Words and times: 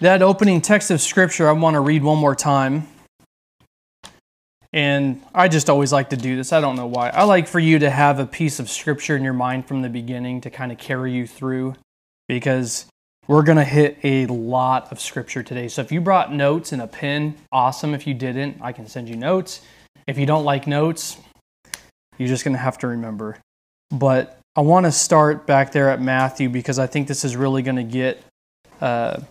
That 0.00 0.22
opening 0.22 0.60
text 0.60 0.92
of 0.92 1.00
Scripture, 1.00 1.48
I 1.48 1.52
want 1.52 1.74
to 1.74 1.80
read 1.80 2.04
one 2.04 2.18
more 2.18 2.36
time. 2.36 2.86
And 4.72 5.20
I 5.34 5.48
just 5.48 5.68
always 5.68 5.92
like 5.92 6.10
to 6.10 6.16
do 6.16 6.36
this. 6.36 6.52
I 6.52 6.60
don't 6.60 6.76
know 6.76 6.86
why. 6.86 7.08
I 7.08 7.24
like 7.24 7.48
for 7.48 7.58
you 7.58 7.80
to 7.80 7.90
have 7.90 8.20
a 8.20 8.26
piece 8.26 8.60
of 8.60 8.70
Scripture 8.70 9.16
in 9.16 9.24
your 9.24 9.32
mind 9.32 9.66
from 9.66 9.82
the 9.82 9.88
beginning 9.88 10.40
to 10.42 10.50
kind 10.50 10.70
of 10.70 10.78
carry 10.78 11.12
you 11.12 11.26
through 11.26 11.74
because 12.28 12.86
we're 13.26 13.42
going 13.42 13.58
to 13.58 13.64
hit 13.64 13.98
a 14.04 14.26
lot 14.26 14.92
of 14.92 15.00
Scripture 15.00 15.42
today. 15.42 15.66
So 15.66 15.82
if 15.82 15.90
you 15.90 16.00
brought 16.00 16.32
notes 16.32 16.70
and 16.70 16.80
a 16.80 16.86
pen, 16.86 17.34
awesome. 17.50 17.92
If 17.92 18.06
you 18.06 18.14
didn't, 18.14 18.58
I 18.60 18.70
can 18.70 18.86
send 18.86 19.08
you 19.08 19.16
notes. 19.16 19.62
If 20.06 20.16
you 20.16 20.26
don't 20.26 20.44
like 20.44 20.68
notes, 20.68 21.16
you're 22.18 22.28
just 22.28 22.44
going 22.44 22.54
to 22.54 22.62
have 22.62 22.78
to 22.78 22.86
remember. 22.86 23.38
But 23.90 24.38
I 24.54 24.60
want 24.60 24.86
to 24.86 24.92
start 24.92 25.44
back 25.44 25.72
there 25.72 25.90
at 25.90 26.00
Matthew 26.00 26.48
because 26.48 26.78
I 26.78 26.86
think 26.86 27.08
this 27.08 27.24
is 27.24 27.34
really 27.34 27.62
going 27.62 27.76
to 27.76 27.82
get. 27.82 28.22
Uh, 28.80 29.22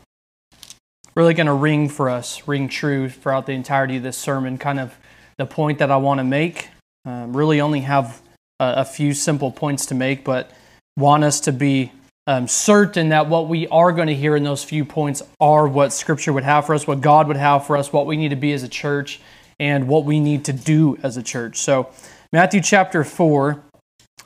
really 1.18 1.34
going 1.34 1.48
to 1.48 1.54
ring 1.54 1.90
for 1.90 2.12
us, 2.12 2.48
ring 2.48 2.70
true 2.70 3.10
throughout 3.10 3.48
the 3.48 3.52
entirety 3.52 3.98
of 3.98 4.04
this 4.04 4.16
sermon. 4.16 4.60
Kind 4.60 4.80
of 4.80 4.96
the 5.38 5.48
point 5.48 5.80
that 5.80 5.90
I 5.90 5.98
want 5.98 6.20
to 6.20 6.24
make. 6.24 6.70
Um, 7.06 7.36
really 7.36 7.60
only 7.60 7.82
have 7.82 8.22
a, 8.60 8.76
a, 8.78 8.86
few 8.86 9.16
simple 9.16 9.50
points 9.50 9.88
to 9.88 9.96
make, 9.96 10.24
but 10.24 10.52
want 10.96 11.24
us 11.24 11.40
to 11.42 11.52
be 11.52 11.92
um, 12.28 12.48
certain 12.48 13.10
that 13.10 13.30
what 13.30 13.48
we 13.48 13.68
are 13.70 13.92
going 13.92 14.10
to 14.10 14.16
hear 14.16 14.36
in 14.36 14.44
those 14.44 14.64
few 14.64 14.86
points 14.86 15.24
are 15.40 15.68
what 15.68 15.92
Scripture 15.92 16.34
would 16.34 16.44
have 16.44 16.68
for 16.68 16.76
us, 16.76 16.86
what 16.86 17.02
God 17.02 17.28
would 17.28 17.38
have 17.38 17.66
for 17.66 17.78
us, 17.78 17.92
what 17.92 18.06
we 18.06 18.16
need 18.16 18.30
to 18.30 18.36
be 18.36 18.54
as 18.54 18.62
a 18.62 18.68
church, 18.68 19.20
and 19.60 19.88
what 19.88 20.06
we 20.06 20.20
need 20.20 20.46
to 20.46 20.54
do 20.54 21.00
as 21.02 21.18
a 21.18 21.24
church. 21.24 21.58
So, 21.58 21.90
Matthew 22.32 22.62
chapter 22.62 23.04
4, 23.04 23.64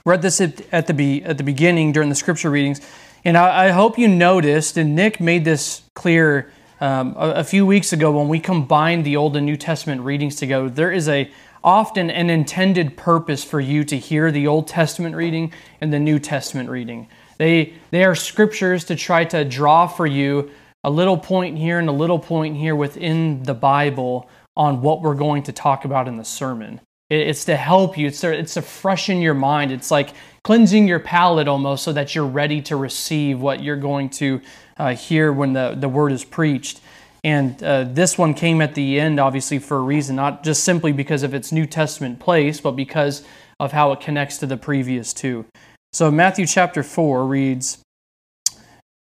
read 0.06 0.22
this 0.22 0.42
at 0.42 0.88
the, 0.88 0.94
be, 0.94 1.24
at 1.24 1.38
the 1.38 1.44
beginning 1.44 1.94
during 1.94 2.10
the 2.10 2.16
Scripture 2.16 2.50
readings. 2.50 2.82
And 3.24 3.38
I, 3.38 3.68
I 3.68 3.70
hope 3.70 3.98
you 3.98 4.10
noticed, 4.10 4.76
and 4.76 4.94
Nick 4.94 5.22
made 5.22 5.46
this 5.46 5.84
clear 5.96 6.52
um, 6.82 7.16
a, 7.18 7.30
a, 7.36 7.44
few 7.44 7.66
weeks 7.66 7.94
ago 7.94 8.12
when 8.12 8.28
we 8.28 8.40
combined 8.40 9.06
the 9.06 9.16
Old 9.16 9.38
and 9.38 9.46
New 9.46 9.56
Testament 9.56 10.02
readings 10.02 10.36
together, 10.36 10.68
there 10.68 10.92
is 10.92 11.08
a 11.08 11.32
often 11.64 12.10
an 12.10 12.32
intended 12.32 12.98
purpose 12.98 13.44
for 13.44 13.60
you 13.60 13.84
to 13.84 13.98
hear 13.98 14.32
the 14.32 14.48
Old 14.48 14.68
Testament 14.68 15.16
reading 15.16 15.54
and 15.80 15.94
the 15.94 16.00
New 16.00 16.18
Testament 16.18 16.70
reading. 16.70 17.08
They, 17.38 17.74
they 17.92 18.04
are 18.04 18.16
scriptures 18.16 18.86
to 18.86 18.96
try 18.96 19.26
to 19.26 19.46
draw 19.46 19.86
for 19.86 20.08
you 20.08 20.50
a 20.84 20.90
little 20.90 21.18
point 21.18 21.58
here 21.58 21.78
and 21.78 21.88
a 21.88 21.94
little 21.94 22.18
point 22.18 22.58
here 22.58 22.76
within 22.76 23.44
the 23.44 23.54
Bible 23.54 24.28
on 24.58 24.82
what 24.82 25.04
we're 25.04 25.16
going 25.16 25.44
to 25.44 25.52
talk 25.52 25.86
about 25.86 26.08
in 26.08 26.18
the 26.18 26.26
sermon. 26.26 26.82
It's 27.12 27.46
to 27.46 27.56
help 27.56 27.98
you, 27.98 28.08
it's 28.08 28.22
to, 28.22 28.34
it's 28.34 28.56
to 28.56 28.62
freshen 28.62 29.22
your 29.22 29.34
mind. 29.34 29.72
It's 29.72 29.92
like 29.92 30.14
cleansing 30.44 30.88
your 30.88 31.00
palate 31.00 31.48
almost 31.48 31.84
so 31.84 31.94
that 31.94 32.16
you're 32.16 32.26
ready 32.26 32.62
to 32.64 32.76
receive 32.76 33.40
what 33.40 33.62
you're 33.62 33.76
going 33.76 34.10
to 34.10 34.42
uh, 34.82 34.96
hear 34.96 35.32
when 35.32 35.54
the, 35.54 35.76
the 35.78 35.88
word 35.88 36.12
is 36.12 36.26
preached. 36.26 36.82
And 37.24 37.62
uh, 37.64 37.84
this 37.84 38.18
one 38.18 38.34
came 38.34 38.62
at 38.62 38.74
the 38.74 39.00
end, 39.00 39.20
obviously, 39.20 39.60
for 39.60 39.78
a 39.78 39.82
reason, 39.82 40.16
not 40.16 40.44
just 40.44 40.64
simply 40.64 40.92
because 40.92 41.22
of 41.22 41.36
its 41.36 41.52
New 41.52 41.68
Testament 41.68 42.20
place, 42.20 42.60
but 42.60 42.72
because 42.72 43.24
of 43.60 43.74
how 43.74 43.92
it 43.92 44.02
connects 44.02 44.40
to 44.40 44.48
the 44.48 44.58
previous 44.58 45.14
two. 45.14 45.46
So, 45.94 46.10
Matthew 46.10 46.48
chapter 46.48 46.82
4 46.82 47.28
reads 47.28 47.78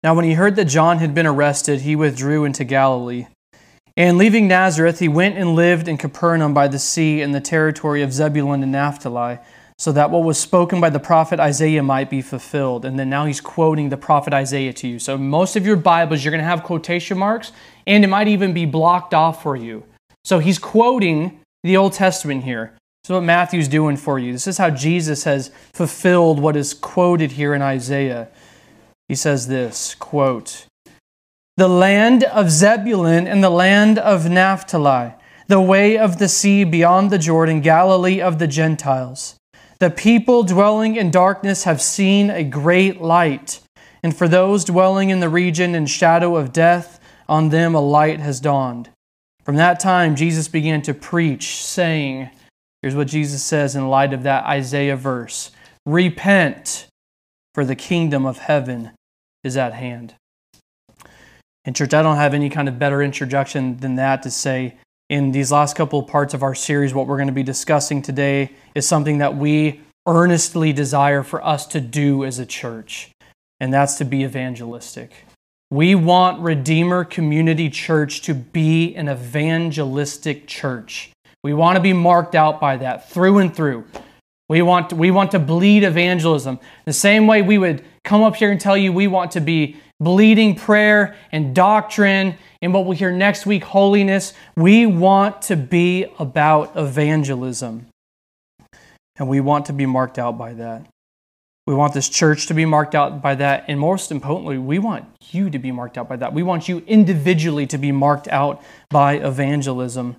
Now, 0.03 0.15
when 0.15 0.27
he 0.27 0.35
heard 0.35 0.57
that 0.57 0.67
John 0.67 0.99
had 0.99 1.15
been 1.15 1.27
arrested, 1.27 1.81
he 1.81 1.97
withdrew 1.97 2.45
into 2.45 2.65
Galilee. 2.65 3.27
And 3.97 4.19
leaving 4.19 4.47
Nazareth, 4.47 4.99
he 4.99 5.09
went 5.09 5.39
and 5.39 5.55
lived 5.55 5.89
in 5.89 5.97
Capernaum 5.97 6.53
by 6.53 6.69
the 6.69 6.81
sea 6.81 7.23
in 7.23 7.33
the 7.33 7.41
territory 7.41 8.03
of 8.03 8.13
Zebulun 8.13 8.63
and 8.63 8.73
Naphtali 8.73 9.39
so 9.79 9.91
that 9.93 10.11
what 10.11 10.23
was 10.23 10.39
spoken 10.39 10.81
by 10.81 10.91
the 10.91 11.01
prophet 11.01 11.41
Isaiah 11.41 11.83
might 11.83 12.09
be 12.09 12.23
fulfilled. 12.23 12.85
And 12.85 12.99
then 12.99 13.11
now 13.11 13.27
he's 13.27 13.41
quoting 13.41 13.89
the 13.89 13.97
prophet 13.97 14.33
Isaiah 14.33 14.73
to 14.75 14.89
you. 14.89 14.99
So 14.99 15.19
most 15.19 15.57
of 15.57 15.67
your 15.67 15.77
Bibles, 15.77 16.25
you're 16.25 16.31
going 16.31 16.43
to 16.43 16.49
have 16.49 16.63
quotation 16.63 17.19
marks, 17.19 17.53
and 17.87 18.05
it 18.05 18.09
might 18.09 18.29
even 18.29 18.53
be 18.53 18.67
blocked 18.67 19.15
off 19.15 19.43
for 19.43 19.57
you. 19.57 19.85
So 20.25 20.39
he's 20.39 20.59
quoting 20.59 21.41
the 21.65 21.77
Old 21.77 21.93
Testament 21.93 22.45
here. 22.45 22.75
So 23.03 23.17
what 23.17 23.25
Matthew's 23.25 23.69
doing 23.69 23.97
for 23.97 24.19
you. 24.19 24.33
This 24.33 24.47
is 24.47 24.57
how 24.57 24.71
Jesus 24.71 25.25
has 25.25 25.51
fulfilled 25.75 26.41
what 26.41 26.57
is 26.57 26.73
quoted 26.73 27.33
here 27.33 27.53
in 27.53 27.61
Isaiah. 27.61 28.29
He 29.09 29.15
says 29.15 29.49
this, 29.49 29.95
quote, 29.95 30.67
The 31.59 31.69
land 31.69 32.25
of 32.25 32.51
Zebulun 32.51 33.27
and 33.27 33.45
the 33.45 33.51
land 33.51 33.99
of 33.99 34.31
Naphtali, 34.31 35.13
the 35.49 35.61
way 35.61 35.99
of 35.99 36.19
the 36.19 36.29
sea 36.29 36.65
beyond 36.65 37.11
the 37.11 37.19
Jordan, 37.19 37.61
Galilee 37.61 38.23
of 38.23 38.39
the 38.39 38.47
Gentiles. 38.47 39.37
The 39.85 39.91
people 39.91 40.45
dwelling 40.45 40.97
in 40.97 41.11
darkness 41.11 41.65
have 41.65 41.83
seen 41.83 42.31
a 42.31 42.43
great 42.43 43.03
light, 43.03 43.61
and 44.03 44.17
for 44.17 44.27
those 44.27 44.65
dwelling 44.65 45.11
in 45.11 45.21
the 45.21 45.29
region 45.29 45.75
and 45.75 45.91
shadow 45.91 46.37
of 46.37 46.55
death, 46.55 46.99
on 47.29 47.51
them 47.51 47.75
a 47.75 47.81
light 47.81 48.19
has 48.19 48.41
dawned. 48.41 48.89
From 49.45 49.57
that 49.57 49.79
time, 49.81 50.17
Jesus 50.17 50.49
began 50.49 50.81
to 50.81 50.95
preach, 50.95 51.57
saying, 51.57 52.31
Here's 52.81 52.95
what 52.95 53.09
Jesus 53.09 53.45
says 53.45 53.77
in 53.77 53.91
light 53.91 54.15
of 54.15 54.23
that 54.23 54.47
Isaiah 54.47 54.97
verse 54.97 55.51
Repent, 55.85 56.87
for 57.53 57.67
the 57.67 57.77
kingdom 57.77 58.25
of 58.25 58.39
heaven 58.39 58.93
is 59.43 59.55
at 59.55 59.75
hand. 59.75 60.15
In 61.67 61.75
church, 61.75 61.93
I 61.93 62.01
don't 62.01 62.17
have 62.17 62.33
any 62.33 62.49
kind 62.49 62.71
of 62.71 62.79
better 62.79 63.03
introduction 63.03 63.77
than 63.77 63.97
that 63.97 64.23
to 64.23 64.31
say, 64.31 64.79
in 65.09 65.33
these 65.33 65.53
last 65.53 65.77
couple 65.77 65.99
of 66.01 66.07
parts 66.07 66.35
of 66.35 66.43
our 66.43 66.55
series, 66.55 66.95
what 66.95 67.07
we're 67.07 67.17
going 67.17 67.29
to 67.29 67.33
be 67.33 67.43
discussing 67.43 68.03
today 68.03 68.51
is 68.75 68.87
something 68.87 69.19
that 69.19 69.37
we 69.37 69.81
earnestly 70.07 70.73
desire 70.73 71.23
for 71.23 71.45
us 71.45 71.67
to 71.67 71.81
do 71.81 72.25
as 72.25 72.39
a 72.39 72.47
church, 72.47 73.11
and 73.61 73.73
that's 73.73 73.97
to 73.97 74.05
be 74.05 74.23
evangelistic. 74.23 75.13
We 75.71 75.95
want 75.95 76.41
Redeemer 76.41 77.05
Community 77.05 77.69
Church 77.69 78.23
to 78.23 78.35
be 78.35 78.95
an 78.95 79.09
evangelistic 79.09 80.47
church. 80.47 81.11
We 81.43 81.53
want 81.53 81.77
to 81.77 81.83
be 81.83 81.93
marked 81.93 82.35
out 82.35 82.61
by 82.61 82.77
that 82.79 83.11
through 83.11 83.39
and 83.39 83.55
through. 83.55 83.85
We 84.49 84.63
want, 84.63 84.93
we 84.93 85.11
want 85.11 85.31
to 85.33 85.39
bleed 85.39 85.85
evangelism. 85.85 86.61
The 86.85 86.93
same 86.93 87.27
way 87.27 87.43
we 87.43 87.59
would 87.59 87.85
come 88.05 88.23
up 88.23 88.37
here 88.37 88.51
and 88.51 88.61
tell 88.61 88.77
you 88.77 88.93
we 88.93 89.07
want 89.07 89.33
to 89.33 89.41
be 89.41 89.77
bleeding 90.01 90.55
prayer 90.55 91.17
and 91.33 91.55
doctrine 91.55 92.37
and 92.61 92.75
what 92.75 92.85
we'll 92.85 92.97
hear 92.97 93.13
next 93.13 93.47
week, 93.47 93.65
holiness. 93.65 94.33
We 94.57 94.87
want 94.87 95.43
to 95.43 95.57
be 95.57 96.07
about 96.19 96.77
evangelism. 96.77 97.87
And 99.17 99.29
we 99.29 99.41
want 99.41 99.67
to 99.67 99.73
be 99.73 99.87
marked 99.87 100.19
out 100.19 100.37
by 100.37 100.55
that. 100.55 100.87
We 101.67 101.75
want 101.75 101.95
this 101.95 102.09
church 102.09 102.47
to 102.49 102.55
be 102.55 102.67
marked 102.67 102.95
out 102.95 103.23
by 103.23 103.37
that. 103.37 103.65
And 103.69 103.81
most 103.81 104.11
importantly, 104.11 104.59
we 104.59 104.79
want 104.79 105.07
you 105.31 105.49
to 105.49 105.59
be 105.59 105.73
marked 105.73 105.97
out 105.97 106.09
by 106.09 106.17
that. 106.17 106.35
We 106.35 106.43
want 106.43 106.69
you 106.69 106.83
individually 106.87 107.67
to 107.69 107.79
be 107.79 107.91
marked 107.91 108.29
out 108.29 108.63
by 108.91 109.15
evangelism. 109.15 110.17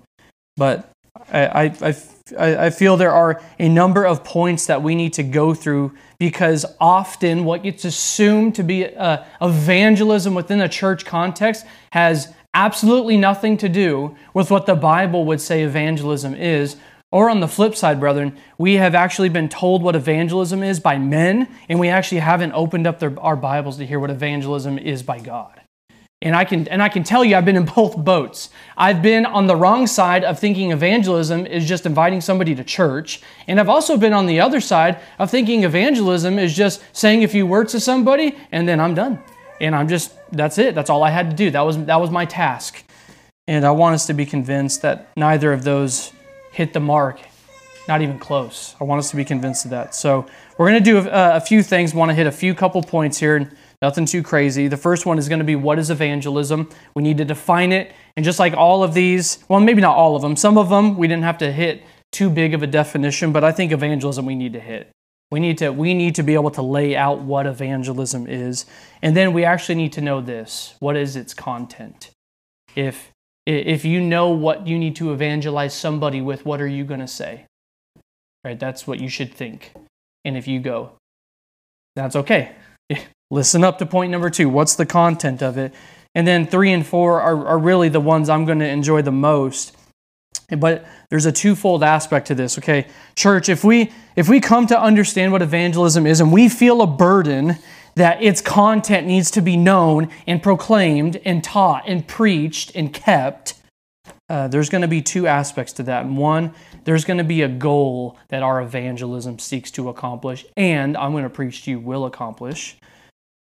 But 0.56 0.90
I, 1.32 1.46
I, 1.46 1.62
I, 1.82 1.96
feel 2.70 2.96
there 2.96 3.12
are 3.12 3.40
a 3.58 3.68
number 3.68 4.04
of 4.04 4.24
points 4.24 4.66
that 4.66 4.82
we 4.82 4.94
need 4.94 5.12
to 5.14 5.22
go 5.22 5.54
through 5.54 5.92
because 6.18 6.66
often 6.80 7.44
what 7.44 7.62
gets 7.62 7.84
assumed 7.84 8.54
to 8.56 8.64
be 8.64 8.86
uh, 8.86 9.22
evangelism 9.40 10.34
within 10.34 10.60
a 10.60 10.68
church 10.68 11.04
context 11.04 11.64
has 11.90 12.32
absolutely 12.52 13.16
nothing 13.16 13.56
to 13.58 13.68
do 13.68 14.16
with 14.34 14.50
what 14.50 14.66
the 14.66 14.74
Bible 14.74 15.24
would 15.26 15.40
say 15.40 15.62
evangelism 15.62 16.34
is. 16.34 16.76
Or 17.12 17.30
on 17.30 17.40
the 17.40 17.48
flip 17.48 17.76
side, 17.76 18.00
brethren, 18.00 18.36
we 18.58 18.74
have 18.74 18.94
actually 18.94 19.28
been 19.28 19.48
told 19.48 19.82
what 19.82 19.94
evangelism 19.94 20.62
is 20.62 20.80
by 20.80 20.98
men, 20.98 21.48
and 21.68 21.78
we 21.78 21.88
actually 21.88 22.18
haven't 22.18 22.52
opened 22.52 22.86
up 22.86 22.98
their, 22.98 23.18
our 23.20 23.36
Bibles 23.36 23.76
to 23.76 23.86
hear 23.86 24.00
what 24.00 24.10
evangelism 24.10 24.78
is 24.78 25.04
by 25.04 25.20
God. 25.20 25.60
And 26.22 26.34
I 26.34 26.46
can 26.46 26.66
and 26.68 26.82
I 26.82 26.88
can 26.88 27.04
tell 27.04 27.24
you 27.24 27.36
I've 27.36 27.44
been 27.44 27.56
in 27.56 27.64
both 27.76 27.96
boats. 27.96 28.48
I've 28.76 29.02
been 29.02 29.26
on 29.26 29.46
the 29.46 29.56
wrong 29.56 29.86
side 29.86 30.24
of 30.24 30.38
thinking 30.38 30.72
evangelism 30.72 31.46
is 31.46 31.68
just 31.68 31.84
inviting 31.84 32.20
somebody 32.20 32.54
to 32.54 32.64
church, 32.64 33.20
and 33.46 33.60
I've 33.60 33.68
also 33.68 33.96
been 33.96 34.12
on 34.12 34.26
the 34.26 34.40
other 34.40 34.60
side 34.60 34.98
of 35.18 35.30
thinking 35.30 35.64
evangelism 35.64 36.38
is 36.38 36.56
just 36.56 36.82
saying 36.92 37.22
a 37.22 37.28
few 37.28 37.46
words 37.46 37.72
to 37.72 37.80
somebody 37.80 38.36
and 38.50 38.66
then 38.66 38.80
I'm 38.80 38.94
done. 38.94 39.22
And 39.60 39.74
I'm 39.74 39.88
just 39.88 40.12
that's 40.32 40.58
it. 40.58 40.74
That's 40.74 40.90
all 40.90 41.02
I 41.02 41.10
had 41.10 41.30
to 41.30 41.36
do. 41.36 41.50
That 41.50 41.62
was 41.62 41.84
that 41.84 42.00
was 42.00 42.10
my 42.10 42.24
task. 42.24 42.82
And 43.48 43.64
I 43.64 43.70
want 43.70 43.94
us 43.94 44.06
to 44.06 44.14
be 44.14 44.26
convinced 44.26 44.82
that 44.82 45.08
neither 45.16 45.52
of 45.52 45.64
those 45.64 46.12
hit 46.50 46.72
the 46.72 46.80
mark. 46.80 47.20
Not 47.88 48.02
even 48.02 48.18
close. 48.18 48.74
I 48.80 48.84
want 48.84 48.98
us 48.98 49.10
to 49.10 49.16
be 49.16 49.24
convinced 49.24 49.64
of 49.66 49.70
that. 49.70 49.94
So, 49.94 50.26
we're 50.58 50.68
going 50.68 50.82
to 50.82 50.90
do 50.90 50.98
a, 50.98 51.36
a 51.36 51.40
few 51.40 51.62
things. 51.62 51.94
Want 51.94 52.08
to 52.08 52.14
hit 52.16 52.26
a 52.26 52.32
few 52.32 52.52
couple 52.52 52.82
points 52.82 53.18
here 53.18 53.52
Nothing 53.86 54.04
too 54.04 54.24
crazy. 54.24 54.66
The 54.66 54.76
first 54.76 55.06
one 55.06 55.16
is 55.16 55.28
going 55.28 55.38
to 55.38 55.44
be 55.44 55.54
what 55.54 55.78
is 55.78 55.90
evangelism? 55.90 56.68
We 56.96 57.04
need 57.04 57.18
to 57.18 57.24
define 57.24 57.70
it. 57.70 57.92
And 58.16 58.24
just 58.24 58.40
like 58.40 58.52
all 58.52 58.82
of 58.82 58.94
these, 58.94 59.44
well, 59.48 59.60
maybe 59.60 59.80
not 59.80 59.96
all 59.96 60.16
of 60.16 60.22
them, 60.22 60.34
some 60.34 60.58
of 60.58 60.70
them 60.70 60.96
we 60.96 61.06
didn't 61.06 61.22
have 61.22 61.38
to 61.38 61.52
hit 61.52 61.84
too 62.10 62.28
big 62.28 62.52
of 62.52 62.64
a 62.64 62.66
definition, 62.66 63.30
but 63.30 63.44
I 63.44 63.52
think 63.52 63.70
evangelism 63.70 64.26
we 64.26 64.34
need 64.34 64.54
to 64.54 64.58
hit. 64.58 64.90
We 65.30 65.38
need 65.38 65.58
to 65.58 65.70
we 65.70 65.94
need 65.94 66.16
to 66.16 66.24
be 66.24 66.34
able 66.34 66.50
to 66.50 66.62
lay 66.62 66.96
out 66.96 67.20
what 67.20 67.46
evangelism 67.46 68.26
is. 68.26 68.66
And 69.02 69.16
then 69.16 69.32
we 69.32 69.44
actually 69.44 69.76
need 69.76 69.92
to 69.92 70.00
know 70.00 70.20
this. 70.20 70.74
What 70.80 70.96
is 70.96 71.14
its 71.14 71.32
content? 71.32 72.10
If 72.74 73.12
if 73.46 73.84
you 73.84 74.00
know 74.00 74.30
what 74.30 74.66
you 74.66 74.80
need 74.80 74.96
to 74.96 75.12
evangelize 75.12 75.74
somebody 75.74 76.20
with, 76.20 76.44
what 76.44 76.60
are 76.60 76.66
you 76.66 76.82
going 76.82 76.98
to 76.98 77.06
say? 77.06 77.46
Right? 78.44 78.58
That's 78.58 78.84
what 78.84 78.98
you 78.98 79.08
should 79.08 79.32
think. 79.32 79.74
And 80.24 80.36
if 80.36 80.48
you 80.48 80.58
go, 80.58 80.90
that's 81.94 82.16
okay. 82.16 82.56
Listen 83.30 83.64
up 83.64 83.78
to 83.78 83.86
point 83.86 84.10
number 84.10 84.30
two. 84.30 84.48
What's 84.48 84.76
the 84.76 84.86
content 84.86 85.42
of 85.42 85.58
it? 85.58 85.74
And 86.14 86.26
then 86.26 86.46
three 86.46 86.72
and 86.72 86.86
four 86.86 87.20
are, 87.20 87.46
are 87.46 87.58
really 87.58 87.88
the 87.88 88.00
ones 88.00 88.28
I'm 88.28 88.44
going 88.44 88.60
to 88.60 88.68
enjoy 88.68 89.02
the 89.02 89.12
most. 89.12 89.76
But 90.56 90.86
there's 91.10 91.26
a 91.26 91.32
twofold 91.32 91.82
aspect 91.82 92.28
to 92.28 92.34
this. 92.34 92.56
Okay, 92.58 92.86
church, 93.16 93.48
if 93.48 93.64
we 93.64 93.92
if 94.14 94.28
we 94.28 94.40
come 94.40 94.66
to 94.68 94.80
understand 94.80 95.32
what 95.32 95.42
evangelism 95.42 96.06
is 96.06 96.20
and 96.20 96.32
we 96.32 96.48
feel 96.48 96.82
a 96.82 96.86
burden 96.86 97.56
that 97.96 98.22
its 98.22 98.40
content 98.40 99.06
needs 99.06 99.30
to 99.32 99.40
be 99.40 99.56
known 99.56 100.08
and 100.26 100.42
proclaimed 100.42 101.20
and 101.24 101.42
taught 101.42 101.84
and 101.86 102.06
preached 102.06 102.70
and 102.76 102.92
kept, 102.92 103.54
uh, 104.28 104.46
there's 104.48 104.68
going 104.68 104.82
to 104.82 104.88
be 104.88 105.02
two 105.02 105.26
aspects 105.26 105.72
to 105.74 105.82
that. 105.84 106.06
One, 106.06 106.54
there's 106.84 107.04
going 107.04 107.18
to 107.18 107.24
be 107.24 107.42
a 107.42 107.48
goal 107.48 108.18
that 108.28 108.42
our 108.42 108.60
evangelism 108.60 109.38
seeks 109.38 109.70
to 109.72 109.88
accomplish, 109.88 110.44
and 110.56 110.96
I'm 110.96 111.12
going 111.12 111.24
to 111.24 111.30
preach 111.30 111.64
to 111.64 111.72
you 111.72 111.80
will 111.80 112.04
accomplish. 112.04 112.76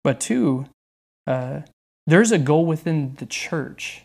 But 0.04 0.20
two, 0.20 0.66
uh, 1.28 1.62
there's 2.08 2.32
a 2.32 2.40
goal 2.40 2.66
within 2.66 3.16
the 3.16 3.26
church 3.26 4.04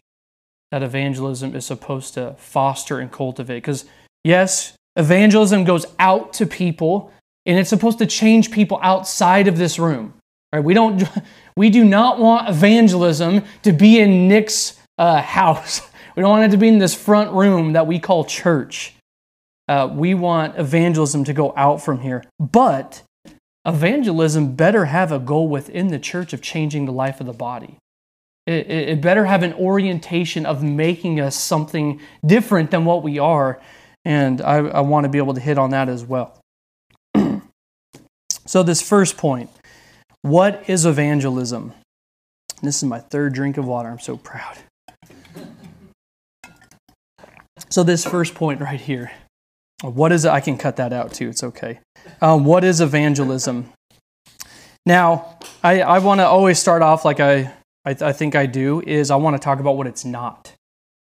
that 0.71 0.83
evangelism 0.83 1.55
is 1.55 1.65
supposed 1.65 2.15
to 2.15 2.35
foster 2.39 2.99
and 2.99 3.11
cultivate. 3.11 3.57
Because, 3.57 3.85
yes, 4.25 4.77
evangelism 4.97 5.65
goes 5.65 5.87
out 5.99 6.33
to 6.35 6.47
people 6.47 7.13
and 7.47 7.59
it's 7.59 7.71
supposed 7.71 7.99
to 7.99 8.07
change 8.07 8.51
people 8.51 8.79
outside 8.83 9.47
of 9.47 9.57
this 9.57 9.79
room. 9.79 10.15
Right? 10.53 10.63
We, 10.63 10.75
don't, 10.75 11.03
we 11.57 11.71
do 11.71 11.85
not 11.85 12.19
want 12.19 12.49
evangelism 12.49 13.45
to 13.63 13.73
be 13.73 14.01
in 14.01 14.29
Nick's 14.29 14.79
uh, 14.99 15.23
house. 15.23 15.81
We 16.17 16.23
don't 16.23 16.31
want 16.31 16.45
it 16.45 16.51
to 16.53 16.59
be 16.59 16.69
in 16.69 16.79
this 16.79 16.95
front 16.95 17.33
room 17.33 17.75
that 17.75 17.87
we 17.87 17.99
call 17.99 18.25
church. 18.25 18.95
Uh, 19.69 19.89
we 19.93 20.15
want 20.15 20.59
evangelism 20.59 21.25
to 21.25 21.33
go 21.33 21.53
out 21.57 21.83
from 21.83 22.01
here. 22.01 22.25
But 22.39 23.03
evangelism 23.67 24.55
better 24.55 24.87
have 24.87 25.11
a 25.13 25.19
goal 25.19 25.49
within 25.49 25.89
the 25.89 25.99
church 25.99 26.33
of 26.33 26.41
changing 26.41 26.87
the 26.87 26.93
life 26.93 27.21
of 27.21 27.27
the 27.27 27.33
body. 27.33 27.79
It, 28.47 28.71
it, 28.71 29.01
better 29.01 29.25
have 29.25 29.43
an 29.43 29.55
orientation 29.55 30.47
of 30.47 30.63
making 30.63 31.19
us 31.19 31.35
something 31.35 32.01
different 32.25 32.71
than 32.71 32.85
what 32.85 33.03
we 33.03 33.19
are. 33.19 33.61
And 34.05 34.41
I, 34.41 34.59
I 34.59 34.81
want 34.83 35.03
to 35.03 35.11
be 35.11 35.19
able 35.19 35.35
to 35.35 35.41
hit 35.41 35.59
on 35.59 35.71
that 35.71 35.89
as 35.89 36.05
well. 36.05 36.39
so, 38.47 38.63
this 38.63 38.81
first 38.81 39.17
point 39.17 39.51
what 40.23 40.63
is 40.69 40.87
evangelism? 40.87 41.73
This 42.63 42.77
is 42.77 42.85
my 42.85 43.01
third 43.01 43.35
drink 43.35 43.57
of 43.57 43.67
water. 43.67 43.89
I'm 43.89 43.99
so 43.99 44.17
proud. 44.17 44.59
So, 47.69 47.83
this 47.83 48.05
first 48.05 48.37
point 48.37 48.61
right 48.61 48.81
here 48.81 49.11
what 49.83 50.13
is 50.13 50.25
it? 50.25 50.31
I 50.31 50.41
can 50.41 50.57
cut 50.57 50.77
that 50.77 50.93
out 50.93 51.13
too. 51.13 51.29
It's 51.29 51.43
okay. 51.43 51.81
Um, 52.21 52.45
what 52.45 52.65
is 52.65 52.81
evangelism? 52.81 53.73
Now, 54.85 55.39
I, 55.63 55.83
I 55.83 55.99
want 55.99 56.21
to 56.21 56.27
always 56.27 56.59
start 56.59 56.83
off 56.83 57.05
like 57.05 57.21
I 57.21 57.53
I, 57.87 57.97
I 58.01 58.13
think 58.13 58.35
I 58.35 58.45
do, 58.45 58.83
is 58.83 59.11
I 59.11 59.17
want 59.17 59.37
to 59.37 59.43
talk 59.43 59.61
about 59.61 59.77
what 59.77 59.87
it's 59.87 60.05
not. 60.05 60.53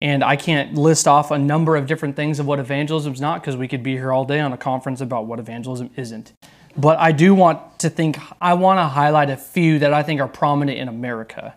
And 0.02 0.24
I 0.24 0.36
can't 0.36 0.76
list 0.76 1.08
off 1.08 1.32
a 1.32 1.40
number 1.40 1.78
of 1.78 1.88
different 1.88 2.18
things 2.18 2.40
of 2.40 2.46
what 2.46 2.60
evangelism 2.60 3.14
is 3.14 3.22
not 3.22 3.42
because 3.42 3.56
we 3.56 3.68
could 3.68 3.82
be 3.82 3.94
here 3.94 4.12
all 4.12 4.26
day 4.26 4.42
on 4.42 4.52
a 4.52 4.58
conference 4.58 5.00
about 5.02 5.26
what 5.26 5.40
evangelism 5.40 5.90
isn't. 5.96 6.34
But 6.78 7.00
I 7.00 7.14
do 7.14 7.34
want 7.34 7.80
to 7.80 7.90
think, 7.90 8.20
I 8.42 8.54
want 8.56 8.80
to 8.80 8.84
highlight 8.84 9.30
a 9.30 9.38
few 9.38 9.80
that 9.80 9.94
I 9.94 10.04
think 10.04 10.20
are 10.20 10.28
prominent 10.28 10.78
in 10.78 10.90
America, 10.90 11.56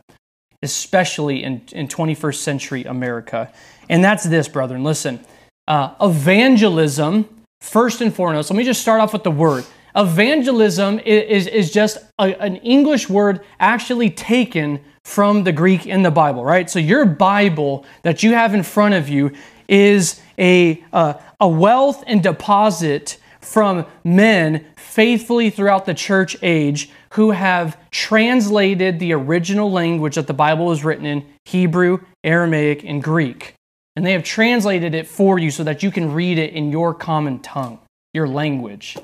especially 0.62 1.42
in, 1.42 1.62
in 1.72 1.88
21st 1.88 2.36
century 2.36 2.84
America. 2.84 3.52
And 3.88 4.04
that's 4.04 4.22
this, 4.22 4.46
brethren. 4.46 4.84
Listen, 4.84 5.18
uh, 5.66 5.94
evangelism, 6.00 7.28
first 7.60 8.00
and 8.00 8.14
foremost, 8.14 8.50
let 8.50 8.56
me 8.56 8.64
just 8.64 8.80
start 8.80 9.00
off 9.00 9.12
with 9.12 9.24
the 9.24 9.30
word. 9.30 9.64
Evangelism 9.96 11.00
is, 11.00 11.46
is, 11.46 11.46
is 11.46 11.72
just 11.72 11.98
a, 12.18 12.40
an 12.40 12.56
English 12.56 13.08
word 13.08 13.40
actually 13.58 14.10
taken 14.10 14.80
from 15.02 15.44
the 15.44 15.52
Greek 15.52 15.86
in 15.86 16.02
the 16.02 16.10
Bible, 16.10 16.44
right? 16.44 16.68
So 16.68 16.78
your 16.78 17.04
Bible 17.06 17.86
that 18.02 18.22
you 18.22 18.34
have 18.34 18.54
in 18.54 18.62
front 18.62 18.94
of 18.94 19.08
you 19.08 19.32
is 19.68 20.20
a, 20.38 20.84
uh, 20.92 21.14
a 21.40 21.48
wealth 21.48 22.04
and 22.06 22.22
deposit 22.22 23.18
from 23.40 23.86
men 24.04 24.66
faithfully 24.76 25.48
throughout 25.50 25.86
the 25.86 25.94
church 25.94 26.36
age 26.42 26.90
who 27.14 27.30
have 27.30 27.78
translated 27.90 28.98
the 28.98 29.12
original 29.12 29.70
language 29.70 30.16
that 30.16 30.26
the 30.26 30.34
Bible 30.34 30.66
was 30.66 30.84
written 30.84 31.06
in 31.06 31.24
Hebrew, 31.44 32.00
Aramaic, 32.22 32.84
and 32.84 33.02
Greek. 33.02 33.54
And 33.98 34.06
they 34.06 34.12
have 34.12 34.22
translated 34.22 34.94
it 34.94 35.08
for 35.08 35.40
you 35.40 35.50
so 35.50 35.64
that 35.64 35.82
you 35.82 35.90
can 35.90 36.12
read 36.12 36.38
it 36.38 36.52
in 36.52 36.70
your 36.70 36.94
common 36.94 37.40
tongue, 37.40 37.80
your 38.14 38.28
language. 38.28 38.96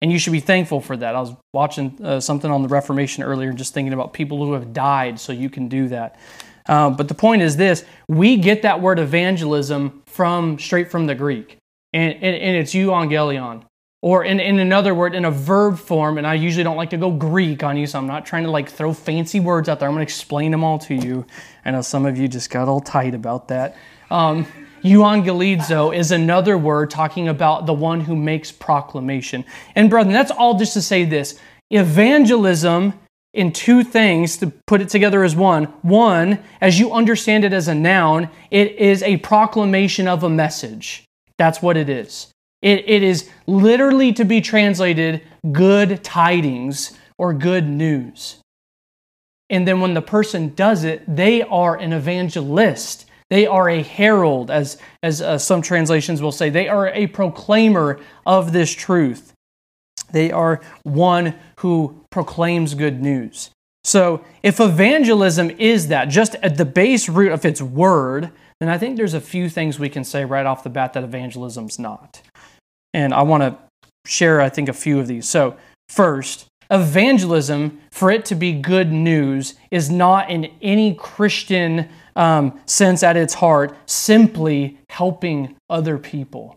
And 0.00 0.10
you 0.10 0.18
should 0.18 0.32
be 0.32 0.40
thankful 0.40 0.80
for 0.80 0.96
that. 0.96 1.14
I 1.14 1.20
was 1.20 1.32
watching 1.54 1.96
uh, 2.02 2.18
something 2.18 2.50
on 2.50 2.62
the 2.62 2.68
Reformation 2.68 3.22
earlier, 3.22 3.50
and 3.50 3.56
just 3.56 3.72
thinking 3.72 3.92
about 3.92 4.12
people 4.12 4.44
who 4.44 4.54
have 4.54 4.72
died, 4.72 5.20
so 5.20 5.32
you 5.32 5.48
can 5.48 5.68
do 5.68 5.86
that. 5.90 6.18
Uh, 6.66 6.90
but 6.90 7.06
the 7.06 7.14
point 7.14 7.42
is 7.42 7.56
this 7.56 7.84
we 8.08 8.36
get 8.36 8.62
that 8.62 8.80
word 8.80 8.98
evangelism 8.98 10.02
from 10.06 10.58
straight 10.58 10.90
from 10.90 11.06
the 11.06 11.14
Greek, 11.14 11.56
and, 11.92 12.12
and, 12.14 12.34
and 12.34 12.56
it's 12.56 12.74
euangelion. 12.74 13.62
Or 14.00 14.24
in, 14.24 14.40
in 14.40 14.58
another 14.58 14.92
word, 14.92 15.14
in 15.14 15.24
a 15.24 15.30
verb 15.30 15.78
form, 15.78 16.18
and 16.18 16.26
I 16.26 16.34
usually 16.34 16.64
don't 16.64 16.76
like 16.76 16.90
to 16.90 16.96
go 16.96 17.12
Greek 17.12 17.62
on 17.62 17.76
you, 17.76 17.86
so 17.86 18.00
I'm 18.00 18.08
not 18.08 18.26
trying 18.26 18.42
to 18.42 18.50
like 18.50 18.68
throw 18.68 18.92
fancy 18.92 19.38
words 19.38 19.68
out 19.68 19.78
there. 19.78 19.88
I'm 19.88 19.94
going 19.94 20.04
to 20.04 20.10
explain 20.10 20.50
them 20.50 20.64
all 20.64 20.80
to 20.80 20.94
you. 20.96 21.24
I 21.64 21.70
know 21.70 21.82
some 21.82 22.06
of 22.06 22.18
you 22.18 22.26
just 22.26 22.50
got 22.50 22.66
all 22.66 22.80
tight 22.80 23.14
about 23.14 23.46
that. 23.46 23.76
Um, 24.12 24.46
Euangelizo 24.84 25.96
is 25.96 26.10
another 26.10 26.58
word 26.58 26.90
talking 26.90 27.28
about 27.28 27.64
the 27.64 27.72
one 27.72 28.02
who 28.02 28.14
makes 28.14 28.52
proclamation. 28.52 29.44
And 29.74 29.88
brethren, 29.88 30.12
that's 30.12 30.30
all 30.30 30.58
just 30.58 30.74
to 30.74 30.82
say 30.82 31.04
this. 31.04 31.38
Evangelism 31.70 32.92
in 33.32 33.52
two 33.52 33.82
things 33.82 34.36
to 34.36 34.52
put 34.66 34.82
it 34.82 34.90
together 34.90 35.24
as 35.24 35.34
one. 35.34 35.64
One, 35.80 36.40
as 36.60 36.78
you 36.78 36.92
understand 36.92 37.44
it 37.44 37.54
as 37.54 37.68
a 37.68 37.74
noun, 37.74 38.28
it 38.50 38.76
is 38.76 39.02
a 39.02 39.16
proclamation 39.18 40.06
of 40.06 40.22
a 40.22 40.28
message. 40.28 41.04
That's 41.38 41.62
what 41.62 41.78
it 41.78 41.88
is. 41.88 42.30
It, 42.60 42.84
it 42.86 43.02
is 43.02 43.30
literally 43.46 44.12
to 44.12 44.24
be 44.24 44.42
translated 44.42 45.22
good 45.52 46.04
tidings 46.04 46.98
or 47.16 47.32
good 47.32 47.66
news. 47.66 48.40
And 49.48 49.66
then 49.66 49.80
when 49.80 49.94
the 49.94 50.02
person 50.02 50.54
does 50.54 50.84
it, 50.84 51.02
they 51.06 51.42
are 51.42 51.76
an 51.76 51.94
evangelist. 51.94 53.06
They 53.32 53.46
are 53.46 53.66
a 53.66 53.82
herald, 53.82 54.50
as, 54.50 54.76
as 55.02 55.22
uh, 55.22 55.38
some 55.38 55.62
translations 55.62 56.20
will 56.20 56.32
say. 56.32 56.50
They 56.50 56.68
are 56.68 56.88
a 56.88 57.06
proclaimer 57.06 57.98
of 58.26 58.52
this 58.52 58.70
truth. 58.70 59.32
They 60.10 60.30
are 60.30 60.60
one 60.82 61.36
who 61.60 62.04
proclaims 62.10 62.74
good 62.74 63.00
news. 63.00 63.48
So, 63.84 64.22
if 64.42 64.60
evangelism 64.60 65.48
is 65.52 65.88
that, 65.88 66.10
just 66.10 66.34
at 66.42 66.58
the 66.58 66.66
base 66.66 67.08
root 67.08 67.32
of 67.32 67.46
its 67.46 67.62
word, 67.62 68.30
then 68.60 68.68
I 68.68 68.76
think 68.76 68.98
there's 68.98 69.14
a 69.14 69.20
few 69.20 69.48
things 69.48 69.78
we 69.78 69.88
can 69.88 70.04
say 70.04 70.26
right 70.26 70.44
off 70.44 70.62
the 70.62 70.68
bat 70.68 70.92
that 70.92 71.02
evangelism's 71.02 71.78
not. 71.78 72.20
And 72.92 73.14
I 73.14 73.22
want 73.22 73.44
to 73.44 73.56
share, 74.04 74.42
I 74.42 74.50
think, 74.50 74.68
a 74.68 74.74
few 74.74 75.00
of 75.00 75.06
these. 75.06 75.26
So, 75.26 75.56
first, 75.88 76.48
evangelism, 76.70 77.80
for 77.92 78.10
it 78.10 78.26
to 78.26 78.34
be 78.34 78.52
good 78.52 78.92
news, 78.92 79.54
is 79.70 79.88
not 79.88 80.28
in 80.28 80.52
any 80.60 80.94
Christian 80.94 81.88
um, 82.16 82.60
sense 82.66 83.02
at 83.02 83.16
its 83.16 83.34
heart 83.34 83.76
simply 83.86 84.78
helping 84.88 85.56
other 85.70 85.98
people. 85.98 86.56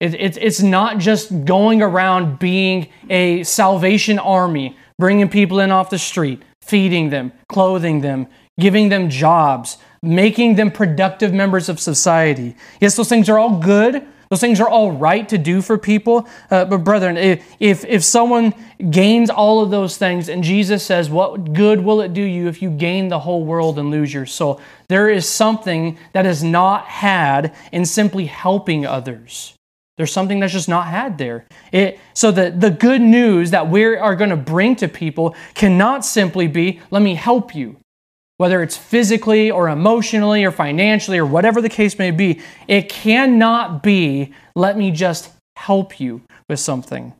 It, 0.00 0.14
it, 0.14 0.38
it's 0.38 0.62
not 0.62 0.98
just 0.98 1.44
going 1.44 1.82
around 1.82 2.38
being 2.38 2.88
a 3.10 3.42
salvation 3.42 4.18
army, 4.18 4.76
bringing 4.98 5.28
people 5.28 5.60
in 5.60 5.70
off 5.70 5.90
the 5.90 5.98
street, 5.98 6.42
feeding 6.62 7.10
them, 7.10 7.32
clothing 7.48 8.00
them, 8.00 8.26
giving 8.58 8.88
them 8.88 9.10
jobs, 9.10 9.76
making 10.02 10.54
them 10.54 10.70
productive 10.70 11.34
members 11.34 11.68
of 11.68 11.78
society. 11.78 12.56
Yes, 12.80 12.96
those 12.96 13.08
things 13.08 13.28
are 13.28 13.38
all 13.38 13.58
good, 13.58 14.06
those 14.30 14.40
things 14.40 14.60
are 14.60 14.68
all 14.68 14.92
right 14.92 15.28
to 15.28 15.38
do 15.38 15.60
for 15.60 15.76
people. 15.76 16.28
Uh, 16.52 16.64
but, 16.64 16.78
brethren, 16.78 17.16
if, 17.16 17.84
if 17.84 18.04
someone 18.04 18.54
gains 18.90 19.28
all 19.28 19.60
of 19.60 19.70
those 19.70 19.96
things 19.96 20.28
and 20.28 20.44
Jesus 20.44 20.86
says, 20.86 21.10
What 21.10 21.52
good 21.52 21.80
will 21.80 22.00
it 22.00 22.14
do 22.14 22.22
you 22.22 22.46
if 22.46 22.62
you 22.62 22.70
gain 22.70 23.08
the 23.08 23.18
whole 23.18 23.44
world 23.44 23.76
and 23.76 23.90
lose 23.90 24.14
your 24.14 24.26
soul? 24.26 24.60
There 24.88 25.10
is 25.10 25.28
something 25.28 25.98
that 26.12 26.26
is 26.26 26.44
not 26.44 26.86
had 26.86 27.56
in 27.72 27.84
simply 27.84 28.26
helping 28.26 28.86
others. 28.86 29.54
There's 29.96 30.12
something 30.12 30.38
that's 30.38 30.52
just 30.52 30.68
not 30.68 30.86
had 30.86 31.18
there. 31.18 31.46
It, 31.72 31.98
so 32.14 32.30
the, 32.30 32.52
the 32.52 32.70
good 32.70 33.02
news 33.02 33.50
that 33.50 33.68
we 33.68 33.84
are 33.84 34.14
going 34.14 34.30
to 34.30 34.36
bring 34.36 34.76
to 34.76 34.86
people 34.86 35.34
cannot 35.54 36.04
simply 36.04 36.46
be, 36.46 36.80
let 36.90 37.02
me 37.02 37.16
help 37.16 37.54
you 37.54 37.79
whether 38.40 38.62
it's 38.62 38.74
physically 38.78 39.50
or 39.50 39.68
emotionally 39.68 40.46
or 40.46 40.50
financially 40.50 41.18
or 41.18 41.26
whatever 41.26 41.60
the 41.60 41.68
case 41.68 41.98
may 41.98 42.10
be, 42.10 42.40
it 42.68 42.88
cannot 42.88 43.82
be, 43.82 44.32
let 44.56 44.78
me 44.78 44.90
just 44.90 45.30
help 45.56 46.00
you 46.00 46.22
with 46.48 46.58
something. 46.58 47.12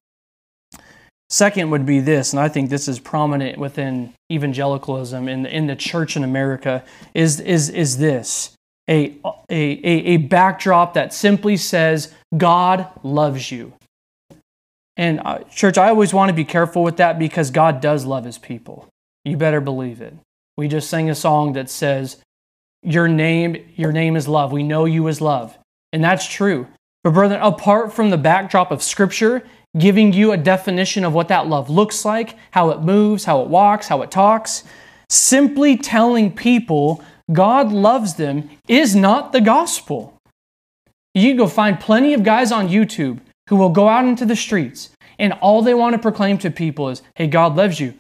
Second 1.29 1.69
would 1.69 1.85
be 1.85 2.01
this, 2.01 2.33
and 2.33 2.41
I 2.41 2.49
think 2.49 2.71
this 2.71 2.89
is 2.89 2.99
prominent 2.99 3.59
within 3.59 4.15
evangelicalism 4.33 5.29
in, 5.29 5.45
in 5.45 5.67
the 5.67 5.77
church 5.77 6.17
in 6.17 6.25
America, 6.25 6.83
is, 7.13 7.39
is, 7.39 7.69
is 7.69 7.99
this 7.99 8.55
a, 8.89 9.15
a, 9.51 9.61
a 9.85 10.17
backdrop 10.17 10.95
that 10.95 11.13
simply 11.13 11.59
says, 11.59 12.15
God 12.35 12.89
loves 13.03 13.53
you. 13.53 13.75
And, 14.97 15.21
uh, 15.23 15.41
church, 15.55 15.77
I 15.77 15.91
always 15.91 16.15
want 16.15 16.31
to 16.31 16.35
be 16.35 16.47
careful 16.47 16.83
with 16.83 16.97
that 16.97 17.19
because 17.19 17.51
God 17.51 17.83
does 17.83 18.07
love 18.07 18.25
his 18.25 18.39
people. 18.39 18.89
You 19.27 19.37
better 19.37 19.61
believe 19.61 20.01
it. 20.01 20.15
We 20.57 20.69
just 20.69 20.91
sang 20.91 21.11
a 21.11 21.15
song 21.15 21.55
that 21.55 21.71
says, 21.71 22.19
Your 22.83 23.09
name, 23.09 23.57
your 23.77 23.93
name 23.93 24.17
is 24.17 24.29
love. 24.29 24.53
We 24.53 24.63
know 24.63 24.85
you 24.85 25.09
as 25.09 25.21
love. 25.21 25.57
And 25.93 26.05
that's 26.05 26.27
true. 26.27 26.67
But, 27.03 27.15
brethren, 27.15 27.41
apart 27.41 27.93
from 27.93 28.11
the 28.11 28.19
backdrop 28.19 28.71
of 28.71 28.83
Scripture 28.83 29.43
giving 29.79 30.13
you 30.13 30.33
a 30.33 30.37
definition 30.37 31.05
of 31.05 31.13
what 31.13 31.29
that 31.29 31.47
love 31.47 31.71
looks 31.71 32.05
like, 32.05 32.37
how 32.51 32.71
it 32.71 32.81
moves, 32.81 33.25
how 33.25 33.41
it 33.43 33.49
walks, 33.49 33.89
how 33.89 34.03
it 34.03 34.11
talks, 34.11 34.65
simply 35.09 35.77
telling 35.77 36.35
people 36.35 37.03
God 37.33 37.71
loves 37.71 38.15
them 38.15 38.51
is 38.67 38.97
not 38.97 39.33
the 39.33 39.41
gospel. 39.41 40.17
You 41.15 41.31
can 41.31 41.37
go 41.37 41.47
find 41.47 41.79
plenty 41.79 42.15
of 42.15 42.25
guys 42.25 42.53
on 42.53 42.69
YouTube 42.69 43.21
who 43.49 43.57
will 43.57 43.71
go 43.71 43.89
out 43.89 44.05
into 44.05 44.25
the 44.25 44.37
streets 44.37 44.91
and 45.19 45.33
all 45.35 45.63
they 45.63 45.75
want 45.75 45.95
to 45.95 45.99
proclaim 45.99 46.39
to 46.39 46.51
people 46.51 46.89
is, 46.89 47.03
hey, 47.15 47.27
God 47.27 47.57
loves 47.57 47.79
you. 47.79 47.95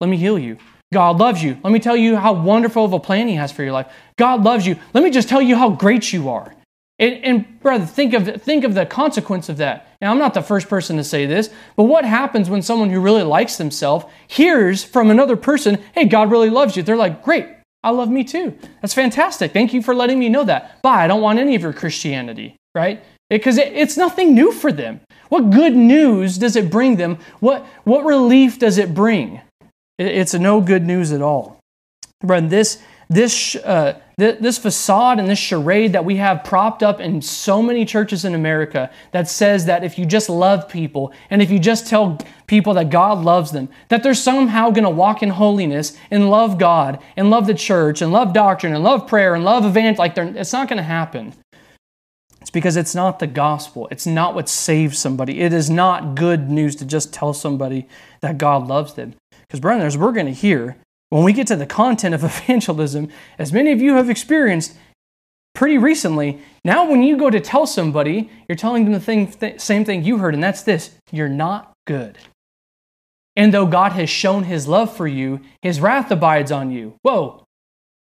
Let 0.00 0.10
me 0.10 0.16
heal 0.16 0.38
you. 0.38 0.58
God 0.92 1.18
loves 1.18 1.42
you. 1.42 1.58
Let 1.64 1.72
me 1.72 1.80
tell 1.80 1.96
you 1.96 2.16
how 2.16 2.32
wonderful 2.32 2.84
of 2.84 2.92
a 2.92 3.00
plan 3.00 3.28
He 3.28 3.34
has 3.34 3.52
for 3.52 3.62
your 3.62 3.72
life. 3.72 3.92
God 4.16 4.44
loves 4.44 4.66
you. 4.66 4.76
Let 4.94 5.02
me 5.02 5.10
just 5.10 5.28
tell 5.28 5.42
you 5.42 5.56
how 5.56 5.70
great 5.70 6.12
you 6.12 6.28
are. 6.28 6.54
And, 6.98 7.14
and 7.24 7.60
brother, 7.60 7.84
think 7.84 8.14
of, 8.14 8.42
think 8.42 8.64
of 8.64 8.74
the 8.74 8.86
consequence 8.86 9.48
of 9.48 9.58
that. 9.58 9.94
Now, 10.00 10.10
I'm 10.10 10.18
not 10.18 10.32
the 10.32 10.42
first 10.42 10.68
person 10.68 10.96
to 10.96 11.04
say 11.04 11.26
this, 11.26 11.50
but 11.76 11.84
what 11.84 12.04
happens 12.04 12.48
when 12.48 12.62
someone 12.62 12.88
who 12.88 13.00
really 13.00 13.22
likes 13.22 13.56
themselves 13.56 14.06
hears 14.28 14.82
from 14.82 15.10
another 15.10 15.36
person, 15.36 15.82
hey, 15.94 16.06
God 16.06 16.30
really 16.30 16.48
loves 16.48 16.76
you? 16.76 16.82
They're 16.82 16.96
like, 16.96 17.22
great, 17.22 17.46
I 17.82 17.90
love 17.90 18.08
me 18.08 18.24
too. 18.24 18.56
That's 18.80 18.94
fantastic. 18.94 19.52
Thank 19.52 19.74
you 19.74 19.82
for 19.82 19.94
letting 19.94 20.18
me 20.18 20.28
know 20.28 20.44
that. 20.44 20.80
Bye, 20.82 21.04
I 21.04 21.06
don't 21.06 21.20
want 21.20 21.38
any 21.38 21.54
of 21.54 21.62
your 21.62 21.74
Christianity, 21.74 22.56
right? 22.74 23.04
Because 23.28 23.58
it, 23.58 23.72
it's 23.74 23.98
nothing 23.98 24.34
new 24.34 24.52
for 24.52 24.72
them. 24.72 25.00
What 25.28 25.50
good 25.50 25.74
news 25.74 26.38
does 26.38 26.56
it 26.56 26.70
bring 26.70 26.96
them? 26.96 27.18
What, 27.40 27.66
what 27.84 28.04
relief 28.04 28.58
does 28.58 28.78
it 28.78 28.94
bring? 28.94 29.42
It, 29.98 30.06
it's 30.06 30.34
no 30.34 30.60
good 30.60 30.84
news 30.84 31.12
at 31.12 31.22
all. 31.22 31.58
Brethren, 32.20 32.48
this, 32.48 32.82
this, 33.08 33.56
uh, 33.56 34.00
this 34.16 34.58
facade 34.58 35.18
and 35.18 35.28
this 35.28 35.38
charade 35.38 35.92
that 35.92 36.04
we 36.04 36.16
have 36.16 36.42
propped 36.42 36.82
up 36.82 37.00
in 37.00 37.20
so 37.20 37.62
many 37.62 37.84
churches 37.84 38.24
in 38.24 38.34
America 38.34 38.90
that 39.12 39.28
says 39.28 39.66
that 39.66 39.84
if 39.84 39.98
you 39.98 40.06
just 40.06 40.30
love 40.30 40.68
people 40.68 41.12
and 41.28 41.42
if 41.42 41.50
you 41.50 41.58
just 41.58 41.86
tell 41.86 42.18
people 42.46 42.74
that 42.74 42.88
God 42.88 43.22
loves 43.22 43.52
them, 43.52 43.68
that 43.88 44.02
they're 44.02 44.14
somehow 44.14 44.70
going 44.70 44.84
to 44.84 44.90
walk 44.90 45.22
in 45.22 45.28
holiness 45.28 45.96
and 46.10 46.30
love 46.30 46.58
God 46.58 46.98
and 47.16 47.28
love 47.28 47.46
the 47.46 47.54
church 47.54 48.00
and 48.00 48.10
love 48.10 48.32
doctrine 48.32 48.74
and 48.74 48.82
love 48.82 49.06
prayer 49.06 49.34
and 49.34 49.44
love 49.44 49.66
event, 49.66 49.98
like 49.98 50.16
it's 50.16 50.52
not 50.52 50.68
going 50.68 50.78
to 50.78 50.82
happen. 50.82 51.34
It's 52.40 52.50
because 52.50 52.76
it's 52.76 52.94
not 52.94 53.18
the 53.18 53.26
gospel. 53.26 53.88
It's 53.90 54.06
not 54.06 54.34
what 54.34 54.48
saves 54.48 54.98
somebody. 54.98 55.40
It 55.40 55.52
is 55.52 55.68
not 55.68 56.14
good 56.14 56.48
news 56.48 56.76
to 56.76 56.86
just 56.86 57.12
tell 57.12 57.32
somebody 57.32 57.88
that 58.20 58.38
God 58.38 58.66
loves 58.66 58.94
them. 58.94 59.14
Because, 59.48 59.60
brothers, 59.60 59.96
we're 59.96 60.12
going 60.12 60.26
to 60.26 60.32
hear 60.32 60.76
when 61.10 61.24
we 61.24 61.32
get 61.32 61.46
to 61.48 61.56
the 61.56 61.66
content 61.66 62.14
of 62.14 62.24
evangelism, 62.24 63.08
as 63.38 63.52
many 63.52 63.72
of 63.72 63.80
you 63.80 63.94
have 63.94 64.10
experienced 64.10 64.76
pretty 65.54 65.78
recently, 65.78 66.40
now 66.64 66.88
when 66.88 67.02
you 67.02 67.16
go 67.16 67.30
to 67.30 67.40
tell 67.40 67.66
somebody, 67.66 68.30
you're 68.48 68.56
telling 68.56 68.84
them 68.84 68.92
the 68.92 69.00
thing, 69.00 69.26
th- 69.26 69.60
same 69.60 69.84
thing 69.84 70.04
you 70.04 70.18
heard, 70.18 70.34
and 70.34 70.42
that's 70.42 70.62
this 70.62 70.94
you're 71.10 71.28
not 71.28 71.72
good. 71.86 72.18
And 73.36 73.52
though 73.52 73.66
God 73.66 73.92
has 73.92 74.10
shown 74.10 74.44
his 74.44 74.66
love 74.66 74.94
for 74.94 75.06
you, 75.06 75.40
his 75.62 75.80
wrath 75.80 76.10
abides 76.10 76.52
on 76.52 76.70
you. 76.70 76.94
Whoa, 77.02 77.44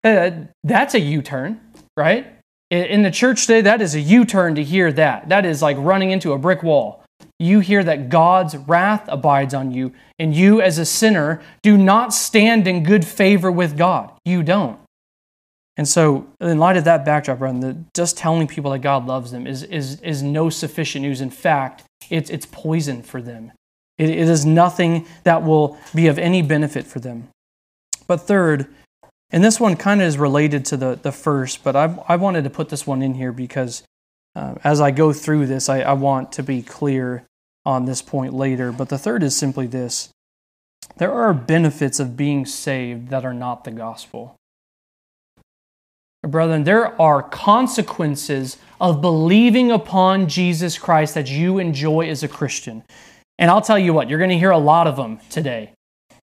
uh, 0.04 0.32
that's 0.64 0.94
a 0.94 1.00
U 1.00 1.22
turn, 1.22 1.60
right? 1.98 2.28
In 2.72 3.04
the 3.04 3.12
church 3.12 3.46
today, 3.46 3.62
that 3.62 3.82
is 3.82 3.94
a 3.96 4.02
U 4.02 4.26
turn 4.26 4.56
to 4.56 4.64
hear 4.64 4.92
that. 4.94 5.30
That 5.30 5.46
is 5.46 5.62
like 5.62 5.78
running 5.80 6.12
into 6.12 6.34
a 6.34 6.38
brick 6.38 6.64
wall 6.64 7.05
you 7.40 7.60
hear 7.60 7.84
that 7.84 8.10
God's 8.10 8.56
wrath 8.56 9.06
abides 9.08 9.54
on 9.54 9.72
you, 9.72 9.94
and 10.18 10.34
you, 10.34 10.62
as 10.62 10.78
a 10.78 10.86
sinner, 10.86 11.42
do 11.62 11.78
not 11.78 12.14
stand 12.14 12.68
in 12.68 12.84
good 12.84 13.06
favor 13.06 13.52
with 13.52 13.78
God. 13.78 14.12
You 14.24 14.42
don't. 14.42 14.80
And 15.78 15.88
so, 15.88 16.28
in 16.40 16.58
light 16.58 16.78
of 16.78 16.86
that 16.86 17.04
backdrop, 17.04 17.40
the, 17.40 17.78
just 17.94 18.18
telling 18.18 18.48
people 18.48 18.72
that 18.72 18.80
God 18.80 19.06
loves 19.06 19.32
them 19.32 19.46
is, 19.46 19.64
is, 19.64 20.00
is 20.02 20.24
no 20.24 20.50
sufficient 20.50 21.04
news. 21.04 21.20
In 21.20 21.30
fact, 21.30 21.84
it's, 22.10 22.30
it's 22.30 22.46
poison 22.46 23.04
for 23.04 23.22
them. 23.22 23.52
It, 23.98 24.10
it 24.10 24.30
is 24.30 24.46
nothing 24.46 25.06
that 25.24 25.44
will 25.44 25.78
be 25.94 26.08
of 26.08 26.18
any 26.18 26.42
benefit 26.42 26.88
for 26.88 27.00
them. 27.00 27.28
But 28.08 28.22
third, 28.22 28.68
and 29.32 29.44
this 29.44 29.60
one 29.60 29.76
kind 29.76 30.02
of 30.02 30.08
is 30.08 30.18
related 30.18 30.64
to 30.66 30.78
the, 30.78 31.00
the 31.02 31.12
first, 31.12 31.64
but 31.64 31.76
I, 31.76 31.98
I 32.08 32.16
wanted 32.16 32.46
to 32.46 32.50
put 32.50 32.70
this 32.70 32.88
one 32.88 33.02
in 33.02 33.16
here 33.16 33.34
because 33.34 33.84
uh, 34.36 34.56
as 34.64 34.82
I 34.82 34.92
go 34.92 35.14
through 35.14 35.48
this, 35.48 35.70
I, 35.70 35.82
I 35.82 35.94
want 35.94 36.32
to 36.34 36.44
be 36.44 36.62
clear 36.62 37.26
on 37.66 37.86
this 37.86 38.02
point 38.02 38.34
later. 38.34 38.72
But 38.72 38.90
the 38.90 38.98
third 38.98 39.24
is 39.24 39.36
simply 39.36 39.68
this 39.68 40.10
there 40.98 41.12
are 41.12 41.34
benefits 41.34 42.00
of 42.00 42.16
being 42.16 42.46
saved 42.46 43.10
that 43.10 43.26
are 43.26 43.34
not 43.34 43.64
the 43.64 43.72
gospel. 43.72 44.36
Brethren, 46.22 46.64
there 46.64 47.00
are 47.00 47.22
consequences 47.22 48.58
of 48.82 49.02
believing 49.02 49.72
upon 49.72 50.28
Jesus 50.28 50.78
Christ 50.78 51.14
that 51.14 51.30
you 51.30 51.60
enjoy 51.60 52.10
as 52.10 52.24
a 52.24 52.28
Christian. 52.28 52.84
And 53.38 53.52
I'll 53.52 53.62
tell 53.62 53.78
you 53.78 53.94
what, 53.94 54.10
you're 54.10 54.20
going 54.20 54.32
to 54.32 54.38
hear 54.38 54.52
a 54.52 54.58
lot 54.58 54.88
of 54.88 54.96
them 54.96 55.20
today. 55.30 55.72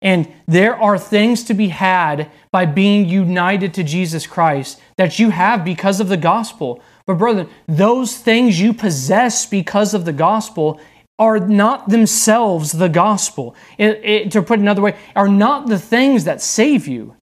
And 0.00 0.32
there 0.48 0.74
are 0.74 0.98
things 0.98 1.44
to 1.44 1.54
be 1.54 1.68
had 1.68 2.30
by 2.50 2.66
being 2.66 3.08
united 3.08 3.72
to 3.74 3.84
Jesus 3.84 4.26
Christ 4.26 4.80
that 4.96 5.20
you 5.20 5.30
have 5.30 5.64
because 5.64 6.00
of 6.00 6.08
the 6.08 6.16
gospel. 6.16 6.82
But, 7.06 7.18
brother, 7.18 7.46
those 7.66 8.16
things 8.16 8.60
you 8.60 8.72
possess 8.72 9.46
because 9.46 9.94
of 9.94 10.04
the 10.04 10.12
gospel 10.12 10.80
are 11.18 11.38
not 11.38 11.88
themselves 11.88 12.72
the 12.72 12.88
gospel. 12.88 13.54
It, 13.78 14.00
it, 14.04 14.30
to 14.32 14.42
put 14.42 14.58
it 14.58 14.62
another 14.62 14.82
way, 14.82 14.96
are 15.14 15.28
not 15.28 15.68
the 15.68 15.78
things 15.78 16.24
that 16.24 16.40
save 16.40 16.88
you. 16.88 17.16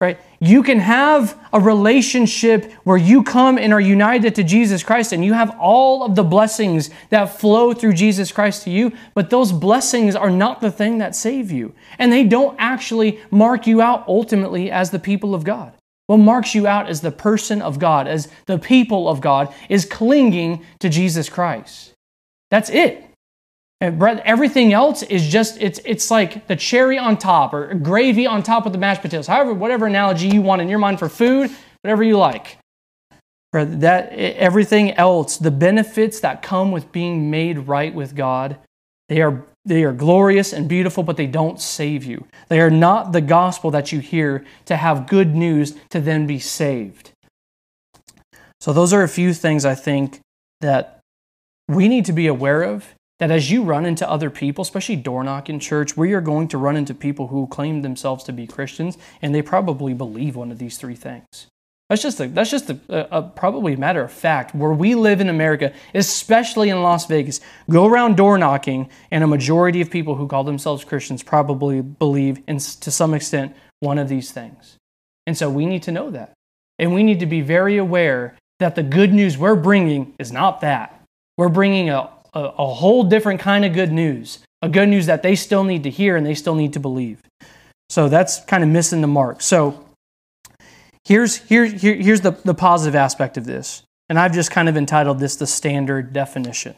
Right? 0.00 0.18
You 0.38 0.62
can 0.62 0.78
have 0.78 1.38
a 1.52 1.60
relationship 1.60 2.72
where 2.84 2.96
you 2.96 3.22
come 3.22 3.58
and 3.58 3.70
are 3.70 3.80
united 3.80 4.34
to 4.36 4.44
Jesus 4.44 4.82
Christ 4.82 5.12
and 5.12 5.22
you 5.22 5.34
have 5.34 5.54
all 5.60 6.02
of 6.04 6.14
the 6.14 6.24
blessings 6.24 6.88
that 7.10 7.38
flow 7.38 7.74
through 7.74 7.92
Jesus 7.92 8.32
Christ 8.32 8.64
to 8.64 8.70
you, 8.70 8.92
but 9.12 9.28
those 9.28 9.52
blessings 9.52 10.16
are 10.16 10.30
not 10.30 10.62
the 10.62 10.70
thing 10.70 10.98
that 10.98 11.14
save 11.14 11.52
you. 11.52 11.74
And 11.98 12.10
they 12.10 12.24
don't 12.24 12.56
actually 12.58 13.20
mark 13.30 13.66
you 13.66 13.82
out 13.82 14.08
ultimately 14.08 14.70
as 14.70 14.90
the 14.90 14.98
people 14.98 15.34
of 15.34 15.44
God. 15.44 15.74
What 16.10 16.16
marks 16.16 16.56
you 16.56 16.66
out 16.66 16.88
as 16.88 17.02
the 17.02 17.12
person 17.12 17.62
of 17.62 17.78
God, 17.78 18.08
as 18.08 18.26
the 18.46 18.58
people 18.58 19.08
of 19.08 19.20
God, 19.20 19.54
is 19.68 19.84
clinging 19.84 20.64
to 20.80 20.88
Jesus 20.88 21.28
Christ. 21.28 21.92
That's 22.50 22.68
it. 22.68 23.04
And 23.80 24.02
everything 24.02 24.72
else 24.72 25.04
is 25.04 25.28
just 25.28 25.62
it's 25.62 25.78
it's 25.84 26.10
like 26.10 26.48
the 26.48 26.56
cherry 26.56 26.98
on 26.98 27.16
top 27.16 27.54
or 27.54 27.72
gravy 27.74 28.26
on 28.26 28.42
top 28.42 28.66
of 28.66 28.72
the 28.72 28.78
mashed 28.78 29.02
potatoes. 29.02 29.28
However, 29.28 29.54
whatever 29.54 29.86
analogy 29.86 30.26
you 30.26 30.42
want 30.42 30.60
in 30.60 30.68
your 30.68 30.80
mind 30.80 30.98
for 30.98 31.08
food, 31.08 31.48
whatever 31.82 32.02
you 32.02 32.18
like. 32.18 32.58
That 33.52 34.12
everything 34.12 34.90
else, 34.94 35.36
the 35.36 35.52
benefits 35.52 36.18
that 36.18 36.42
come 36.42 36.72
with 36.72 36.90
being 36.90 37.30
made 37.30 37.68
right 37.68 37.94
with 37.94 38.16
God, 38.16 38.56
they 39.08 39.22
are 39.22 39.46
they 39.64 39.84
are 39.84 39.92
glorious 39.92 40.52
and 40.52 40.68
beautiful, 40.68 41.02
but 41.02 41.16
they 41.16 41.26
don't 41.26 41.60
save 41.60 42.04
you. 42.04 42.26
They 42.48 42.60
are 42.60 42.70
not 42.70 43.12
the 43.12 43.20
gospel 43.20 43.70
that 43.72 43.92
you 43.92 44.00
hear 44.00 44.44
to 44.64 44.76
have 44.76 45.06
good 45.06 45.34
news 45.34 45.76
to 45.90 46.00
then 46.00 46.26
be 46.26 46.38
saved. 46.38 47.12
So, 48.60 48.72
those 48.72 48.92
are 48.92 49.02
a 49.02 49.08
few 49.08 49.32
things 49.34 49.64
I 49.64 49.74
think 49.74 50.20
that 50.60 51.00
we 51.68 51.88
need 51.88 52.04
to 52.06 52.12
be 52.12 52.26
aware 52.26 52.62
of. 52.62 52.94
That 53.18 53.30
as 53.30 53.50
you 53.50 53.62
run 53.62 53.84
into 53.84 54.08
other 54.08 54.30
people, 54.30 54.62
especially 54.62 54.96
door 54.96 55.22
knock 55.22 55.50
in 55.50 55.60
church, 55.60 55.94
we 55.94 56.14
are 56.14 56.22
going 56.22 56.48
to 56.48 56.58
run 56.58 56.74
into 56.74 56.94
people 56.94 57.26
who 57.26 57.46
claim 57.48 57.82
themselves 57.82 58.24
to 58.24 58.32
be 58.32 58.46
Christians 58.46 58.96
and 59.20 59.34
they 59.34 59.42
probably 59.42 59.92
believe 59.92 60.36
one 60.36 60.50
of 60.50 60.58
these 60.58 60.78
three 60.78 60.94
things. 60.94 61.46
That's 61.90 62.02
just 62.02 62.20
a, 62.20 62.28
that's 62.28 62.50
just 62.50 62.70
a, 62.70 62.78
a, 62.88 63.20
probably 63.20 63.72
a 63.72 63.76
matter 63.76 64.00
of 64.00 64.12
fact. 64.12 64.54
Where 64.54 64.72
we 64.72 64.94
live 64.94 65.20
in 65.20 65.28
America, 65.28 65.72
especially 65.92 66.70
in 66.70 66.82
Las 66.82 67.06
Vegas, 67.06 67.40
go 67.68 67.84
around 67.84 68.16
door 68.16 68.38
knocking, 68.38 68.88
and 69.10 69.24
a 69.24 69.26
majority 69.26 69.80
of 69.80 69.90
people 69.90 70.14
who 70.14 70.28
call 70.28 70.44
themselves 70.44 70.84
Christians 70.84 71.24
probably 71.24 71.82
believe, 71.82 72.42
in, 72.46 72.58
to 72.58 72.90
some 72.92 73.12
extent, 73.12 73.56
one 73.80 73.98
of 73.98 74.08
these 74.08 74.30
things. 74.30 74.76
And 75.26 75.36
so 75.36 75.50
we 75.50 75.66
need 75.66 75.82
to 75.82 75.90
know 75.90 76.10
that, 76.12 76.32
and 76.78 76.94
we 76.94 77.02
need 77.02 77.18
to 77.20 77.26
be 77.26 77.40
very 77.40 77.76
aware 77.76 78.36
that 78.60 78.76
the 78.76 78.84
good 78.84 79.12
news 79.12 79.36
we're 79.36 79.56
bringing 79.56 80.14
is 80.20 80.30
not 80.30 80.60
that. 80.60 81.02
We're 81.36 81.48
bringing 81.48 81.90
a, 81.90 82.08
a, 82.34 82.40
a 82.40 82.66
whole 82.66 83.02
different 83.02 83.40
kind 83.40 83.64
of 83.64 83.72
good 83.72 83.90
news, 83.90 84.38
a 84.62 84.68
good 84.68 84.88
news 84.88 85.06
that 85.06 85.24
they 85.24 85.34
still 85.34 85.64
need 85.64 85.82
to 85.82 85.90
hear 85.90 86.14
and 86.14 86.24
they 86.24 86.36
still 86.36 86.54
need 86.54 86.74
to 86.74 86.80
believe. 86.80 87.20
So 87.88 88.08
that's 88.08 88.44
kind 88.44 88.62
of 88.62 88.70
missing 88.70 89.00
the 89.00 89.08
mark. 89.08 89.40
So 89.40 89.86
Here's, 91.04 91.36
here, 91.36 91.64
here, 91.64 91.94
here's 91.94 92.20
the, 92.20 92.32
the 92.32 92.54
positive 92.54 92.94
aspect 92.94 93.36
of 93.36 93.44
this. 93.44 93.82
And 94.08 94.18
I've 94.18 94.32
just 94.32 94.50
kind 94.50 94.68
of 94.68 94.76
entitled 94.76 95.18
this 95.18 95.36
the 95.36 95.46
standard 95.46 96.12
definition. 96.12 96.74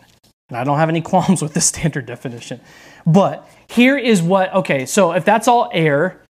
And 0.48 0.58
I 0.58 0.64
don't 0.64 0.78
have 0.78 0.88
any 0.88 1.00
qualms 1.12 1.42
with 1.42 1.54
the 1.54 1.60
standard 1.60 2.06
definition. 2.06 2.60
But 3.06 3.48
here 3.68 3.96
is 3.96 4.22
what, 4.22 4.52
okay, 4.54 4.86
so 4.86 5.12
if 5.12 5.24
that's 5.24 5.48
all 5.48 5.70
air, 5.72 6.22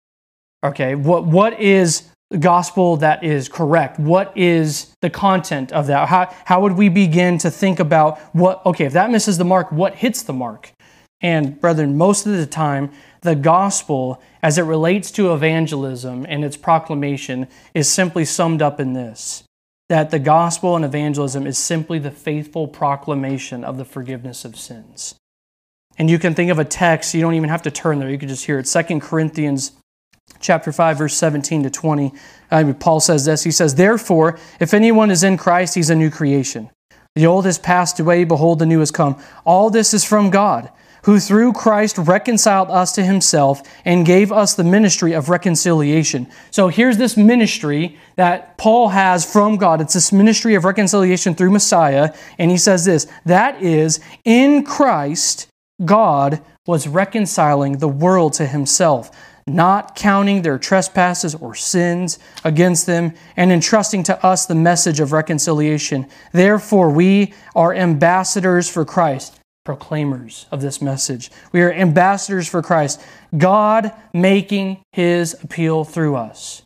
okay, 0.63 0.95
what, 0.95 1.25
what 1.25 1.59
is 1.59 2.09
gospel 2.39 2.97
that 2.97 3.23
is 3.23 3.47
correct? 3.47 3.99
What 3.99 4.35
is 4.35 4.93
the 5.01 5.09
content 5.09 5.71
of 5.71 5.87
that? 5.87 6.07
How, 6.09 6.33
how 6.45 6.61
would 6.61 6.73
we 6.73 6.89
begin 6.89 7.37
to 7.39 7.51
think 7.51 7.79
about 7.79 8.17
what, 8.33 8.65
okay, 8.65 8.85
if 8.85 8.93
that 8.93 9.11
misses 9.11 9.37
the 9.37 9.45
mark, 9.45 9.71
what 9.71 9.95
hits 9.95 10.23
the 10.23 10.33
mark? 10.33 10.71
And, 11.23 11.59
brethren, 11.59 11.97
most 11.97 12.27
of 12.27 12.33
the 12.33 12.45
time, 12.45 12.91
the 13.21 13.33
gospel, 13.33 14.21
as 14.43 14.57
it 14.57 14.63
relates 14.63 15.09
to 15.11 15.33
evangelism 15.33 16.25
and 16.27 16.43
its 16.43 16.57
proclamation, 16.57 17.47
is 17.73 17.89
simply 17.89 18.25
summed 18.25 18.61
up 18.61 18.79
in 18.79 18.93
this 18.93 19.43
that 19.89 20.11
the 20.11 20.19
gospel 20.19 20.75
and 20.75 20.85
evangelism 20.85 21.45
is 21.45 21.57
simply 21.57 21.99
the 21.99 22.09
faithful 22.09 22.67
proclamation 22.67 23.63
of 23.63 23.77
the 23.77 23.85
forgiveness 23.85 24.45
of 24.45 24.55
sins. 24.55 25.13
And 25.97 26.09
you 26.09 26.17
can 26.17 26.33
think 26.33 26.49
of 26.49 26.57
a 26.57 26.65
text, 26.65 27.13
you 27.13 27.21
don't 27.21 27.35
even 27.35 27.49
have 27.49 27.61
to 27.63 27.71
turn 27.71 27.99
there, 27.99 28.09
you 28.09 28.17
can 28.17 28.29
just 28.29 28.45
hear 28.45 28.59
it. 28.59 28.63
2 28.63 28.99
Corinthians 28.99 29.73
chapter 30.39 30.71
5 30.71 30.97
verse 30.97 31.15
17 31.15 31.63
to 31.63 31.69
20. 31.69 32.11
I 32.49 32.63
mean, 32.63 32.73
Paul 32.75 33.01
says 33.01 33.25
this. 33.25 33.43
He 33.43 33.51
says, 33.51 33.75
"Therefore, 33.75 34.39
if 34.59 34.73
anyone 34.73 35.11
is 35.11 35.23
in 35.23 35.37
Christ, 35.37 35.75
he's 35.75 35.89
a 35.89 35.95
new 35.95 36.09
creation. 36.09 36.69
The 37.15 37.27
old 37.27 37.45
has 37.45 37.59
passed 37.59 37.99
away, 37.99 38.23
behold 38.23 38.59
the 38.59 38.65
new 38.65 38.79
has 38.79 38.89
come. 38.89 39.17
All 39.45 39.69
this 39.69 39.93
is 39.93 40.03
from 40.03 40.29
God." 40.29 40.69
Who 41.03 41.19
through 41.19 41.53
Christ 41.53 41.97
reconciled 41.97 42.69
us 42.69 42.93
to 42.93 43.03
himself 43.03 43.61
and 43.85 44.05
gave 44.05 44.31
us 44.31 44.53
the 44.53 44.63
ministry 44.63 45.13
of 45.13 45.29
reconciliation. 45.29 46.27
So 46.51 46.69
here's 46.69 46.97
this 46.97 47.17
ministry 47.17 47.97
that 48.15 48.57
Paul 48.57 48.89
has 48.89 49.29
from 49.29 49.57
God. 49.57 49.81
It's 49.81 49.93
this 49.93 50.11
ministry 50.11 50.55
of 50.55 50.65
reconciliation 50.65 51.35
through 51.35 51.51
Messiah. 51.51 52.13
And 52.37 52.49
he 52.49 52.57
says 52.57 52.85
this 52.85 53.07
that 53.25 53.61
is, 53.61 53.99
in 54.23 54.63
Christ, 54.63 55.47
God 55.83 56.41
was 56.65 56.87
reconciling 56.87 57.77
the 57.77 57.87
world 57.89 58.33
to 58.33 58.47
himself, 58.47 59.11
not 59.45 59.95
counting 59.95 60.41
their 60.41 60.57
trespasses 60.57 61.35
or 61.35 61.53
sins 61.53 62.19
against 62.45 62.85
them, 62.85 63.13
and 63.35 63.51
entrusting 63.51 64.03
to 64.03 64.25
us 64.25 64.45
the 64.45 64.55
message 64.55 65.01
of 65.01 65.11
reconciliation. 65.11 66.07
Therefore, 66.31 66.89
we 66.89 67.33
are 67.53 67.73
ambassadors 67.73 68.69
for 68.69 68.85
Christ, 68.85 69.37
proclaimers 69.63 70.45
of 70.51 70.61
this 70.61 70.81
message. 70.81 71.31
We 71.51 71.61
are 71.61 71.71
ambassadors 71.71 72.47
for 72.47 72.61
Christ, 72.61 73.01
God 73.37 73.91
making 74.13 74.83
his 74.91 75.35
appeal 75.43 75.83
through 75.83 76.15
us. 76.15 76.63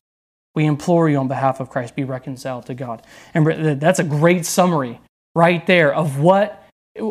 We 0.55 0.65
implore 0.65 1.07
you 1.07 1.17
on 1.17 1.27
behalf 1.27 1.59
of 1.59 1.69
Christ, 1.69 1.95
be 1.95 2.03
reconciled 2.03 2.65
to 2.65 2.73
God. 2.73 3.03
And 3.33 3.79
that's 3.79 3.99
a 3.99 4.03
great 4.03 4.45
summary 4.45 4.99
right 5.35 5.65
there 5.67 5.93
of 5.93 6.19
what 6.19 6.63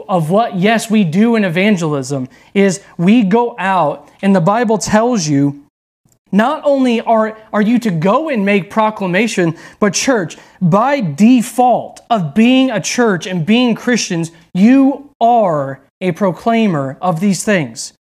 of 0.08 0.30
what, 0.30 0.56
yes, 0.56 0.90
we 0.90 1.04
do 1.04 1.36
in 1.36 1.44
evangelism 1.44 2.28
is 2.54 2.82
we 2.98 3.22
go 3.22 3.54
out, 3.56 4.10
and 4.20 4.34
the 4.34 4.40
Bible 4.40 4.78
tells 4.78 5.28
you 5.28 5.65
not 6.32 6.62
only 6.64 7.00
are, 7.00 7.38
are 7.52 7.62
you 7.62 7.78
to 7.80 7.90
go 7.90 8.28
and 8.28 8.44
make 8.44 8.70
proclamation, 8.70 9.56
but 9.78 9.94
church, 9.94 10.36
by 10.60 11.00
default 11.00 12.00
of 12.10 12.34
being 12.34 12.70
a 12.70 12.80
church 12.80 13.26
and 13.26 13.46
being 13.46 13.74
Christians, 13.74 14.32
you 14.52 15.10
are 15.20 15.80
a 16.00 16.12
proclaimer 16.12 16.98
of 17.00 17.20
these 17.20 17.44
things. 17.44 17.92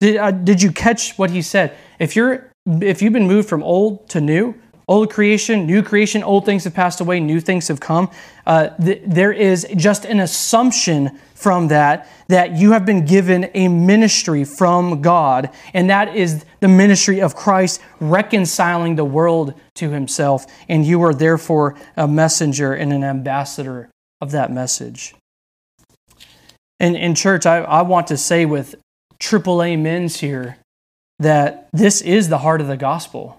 Did, 0.00 0.16
uh, 0.16 0.30
did 0.30 0.62
you 0.62 0.70
catch 0.70 1.18
what 1.18 1.30
he 1.30 1.42
said? 1.42 1.76
If 1.98 2.14
you're 2.14 2.48
if 2.82 3.00
you've 3.00 3.14
been 3.14 3.26
moved 3.26 3.48
from 3.48 3.62
old 3.62 4.08
to 4.10 4.20
new, 4.20 4.54
Old 4.88 5.12
creation, 5.12 5.66
new 5.66 5.82
creation, 5.82 6.22
old 6.22 6.46
things 6.46 6.64
have 6.64 6.72
passed 6.72 7.02
away, 7.02 7.20
new 7.20 7.40
things 7.40 7.68
have 7.68 7.78
come. 7.78 8.10
Uh, 8.46 8.68
th- 8.68 9.02
there 9.06 9.32
is 9.32 9.66
just 9.76 10.06
an 10.06 10.18
assumption 10.18 11.20
from 11.34 11.68
that 11.68 12.08
that 12.28 12.52
you 12.52 12.72
have 12.72 12.86
been 12.86 13.04
given 13.04 13.50
a 13.52 13.68
ministry 13.68 14.44
from 14.44 15.02
God, 15.02 15.50
and 15.74 15.90
that 15.90 16.16
is 16.16 16.44
the 16.60 16.68
ministry 16.68 17.20
of 17.20 17.36
Christ 17.36 17.82
reconciling 18.00 18.96
the 18.96 19.04
world 19.04 19.52
to 19.74 19.90
himself, 19.90 20.46
and 20.68 20.86
you 20.86 21.02
are 21.02 21.14
therefore 21.14 21.76
a 21.96 22.08
messenger 22.08 22.72
and 22.72 22.90
an 22.90 23.04
ambassador 23.04 23.90
of 24.22 24.30
that 24.30 24.50
message. 24.50 25.14
And 26.80 26.96
in 26.96 27.14
church, 27.14 27.44
I, 27.44 27.58
I 27.58 27.82
want 27.82 28.06
to 28.06 28.16
say 28.16 28.46
with 28.46 28.74
triple 29.18 29.60
amens 29.60 30.20
here 30.20 30.56
that 31.18 31.68
this 31.72 32.00
is 32.00 32.28
the 32.28 32.38
heart 32.38 32.60
of 32.60 32.68
the 32.68 32.76
gospel. 32.76 33.37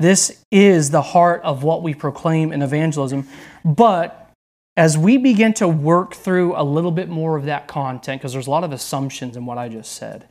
This 0.00 0.42
is 0.50 0.90
the 0.90 1.02
heart 1.02 1.42
of 1.42 1.62
what 1.62 1.82
we 1.82 1.92
proclaim 1.92 2.52
in 2.52 2.62
evangelism. 2.62 3.28
But 3.64 4.30
as 4.74 4.96
we 4.96 5.18
begin 5.18 5.52
to 5.54 5.68
work 5.68 6.14
through 6.14 6.56
a 6.56 6.64
little 6.64 6.90
bit 6.90 7.10
more 7.10 7.36
of 7.36 7.44
that 7.44 7.68
content, 7.68 8.20
because 8.20 8.32
there's 8.32 8.46
a 8.46 8.50
lot 8.50 8.64
of 8.64 8.72
assumptions 8.72 9.36
in 9.36 9.44
what 9.44 9.58
I 9.58 9.68
just 9.68 9.92
said, 9.92 10.26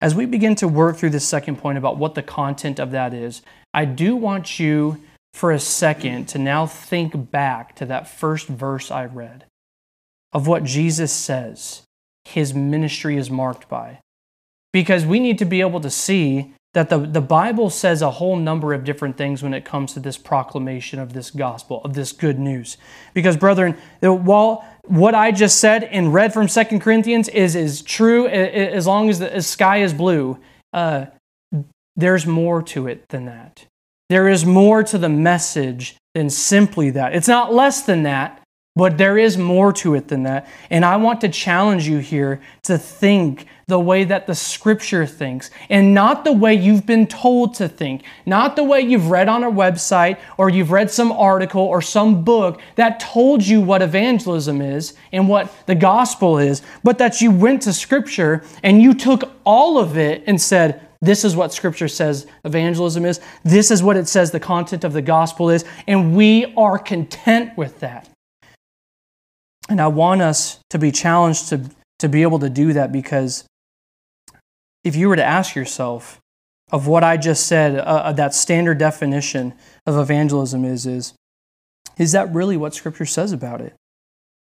as 0.00 0.14
we 0.14 0.24
begin 0.24 0.54
to 0.54 0.68
work 0.68 0.96
through 0.96 1.10
this 1.10 1.26
second 1.26 1.56
point 1.56 1.78
about 1.78 1.98
what 1.98 2.14
the 2.14 2.22
content 2.22 2.78
of 2.78 2.92
that 2.92 3.12
is, 3.12 3.42
I 3.74 3.86
do 3.86 4.14
want 4.14 4.60
you 4.60 5.02
for 5.34 5.50
a 5.50 5.58
second 5.58 6.28
to 6.28 6.38
now 6.38 6.66
think 6.66 7.32
back 7.32 7.74
to 7.76 7.86
that 7.86 8.08
first 8.08 8.46
verse 8.46 8.88
I 8.88 9.06
read 9.06 9.46
of 10.32 10.46
what 10.46 10.62
Jesus 10.62 11.12
says 11.12 11.82
his 12.24 12.54
ministry 12.54 13.16
is 13.16 13.30
marked 13.30 13.68
by. 13.68 13.98
Because 14.72 15.04
we 15.04 15.18
need 15.18 15.38
to 15.38 15.44
be 15.44 15.60
able 15.60 15.80
to 15.80 15.90
see 15.90 16.54
that 16.74 16.90
the, 16.90 16.98
the 16.98 17.20
Bible 17.20 17.70
says 17.70 18.02
a 18.02 18.10
whole 18.10 18.36
number 18.36 18.74
of 18.74 18.84
different 18.84 19.16
things 19.16 19.42
when 19.42 19.54
it 19.54 19.64
comes 19.64 19.94
to 19.94 20.00
this 20.00 20.18
proclamation 20.18 20.98
of 20.98 21.12
this 21.12 21.30
gospel, 21.30 21.82
of 21.84 21.94
this 21.94 22.12
good 22.12 22.38
news. 22.38 22.76
Because, 23.14 23.36
brethren, 23.36 23.76
while 24.00 24.64
what 24.84 25.14
I 25.14 25.32
just 25.32 25.58
said 25.58 25.84
and 25.84 26.12
read 26.12 26.32
from 26.32 26.46
Second 26.46 26.80
Corinthians 26.80 27.28
is, 27.28 27.54
is 27.54 27.82
true 27.82 28.26
as 28.28 28.86
long 28.86 29.08
as 29.08 29.18
the 29.18 29.40
sky 29.42 29.78
is 29.78 29.94
blue, 29.94 30.38
uh, 30.72 31.06
there's 31.96 32.26
more 32.26 32.62
to 32.62 32.86
it 32.86 33.08
than 33.08 33.24
that. 33.24 33.66
There 34.08 34.28
is 34.28 34.46
more 34.46 34.82
to 34.84 34.98
the 34.98 35.08
message 35.08 35.96
than 36.14 36.30
simply 36.30 36.90
that. 36.90 37.14
It's 37.14 37.28
not 37.28 37.52
less 37.52 37.82
than 37.82 38.04
that, 38.04 38.42
but 38.78 38.96
there 38.96 39.18
is 39.18 39.36
more 39.36 39.72
to 39.72 39.96
it 39.96 40.06
than 40.06 40.22
that. 40.22 40.46
And 40.70 40.84
I 40.84 40.98
want 40.98 41.20
to 41.22 41.28
challenge 41.28 41.88
you 41.88 41.98
here 41.98 42.40
to 42.62 42.78
think 42.78 43.46
the 43.66 43.80
way 43.80 44.04
that 44.04 44.28
the 44.28 44.36
scripture 44.36 45.04
thinks 45.04 45.50
and 45.68 45.92
not 45.92 46.24
the 46.24 46.32
way 46.32 46.54
you've 46.54 46.86
been 46.86 47.08
told 47.08 47.54
to 47.54 47.68
think, 47.68 48.04
not 48.24 48.54
the 48.54 48.62
way 48.62 48.80
you've 48.80 49.10
read 49.10 49.28
on 49.28 49.42
a 49.42 49.50
website 49.50 50.16
or 50.36 50.48
you've 50.48 50.70
read 50.70 50.92
some 50.92 51.10
article 51.10 51.60
or 51.60 51.82
some 51.82 52.22
book 52.22 52.60
that 52.76 53.00
told 53.00 53.44
you 53.44 53.60
what 53.60 53.82
evangelism 53.82 54.62
is 54.62 54.94
and 55.10 55.28
what 55.28 55.52
the 55.66 55.74
gospel 55.74 56.38
is, 56.38 56.62
but 56.84 56.98
that 56.98 57.20
you 57.20 57.32
went 57.32 57.60
to 57.62 57.72
scripture 57.72 58.44
and 58.62 58.80
you 58.80 58.94
took 58.94 59.32
all 59.42 59.76
of 59.76 59.98
it 59.98 60.22
and 60.28 60.40
said, 60.40 60.80
this 61.00 61.24
is 61.24 61.36
what 61.36 61.52
Scripture 61.52 61.86
says 61.86 62.26
evangelism 62.44 63.04
is. 63.04 63.20
This 63.44 63.70
is 63.70 63.84
what 63.84 63.96
it 63.96 64.08
says 64.08 64.32
the 64.32 64.40
content 64.40 64.82
of 64.82 64.92
the 64.92 65.00
gospel 65.00 65.48
is. 65.48 65.64
And 65.86 66.16
we 66.16 66.52
are 66.56 66.76
content 66.76 67.56
with 67.56 67.78
that. 67.78 68.08
And 69.68 69.80
I 69.80 69.88
want 69.88 70.22
us 70.22 70.60
to 70.70 70.78
be 70.78 70.90
challenged 70.90 71.48
to, 71.48 71.70
to 71.98 72.08
be 72.08 72.22
able 72.22 72.38
to 72.38 72.48
do 72.48 72.72
that 72.72 72.90
because 72.92 73.44
if 74.84 74.96
you 74.96 75.08
were 75.08 75.16
to 75.16 75.24
ask 75.24 75.54
yourself 75.54 76.20
of 76.70 76.86
what 76.86 77.04
I 77.04 77.16
just 77.16 77.46
said, 77.46 77.78
uh, 77.78 77.82
uh, 77.82 78.12
that 78.12 78.34
standard 78.34 78.78
definition 78.78 79.54
of 79.86 79.98
evangelism 79.98 80.64
is, 80.64 80.86
is, 80.86 81.14
is 81.98 82.12
that 82.12 82.32
really 82.32 82.56
what 82.56 82.74
Scripture 82.74 83.06
says 83.06 83.32
about 83.32 83.60
it? 83.60 83.74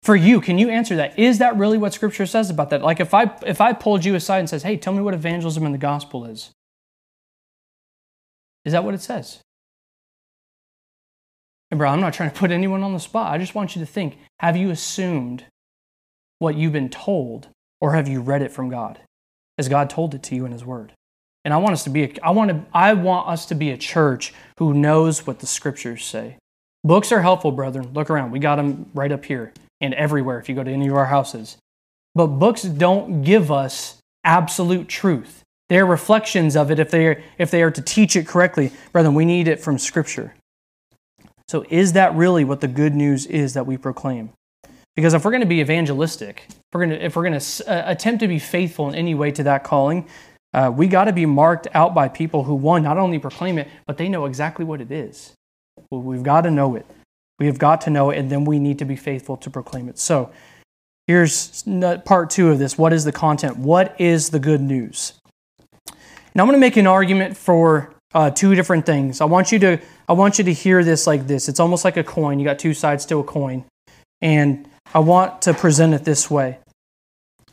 For 0.03 0.15
you, 0.15 0.41
can 0.41 0.57
you 0.57 0.69
answer 0.69 0.95
that? 0.97 1.17
Is 1.17 1.37
that 1.37 1.55
really 1.55 1.77
what 1.77 1.93
Scripture 1.93 2.25
says 2.25 2.49
about 2.49 2.69
that? 2.71 2.81
Like 2.81 2.99
if 2.99 3.13
I 3.13 3.31
if 3.45 3.61
I 3.61 3.71
pulled 3.71 4.03
you 4.03 4.15
aside 4.15 4.39
and 4.39 4.49
says, 4.49 4.63
"Hey, 4.63 4.75
tell 4.75 4.91
me 4.91 5.01
what 5.01 5.13
evangelism 5.13 5.65
in 5.65 5.71
the 5.71 5.77
gospel 5.77 6.25
is," 6.25 6.51
is 8.65 8.73
that 8.73 8.83
what 8.83 8.93
it 8.93 9.01
says? 9.01 9.39
And 11.71 11.77
bro, 11.77 11.89
I'm 11.89 12.01
not 12.01 12.13
trying 12.13 12.31
to 12.31 12.37
put 12.37 12.51
anyone 12.51 12.83
on 12.83 12.91
the 12.91 12.99
spot. 12.99 13.31
I 13.31 13.37
just 13.37 13.55
want 13.55 13.75
you 13.75 13.79
to 13.79 13.85
think 13.85 14.17
have 14.43 14.57
you 14.57 14.69
assumed 14.71 15.45
what 16.39 16.55
you've 16.55 16.73
been 16.73 16.89
told, 16.89 17.47
or 17.79 17.93
have 17.93 18.09
you 18.09 18.19
read 18.19 18.41
it 18.41 18.51
from 18.51 18.67
God? 18.67 18.99
Has 19.57 19.69
God 19.69 19.89
told 19.89 20.13
it 20.13 20.21
to 20.23 20.35
you 20.35 20.45
in 20.45 20.51
His 20.51 20.65
Word? 20.65 20.91
And 21.45 21.53
I 21.53 21.57
want 21.57 21.71
us 21.71 21.85
to 21.85 21.89
be 21.89 22.03
a, 22.03 22.13
I 22.21 22.31
want 22.31 22.51
to 22.51 22.65
I 22.73 22.93
want 22.93 23.29
us 23.29 23.45
to 23.47 23.55
be 23.55 23.71
a 23.71 23.77
church 23.77 24.33
who 24.59 24.73
knows 24.73 25.25
what 25.25 25.39
the 25.39 25.47
scriptures 25.47 26.03
say. 26.03 26.35
Books 26.83 27.13
are 27.13 27.21
helpful, 27.21 27.53
brethren. 27.53 27.91
Look 27.93 28.09
around. 28.09 28.31
We 28.31 28.39
got 28.39 28.57
them 28.57 28.89
right 28.93 29.13
up 29.13 29.23
here 29.23 29.53
and 29.79 29.93
everywhere 29.93 30.39
if 30.39 30.49
you 30.49 30.55
go 30.55 30.63
to 30.63 30.71
any 30.71 30.87
of 30.87 30.95
our 30.95 31.05
houses. 31.05 31.57
But 32.13 32.27
books 32.27 32.63
don't 32.63 33.23
give 33.23 33.49
us 33.49 33.97
absolute 34.25 34.89
truth. 34.89 35.41
They're 35.69 35.85
reflections 35.85 36.57
of 36.57 36.69
it 36.69 36.79
if 36.79 36.91
they 36.91 37.07
are, 37.07 37.23
if 37.37 37.49
they 37.49 37.63
are 37.63 37.71
to 37.71 37.81
teach 37.81 38.17
it 38.17 38.27
correctly. 38.27 38.73
Brethren, 38.91 39.15
we 39.15 39.23
need 39.23 39.47
it 39.47 39.61
from 39.61 39.77
scripture. 39.77 40.33
So, 41.47 41.65
is 41.69 41.93
that 41.93 42.15
really 42.15 42.43
what 42.43 42.61
the 42.61 42.67
good 42.67 42.95
news 42.95 43.25
is 43.25 43.53
that 43.53 43.65
we 43.65 43.77
proclaim? 43.77 44.31
Because 44.95 45.13
if 45.13 45.25
we're 45.25 45.31
going 45.31 45.41
to 45.41 45.47
be 45.47 45.59
evangelistic, 45.59 46.43
if 46.49 46.55
we're 46.73 46.85
going 46.85 46.97
to, 46.97 47.05
if 47.05 47.15
we're 47.15 47.27
going 47.27 47.39
to 47.39 47.69
uh, 47.69 47.91
attempt 47.91 48.19
to 48.21 48.27
be 48.27 48.39
faithful 48.39 48.89
in 48.89 48.95
any 48.95 49.15
way 49.15 49.31
to 49.31 49.43
that 49.43 49.63
calling, 49.63 50.07
uh, 50.53 50.71
we 50.73 50.87
got 50.87 51.05
to 51.05 51.13
be 51.13 51.25
marked 51.25 51.67
out 51.73 51.95
by 51.95 52.07
people 52.07 52.43
who, 52.43 52.53
one, 52.53 52.83
not 52.83 52.97
only 52.97 53.17
proclaim 53.17 53.57
it, 53.57 53.67
but 53.87 53.97
they 53.97 54.07
know 54.07 54.25
exactly 54.25 54.63
what 54.63 54.81
it 54.81 54.91
is. 54.91 55.33
Well, 55.89 56.01
we've 56.01 56.23
got 56.23 56.41
to 56.41 56.51
know 56.51 56.75
it. 56.75 56.85
We 57.39 57.47
have 57.47 57.57
got 57.57 57.81
to 57.81 57.89
know 57.89 58.11
it, 58.11 58.19
and 58.19 58.29
then 58.29 58.45
we 58.45 58.59
need 58.59 58.77
to 58.79 58.85
be 58.85 58.95
faithful 58.95 59.35
to 59.37 59.49
proclaim 59.49 59.89
it. 59.89 59.97
So, 59.97 60.31
here's 61.07 61.63
part 62.05 62.29
two 62.29 62.51
of 62.51 62.59
this. 62.59 62.77
What 62.77 62.93
is 62.93 63.03
the 63.03 63.11
content? 63.11 63.57
What 63.57 63.99
is 63.99 64.29
the 64.29 64.39
good 64.39 64.61
news? 64.61 65.13
Now, 66.35 66.43
I'm 66.43 66.47
going 66.47 66.53
to 66.53 66.59
make 66.59 66.77
an 66.77 66.87
argument 66.87 67.35
for 67.35 67.93
uh, 68.13 68.29
two 68.29 68.53
different 68.53 68.85
things. 68.85 69.21
I 69.21 69.25
want 69.25 69.51
you 69.51 69.59
to 69.59 69.79
I 70.13 70.15
want 70.15 70.37
you 70.37 70.43
to 70.43 70.53
hear 70.53 70.83
this 70.83 71.07
like 71.07 71.25
this. 71.25 71.49
It's 71.49 71.59
almost 71.59 71.83
like 71.83 71.97
a 71.97 72.03
coin. 72.03 72.37
You 72.37 72.45
got 72.45 72.59
two 72.59 72.75
sides 72.75 73.03
to 73.07 73.17
a 73.17 73.23
coin, 73.23 73.65
and 74.21 74.69
I 74.93 74.99
want 74.99 75.41
to 75.41 75.55
present 75.55 75.95
it 75.95 76.05
this 76.05 76.29
way. 76.29 76.59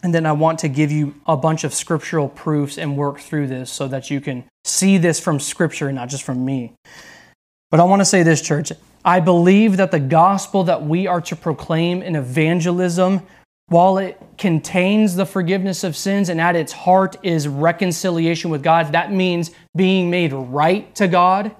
And 0.03 0.14
then 0.14 0.27
I 0.27 0.33
want 0.33 0.59
to 0.59 0.68
give 0.68 0.92
you 0.92 1.14
a 1.25 1.38
bunch 1.38 1.64
of 1.64 1.73
scriptural 1.73 2.29
proofs 2.29 2.77
and 2.77 2.99
work 2.99 3.18
through 3.18 3.46
this 3.46 3.70
so 3.73 3.88
that 3.88 4.11
you 4.11 4.20
can 4.20 4.44
see 4.66 4.99
this 4.99 5.18
from 5.18 5.40
scripture 5.40 5.88
and 5.88 5.96
not 5.96 6.11
just 6.11 6.23
from 6.23 6.44
me. 6.44 6.75
But 7.70 7.81
I 7.81 7.85
want 7.85 8.01
to 8.03 8.05
say 8.05 8.23
this, 8.23 8.42
church. 8.42 8.73
I 9.07 9.20
believe 9.20 9.79
that 9.79 9.90
the 9.90 9.99
gospel 9.99 10.64
that 10.64 10.83
we 10.83 11.07
are 11.07 11.23
to 11.23 11.37
proclaim 11.37 12.03
in 12.03 12.14
evangelism, 12.14 13.23
while 13.68 13.96
it 13.96 14.20
contains 14.37 15.16
the 15.16 15.25
forgiveness 15.25 15.83
of 15.83 15.96
sins 15.96 16.29
and 16.29 16.38
at 16.38 16.57
its 16.57 16.73
heart 16.73 17.16
is 17.23 17.49
reconciliation 17.49 18.51
with 18.51 18.62
God, 18.62 18.92
that 18.92 19.14
means 19.14 19.51
being 19.75 20.11
made 20.11 20.35
right 20.35 20.94
to 20.96 21.09
God 21.09 21.57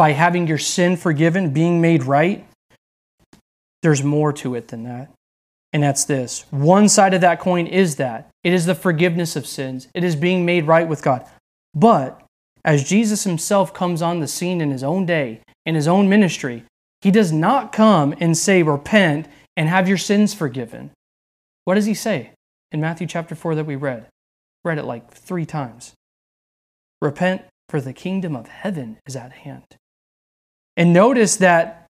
by 0.00 0.12
having 0.12 0.46
your 0.46 0.56
sin 0.56 0.96
forgiven, 0.96 1.52
being 1.52 1.78
made 1.78 2.04
right. 2.04 2.46
There's 3.82 4.02
more 4.02 4.32
to 4.32 4.54
it 4.54 4.68
than 4.68 4.84
that. 4.84 5.12
And 5.74 5.82
that's 5.82 6.06
this. 6.06 6.46
One 6.48 6.88
side 6.88 7.12
of 7.12 7.20
that 7.20 7.38
coin 7.38 7.66
is 7.66 7.96
that 7.96 8.30
it 8.42 8.54
is 8.54 8.64
the 8.64 8.74
forgiveness 8.74 9.36
of 9.36 9.46
sins, 9.46 9.88
it 9.92 10.02
is 10.02 10.16
being 10.16 10.46
made 10.46 10.66
right 10.66 10.88
with 10.88 11.02
God. 11.02 11.26
But 11.74 12.18
as 12.64 12.88
Jesus 12.88 13.24
himself 13.24 13.74
comes 13.74 14.00
on 14.00 14.20
the 14.20 14.26
scene 14.26 14.62
in 14.62 14.70
his 14.70 14.82
own 14.82 15.04
day, 15.04 15.42
in 15.66 15.74
his 15.74 15.86
own 15.86 16.08
ministry, 16.08 16.64
he 17.02 17.10
does 17.10 17.30
not 17.30 17.70
come 17.70 18.14
and 18.20 18.34
say, 18.34 18.62
Repent 18.62 19.28
and 19.54 19.68
have 19.68 19.86
your 19.86 19.98
sins 19.98 20.32
forgiven. 20.32 20.92
What 21.66 21.74
does 21.74 21.84
he 21.84 21.92
say 21.92 22.30
in 22.72 22.80
Matthew 22.80 23.06
chapter 23.06 23.34
4 23.34 23.54
that 23.54 23.66
we 23.66 23.76
read? 23.76 24.06
Read 24.64 24.78
it 24.78 24.86
like 24.86 25.12
three 25.12 25.44
times. 25.44 25.92
Repent, 27.02 27.42
for 27.68 27.82
the 27.82 27.92
kingdom 27.92 28.34
of 28.34 28.48
heaven 28.48 28.96
is 29.06 29.14
at 29.14 29.32
hand. 29.32 29.76
And 30.76 30.92
notice 30.92 31.36
that 31.36 31.86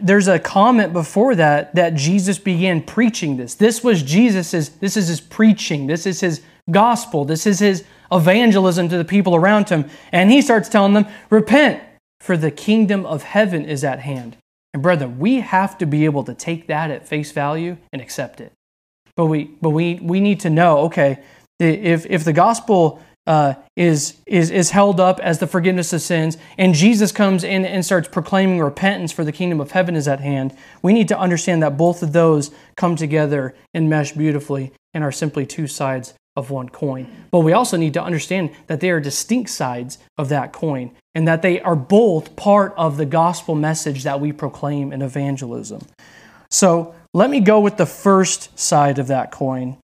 there's 0.00 0.28
a 0.28 0.38
comment 0.38 0.92
before 0.92 1.34
that 1.34 1.74
that 1.74 1.94
Jesus 1.94 2.38
began 2.38 2.82
preaching 2.82 3.36
this. 3.36 3.54
This 3.54 3.82
was 3.82 4.02
Jesus's 4.02 4.70
this 4.70 4.96
is 4.96 5.08
his 5.08 5.20
preaching. 5.20 5.86
This 5.86 6.06
is 6.06 6.20
his 6.20 6.42
gospel. 6.70 7.24
This 7.24 7.46
is 7.46 7.58
his 7.58 7.84
evangelism 8.10 8.88
to 8.88 8.96
the 8.96 9.04
people 9.04 9.34
around 9.34 9.68
him. 9.68 9.88
And 10.12 10.30
he 10.30 10.42
starts 10.42 10.68
telling 10.68 10.94
them, 10.94 11.06
"Repent, 11.30 11.82
for 12.20 12.36
the 12.36 12.50
kingdom 12.50 13.04
of 13.06 13.22
heaven 13.22 13.64
is 13.64 13.84
at 13.84 14.00
hand." 14.00 14.36
And 14.74 14.82
brethren, 14.82 15.18
we 15.18 15.40
have 15.40 15.76
to 15.78 15.86
be 15.86 16.04
able 16.04 16.24
to 16.24 16.34
take 16.34 16.66
that 16.68 16.90
at 16.90 17.06
face 17.06 17.32
value 17.32 17.76
and 17.92 18.00
accept 18.00 18.40
it. 18.40 18.52
But 19.16 19.26
we 19.26 19.50
but 19.60 19.70
we 19.70 20.00
we 20.02 20.20
need 20.20 20.40
to 20.40 20.50
know, 20.50 20.78
okay, 20.80 21.18
if 21.58 22.06
if 22.06 22.24
the 22.24 22.32
gospel 22.32 23.00
uh, 23.26 23.54
is, 23.76 24.16
is, 24.26 24.50
is 24.50 24.70
held 24.70 24.98
up 24.98 25.20
as 25.20 25.38
the 25.38 25.46
forgiveness 25.46 25.92
of 25.92 26.00
sins, 26.00 26.36
and 26.58 26.74
Jesus 26.74 27.12
comes 27.12 27.44
in 27.44 27.64
and 27.64 27.84
starts 27.84 28.08
proclaiming 28.08 28.60
repentance 28.60 29.12
for 29.12 29.24
the 29.24 29.32
kingdom 29.32 29.60
of 29.60 29.70
heaven 29.70 29.94
is 29.94 30.08
at 30.08 30.20
hand, 30.20 30.56
we 30.82 30.92
need 30.92 31.08
to 31.08 31.18
understand 31.18 31.62
that 31.62 31.76
both 31.76 32.02
of 32.02 32.12
those 32.12 32.50
come 32.76 32.96
together 32.96 33.54
and 33.72 33.88
mesh 33.88 34.12
beautifully 34.12 34.72
and 34.92 35.04
are 35.04 35.12
simply 35.12 35.46
two 35.46 35.66
sides 35.66 36.14
of 36.34 36.50
one 36.50 36.68
coin. 36.68 37.06
But 37.30 37.40
we 37.40 37.52
also 37.52 37.76
need 37.76 37.94
to 37.94 38.02
understand 38.02 38.50
that 38.66 38.80
they 38.80 38.90
are 38.90 39.00
distinct 39.00 39.50
sides 39.50 39.98
of 40.16 40.28
that 40.30 40.52
coin 40.52 40.90
and 41.14 41.28
that 41.28 41.42
they 41.42 41.60
are 41.60 41.76
both 41.76 42.36
part 42.36 42.72
of 42.76 42.96
the 42.96 43.04
gospel 43.04 43.54
message 43.54 44.02
that 44.02 44.20
we 44.20 44.32
proclaim 44.32 44.92
in 44.92 45.02
evangelism. 45.02 45.82
So 46.50 46.94
let 47.12 47.30
me 47.30 47.40
go 47.40 47.60
with 47.60 47.76
the 47.76 47.86
first 47.86 48.58
side 48.58 48.98
of 48.98 49.08
that 49.08 49.30
coin, 49.30 49.76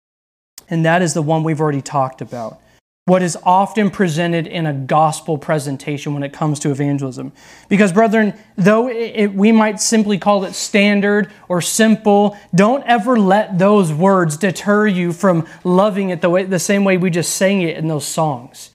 and 0.70 0.84
that 0.84 1.02
is 1.02 1.14
the 1.14 1.22
one 1.22 1.44
we've 1.44 1.60
already 1.60 1.82
talked 1.82 2.20
about 2.20 2.60
what 3.08 3.22
is 3.22 3.38
often 3.42 3.90
presented 3.90 4.46
in 4.46 4.66
a 4.66 4.72
gospel 4.72 5.38
presentation 5.38 6.12
when 6.12 6.22
it 6.22 6.30
comes 6.30 6.58
to 6.60 6.70
evangelism. 6.70 7.32
Because, 7.70 7.90
brethren, 7.90 8.34
though 8.56 8.88
it, 8.88 9.28
we 9.28 9.50
might 9.50 9.80
simply 9.80 10.18
call 10.18 10.44
it 10.44 10.52
standard 10.52 11.32
or 11.48 11.62
simple, 11.62 12.36
don't 12.54 12.84
ever 12.84 13.18
let 13.18 13.58
those 13.58 13.92
words 13.94 14.36
deter 14.36 14.86
you 14.86 15.14
from 15.14 15.46
loving 15.64 16.10
it 16.10 16.20
the, 16.20 16.28
way, 16.28 16.44
the 16.44 16.58
same 16.58 16.84
way 16.84 16.98
we 16.98 17.08
just 17.08 17.34
sang 17.34 17.62
it 17.62 17.78
in 17.78 17.88
those 17.88 18.06
songs. 18.06 18.74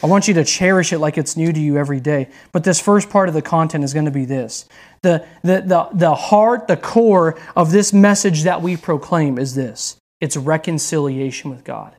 I 0.00 0.06
want 0.06 0.28
you 0.28 0.34
to 0.34 0.44
cherish 0.44 0.92
it 0.92 1.00
like 1.00 1.18
it's 1.18 1.36
new 1.36 1.52
to 1.52 1.60
you 1.60 1.76
every 1.76 2.00
day. 2.00 2.28
But 2.52 2.62
this 2.62 2.80
first 2.80 3.10
part 3.10 3.28
of 3.28 3.34
the 3.34 3.42
content 3.42 3.82
is 3.82 3.92
going 3.92 4.06
to 4.06 4.12
be 4.12 4.24
this. 4.24 4.64
The, 5.02 5.26
the, 5.42 5.60
the, 5.60 5.88
the 5.92 6.14
heart, 6.14 6.68
the 6.68 6.76
core 6.76 7.36
of 7.56 7.72
this 7.72 7.92
message 7.92 8.44
that 8.44 8.62
we 8.62 8.76
proclaim 8.76 9.38
is 9.38 9.56
this 9.56 9.96
it's 10.20 10.36
reconciliation 10.36 11.50
with 11.50 11.64
God 11.64 11.96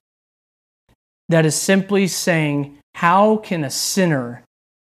that 1.30 1.46
is 1.46 1.56
simply 1.56 2.08
saying, 2.08 2.78
How 2.96 3.38
can 3.38 3.64
a 3.64 3.70
sinner 3.70 4.44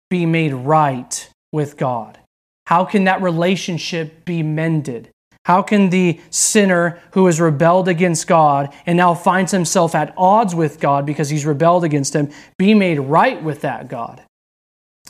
be 0.10 0.26
made 0.26 0.54
right 0.54 1.30
with 1.52 1.78
God? 1.78 2.20
How 2.68 2.86
can 2.86 3.04
that 3.04 3.22
relationship 3.22 4.26
be 4.26 4.44
mended? 4.44 5.10
How 5.46 5.62
can 5.62 5.92
the 5.92 6.20
sinner 6.32 7.00
who 7.12 7.28
has 7.28 7.40
rebelled 7.40 7.88
against 7.88 8.26
God 8.26 8.74
and 8.88 8.98
now 8.98 9.14
finds 9.14 9.52
himself 9.52 9.94
at 9.94 10.14
odds 10.18 10.56
with 10.56 10.80
God 10.80 11.06
because 11.06 11.30
he's 11.30 11.46
rebelled 11.46 11.84
against 11.84 12.16
him 12.16 12.32
be 12.58 12.74
made 12.74 13.00
right 13.00 13.42
with 13.42 13.62
that 13.62 13.88
God? 13.88 14.24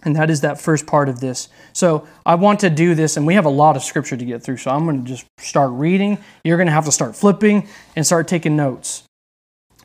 And 0.03 0.13
that 0.17 0.29
is 0.29 0.41
that 0.41 0.59
first 0.59 0.85
part 0.85 1.07
of 1.07 1.21
this. 1.21 1.47
So 1.71 2.05
I 2.25 2.35
want 2.35 2.59
to 2.59 2.69
do 2.69 2.95
this, 2.95 3.15
and 3.15 3.25
we 3.25 3.35
have 3.35 3.45
a 3.45 3.49
lot 3.49 3.77
of 3.77 3.83
scripture 3.83 4.17
to 4.17 4.25
get 4.25 4.43
through. 4.43 4.57
So 4.57 4.71
I'm 4.71 4.83
going 4.83 5.03
to 5.03 5.07
just 5.09 5.25
start 5.39 5.71
reading. 5.71 6.17
You're 6.43 6.57
going 6.57 6.67
to 6.67 6.73
have 6.73 6.85
to 6.85 6.91
start 6.91 7.15
flipping 7.15 7.69
and 7.95 8.05
start 8.05 8.27
taking 8.27 8.57
notes. 8.57 9.04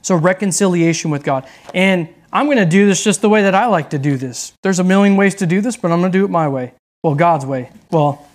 So, 0.02 0.16
reconciliation 0.16 1.10
with 1.10 1.22
God. 1.22 1.46
And 1.74 2.08
I'm 2.32 2.46
going 2.46 2.58
to 2.58 2.66
do 2.66 2.86
this 2.86 3.02
just 3.02 3.22
the 3.22 3.28
way 3.28 3.42
that 3.42 3.54
I 3.54 3.66
like 3.66 3.90
to 3.90 3.98
do 3.98 4.16
this. 4.16 4.52
There's 4.62 4.78
a 4.78 4.84
million 4.84 5.16
ways 5.16 5.34
to 5.36 5.46
do 5.46 5.60
this, 5.60 5.76
but 5.76 5.90
I'm 5.90 6.00
going 6.00 6.12
to 6.12 6.18
do 6.18 6.24
it 6.24 6.30
my 6.30 6.48
way. 6.48 6.74
Well, 7.02 7.14
God's 7.14 7.46
way. 7.46 7.70
Well, 7.90 8.26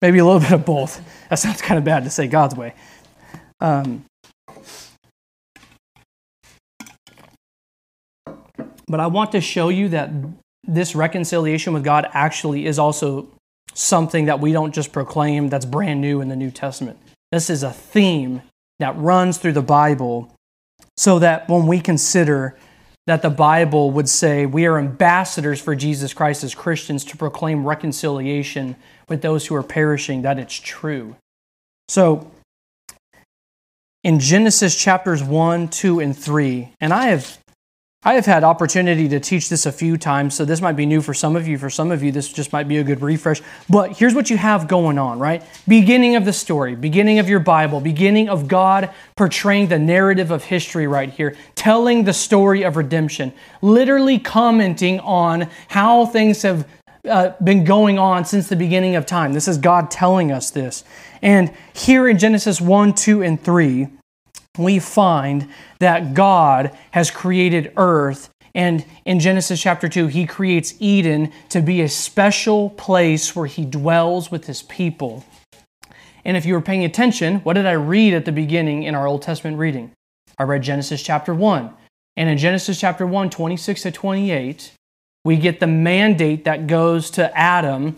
maybe 0.00 0.18
a 0.18 0.24
little 0.24 0.40
bit 0.48 0.52
of 0.52 0.64
both. 0.64 1.00
That 1.28 1.38
sounds 1.38 1.60
kind 1.60 1.78
of 1.78 1.84
bad 1.84 2.04
to 2.04 2.10
say 2.10 2.26
God's 2.26 2.54
way. 2.54 2.74
Um, 3.60 4.04
but 8.86 9.00
I 9.00 9.06
want 9.06 9.32
to 9.32 9.40
show 9.40 9.68
you 9.68 9.88
that 9.90 10.10
this 10.64 10.94
reconciliation 10.94 11.72
with 11.72 11.84
God 11.84 12.08
actually 12.12 12.66
is 12.66 12.78
also 12.78 13.28
something 13.74 14.26
that 14.26 14.40
we 14.40 14.52
don't 14.52 14.74
just 14.74 14.92
proclaim 14.92 15.48
that's 15.48 15.64
brand 15.64 16.00
new 16.00 16.20
in 16.20 16.28
the 16.28 16.36
New 16.36 16.50
Testament. 16.50 16.98
This 17.30 17.48
is 17.48 17.62
a 17.62 17.72
theme 17.72 18.42
that 18.78 18.96
runs 18.96 19.38
through 19.38 19.52
the 19.52 19.62
Bible 19.62 20.32
so 20.96 21.18
that 21.18 21.48
when 21.48 21.66
we 21.66 21.80
consider 21.80 22.56
that 23.06 23.22
the 23.22 23.30
Bible 23.30 23.90
would 23.90 24.08
say 24.08 24.46
we 24.46 24.66
are 24.66 24.78
ambassadors 24.78 25.60
for 25.60 25.74
Jesus 25.74 26.14
Christ 26.14 26.44
as 26.44 26.54
Christians 26.54 27.04
to 27.06 27.16
proclaim 27.16 27.66
reconciliation 27.66 28.76
with 29.08 29.22
those 29.22 29.46
who 29.46 29.54
are 29.54 29.62
perishing, 29.62 30.22
that 30.22 30.38
it's 30.38 30.54
true. 30.54 31.16
So, 31.88 32.30
in 34.04 34.18
Genesis 34.18 34.76
chapters 34.76 35.22
1, 35.22 35.68
2, 35.68 36.00
and 36.00 36.16
3, 36.16 36.72
and 36.80 36.92
I 36.92 37.06
have 37.06 37.38
I 38.04 38.14
have 38.14 38.26
had 38.26 38.42
opportunity 38.42 39.08
to 39.10 39.20
teach 39.20 39.48
this 39.48 39.64
a 39.64 39.70
few 39.70 39.96
times, 39.96 40.34
so 40.34 40.44
this 40.44 40.60
might 40.60 40.72
be 40.72 40.86
new 40.86 41.00
for 41.00 41.14
some 41.14 41.36
of 41.36 41.46
you. 41.46 41.56
For 41.56 41.70
some 41.70 41.92
of 41.92 42.02
you, 42.02 42.10
this 42.10 42.28
just 42.28 42.52
might 42.52 42.66
be 42.66 42.78
a 42.78 42.82
good 42.82 43.00
refresh. 43.00 43.40
But 43.70 43.96
here's 43.96 44.12
what 44.12 44.28
you 44.28 44.36
have 44.36 44.66
going 44.66 44.98
on, 44.98 45.20
right? 45.20 45.44
Beginning 45.68 46.16
of 46.16 46.24
the 46.24 46.32
story, 46.32 46.74
beginning 46.74 47.20
of 47.20 47.28
your 47.28 47.38
Bible, 47.38 47.78
beginning 47.78 48.28
of 48.28 48.48
God 48.48 48.90
portraying 49.14 49.68
the 49.68 49.78
narrative 49.78 50.32
of 50.32 50.42
history 50.42 50.88
right 50.88 51.10
here, 51.10 51.36
telling 51.54 52.02
the 52.02 52.12
story 52.12 52.64
of 52.64 52.76
redemption, 52.76 53.32
literally 53.60 54.18
commenting 54.18 54.98
on 54.98 55.48
how 55.68 56.04
things 56.04 56.42
have 56.42 56.66
uh, 57.08 57.30
been 57.44 57.62
going 57.62 58.00
on 58.00 58.24
since 58.24 58.48
the 58.48 58.56
beginning 58.56 58.96
of 58.96 59.06
time. 59.06 59.32
This 59.32 59.46
is 59.46 59.58
God 59.58 59.92
telling 59.92 60.32
us 60.32 60.50
this. 60.50 60.82
And 61.22 61.52
here 61.72 62.08
in 62.08 62.18
Genesis 62.18 62.60
1, 62.60 62.94
2, 62.94 63.22
and 63.22 63.40
3, 63.40 63.86
we 64.58 64.78
find 64.78 65.48
that 65.78 66.14
God 66.14 66.76
has 66.90 67.10
created 67.10 67.72
earth. 67.76 68.28
And 68.54 68.84
in 69.04 69.18
Genesis 69.18 69.60
chapter 69.60 69.88
2, 69.88 70.08
he 70.08 70.26
creates 70.26 70.74
Eden 70.78 71.32
to 71.48 71.62
be 71.62 71.80
a 71.80 71.88
special 71.88 72.70
place 72.70 73.34
where 73.34 73.46
he 73.46 73.64
dwells 73.64 74.30
with 74.30 74.46
his 74.46 74.62
people. 74.62 75.24
And 76.24 76.36
if 76.36 76.44
you 76.44 76.54
were 76.54 76.60
paying 76.60 76.84
attention, 76.84 77.36
what 77.40 77.54
did 77.54 77.66
I 77.66 77.72
read 77.72 78.14
at 78.14 78.26
the 78.26 78.32
beginning 78.32 78.82
in 78.82 78.94
our 78.94 79.06
Old 79.06 79.22
Testament 79.22 79.58
reading? 79.58 79.92
I 80.38 80.44
read 80.44 80.62
Genesis 80.62 81.02
chapter 81.02 81.34
1. 81.34 81.70
And 82.16 82.28
in 82.28 82.36
Genesis 82.36 82.78
chapter 82.78 83.06
1, 83.06 83.30
26 83.30 83.82
to 83.82 83.90
28, 83.90 84.72
we 85.24 85.36
get 85.36 85.60
the 85.60 85.66
mandate 85.66 86.44
that 86.44 86.66
goes 86.66 87.10
to 87.12 87.36
Adam, 87.36 87.96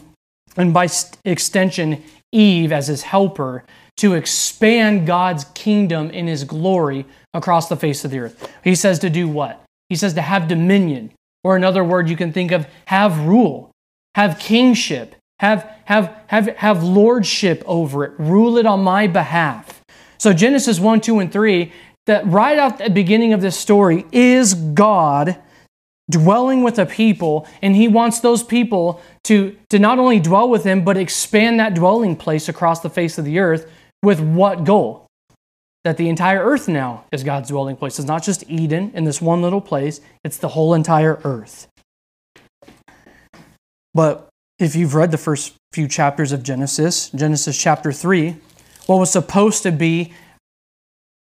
and 0.57 0.73
by 0.73 0.89
extension, 1.25 2.03
Eve 2.33 2.71
as 2.71 2.87
his 2.87 3.03
helper, 3.03 3.65
to 3.99 4.15
expand 4.15 5.07
God's 5.07 5.45
kingdom 5.55 6.11
in 6.11 6.27
his 6.27 6.45
glory 6.45 7.07
across 7.33 7.69
the 7.69 7.77
face 7.77 8.05
of 8.05 8.11
the 8.11 8.19
earth. 8.19 8.53
He 8.63 8.75
says 8.75 8.99
to 9.01 9.11
do 9.11 9.29
what? 9.29 9.63
He 9.89 9.97
says 9.97 10.15
to 10.15 10.23
have 10.23 10.49
dominion, 10.49 11.13
or 11.43 11.57
another 11.57 11.85
word 11.85 12.09
you 12.09 12.17
can 12.17 12.33
think 12.33 12.51
of, 12.51 12.67
have 12.87 13.27
rule, 13.27 13.71
have 14.15 14.39
kingship, 14.39 15.15
have, 15.41 15.71
have, 15.85 16.17
have, 16.27 16.49
have 16.57 16.83
lordship 16.83 17.63
over 17.67 18.05
it, 18.05 18.13
rule 18.19 18.57
it 18.57 18.67
on 18.67 18.83
my 18.83 19.07
behalf. 19.07 19.83
So 20.19 20.33
Genesis 20.33 20.81
1, 20.81 21.01
2, 21.01 21.19
and 21.21 21.33
3, 21.33 21.73
that 22.07 22.27
right 22.27 22.59
at 22.59 22.79
the 22.79 22.91
beginning 22.91 23.33
of 23.33 23.41
this 23.41 23.57
story 23.57 24.07
is 24.11 24.55
God 24.55 25.37
dwelling 26.11 26.63
with 26.63 26.79
a 26.79 26.87
people, 26.87 27.47
and 27.63 27.75
he 27.75 27.89
wants 27.89 28.21
those 28.21 28.43
people 28.43 29.01
to, 29.25 29.57
to 29.71 29.79
not 29.79 29.99
only 29.99 30.21
dwell 30.21 30.49
with 30.49 30.65
him, 30.65 30.85
but 30.85 30.97
expand 30.97 31.59
that 31.59 31.75
dwelling 31.75 32.15
place 32.15 32.49
across 32.49 32.81
the 32.81 32.91
face 32.91 33.17
of 33.17 33.25
the 33.25 33.39
earth 33.39 33.71
with 34.05 34.21
what 34.21 34.65
goal? 34.65 35.05
that 35.85 35.99
the 35.99 36.09
entire 36.09 36.43
earth 36.43 36.67
now 36.67 37.05
is 37.13 37.23
God's 37.23 37.51
dwelling 37.51 37.77
place. 37.77 37.99
It's 37.99 38.09
not 38.09 38.25
just 38.25 38.43
Eden 38.49 38.91
in 38.95 39.05
this 39.05 39.21
one 39.21 39.43
little 39.43 39.61
place, 39.61 40.01
it's 40.25 40.39
the 40.39 40.49
whole 40.49 40.75
entire 40.75 41.21
earth. 41.25 41.69
But 43.93 44.29
if 44.59 44.75
you've 44.75 44.95
read 44.95 45.11
the 45.11 45.19
first 45.19 45.55
few 45.73 45.87
chapters 45.87 46.33
of 46.33 46.43
Genesis, 46.43 47.11
Genesis 47.11 47.61
chapter 47.61 47.93
3, 47.93 48.37
what 48.87 48.97
was 48.97 49.11
supposed 49.11 49.63
to 49.63 49.73
be 49.73 50.13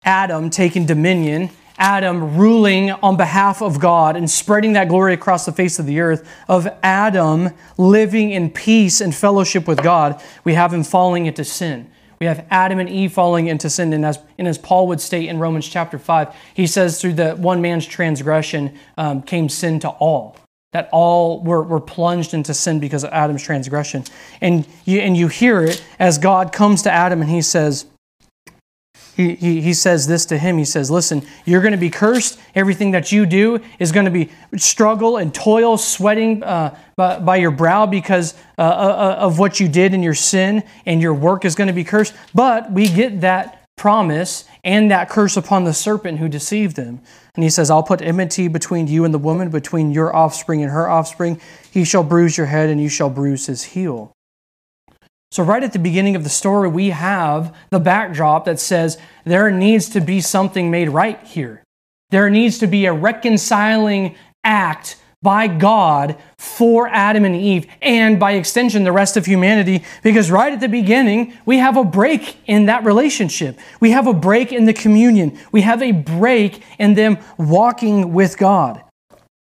Adam 0.05 0.49
taking 0.49 0.85
dominion, 0.85 1.49
Adam 1.77 2.37
ruling 2.37 2.91
on 2.91 3.17
behalf 3.17 3.61
of 3.61 3.79
God 3.79 4.15
and 4.15 4.29
spreading 4.29 4.73
that 4.73 4.87
glory 4.87 5.13
across 5.13 5.45
the 5.45 5.51
face 5.51 5.79
of 5.79 5.87
the 5.87 5.99
earth, 5.99 6.29
of 6.47 6.67
Adam 6.83 7.49
living 7.77 8.29
in 8.29 8.51
peace 8.51 9.01
and 9.01 9.15
fellowship 9.15 9.67
with 9.67 9.81
God, 9.81 10.21
we 10.43 10.53
have 10.53 10.71
him 10.71 10.83
falling 10.83 11.25
into 11.25 11.43
sin. 11.43 11.89
We 12.23 12.27
have 12.27 12.47
Adam 12.49 12.79
and 12.79 12.89
Eve 12.89 13.11
falling 13.11 13.47
into 13.47 13.69
sin. 13.69 13.91
And 13.91 14.05
as, 14.05 14.17
and 14.37 14.47
as 14.47 14.57
Paul 14.57 14.87
would 14.87 15.01
state 15.01 15.27
in 15.27 15.39
Romans 15.39 15.67
chapter 15.67 15.99
5, 15.99 16.33
he 16.53 16.67
says, 16.67 17.01
through 17.01 17.15
the 17.15 17.35
one 17.35 17.61
man's 17.61 17.85
transgression 17.85 18.79
um, 18.97 19.23
came 19.23 19.49
sin 19.49 19.81
to 19.81 19.89
all. 19.89 20.37
That 20.71 20.87
all 20.93 21.43
were, 21.43 21.61
were 21.63 21.81
plunged 21.81 22.33
into 22.33 22.53
sin 22.53 22.79
because 22.79 23.03
of 23.03 23.11
Adam's 23.11 23.43
transgression. 23.43 24.05
And 24.39 24.65
you, 24.85 25.01
and 25.01 25.17
you 25.17 25.27
hear 25.27 25.65
it 25.65 25.83
as 25.99 26.17
God 26.17 26.53
comes 26.53 26.83
to 26.83 26.91
Adam 26.93 27.19
and 27.19 27.29
he 27.29 27.41
says, 27.41 27.87
he, 29.15 29.35
he, 29.35 29.61
he 29.61 29.73
says 29.73 30.07
this 30.07 30.25
to 30.27 30.37
him. 30.37 30.57
He 30.57 30.65
says, 30.65 30.89
Listen, 30.89 31.21
you're 31.45 31.61
going 31.61 31.73
to 31.73 31.77
be 31.77 31.89
cursed. 31.89 32.39
Everything 32.55 32.91
that 32.91 33.11
you 33.11 33.25
do 33.25 33.59
is 33.77 33.91
going 33.91 34.05
to 34.05 34.11
be 34.11 34.31
struggle 34.57 35.17
and 35.17 35.33
toil, 35.33 35.77
sweating 35.77 36.43
uh, 36.43 36.75
by, 36.95 37.19
by, 37.19 37.35
your 37.35 37.51
brow 37.51 37.85
because 37.85 38.33
uh, 38.57 38.61
uh, 38.61 38.65
uh, 38.65 39.15
of 39.19 39.37
what 39.37 39.59
you 39.59 39.67
did 39.67 39.93
in 39.93 40.01
your 40.01 40.15
sin, 40.15 40.63
and 40.85 41.01
your 41.01 41.13
work 41.13 41.45
is 41.45 41.53
going 41.53 41.67
to 41.67 41.73
be 41.73 41.83
cursed. 41.83 42.13
But 42.33 42.71
we 42.71 42.87
get 42.87 43.21
that 43.21 43.67
promise 43.75 44.45
and 44.63 44.89
that 44.91 45.09
curse 45.09 45.37
upon 45.37 45.63
the 45.63 45.73
serpent 45.73 46.19
who 46.19 46.27
deceived 46.27 46.75
them. 46.75 47.01
And 47.35 47.43
he 47.43 47.49
says, 47.49 47.69
I'll 47.69 47.83
put 47.83 48.01
enmity 48.01 48.47
between 48.47 48.87
you 48.87 49.05
and 49.05 49.13
the 49.13 49.19
woman, 49.19 49.49
between 49.49 49.91
your 49.91 50.15
offspring 50.15 50.61
and 50.63 50.71
her 50.71 50.87
offspring. 50.87 51.39
He 51.69 51.83
shall 51.83 52.03
bruise 52.03 52.37
your 52.37 52.47
head, 52.47 52.69
and 52.69 52.81
you 52.81 52.89
shall 52.89 53.09
bruise 53.09 53.45
his 53.45 53.63
heel. 53.63 54.13
So, 55.33 55.41
right 55.41 55.63
at 55.63 55.73
the 55.73 55.79
beginning 55.79 56.15
of 56.15 56.23
the 56.23 56.29
story, 56.29 56.69
we 56.69 56.91
have 56.91 57.55
the 57.71 57.79
backdrop 57.79 58.45
that 58.45 58.59
says 58.59 58.99
there 59.23 59.49
needs 59.49 59.89
to 59.89 59.99
be 59.99 60.21
something 60.21 60.69
made 60.69 60.89
right 60.89 61.19
here. 61.23 61.63
There 62.11 62.29
needs 62.29 62.59
to 62.59 62.67
be 62.67 62.85
a 62.85 62.93
reconciling 62.93 64.15
act 64.43 64.97
by 65.23 65.47
God 65.47 66.17
for 66.37 66.87
Adam 66.87 67.25
and 67.25 67.35
Eve, 67.35 67.65
and 67.81 68.19
by 68.19 68.33
extension, 68.33 68.83
the 68.83 68.91
rest 68.91 69.17
of 69.17 69.25
humanity, 69.25 69.83
because 70.03 70.29
right 70.29 70.53
at 70.53 70.59
the 70.59 70.69
beginning, 70.69 71.33
we 71.47 71.57
have 71.57 71.77
a 71.77 71.83
break 71.83 72.37
in 72.45 72.67
that 72.67 72.85
relationship. 72.85 73.57
We 73.79 73.89
have 73.89 74.05
a 74.05 74.13
break 74.13 74.51
in 74.51 74.65
the 74.65 74.73
communion. 74.73 75.39
We 75.51 75.61
have 75.61 75.81
a 75.81 75.93
break 75.93 76.61
in 76.77 76.93
them 76.93 77.17
walking 77.39 78.13
with 78.13 78.37
God. 78.37 78.83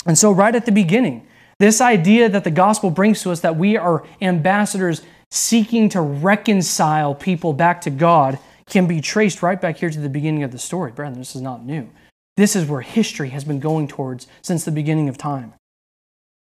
And 0.08 0.18
so, 0.18 0.32
right 0.32 0.56
at 0.56 0.66
the 0.66 0.72
beginning, 0.72 1.28
this 1.60 1.82
idea 1.82 2.30
that 2.30 2.44
the 2.44 2.52
gospel 2.52 2.90
brings 2.90 3.22
to 3.22 3.32
us 3.32 3.42
that 3.42 3.58
we 3.58 3.78
are 3.78 4.04
ambassadors 4.22 5.04
seeking 5.32 5.90
to 5.90 6.02
reconcile 6.02 7.13
people 7.16 7.54
back 7.54 7.82
to 7.82 7.90
God 7.90 8.40
can 8.68 8.88
be 8.88 9.02
traced 9.02 9.42
right 9.42 9.60
back 9.60 9.78
here 9.78 9.90
to 9.90 10.00
the 10.00 10.10
beginning 10.10 10.44
of 10.44 10.52
the 10.52 10.60
story. 10.60 10.92
Brethren, 10.92 11.20
this 11.20 11.36
is 11.36 11.42
not 11.42 11.66
new. 11.66 11.90
This 12.36 12.56
is 12.56 12.68
where 12.68 12.82
history 12.82 13.30
has 13.30 13.44
been 13.44 13.60
going 13.60 13.88
towards 13.88 14.28
since 14.42 14.63
the 14.63 14.72
beginning 14.72 15.10
of 15.10 15.18
time. 15.18 15.54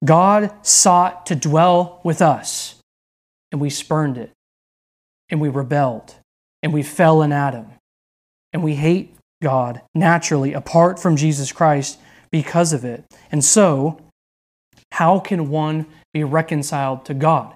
God 0.05 0.53
sought 0.65 1.27
to 1.27 1.35
dwell 1.35 2.01
with 2.05 2.21
us, 2.21 2.77
and 3.51 3.61
we 3.61 3.71
spurned 3.71 4.19
it, 4.19 4.31
and 5.31 5.41
we 5.41 5.49
rebelled, 5.49 6.15
and 6.63 6.73
we 6.73 6.83
fell 6.83 7.23
in 7.23 7.33
Adam, 7.33 7.67
and 8.53 8.63
we 8.63 8.75
hate 8.75 9.15
God 9.43 9.81
naturally 9.95 10.53
apart 10.53 11.01
from 11.01 11.17
Jesus 11.17 11.53
Christ 11.53 11.99
because 12.31 12.73
of 12.73 12.85
it. 12.85 13.05
And 13.31 13.45
so, 13.45 14.01
how 14.93 15.21
can 15.21 15.51
one 15.51 15.87
be 16.13 16.25
reconciled 16.25 17.05
to 17.07 17.15
God? 17.15 17.55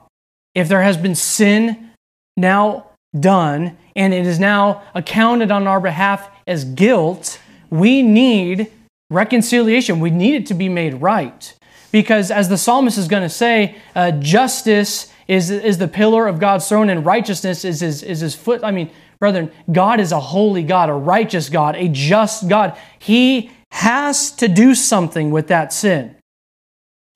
If 0.57 0.69
there 0.69 0.83
has 0.83 0.97
been 0.97 1.15
sin 1.15 1.91
now 2.37 2.87
done 3.19 3.77
and 3.95 4.15
it 4.15 4.27
is 4.27 4.41
now 4.41 4.83
accounted 4.95 5.51
on 5.51 5.67
our 5.67 5.81
behalf 5.81 6.31
as 6.47 6.65
guilt, 6.65 7.39
we 7.69 8.03
need 8.03 8.73
reconciliation. 9.11 10.01
We 10.01 10.11
need 10.11 10.35
it 10.35 10.47
to 10.47 10.55
be 10.55 10.71
made 10.71 10.95
right. 10.95 11.55
Because 11.93 12.31
as 12.31 12.49
the 12.49 12.57
psalmist 12.57 12.97
is 12.97 13.07
going 13.07 13.23
to 13.23 13.29
say, 13.29 13.77
uh, 13.95 14.13
justice 14.13 15.13
is, 15.29 15.51
is 15.51 15.77
the 15.77 15.89
pillar 15.89 16.27
of 16.27 16.41
God's 16.41 16.67
throne 16.67 16.89
and 16.89 17.05
righteousness 17.05 17.63
is 17.63 17.81
his, 17.81 18.03
is 18.03 18.21
his 18.21 18.35
foot. 18.35 18.65
I 18.65 18.71
mean, 18.71 18.91
brethren, 19.19 19.53
God 19.71 20.01
is 20.01 20.11
a 20.11 20.21
holy 20.21 20.63
God, 20.63 20.89
a 20.89 20.95
righteous 20.95 21.51
God, 21.51 21.77
a 21.77 21.89
just 21.89 22.49
God. 22.49 22.79
He 22.99 23.51
has 23.73 24.31
to 24.33 24.49
do 24.49 24.75
something 24.75 25.31
with 25.31 25.49
that 25.49 25.75
sin. 25.75 26.17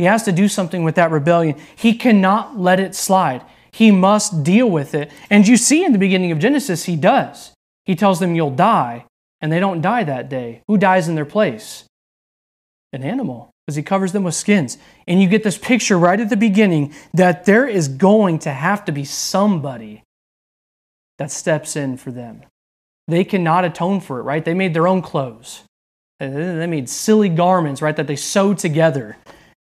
He 0.00 0.06
has 0.06 0.22
to 0.22 0.32
do 0.32 0.48
something 0.48 0.82
with 0.82 0.94
that 0.94 1.10
rebellion. 1.10 1.56
He 1.76 1.92
cannot 1.92 2.58
let 2.58 2.80
it 2.80 2.94
slide. 2.94 3.44
He 3.70 3.90
must 3.90 4.42
deal 4.42 4.66
with 4.66 4.94
it. 4.94 5.12
And 5.28 5.46
you 5.46 5.58
see 5.58 5.84
in 5.84 5.92
the 5.92 5.98
beginning 5.98 6.32
of 6.32 6.38
Genesis, 6.38 6.84
he 6.84 6.96
does. 6.96 7.52
He 7.84 7.94
tells 7.94 8.18
them, 8.18 8.34
You'll 8.34 8.50
die. 8.50 9.04
And 9.42 9.52
they 9.52 9.60
don't 9.60 9.82
die 9.82 10.04
that 10.04 10.30
day. 10.30 10.62
Who 10.68 10.78
dies 10.78 11.06
in 11.06 11.16
their 11.16 11.26
place? 11.26 11.84
An 12.94 13.02
animal, 13.02 13.50
because 13.66 13.76
he 13.76 13.82
covers 13.82 14.12
them 14.12 14.24
with 14.24 14.34
skins. 14.34 14.78
And 15.06 15.20
you 15.20 15.28
get 15.28 15.42
this 15.42 15.58
picture 15.58 15.98
right 15.98 16.18
at 16.18 16.30
the 16.30 16.36
beginning 16.38 16.94
that 17.12 17.44
there 17.44 17.68
is 17.68 17.86
going 17.86 18.38
to 18.38 18.52
have 18.52 18.86
to 18.86 18.92
be 18.92 19.04
somebody 19.04 20.02
that 21.18 21.30
steps 21.30 21.76
in 21.76 21.98
for 21.98 22.10
them. 22.10 22.44
They 23.06 23.24
cannot 23.24 23.66
atone 23.66 24.00
for 24.00 24.18
it, 24.18 24.22
right? 24.22 24.46
They 24.46 24.54
made 24.54 24.72
their 24.72 24.88
own 24.88 25.02
clothes. 25.02 25.64
They 26.20 26.66
made 26.66 26.88
silly 26.88 27.28
garments, 27.28 27.82
right, 27.82 27.96
that 27.96 28.06
they 28.06 28.16
sewed 28.16 28.56
together 28.56 29.18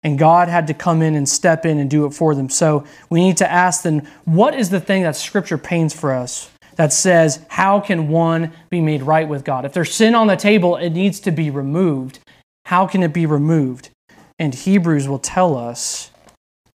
and 0.02 0.18
God 0.18 0.48
had 0.48 0.66
to 0.66 0.74
come 0.74 1.00
in 1.00 1.14
and 1.14 1.28
step 1.28 1.64
in 1.64 1.78
and 1.78 1.88
do 1.88 2.06
it 2.06 2.10
for 2.12 2.34
them. 2.34 2.48
So 2.48 2.84
we 3.08 3.20
need 3.20 3.36
to 3.38 3.50
ask 3.50 3.82
then, 3.82 4.08
what 4.24 4.54
is 4.54 4.70
the 4.70 4.80
thing 4.80 5.02
that 5.02 5.16
Scripture 5.16 5.58
paints 5.58 5.94
for 5.94 6.12
us 6.12 6.50
that 6.76 6.92
says, 6.92 7.44
how 7.48 7.80
can 7.80 8.08
one 8.08 8.52
be 8.70 8.80
made 8.80 9.02
right 9.02 9.28
with 9.28 9.44
God? 9.44 9.64
If 9.64 9.72
there's 9.72 9.94
sin 9.94 10.14
on 10.14 10.26
the 10.26 10.36
table, 10.36 10.76
it 10.76 10.90
needs 10.90 11.20
to 11.20 11.30
be 11.30 11.50
removed. 11.50 12.18
How 12.66 12.86
can 12.86 13.02
it 13.02 13.12
be 13.12 13.26
removed? 13.26 13.90
And 14.38 14.54
Hebrews 14.54 15.08
will 15.08 15.18
tell 15.18 15.56
us 15.56 16.10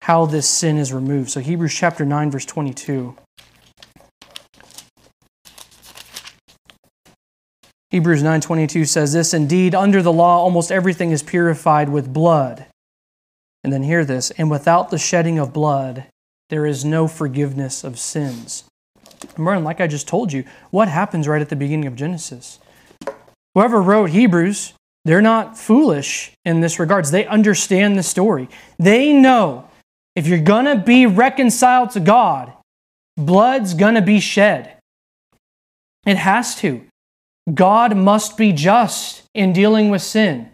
how 0.03 0.27
this 0.27 0.49
sin 0.49 0.77
is 0.77 0.93
removed. 0.93 1.31
So 1.31 1.41
Hebrews 1.41 1.75
chapter 1.75 2.05
9, 2.05 2.31
verse 2.31 2.45
22. 2.45 3.17
Hebrews 7.91 8.23
9:22 8.23 8.87
says 8.87 9.13
this, 9.13 9.33
indeed 9.33 9.75
under 9.75 10.03
the 10.03 10.13
law 10.13 10.39
almost 10.39 10.71
everything 10.71 11.13
is 11.13 11.23
purified 11.23 11.89
with 11.89 12.13
blood 12.13 12.67
and 13.67 13.73
then 13.73 13.83
hear 13.83 14.05
this 14.05 14.31
and 14.39 14.49
without 14.49 14.91
the 14.91 14.97
shedding 14.97 15.41
of 15.41 15.53
blood, 15.53 16.07
there 16.51 16.67
is 16.67 16.85
no 16.85 17.09
forgiveness 17.09 17.83
of 17.83 17.99
sins. 17.99 18.63
Remember, 19.37 19.59
like 19.59 19.81
I 19.81 19.89
just 19.89 20.07
told 20.07 20.33
you, 20.33 20.45
what 20.71 20.87
happens 20.87 21.27
right 21.27 21.43
at 21.43 21.49
the 21.49 21.57
beginning 21.57 21.87
of 21.87 21.97
Genesis? 21.97 22.61
Whoever 23.57 23.83
wrote 23.83 24.11
Hebrews, 24.11 24.73
they're 25.05 25.21
not 25.21 25.59
foolish 25.59 26.31
in 26.45 26.61
this 26.61 26.79
regards. 26.79 27.11
They 27.11 27.27
understand 27.27 27.99
the 27.99 28.05
story. 28.05 28.49
They 28.79 29.13
know 29.13 29.69
if 30.15 30.29
you're 30.29 30.39
going 30.39 30.67
to 30.67 30.77
be 30.77 31.07
reconciled 31.07 31.91
to 31.91 32.01
God, 32.01 32.53
blood's 33.17 33.75
going 33.75 33.97
to 33.97 34.01
be 34.01 34.21
shed. 34.21 34.77
It 36.07 36.19
has 36.19 36.55
to. 36.61 36.87
God 37.53 37.97
must 37.97 38.37
be 38.37 38.53
just 38.53 39.25
in 39.35 39.53
dealing 39.53 39.91
with 39.91 40.03
sin. 40.03 40.51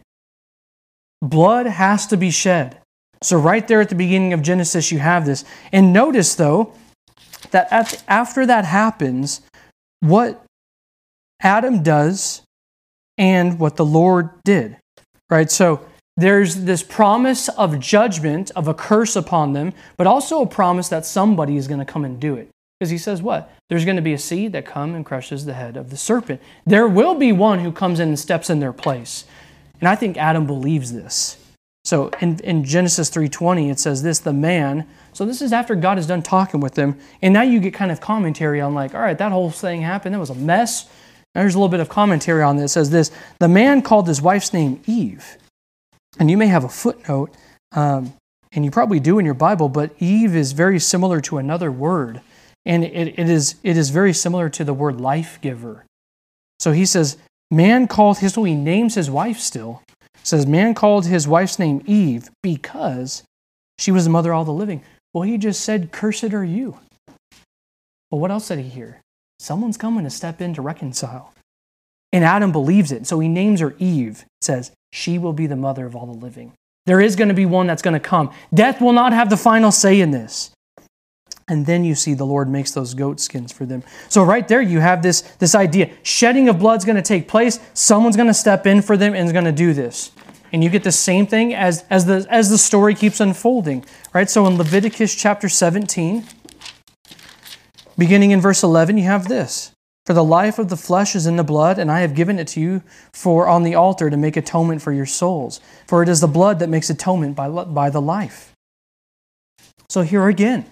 Blood 1.20 1.66
has 1.66 2.06
to 2.06 2.16
be 2.16 2.30
shed. 2.30 2.78
So, 3.22 3.38
right 3.38 3.66
there 3.66 3.80
at 3.80 3.88
the 3.88 3.94
beginning 3.94 4.32
of 4.32 4.42
Genesis, 4.42 4.90
you 4.92 4.98
have 4.98 5.26
this. 5.26 5.44
And 5.72 5.92
notice, 5.92 6.34
though, 6.34 6.74
that 7.50 7.68
after 8.08 8.46
that 8.46 8.64
happens, 8.64 9.40
what 10.00 10.44
Adam 11.40 11.82
does 11.82 12.42
and 13.18 13.58
what 13.58 13.76
the 13.76 13.84
Lord 13.84 14.30
did, 14.44 14.76
right? 15.30 15.50
So, 15.50 15.86
there's 16.16 16.56
this 16.56 16.82
promise 16.82 17.48
of 17.48 17.80
judgment, 17.80 18.50
of 18.54 18.68
a 18.68 18.74
curse 18.74 19.16
upon 19.16 19.54
them, 19.54 19.72
but 19.96 20.06
also 20.06 20.42
a 20.42 20.46
promise 20.46 20.88
that 20.88 21.06
somebody 21.06 21.56
is 21.56 21.68
going 21.68 21.80
to 21.80 21.86
come 21.86 22.04
and 22.04 22.20
do 22.20 22.36
it. 22.36 22.50
Because 22.78 22.90
he 22.90 22.98
says, 22.98 23.22
what? 23.22 23.50
There's 23.68 23.84
going 23.84 23.96
to 23.96 24.02
be 24.02 24.12
a 24.12 24.18
seed 24.18 24.52
that 24.52 24.66
comes 24.66 24.94
and 24.94 25.06
crushes 25.06 25.46
the 25.46 25.54
head 25.54 25.76
of 25.76 25.90
the 25.90 25.96
serpent. 25.96 26.42
There 26.66 26.88
will 26.88 27.14
be 27.14 27.32
one 27.32 27.60
who 27.60 27.72
comes 27.72 28.00
in 28.00 28.08
and 28.08 28.18
steps 28.18 28.50
in 28.50 28.60
their 28.60 28.72
place. 28.72 29.24
And 29.80 29.88
I 29.88 29.94
think 29.94 30.16
Adam 30.16 30.46
believes 30.46 30.92
this. 30.92 31.38
So 31.84 32.08
in, 32.20 32.38
in 32.40 32.64
Genesis 32.64 33.10
3.20, 33.10 33.70
it 33.70 33.78
says 33.78 34.02
this, 34.02 34.20
the 34.20 34.32
man, 34.32 34.86
so 35.12 35.26
this 35.26 35.42
is 35.42 35.52
after 35.52 35.74
God 35.74 35.98
is 35.98 36.06
done 36.06 36.22
talking 36.22 36.60
with 36.60 36.74
them, 36.74 36.98
and 37.20 37.34
now 37.34 37.42
you 37.42 37.58
get 37.58 37.74
kind 37.74 37.90
of 37.90 38.00
commentary 38.00 38.60
on 38.60 38.74
like, 38.74 38.94
all 38.94 39.00
right, 39.00 39.18
that 39.18 39.32
whole 39.32 39.50
thing 39.50 39.82
happened, 39.82 40.14
that 40.14 40.20
was 40.20 40.30
a 40.30 40.34
mess. 40.34 40.84
Now 41.34 41.40
there's 41.40 41.54
a 41.54 41.58
little 41.58 41.68
bit 41.68 41.80
of 41.80 41.88
commentary 41.88 42.42
on 42.42 42.56
this. 42.56 42.72
It 42.72 42.74
says 42.74 42.90
this, 42.90 43.10
the 43.40 43.48
man 43.48 43.82
called 43.82 44.06
his 44.06 44.22
wife's 44.22 44.52
name 44.52 44.80
Eve. 44.86 45.38
And 46.18 46.30
you 46.30 46.36
may 46.36 46.46
have 46.46 46.62
a 46.62 46.68
footnote, 46.68 47.34
um, 47.72 48.12
and 48.52 48.64
you 48.64 48.70
probably 48.70 49.00
do 49.00 49.18
in 49.18 49.24
your 49.24 49.34
Bible, 49.34 49.68
but 49.68 49.90
Eve 49.98 50.36
is 50.36 50.52
very 50.52 50.78
similar 50.78 51.20
to 51.22 51.38
another 51.38 51.72
word. 51.72 52.20
And 52.64 52.84
it, 52.84 53.18
it, 53.18 53.28
is, 53.28 53.56
it 53.64 53.76
is 53.76 53.90
very 53.90 54.12
similar 54.12 54.48
to 54.50 54.62
the 54.62 54.74
word 54.74 55.00
life 55.00 55.40
giver. 55.40 55.84
So 56.60 56.70
he 56.70 56.86
says, 56.86 57.16
Man 57.50 57.86
called 57.86 58.18
his, 58.18 58.34
so 58.34 58.44
he 58.44 58.54
names 58.54 58.94
his 58.94 59.10
wife 59.10 59.38
still. 59.38 59.82
Says, 60.22 60.46
Man 60.46 60.74
called 60.74 61.06
his 61.06 61.28
wife's 61.28 61.58
name 61.58 61.82
Eve 61.86 62.30
because 62.42 63.22
she 63.78 63.90
was 63.90 64.04
the 64.04 64.10
mother 64.10 64.32
of 64.32 64.38
all 64.38 64.44
the 64.44 64.52
living. 64.52 64.82
Well, 65.12 65.22
he 65.22 65.38
just 65.38 65.62
said, 65.62 65.92
Cursed 65.92 66.32
are 66.32 66.44
you. 66.44 66.78
Well, 68.10 68.20
what 68.20 68.30
else 68.30 68.48
did 68.48 68.58
he 68.58 68.68
hear? 68.68 69.00
Someone's 69.38 69.76
coming 69.76 70.04
to 70.04 70.10
step 70.10 70.40
in 70.40 70.54
to 70.54 70.62
reconcile. 70.62 71.32
And 72.12 72.24
Adam 72.24 72.52
believes 72.52 72.92
it. 72.92 73.06
So 73.06 73.18
he 73.20 73.28
names 73.28 73.60
her 73.60 73.74
Eve. 73.78 74.24
Says, 74.40 74.72
She 74.92 75.18
will 75.18 75.32
be 75.32 75.46
the 75.46 75.56
mother 75.56 75.86
of 75.86 75.96
all 75.96 76.06
the 76.06 76.12
living. 76.12 76.52
There 76.86 77.00
is 77.00 77.16
going 77.16 77.28
to 77.28 77.34
be 77.34 77.46
one 77.46 77.66
that's 77.66 77.82
going 77.82 77.94
to 77.94 78.00
come. 78.00 78.32
Death 78.52 78.80
will 78.80 78.92
not 78.92 79.12
have 79.12 79.30
the 79.30 79.36
final 79.36 79.72
say 79.72 80.00
in 80.00 80.10
this. 80.10 80.50
And 81.52 81.66
then 81.66 81.84
you 81.84 81.94
see 81.94 82.14
the 82.14 82.24
Lord 82.24 82.48
makes 82.48 82.70
those 82.70 82.94
goat 82.94 83.20
skins 83.20 83.52
for 83.52 83.66
them. 83.66 83.82
So 84.08 84.22
right 84.22 84.48
there 84.48 84.62
you 84.62 84.80
have 84.80 85.02
this, 85.02 85.20
this 85.38 85.54
idea. 85.54 85.90
Shedding 86.02 86.48
of 86.48 86.58
blood's 86.58 86.86
going 86.86 86.96
to 86.96 87.02
take 87.02 87.28
place. 87.28 87.60
Someone's 87.74 88.16
going 88.16 88.28
to 88.28 88.34
step 88.34 88.66
in 88.66 88.80
for 88.80 88.96
them 88.96 89.14
and 89.14 89.26
is 89.26 89.34
going 89.34 89.44
to 89.44 89.52
do 89.52 89.74
this. 89.74 90.12
And 90.50 90.64
you 90.64 90.70
get 90.70 90.82
the 90.82 90.90
same 90.90 91.26
thing 91.26 91.52
as, 91.52 91.84
as, 91.90 92.06
the, 92.06 92.26
as 92.30 92.48
the 92.48 92.56
story 92.56 92.94
keeps 92.94 93.20
unfolding. 93.20 93.84
Right? 94.14 94.30
So 94.30 94.46
in 94.46 94.56
Leviticus 94.56 95.14
chapter 95.14 95.50
17, 95.50 96.24
beginning 97.98 98.30
in 98.30 98.40
verse 98.40 98.62
11, 98.62 98.96
you 98.96 99.04
have 99.04 99.28
this. 99.28 99.72
For 100.06 100.14
the 100.14 100.24
life 100.24 100.58
of 100.58 100.70
the 100.70 100.76
flesh 100.78 101.14
is 101.14 101.26
in 101.26 101.36
the 101.36 101.44
blood, 101.44 101.78
and 101.78 101.90
I 101.90 102.00
have 102.00 102.14
given 102.14 102.38
it 102.38 102.48
to 102.48 102.62
you 102.62 102.82
for 103.12 103.46
on 103.46 103.62
the 103.62 103.74
altar 103.74 104.08
to 104.08 104.16
make 104.16 104.38
atonement 104.38 104.80
for 104.80 104.90
your 104.90 105.04
souls. 105.04 105.60
For 105.86 106.02
it 106.02 106.08
is 106.08 106.22
the 106.22 106.26
blood 106.26 106.60
that 106.60 106.70
makes 106.70 106.88
atonement 106.88 107.36
by, 107.36 107.50
by 107.50 107.90
the 107.90 108.00
life. 108.00 108.54
So 109.90 110.00
here 110.00 110.28
again, 110.28 110.64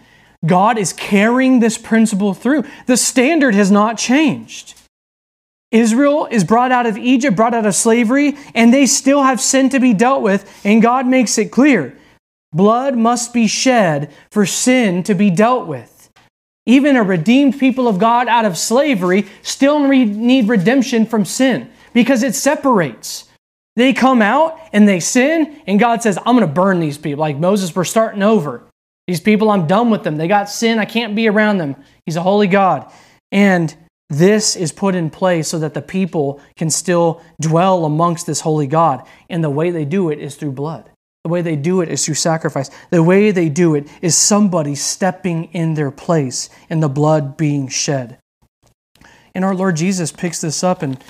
God 0.44 0.78
is 0.78 0.92
carrying 0.92 1.60
this 1.60 1.76
principle 1.76 2.34
through. 2.34 2.64
The 2.86 2.96
standard 2.96 3.54
has 3.54 3.70
not 3.70 3.98
changed. 3.98 4.74
Israel 5.70 6.26
is 6.30 6.44
brought 6.44 6.72
out 6.72 6.86
of 6.86 6.98
Egypt, 6.98 7.36
brought 7.36 7.54
out 7.54 7.66
of 7.66 7.74
slavery, 7.74 8.36
and 8.54 8.74
they 8.74 8.86
still 8.86 9.22
have 9.22 9.40
sin 9.40 9.68
to 9.68 9.78
be 9.78 9.94
dealt 9.94 10.22
with, 10.22 10.60
and 10.64 10.82
God 10.82 11.06
makes 11.06 11.38
it 11.38 11.50
clear 11.50 11.96
blood 12.52 12.96
must 12.96 13.32
be 13.32 13.46
shed 13.46 14.12
for 14.32 14.44
sin 14.44 15.04
to 15.04 15.14
be 15.14 15.30
dealt 15.30 15.68
with. 15.68 16.10
Even 16.66 16.96
a 16.96 17.02
redeemed 17.02 17.58
people 17.58 17.88
of 17.88 17.98
God 17.98 18.28
out 18.28 18.44
of 18.44 18.58
slavery 18.58 19.26
still 19.42 19.78
need 19.88 20.48
redemption 20.48 21.06
from 21.06 21.24
sin 21.24 21.70
because 21.92 22.22
it 22.22 22.34
separates. 22.34 23.28
They 23.76 23.92
come 23.92 24.20
out 24.20 24.58
and 24.72 24.88
they 24.88 25.00
sin, 25.00 25.62
and 25.66 25.78
God 25.78 26.02
says, 26.02 26.18
I'm 26.18 26.36
going 26.36 26.40
to 26.40 26.52
burn 26.52 26.80
these 26.80 26.98
people. 26.98 27.20
Like 27.20 27.38
Moses, 27.38 27.74
we're 27.74 27.84
starting 27.84 28.22
over. 28.22 28.62
These 29.10 29.18
people, 29.18 29.50
I'm 29.50 29.66
done 29.66 29.90
with 29.90 30.04
them. 30.04 30.18
They 30.18 30.28
got 30.28 30.48
sin. 30.48 30.78
I 30.78 30.84
can't 30.84 31.16
be 31.16 31.26
around 31.26 31.58
them. 31.58 31.74
He's 32.06 32.14
a 32.14 32.22
holy 32.22 32.46
God. 32.46 32.92
And 33.32 33.74
this 34.08 34.54
is 34.54 34.70
put 34.70 34.94
in 34.94 35.10
place 35.10 35.48
so 35.48 35.58
that 35.58 35.74
the 35.74 35.82
people 35.82 36.40
can 36.54 36.70
still 36.70 37.20
dwell 37.40 37.84
amongst 37.84 38.28
this 38.28 38.42
holy 38.42 38.68
God. 38.68 39.04
And 39.28 39.42
the 39.42 39.50
way 39.50 39.72
they 39.72 39.84
do 39.84 40.10
it 40.10 40.20
is 40.20 40.36
through 40.36 40.52
blood. 40.52 40.90
The 41.24 41.28
way 41.28 41.42
they 41.42 41.56
do 41.56 41.80
it 41.80 41.88
is 41.88 42.04
through 42.04 42.14
sacrifice. 42.14 42.70
The 42.90 43.02
way 43.02 43.32
they 43.32 43.48
do 43.48 43.74
it 43.74 43.88
is 44.00 44.16
somebody 44.16 44.76
stepping 44.76 45.46
in 45.46 45.74
their 45.74 45.90
place 45.90 46.48
and 46.68 46.80
the 46.80 46.88
blood 46.88 47.36
being 47.36 47.66
shed. 47.66 48.16
And 49.34 49.44
our 49.44 49.56
Lord 49.56 49.74
Jesus 49.74 50.12
picks 50.12 50.40
this 50.40 50.62
up. 50.62 50.82
And, 50.82 51.02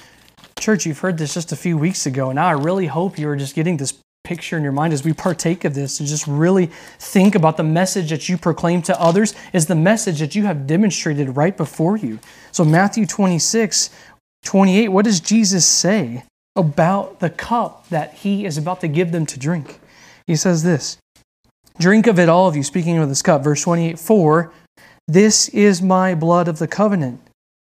church, 0.59 0.87
you've 0.87 1.01
heard 1.01 1.19
this 1.19 1.35
just 1.35 1.53
a 1.53 1.57
few 1.57 1.77
weeks 1.77 2.07
ago. 2.07 2.31
And 2.31 2.41
I 2.41 2.53
really 2.53 2.87
hope 2.87 3.19
you 3.19 3.29
are 3.29 3.37
just 3.37 3.55
getting 3.55 3.77
this 3.77 3.93
picture 4.25 4.57
in 4.57 4.63
your 4.63 4.73
mind 4.73 4.93
as 4.93 5.05
we 5.05 5.13
partake 5.13 5.65
of 5.65 5.75
this 5.75 5.99
and 5.99 6.09
just 6.09 6.27
really 6.27 6.67
think 6.99 7.35
about 7.35 7.57
the 7.57 7.63
message 7.63 8.11
that 8.11 8.29
you 8.29 8.37
proclaim 8.37 8.83
to 8.83 9.01
others 9.01 9.35
is 9.53 9.67
the 9.67 9.75
message 9.75 10.21
that 10.21 10.35
you 10.35 10.45
have 10.45 10.67
demonstrated 10.67 11.37
right 11.37 11.57
before 11.57 11.97
you. 11.97 12.19
So, 12.53 12.65
Matthew 12.65 13.07
26, 13.07 13.91
28, 14.45 14.89
what 14.89 15.05
does 15.05 15.21
Jesus 15.21 15.67
say 15.67 16.25
about 16.55 17.21
the 17.21 17.31
cup 17.31 17.89
that 17.89 18.15
he 18.15 18.45
is 18.45 18.59
about 18.59 18.81
to 18.83 18.89
give 18.89 19.13
them 19.13 19.27
to 19.27 19.39
drink? 19.39 19.81
He 20.27 20.37
says 20.37 20.63
this 20.63 20.99
Drink 21.79 22.07
of 22.07 22.19
it, 22.19 22.29
all 22.29 22.47
of 22.47 22.55
you, 22.55 22.63
speaking 22.63 22.99
of 22.99 23.09
this 23.09 23.23
cup. 23.23 23.43
Verse 23.43 23.63
28, 23.63 23.99
4, 23.99 24.53
this 25.09 25.49
is 25.49 25.83
my 25.83 26.15
blood 26.15 26.47
of 26.47 26.59
the 26.59 26.69
covenant, 26.69 27.21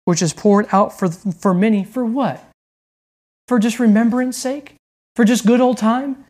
which 0.05 0.21
is 0.21 0.33
poured 0.33 0.67
out 0.71 0.97
for, 0.97 1.09
for 1.09 1.53
many. 1.53 1.83
For 1.83 2.05
what? 2.05 2.41
For 3.47 3.59
just 3.59 3.79
remembrance 3.79 4.37
sake? 4.37 4.75
For 5.15 5.25
just 5.25 5.45
good 5.45 5.59
old 5.59 5.77
time? 5.77 6.25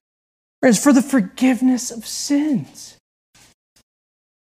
Is 0.66 0.82
for 0.82 0.94
the 0.94 1.02
forgiveness 1.02 1.92
of 1.92 2.06
sins. 2.06 2.98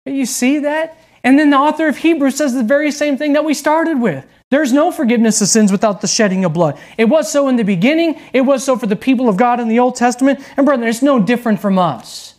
You 0.06 0.26
see 0.26 0.60
that? 0.60 0.98
And 1.24 1.40
then 1.40 1.50
the 1.50 1.58
author 1.58 1.88
of 1.88 1.98
Hebrews 1.98 2.36
says 2.36 2.54
the 2.54 2.64
very 2.64 2.92
same 2.92 3.18
thing 3.18 3.34
that 3.34 3.46
we 3.46 3.54
started 3.54 4.02
with. 4.02 4.26
There's 4.52 4.74
no 4.74 4.92
forgiveness 4.92 5.42
of 5.42 5.48
sins 5.48 5.72
without 5.72 6.02
the 6.02 6.08
shedding 6.08 6.46
of 6.46 6.54
blood. 6.54 6.78
It 6.98 7.06
was 7.06 7.32
so 7.32 7.48
in 7.48 7.56
the 7.56 7.64
beginning, 7.64 8.22
it 8.34 8.42
was 8.42 8.64
so 8.64 8.78
for 8.78 8.86
the 8.86 8.96
people 8.96 9.30
of 9.30 9.38
God 9.38 9.60
in 9.60 9.68
the 9.68 9.80
Old 9.80 9.96
Testament, 9.96 10.42
and 10.58 10.66
brethren, 10.66 10.88
it's 10.88 11.02
no 11.02 11.20
different 11.20 11.60
from 11.60 11.80
us. 11.80 12.36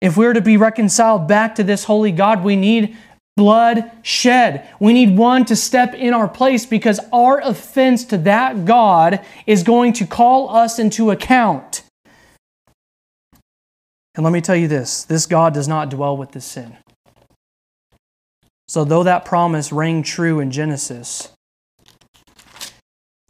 If 0.00 0.16
we're 0.16 0.32
to 0.32 0.40
be 0.40 0.56
reconciled 0.56 1.28
back 1.28 1.54
to 1.56 1.62
this 1.62 1.84
holy 1.84 2.10
God, 2.10 2.42
we 2.42 2.56
need 2.56 2.96
blood 3.36 3.90
shed. 4.02 4.68
We 4.80 4.92
need 4.92 5.16
one 5.16 5.44
to 5.44 5.56
step 5.56 5.94
in 5.94 6.14
our 6.14 6.26
place 6.26 6.66
because 6.66 6.98
our 7.12 7.38
offense 7.40 8.04
to 8.06 8.18
that 8.18 8.64
God 8.64 9.20
is 9.46 9.62
going 9.62 9.92
to 9.94 10.06
call 10.06 10.48
us 10.48 10.78
into 10.78 11.10
account. 11.10 11.82
And 14.14 14.24
let 14.24 14.32
me 14.32 14.40
tell 14.40 14.56
you 14.56 14.68
this 14.68 15.04
this 15.04 15.26
God 15.26 15.54
does 15.54 15.68
not 15.68 15.90
dwell 15.90 16.16
with 16.16 16.32
this 16.32 16.44
sin. 16.44 16.76
So, 18.68 18.84
though 18.84 19.02
that 19.02 19.24
promise 19.24 19.72
rang 19.72 20.02
true 20.02 20.40
in 20.40 20.50
Genesis, 20.50 21.32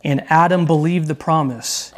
and 0.02 0.24
Adam 0.30 0.66
believed 0.66 1.08
the 1.08 1.14
promise, 1.14 1.92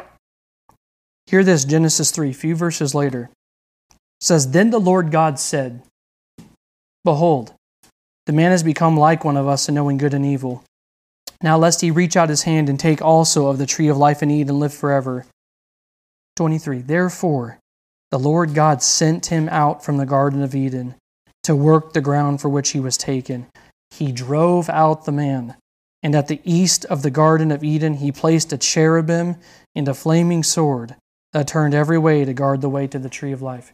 hear 1.26 1.42
this 1.44 1.64
Genesis 1.64 2.10
3, 2.10 2.30
a 2.30 2.34
few 2.34 2.54
verses 2.54 2.94
later. 2.94 3.30
Says, 4.20 4.52
Then 4.52 4.70
the 4.70 4.78
Lord 4.78 5.10
God 5.10 5.38
said, 5.40 5.82
Behold, 7.04 7.54
the 8.26 8.32
man 8.32 8.52
has 8.52 8.62
become 8.62 8.96
like 8.96 9.24
one 9.24 9.36
of 9.36 9.48
us 9.48 9.68
in 9.68 9.74
knowing 9.74 9.96
good 9.96 10.14
and 10.14 10.24
evil. 10.24 10.62
Now, 11.42 11.58
lest 11.58 11.80
he 11.80 11.90
reach 11.90 12.16
out 12.16 12.28
his 12.28 12.44
hand 12.44 12.68
and 12.68 12.78
take 12.78 13.02
also 13.02 13.48
of 13.48 13.58
the 13.58 13.66
tree 13.66 13.88
of 13.88 13.96
life 13.96 14.22
and 14.22 14.30
eat 14.30 14.48
and 14.48 14.60
live 14.60 14.72
forever. 14.72 15.26
23. 16.36 16.82
Therefore, 16.82 17.58
the 18.12 18.18
Lord 18.18 18.52
God 18.52 18.82
sent 18.82 19.26
him 19.26 19.48
out 19.48 19.82
from 19.82 19.96
the 19.96 20.04
Garden 20.04 20.42
of 20.42 20.54
Eden 20.54 20.96
to 21.44 21.56
work 21.56 21.94
the 21.94 22.02
ground 22.02 22.42
for 22.42 22.50
which 22.50 22.70
he 22.70 22.78
was 22.78 22.98
taken. 22.98 23.46
He 23.90 24.12
drove 24.12 24.68
out 24.68 25.06
the 25.06 25.12
man, 25.12 25.56
and 26.02 26.14
at 26.14 26.28
the 26.28 26.42
east 26.44 26.84
of 26.84 27.00
the 27.00 27.10
Garden 27.10 27.50
of 27.50 27.64
Eden 27.64 27.94
he 27.94 28.12
placed 28.12 28.52
a 28.52 28.58
cherubim 28.58 29.36
and 29.74 29.88
a 29.88 29.94
flaming 29.94 30.42
sword 30.42 30.94
that 31.32 31.48
turned 31.48 31.72
every 31.72 31.96
way 31.96 32.26
to 32.26 32.34
guard 32.34 32.60
the 32.60 32.68
way 32.68 32.86
to 32.86 32.98
the 32.98 33.08
tree 33.08 33.32
of 33.32 33.40
life. 33.40 33.72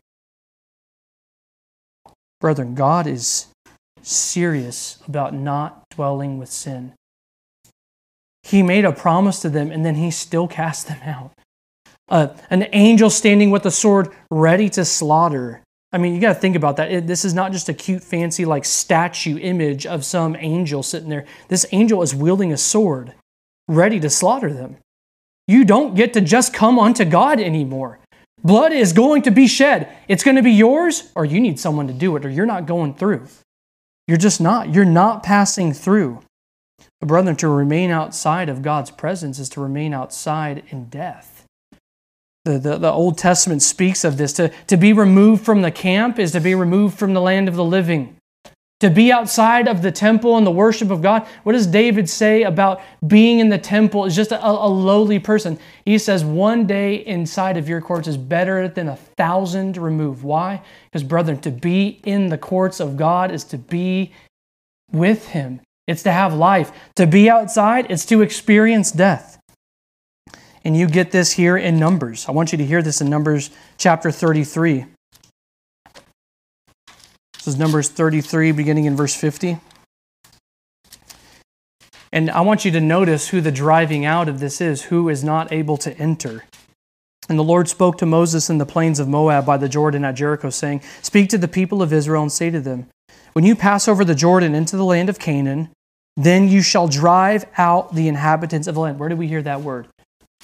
Brethren, 2.41 2.77
God 2.77 3.09
is 3.09 3.49
serious 4.03 5.03
about 5.09 5.35
not 5.35 5.83
dwelling 5.91 6.39
with 6.39 6.49
sin. 6.49 6.93
He 8.45 8.63
made 8.63 8.85
a 8.85 8.93
promise 8.93 9.41
to 9.41 9.51
them, 9.51 9.73
and 9.73 9.85
then 9.85 9.97
he 9.97 10.13
still 10.13 10.47
cast 10.61 10.87
them 10.87 11.03
out 11.03 11.33
uh, 12.09 12.29
an 12.51 12.69
angel 12.73 13.11
standing 13.11 13.51
with 13.51 13.67
a 13.67 13.71
sword 13.71 14.09
ready 14.31 14.69
to 14.71 14.85
slaughter. 14.85 15.63
I 15.93 15.99
mean, 15.99 16.15
you 16.15 16.21
got 16.21 16.35
to 16.35 16.41
think 16.41 16.57
about 16.57 16.77
that. 16.77 16.93
It, 16.93 17.07
this 17.07 17.25
is 17.25 17.33
not 17.33 17.53
just 17.53 17.69
a 17.69 17.75
cute, 17.75 18.03
fancy, 18.03 18.45
like 18.45 18.65
statue 18.65 19.39
image 19.39 19.87
of 19.87 20.05
some 20.05 20.37
angel 20.37 20.83
sitting 20.83 21.09
there. 21.09 21.25
This 21.49 21.67
angel 21.73 22.03
is 22.03 22.15
wielding 22.15 22.53
a 22.53 22.59
sword, 22.59 23.15
ready 23.69 23.99
to 24.01 24.11
slaughter 24.11 24.53
them. 24.53 24.77
You 25.47 25.65
don't 25.65 25.95
get 25.95 26.13
to 26.13 26.21
just 26.21 26.53
come 26.53 26.79
unto 26.79 27.07
God 27.07 27.41
anymore. 27.41 28.01
Blood 28.45 28.73
is 28.73 28.93
going 28.93 29.23
to 29.23 29.31
be 29.31 29.47
shed. 29.47 29.89
It's 30.07 30.23
going 30.23 30.37
to 30.37 30.43
be 30.43 30.53
yours, 30.53 31.11
or 31.15 31.25
you 31.25 31.41
need 31.41 31.59
someone 31.59 31.87
to 31.89 31.95
do 31.95 32.15
it, 32.17 32.25
or 32.25 32.29
you're 32.29 32.47
not 32.47 32.67
going 32.67 32.95
through. 32.95 33.27
You're 34.07 34.19
just 34.19 34.41
not. 34.41 34.75
You're 34.75 34.85
not 34.85 35.23
passing 35.23 35.73
through. 35.73 36.21
Brethren, 37.01 37.37
to 37.37 37.49
remain 37.49 37.91
outside 37.91 38.49
of 38.49 38.63
God's 38.63 38.91
presence 38.91 39.39
is 39.39 39.49
to 39.51 39.61
remain 39.61 39.95
outside 39.95 40.65
in 40.69 40.87
death. 40.87 41.38
The, 42.49 42.59
the, 42.59 42.79
the, 42.79 42.91
Old 42.91 43.19
Testament 43.19 43.61
speaks 43.61 44.05
of 44.05 44.17
this. 44.17 44.33
To, 44.35 44.49
to 44.69 44.79
be 44.79 44.95
removed 44.95 45.45
from 45.45 45.61
the 45.61 45.71
camp 45.71 46.19
is 46.19 46.33
to 46.33 46.41
be 46.41 46.55
removed 46.55 46.99
from 46.99 47.13
the 47.13 47.21
land 47.21 47.47
of 47.47 47.57
the 47.57 47.65
living. 47.65 48.17
To 48.81 48.89
be 48.89 49.13
outside 49.13 49.69
of 49.69 49.83
the 49.83 49.93
temple 49.93 50.35
and 50.39 50.47
the 50.47 50.51
worship 50.51 50.91
of 50.91 51.03
God. 51.03 51.27
What 51.43 51.53
does 51.53 51.67
David 51.67 52.09
say 52.09 52.45
about 52.45 52.81
being 53.07 53.41
in 53.41 53.51
the 53.51 53.59
temple 53.59 54.07
is 54.07 54.17
just 54.17 54.33
a, 54.33 54.43
a 54.43 54.67
lowly 54.67 55.19
person? 55.19 55.59
He 55.85 55.99
says, 55.99 56.25
One 56.25 56.67
day 56.67 56.95
inside 56.95 57.59
of 57.59 57.69
your 57.69 57.83
courts 57.83 58.09
is 58.09 58.17
better 58.17 58.67
than 58.67 58.89
a 58.89 58.97
thousand 58.97 59.77
removed. 59.77 60.23
Why? 60.23 60.63
Because, 60.87 61.03
brethren, 61.03 61.43
to 61.43 61.51
be 61.51 62.01
in 62.07 62.31
the 62.31 62.39
courts 62.39 62.81
of 62.81 62.97
God 62.97 63.31
is 63.31 63.45
to 63.45 63.59
be 63.59 64.13
with 64.91 65.29
Him, 65.29 65.61
it's 65.87 66.05
to 66.05 66.13
have 66.13 66.33
life. 66.33 66.73
To 66.97 67.07
be 67.07 67.29
outside, 67.29 67.91
it's 67.91 68.07
to 68.07 68.23
experience 68.23 68.91
death. 68.91 69.38
And 70.69 70.77
you 70.77 70.87
get 70.87 71.13
this 71.13 71.33
here 71.33 71.57
in 71.57 71.79
Numbers. 71.79 72.29
I 72.29 72.33
want 72.33 72.53
you 72.53 72.59
to 72.59 72.67
hear 72.67 72.83
this 72.83 73.01
in 73.01 73.09
Numbers 73.09 73.49
chapter 73.79 74.11
33. 74.11 74.85
This 77.33 77.47
is 77.47 77.59
Numbers 77.59 77.89
33, 77.89 78.53
beginning 78.53 78.85
in 78.85 78.95
verse 78.95 79.15
50. 79.15 79.61
And 82.13 82.31
I 82.31 82.43
want 82.43 82.67
you 82.67 82.71
to 82.73 82.83
notice 82.83 83.29
who 83.29 83.41
the 83.41 83.51
driving 83.51 84.05
out 84.05 84.29
of 84.29 84.41
this 84.41 84.61
is, 84.61 84.83
who 84.83 85.09
is 85.09 85.25
not 85.25 85.51
able 85.51 85.79
to 85.79 85.97
enter. 85.97 86.45
And 87.31 87.39
the 87.39 87.45
Lord 87.45 87.71
spoke 87.71 87.97
to 87.97 88.05
Moses 88.05 88.51
in 88.51 88.59
the 88.59 88.67
plains 88.67 89.01
of 89.01 89.09
Moab 89.09 89.47
by 89.47 89.57
the 89.57 89.71
Jordan 89.71 90.05
at 90.05 90.17
Jericho, 90.17 90.51
saying, 90.51 90.83
Speak 91.01 91.31
to 91.31 91.39
the 91.39 91.49
people 91.49 91.81
of 91.81 91.95
Israel 91.95 92.21
and 92.21 92.31
say 92.31 92.51
to 92.51 92.61
them, 92.61 92.89
When 93.33 93.47
you 93.47 93.57
pass 93.57 93.89
over 93.89 94.05
the 94.05 94.15
Jordan 94.15 94.55
into 94.55 94.77
the 94.77 94.85
land 94.85 95.09
of 95.09 95.19
Canaan, 95.19 95.71
then 96.15 96.47
you 96.47 96.61
shall 96.61 96.89
drive 96.89 97.47
out 97.57 97.95
the 97.95 98.07
inhabitants 98.07 98.69
of 98.69 98.75
the 98.75 98.83
land. 98.83 98.99
Where 98.99 99.09
did 99.09 99.17
we 99.17 99.29
hear 99.29 99.41
that 99.41 99.63
word? 99.63 99.89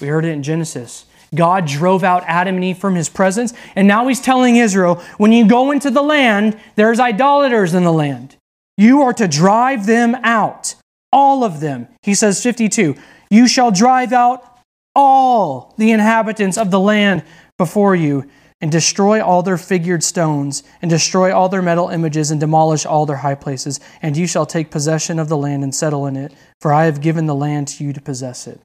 We 0.01 0.07
heard 0.07 0.25
it 0.25 0.29
in 0.29 0.43
Genesis. 0.43 1.05
God 1.33 1.65
drove 1.65 2.03
out 2.03 2.23
Adam 2.27 2.55
and 2.55 2.63
Eve 2.63 2.77
from 2.77 2.95
his 2.95 3.09
presence, 3.09 3.53
and 3.75 3.87
now 3.87 4.07
he's 4.07 4.21
telling 4.21 4.57
Israel, 4.57 5.01
when 5.17 5.31
you 5.31 5.47
go 5.47 5.71
into 5.71 5.89
the 5.89 6.01
land, 6.01 6.57
there's 6.75 6.99
idolaters 6.99 7.73
in 7.73 7.83
the 7.83 7.93
land. 7.93 8.35
You 8.77 9.01
are 9.03 9.13
to 9.13 9.27
drive 9.27 9.85
them 9.85 10.15
out, 10.15 10.75
all 11.11 11.43
of 11.43 11.59
them. 11.59 11.87
He 12.03 12.13
says 12.13 12.43
52, 12.43 12.95
you 13.29 13.47
shall 13.47 13.71
drive 13.71 14.13
out 14.13 14.59
all 14.95 15.73
the 15.77 15.91
inhabitants 15.91 16.57
of 16.57 16.71
the 16.71 16.79
land 16.79 17.23
before 17.57 17.95
you 17.95 18.29
and 18.61 18.71
destroy 18.71 19.23
all 19.23 19.43
their 19.43 19.57
figured 19.57 20.03
stones 20.03 20.63
and 20.81 20.89
destroy 20.89 21.35
all 21.35 21.49
their 21.49 21.61
metal 21.61 21.89
images 21.89 22.31
and 22.31 22.39
demolish 22.39 22.85
all 22.85 23.05
their 23.05 23.17
high 23.17 23.35
places 23.35 23.79
and 24.01 24.15
you 24.15 24.25
shall 24.25 24.45
take 24.45 24.71
possession 24.71 25.19
of 25.19 25.27
the 25.27 25.37
land 25.37 25.63
and 25.63 25.75
settle 25.75 26.05
in 26.05 26.15
it 26.15 26.33
for 26.61 26.73
I 26.73 26.85
have 26.85 27.01
given 27.01 27.25
the 27.25 27.35
land 27.35 27.67
to 27.69 27.83
you 27.83 27.91
to 27.91 28.01
possess 28.01 28.47
it. 28.47 28.61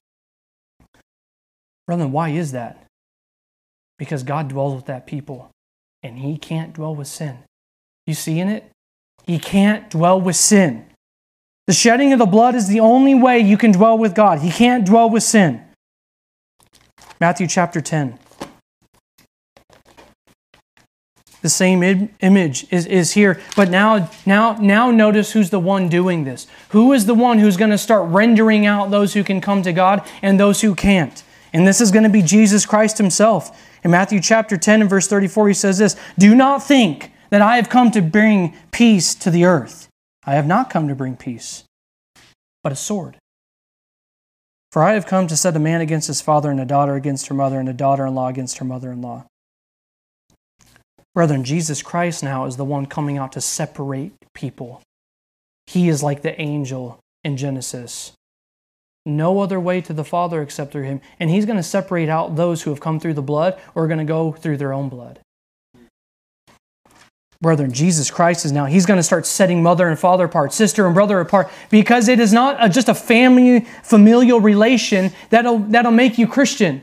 Brethren, 1.90 2.12
why 2.12 2.28
is 2.28 2.52
that? 2.52 2.86
Because 3.98 4.22
God 4.22 4.46
dwells 4.46 4.76
with 4.76 4.86
that 4.86 5.08
people 5.08 5.50
and 6.04 6.20
he 6.20 6.38
can't 6.38 6.72
dwell 6.72 6.94
with 6.94 7.08
sin. 7.08 7.38
You 8.06 8.14
see 8.14 8.38
in 8.38 8.48
it? 8.48 8.70
He 9.26 9.40
can't 9.40 9.90
dwell 9.90 10.20
with 10.20 10.36
sin. 10.36 10.86
The 11.66 11.72
shedding 11.72 12.12
of 12.12 12.20
the 12.20 12.26
blood 12.26 12.54
is 12.54 12.68
the 12.68 12.78
only 12.78 13.16
way 13.16 13.40
you 13.40 13.58
can 13.58 13.72
dwell 13.72 13.98
with 13.98 14.14
God. 14.14 14.38
He 14.38 14.52
can't 14.52 14.86
dwell 14.86 15.10
with 15.10 15.24
sin. 15.24 15.64
Matthew 17.18 17.48
chapter 17.48 17.80
10. 17.80 18.20
The 21.42 21.48
same 21.48 21.82
image 22.20 22.68
is, 22.70 22.86
is 22.86 23.14
here, 23.14 23.40
but 23.56 23.68
now, 23.68 24.08
now, 24.24 24.52
now 24.60 24.92
notice 24.92 25.32
who's 25.32 25.50
the 25.50 25.58
one 25.58 25.88
doing 25.88 26.22
this. 26.22 26.46
Who 26.68 26.92
is 26.92 27.06
the 27.06 27.14
one 27.14 27.40
who's 27.40 27.56
going 27.56 27.72
to 27.72 27.78
start 27.78 28.08
rendering 28.10 28.64
out 28.64 28.92
those 28.92 29.14
who 29.14 29.24
can 29.24 29.40
come 29.40 29.62
to 29.64 29.72
God 29.72 30.08
and 30.22 30.38
those 30.38 30.60
who 30.60 30.76
can't? 30.76 31.24
And 31.52 31.66
this 31.66 31.80
is 31.80 31.90
going 31.90 32.04
to 32.04 32.10
be 32.10 32.22
Jesus 32.22 32.64
Christ 32.64 32.98
himself. 32.98 33.66
In 33.82 33.90
Matthew 33.90 34.20
chapter 34.20 34.56
10 34.56 34.82
and 34.82 34.90
verse 34.90 35.08
34, 35.08 35.48
he 35.48 35.54
says 35.54 35.78
this 35.78 35.96
Do 36.18 36.34
not 36.34 36.62
think 36.62 37.12
that 37.30 37.42
I 37.42 37.56
have 37.56 37.68
come 37.68 37.90
to 37.92 38.02
bring 38.02 38.54
peace 38.70 39.14
to 39.16 39.30
the 39.30 39.44
earth. 39.44 39.88
I 40.24 40.34
have 40.34 40.46
not 40.46 40.70
come 40.70 40.88
to 40.88 40.94
bring 40.94 41.16
peace, 41.16 41.64
but 42.62 42.72
a 42.72 42.76
sword. 42.76 43.16
For 44.70 44.82
I 44.82 44.92
have 44.92 45.06
come 45.06 45.26
to 45.26 45.36
set 45.36 45.56
a 45.56 45.60
man 45.60 45.80
against 45.80 46.06
his 46.06 46.20
father, 46.20 46.50
and 46.50 46.60
a 46.60 46.64
daughter 46.64 46.94
against 46.94 47.26
her 47.26 47.34
mother, 47.34 47.58
and 47.58 47.68
a 47.68 47.72
daughter 47.72 48.06
in 48.06 48.14
law 48.14 48.28
against 48.28 48.58
her 48.58 48.64
mother 48.64 48.92
in 48.92 49.02
law. 49.02 49.24
Brethren, 51.14 51.42
Jesus 51.42 51.82
Christ 51.82 52.22
now 52.22 52.44
is 52.44 52.56
the 52.56 52.64
one 52.64 52.86
coming 52.86 53.18
out 53.18 53.32
to 53.32 53.40
separate 53.40 54.12
people. 54.32 54.80
He 55.66 55.88
is 55.88 56.02
like 56.02 56.22
the 56.22 56.40
angel 56.40 57.00
in 57.24 57.36
Genesis. 57.36 58.12
No 59.06 59.40
other 59.40 59.58
way 59.58 59.80
to 59.80 59.92
the 59.92 60.04
Father 60.04 60.42
except 60.42 60.72
through 60.72 60.84
him. 60.84 61.00
And 61.18 61.30
he's 61.30 61.46
going 61.46 61.56
to 61.56 61.62
separate 61.62 62.08
out 62.08 62.36
those 62.36 62.62
who 62.62 62.70
have 62.70 62.80
come 62.80 63.00
through 63.00 63.14
the 63.14 63.22
blood 63.22 63.58
or 63.74 63.84
are 63.84 63.88
going 63.88 63.98
to 63.98 64.04
go 64.04 64.32
through 64.32 64.58
their 64.58 64.72
own 64.72 64.88
blood. 64.88 65.20
Brethren, 67.42 67.72
Jesus 67.72 68.10
Christ 68.10 68.44
is 68.44 68.52
now, 68.52 68.66
he's 68.66 68.84
going 68.84 68.98
to 68.98 69.02
start 69.02 69.24
setting 69.24 69.62
mother 69.62 69.88
and 69.88 69.98
father 69.98 70.26
apart, 70.26 70.52
sister 70.52 70.84
and 70.84 70.94
brother 70.94 71.20
apart, 71.20 71.50
because 71.70 72.06
it 72.06 72.20
is 72.20 72.34
not 72.34 72.62
a, 72.62 72.68
just 72.68 72.90
a 72.90 72.94
family, 72.94 73.60
familial 73.82 74.42
relation 74.42 75.10
that'll, 75.30 75.60
that'll 75.60 75.90
make 75.90 76.18
you 76.18 76.26
Christian. 76.26 76.82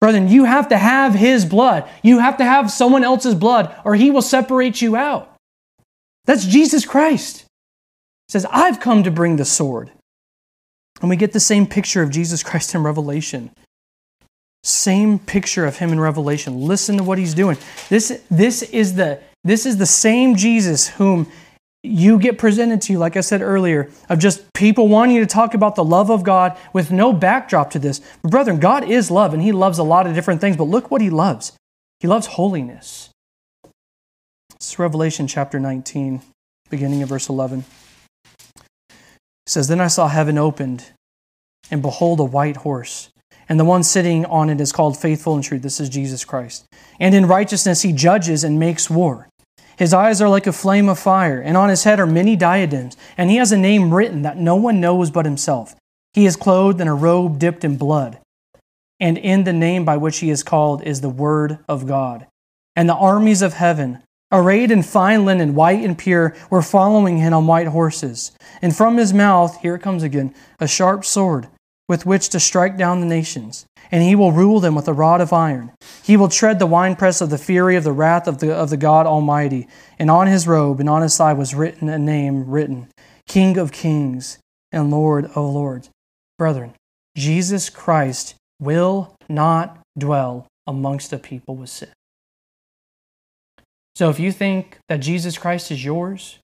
Brethren, 0.00 0.28
you 0.28 0.44
have 0.44 0.68
to 0.68 0.78
have 0.78 1.14
his 1.14 1.44
blood. 1.44 1.88
You 2.02 2.20
have 2.20 2.36
to 2.36 2.44
have 2.44 2.70
someone 2.70 3.02
else's 3.02 3.34
blood, 3.34 3.74
or 3.84 3.96
he 3.96 4.12
will 4.12 4.22
separate 4.22 4.80
you 4.80 4.94
out. 4.94 5.34
That's 6.26 6.44
Jesus 6.44 6.86
Christ. 6.86 7.38
He 8.28 8.32
says, 8.32 8.46
I've 8.52 8.78
come 8.78 9.02
to 9.02 9.10
bring 9.10 9.34
the 9.34 9.44
sword. 9.44 9.90
And 11.02 11.10
we 11.10 11.16
get 11.16 11.32
the 11.32 11.40
same 11.40 11.66
picture 11.66 12.02
of 12.02 12.10
Jesus 12.10 12.42
Christ 12.42 12.74
in 12.74 12.82
Revelation. 12.82 13.50
Same 14.62 15.18
picture 15.18 15.66
of 15.66 15.78
him 15.78 15.90
in 15.90 15.98
Revelation. 16.00 16.60
Listen 16.62 16.96
to 16.96 17.02
what 17.02 17.18
he's 17.18 17.34
doing. 17.34 17.58
This, 17.88 18.22
this 18.30 18.62
is 18.62 18.94
the 18.94 19.20
this 19.44 19.66
is 19.66 19.76
the 19.76 19.86
same 19.86 20.36
Jesus 20.36 20.86
whom 20.88 21.26
you 21.82 22.18
get 22.20 22.38
presented 22.38 22.80
to 22.82 22.92
you, 22.92 22.98
like 23.00 23.16
I 23.16 23.22
said 23.22 23.42
earlier, 23.42 23.90
of 24.08 24.20
just 24.20 24.52
people 24.52 24.86
wanting 24.86 25.16
you 25.16 25.20
to 25.22 25.26
talk 25.26 25.54
about 25.54 25.74
the 25.74 25.82
love 25.82 26.10
of 26.10 26.22
God 26.22 26.56
with 26.72 26.92
no 26.92 27.12
backdrop 27.12 27.70
to 27.72 27.80
this. 27.80 28.00
But 28.22 28.30
brethren, 28.30 28.60
God 28.60 28.88
is 28.88 29.10
love, 29.10 29.34
and 29.34 29.42
He 29.42 29.50
loves 29.50 29.78
a 29.78 29.82
lot 29.82 30.06
of 30.06 30.14
different 30.14 30.40
things, 30.40 30.56
but 30.56 30.64
look 30.64 30.92
what 30.92 31.00
He 31.00 31.10
loves. 31.10 31.52
He 31.98 32.06
loves 32.06 32.28
holiness. 32.28 33.10
It's 34.54 34.78
Revelation 34.78 35.26
chapter 35.26 35.58
19, 35.58 36.22
beginning 36.70 37.02
of 37.02 37.08
verse 37.08 37.28
11. 37.28 37.64
It 39.46 39.50
says, 39.50 39.68
Then 39.68 39.80
I 39.80 39.88
saw 39.88 40.08
heaven 40.08 40.38
opened, 40.38 40.92
and 41.70 41.82
behold, 41.82 42.20
a 42.20 42.24
white 42.24 42.58
horse. 42.58 43.10
And 43.48 43.58
the 43.58 43.64
one 43.64 43.82
sitting 43.82 44.24
on 44.26 44.50
it 44.50 44.60
is 44.60 44.72
called 44.72 44.96
faithful 44.96 45.34
and 45.34 45.44
true. 45.44 45.58
This 45.58 45.80
is 45.80 45.88
Jesus 45.88 46.24
Christ. 46.24 46.64
And 47.00 47.14
in 47.14 47.26
righteousness 47.26 47.82
he 47.82 47.92
judges 47.92 48.44
and 48.44 48.58
makes 48.58 48.88
war. 48.88 49.28
His 49.76 49.92
eyes 49.92 50.20
are 50.20 50.28
like 50.28 50.46
a 50.46 50.52
flame 50.52 50.88
of 50.88 50.98
fire, 50.98 51.40
and 51.40 51.56
on 51.56 51.68
his 51.68 51.84
head 51.84 51.98
are 51.98 52.06
many 52.06 52.36
diadems, 52.36 52.96
and 53.16 53.30
he 53.30 53.36
has 53.36 53.52
a 53.52 53.58
name 53.58 53.92
written 53.92 54.22
that 54.22 54.36
no 54.36 54.54
one 54.54 54.80
knows 54.80 55.10
but 55.10 55.24
himself. 55.24 55.74
He 56.12 56.26
is 56.26 56.36
clothed 56.36 56.80
in 56.80 56.88
a 56.88 56.94
robe 56.94 57.38
dipped 57.38 57.64
in 57.64 57.76
blood, 57.76 58.18
and 59.00 59.18
in 59.18 59.44
the 59.44 59.52
name 59.52 59.84
by 59.84 59.96
which 59.96 60.18
he 60.18 60.30
is 60.30 60.42
called 60.42 60.82
is 60.82 61.00
the 61.00 61.08
Word 61.08 61.58
of 61.68 61.86
God. 61.86 62.26
And 62.76 62.88
the 62.88 62.94
armies 62.94 63.42
of 63.42 63.54
heaven, 63.54 64.02
arrayed 64.32 64.70
in 64.70 64.82
fine 64.82 65.24
linen, 65.24 65.54
white 65.54 65.84
and 65.84 65.96
pure, 65.96 66.34
were 66.50 66.62
following 66.62 67.18
him 67.18 67.34
on 67.34 67.46
white 67.46 67.68
horses. 67.68 68.32
And 68.60 68.74
from 68.74 68.96
his 68.96 69.12
mouth, 69.12 69.60
here 69.60 69.76
it 69.76 69.82
comes 69.82 70.02
again, 70.02 70.34
a 70.58 70.66
sharp 70.66 71.04
sword 71.04 71.48
with 71.88 72.06
which 72.06 72.30
to 72.30 72.40
strike 72.40 72.78
down 72.78 73.00
the 73.00 73.06
nations, 73.06 73.66
and 73.90 74.02
he 74.02 74.14
will 74.14 74.32
rule 74.32 74.60
them 74.60 74.74
with 74.74 74.88
a 74.88 74.92
rod 74.92 75.20
of 75.20 75.32
iron. 75.32 75.70
He 76.02 76.16
will 76.16 76.28
tread 76.28 76.58
the 76.58 76.66
winepress 76.66 77.20
of 77.20 77.28
the 77.28 77.36
fury 77.36 77.76
of 77.76 77.84
the 77.84 77.92
wrath 77.92 78.26
of 78.26 78.38
the, 78.38 78.54
of 78.54 78.70
the 78.70 78.76
God 78.76 79.06
Almighty. 79.06 79.68
And 79.98 80.10
on 80.10 80.26
his 80.26 80.48
robe 80.48 80.80
and 80.80 80.88
on 80.88 81.02
his 81.02 81.16
thigh 81.16 81.34
was 81.34 81.54
written 81.54 81.88
a 81.90 81.98
name 81.98 82.48
written, 82.48 82.88
King 83.28 83.58
of 83.58 83.72
Kings 83.72 84.38
and 84.70 84.90
Lord 84.90 85.26
of 85.26 85.36
Lords. 85.36 85.90
Brethren, 86.38 86.72
Jesus 87.14 87.68
Christ 87.68 88.36
will 88.58 89.14
not 89.28 89.78
dwell 89.98 90.46
amongst 90.66 91.12
a 91.12 91.18
people 91.18 91.56
with 91.56 91.68
sin. 91.68 91.90
So 93.94 94.08
if 94.10 94.18
you 94.18 94.32
think 94.32 94.78
that 94.88 94.98
Jesus 94.98 95.36
Christ 95.36 95.70
is 95.70 95.84
yours, 95.84 96.38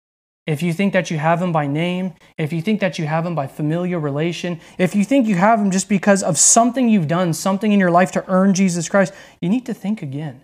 if 0.46 0.62
you 0.62 0.72
think 0.72 0.94
that 0.94 1.10
you 1.10 1.18
have 1.18 1.42
him 1.42 1.52
by 1.52 1.66
name, 1.66 2.14
if 2.38 2.52
you 2.52 2.62
think 2.62 2.80
that 2.80 2.98
you 2.98 3.06
have 3.06 3.26
him 3.26 3.34
by 3.34 3.46
familiar 3.46 4.00
relation, 4.00 4.60
if 4.78 4.94
you 4.94 5.04
think 5.04 5.26
you 5.26 5.34
have 5.34 5.60
him 5.60 5.70
just 5.70 5.88
because 5.88 6.22
of 6.22 6.38
something 6.38 6.88
you've 6.88 7.08
done, 7.08 7.34
something 7.34 7.70
in 7.70 7.78
your 7.78 7.90
life 7.90 8.12
to 8.12 8.24
earn 8.28 8.54
Jesus 8.54 8.88
Christ, 8.88 9.12
you 9.42 9.48
need 9.50 9.66
to 9.66 9.74
think 9.74 10.00
again. 10.00 10.42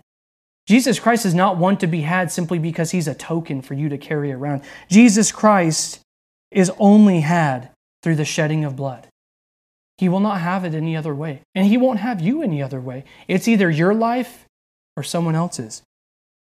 Jesus 0.67 0.99
Christ 0.99 1.25
is 1.25 1.33
not 1.33 1.57
one 1.57 1.77
to 1.77 1.87
be 1.87 2.01
had 2.01 2.31
simply 2.31 2.59
because 2.59 2.91
he's 2.91 3.07
a 3.07 3.15
token 3.15 3.61
for 3.61 3.75
you 3.75 3.89
to 3.89 3.97
carry 3.97 4.31
around. 4.31 4.63
Jesus 4.89 5.31
Christ 5.31 6.01
is 6.51 6.71
only 6.77 7.21
had 7.21 7.69
through 8.01 8.15
the 8.15 8.25
shedding 8.25 8.63
of 8.63 8.75
blood. 8.75 9.07
He 9.97 10.09
will 10.09 10.19
not 10.19 10.41
have 10.41 10.65
it 10.65 10.73
any 10.73 10.95
other 10.95 11.15
way, 11.15 11.41
and 11.53 11.67
he 11.67 11.77
won't 11.77 11.99
have 11.99 12.19
you 12.19 12.43
any 12.43 12.61
other 12.61 12.81
way. 12.81 13.05
It's 13.27 13.47
either 13.47 13.69
your 13.69 13.93
life 13.93 14.45
or 14.97 15.03
someone 15.03 15.35
else's. 15.35 15.81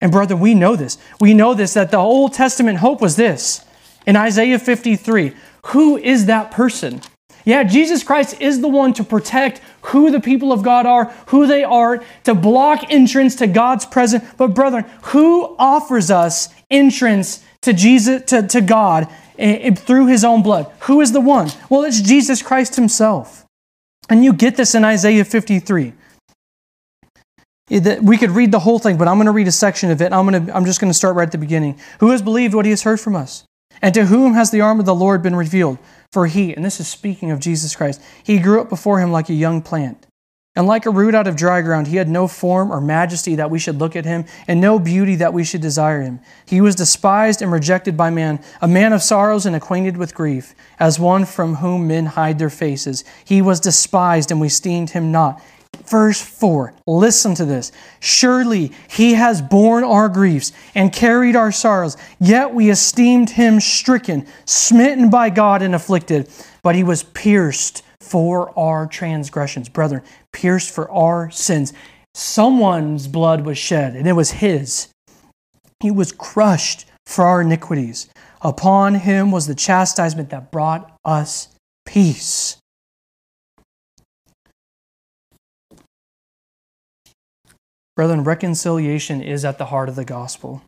And 0.01 0.11
brother, 0.11 0.35
we 0.35 0.53
know 0.53 0.75
this. 0.75 0.97
We 1.19 1.33
know 1.33 1.53
this 1.53 1.73
that 1.73 1.91
the 1.91 1.97
Old 1.97 2.33
Testament 2.33 2.79
hope 2.79 3.01
was 3.01 3.15
this. 3.15 3.63
In 4.05 4.15
Isaiah 4.15 4.59
53, 4.59 5.33
who 5.67 5.97
is 5.97 6.27
that 6.27 6.51
person? 6.51 7.01
Yeah, 7.45 7.63
Jesus 7.63 8.03
Christ 8.03 8.41
is 8.41 8.61
the 8.61 8.67
one 8.67 8.93
to 8.93 9.03
protect 9.03 9.61
who 9.83 10.09
the 10.09 10.19
people 10.19 10.51
of 10.51 10.63
God 10.63 10.87
are, 10.87 11.05
who 11.27 11.45
they 11.45 11.63
are, 11.63 12.03
to 12.23 12.33
block 12.33 12.91
entrance 12.91 13.35
to 13.35 13.47
God's 13.47 13.85
presence. 13.85 14.23
But 14.37 14.55
brethren, 14.55 14.85
who 15.03 15.55
offers 15.57 16.09
us 16.09 16.49
entrance 16.71 17.43
to 17.61 17.71
Jesus 17.71 18.23
to, 18.25 18.47
to 18.47 18.61
God 18.61 19.07
eh, 19.37 19.57
eh, 19.61 19.75
through 19.75 20.07
his 20.07 20.23
own 20.23 20.41
blood? 20.41 20.71
Who 20.81 21.01
is 21.01 21.11
the 21.11 21.21
one? 21.21 21.49
Well, 21.69 21.83
it's 21.83 22.01
Jesus 22.01 22.41
Christ 22.41 22.75
himself. 22.75 23.45
And 24.09 24.23
you 24.23 24.33
get 24.33 24.55
this 24.55 24.73
in 24.73 24.83
Isaiah 24.83 25.25
53 25.25 25.93
we 27.69 28.17
could 28.17 28.31
read 28.31 28.51
the 28.51 28.59
whole 28.59 28.77
thing, 28.79 28.97
but 28.97 29.07
I'm 29.07 29.15
going 29.15 29.25
to 29.25 29.31
read 29.31 29.47
a 29.47 29.51
section 29.51 29.89
of 29.89 30.01
it. 30.01 30.13
I'm, 30.13 30.29
going 30.29 30.45
to, 30.45 30.55
I'm 30.55 30.65
just 30.65 30.79
going 30.79 30.91
to 30.91 30.97
start 30.97 31.15
right 31.15 31.27
at 31.27 31.31
the 31.31 31.39
beginning. 31.39 31.79
Who 31.99 32.11
has 32.11 32.21
believed 32.21 32.53
what 32.53 32.65
he 32.65 32.71
has 32.71 32.83
heard 32.83 32.99
from 32.99 33.15
us? 33.15 33.43
And 33.81 33.93
to 33.95 34.05
whom 34.05 34.35
has 34.35 34.51
the 34.51 34.61
arm 34.61 34.79
of 34.79 34.85
the 34.85 34.95
Lord 34.95 35.23
been 35.23 35.35
revealed? 35.35 35.79
For 36.11 36.27
he, 36.27 36.53
and 36.55 36.63
this 36.63 36.79
is 36.79 36.87
speaking 36.87 37.31
of 37.31 37.39
Jesus 37.39 37.75
Christ, 37.75 38.01
he 38.23 38.37
grew 38.39 38.61
up 38.61 38.69
before 38.69 38.99
him 38.99 39.11
like 39.11 39.29
a 39.29 39.33
young 39.33 39.61
plant 39.61 40.05
And 40.57 40.67
like 40.67 40.85
a 40.85 40.89
root 40.89 41.13
out 41.13 41.27
of 41.27 41.35
dry 41.35 41.61
ground, 41.61 41.87
he 41.87 41.97
had 41.97 42.07
no 42.07 42.29
form 42.29 42.71
or 42.71 42.79
majesty 42.79 43.35
that 43.35 43.51
we 43.51 43.59
should 43.59 43.77
look 43.77 43.95
at 43.95 44.05
him, 44.05 44.23
and 44.47 44.61
no 44.61 44.79
beauty 44.79 45.15
that 45.15 45.33
we 45.33 45.43
should 45.43 45.59
desire 45.59 46.01
him. 46.01 46.21
He 46.45 46.61
was 46.61 46.75
despised 46.75 47.41
and 47.41 47.51
rejected 47.51 47.97
by 47.97 48.09
man, 48.09 48.39
a 48.61 48.67
man 48.67 48.93
of 48.93 49.03
sorrows 49.03 49.45
and 49.45 49.53
acquainted 49.55 49.97
with 49.97 50.15
grief, 50.15 50.55
as 50.79 50.97
one 50.97 51.25
from 51.25 51.55
whom 51.55 51.87
men 51.87 52.05
hide 52.05 52.39
their 52.39 52.49
faces. 52.49 53.03
He 53.25 53.41
was 53.41 53.59
despised, 53.59 54.31
and 54.31 54.39
we 54.39 54.47
esteemed 54.47 54.91
him 54.91 55.11
not. 55.11 55.41
Verse 55.87 56.21
4, 56.21 56.73
listen 56.87 57.35
to 57.35 57.45
this. 57.45 57.71
Surely 57.99 58.71
he 58.89 59.13
has 59.13 59.41
borne 59.41 59.83
our 59.83 60.09
griefs 60.09 60.51
and 60.73 60.91
carried 60.91 61.35
our 61.35 61.51
sorrows, 61.51 61.97
yet 62.19 62.53
we 62.53 62.69
esteemed 62.69 63.29
him 63.29 63.59
stricken, 63.59 64.27
smitten 64.45 65.09
by 65.09 65.29
God, 65.29 65.61
and 65.61 65.75
afflicted. 65.75 66.29
But 66.63 66.75
he 66.75 66.83
was 66.83 67.03
pierced 67.03 67.83
for 67.99 68.57
our 68.57 68.87
transgressions. 68.87 69.69
Brethren, 69.69 70.01
pierced 70.31 70.73
for 70.73 70.89
our 70.91 71.29
sins. 71.31 71.73
Someone's 72.13 73.07
blood 73.07 73.45
was 73.45 73.57
shed, 73.57 73.95
and 73.95 74.07
it 74.07 74.13
was 74.13 74.31
his. 74.31 74.87
He 75.81 75.91
was 75.91 76.11
crushed 76.11 76.85
for 77.05 77.25
our 77.25 77.41
iniquities. 77.41 78.09
Upon 78.41 78.95
him 78.95 79.31
was 79.31 79.47
the 79.47 79.55
chastisement 79.55 80.29
that 80.29 80.51
brought 80.51 80.97
us 81.03 81.49
peace. 81.85 82.57
Brethren, 87.95 88.23
reconciliation 88.23 89.21
is 89.21 89.45
at 89.45 89.57
the 89.57 89.65
heart 89.65 89.89
of 89.89 89.95
the 89.95 90.05
gospel. 90.05 90.61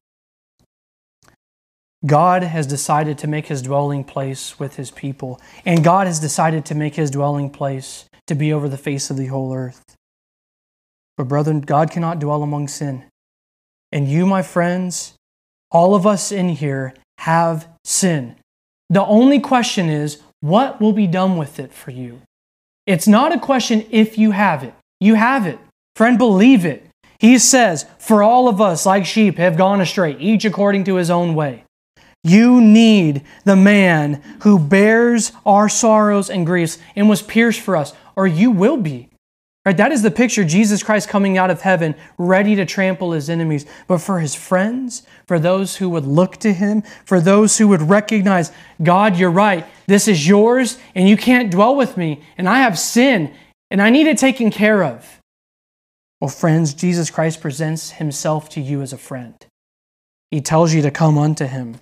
God 2.05 2.43
has 2.43 2.67
decided 2.67 3.17
to 3.17 3.27
make 3.27 3.47
his 3.47 3.61
dwelling 3.61 4.03
place 4.03 4.59
with 4.59 4.75
his 4.75 4.91
people, 4.91 5.41
and 5.65 5.83
God 5.83 6.07
has 6.07 6.19
decided 6.19 6.63
to 6.65 6.75
make 6.75 6.95
his 6.95 7.11
dwelling 7.11 7.49
place 7.49 8.05
to 8.27 8.35
be 8.35 8.53
over 8.53 8.69
the 8.69 8.77
face 8.77 9.09
of 9.09 9.17
the 9.17 9.27
whole 9.27 9.53
earth. 9.53 9.83
But, 11.17 11.27
brethren, 11.27 11.61
God 11.61 11.91
cannot 11.91 12.19
dwell 12.19 12.43
among 12.43 12.67
sin. 12.67 13.05
And 13.91 14.07
you, 14.07 14.25
my 14.25 14.43
friends, 14.43 15.15
all 15.71 15.95
of 15.95 16.05
us 16.05 16.31
in 16.31 16.49
here 16.49 16.93
have 17.17 17.67
sin. 17.83 18.35
The 18.89 19.05
only 19.05 19.39
question 19.39 19.89
is, 19.89 20.21
what 20.39 20.79
will 20.79 20.93
be 20.93 21.07
done 21.07 21.35
with 21.35 21.59
it 21.59 21.73
for 21.73 21.91
you? 21.91 22.21
It's 22.85 23.07
not 23.07 23.33
a 23.33 23.39
question 23.39 23.85
if 23.89 24.17
you 24.17 24.31
have 24.31 24.63
it. 24.63 24.73
You 24.99 25.15
have 25.15 25.45
it. 25.45 25.59
Friend, 25.95 26.17
believe 26.17 26.63
it. 26.63 26.86
He 27.19 27.37
says, 27.37 27.85
For 27.99 28.21
all 28.23 28.47
of 28.47 28.61
us, 28.61 28.85
like 28.85 29.05
sheep, 29.05 29.37
have 29.37 29.57
gone 29.57 29.81
astray, 29.81 30.17
each 30.19 30.45
according 30.45 30.83
to 30.85 30.95
his 30.95 31.09
own 31.09 31.35
way. 31.35 31.63
You 32.23 32.59
need 32.59 33.23
the 33.45 33.55
man 33.55 34.21
who 34.41 34.59
bears 34.59 35.31
our 35.45 35.69
sorrows 35.69 36.29
and 36.29 36.45
griefs 36.45 36.77
and 36.95 37.07
was 37.07 37.21
pierced 37.21 37.61
for 37.61 37.75
us, 37.75 37.93
or 38.15 38.27
you 38.27 38.51
will 38.51 38.77
be. 38.77 39.09
Right? 39.65 39.75
That 39.75 39.91
is 39.91 40.01
the 40.01 40.11
picture 40.11 40.45
Jesus 40.45 40.81
Christ 40.81 41.09
coming 41.09 41.37
out 41.37 41.49
of 41.49 41.61
heaven, 41.61 41.93
ready 42.17 42.55
to 42.55 42.65
trample 42.65 43.11
his 43.11 43.29
enemies. 43.29 43.65
But 43.87 43.97
for 43.97 44.19
his 44.19 44.33
friends, 44.33 45.03
for 45.27 45.39
those 45.39 45.75
who 45.75 45.89
would 45.89 46.05
look 46.05 46.37
to 46.37 46.53
him, 46.53 46.83
for 47.05 47.19
those 47.19 47.57
who 47.57 47.67
would 47.67 47.81
recognize, 47.81 48.51
God, 48.81 49.17
you're 49.17 49.29
right. 49.29 49.65
This 49.85 50.07
is 50.07 50.25
yours, 50.25 50.77
and 50.95 51.09
you 51.09 51.17
can't 51.17 51.51
dwell 51.51 51.75
with 51.75 51.97
me, 51.97 52.23
and 52.37 52.47
I 52.47 52.59
have 52.59 52.79
sin, 52.79 53.33
and 53.69 53.81
I 53.81 53.89
need 53.89 54.07
it 54.07 54.17
taken 54.17 54.51
care 54.51 54.83
of. 54.83 55.21
Well, 56.19 56.29
friends, 56.29 56.73
Jesus 56.73 57.11
Christ 57.11 57.41
presents 57.41 57.91
himself 57.91 58.49
to 58.49 58.61
you 58.61 58.81
as 58.81 58.91
a 58.91 58.97
friend. 58.97 59.35
He 60.31 60.41
tells 60.41 60.73
you 60.73 60.81
to 60.81 60.91
come 60.91 61.17
unto 61.17 61.45
him. 61.45 61.79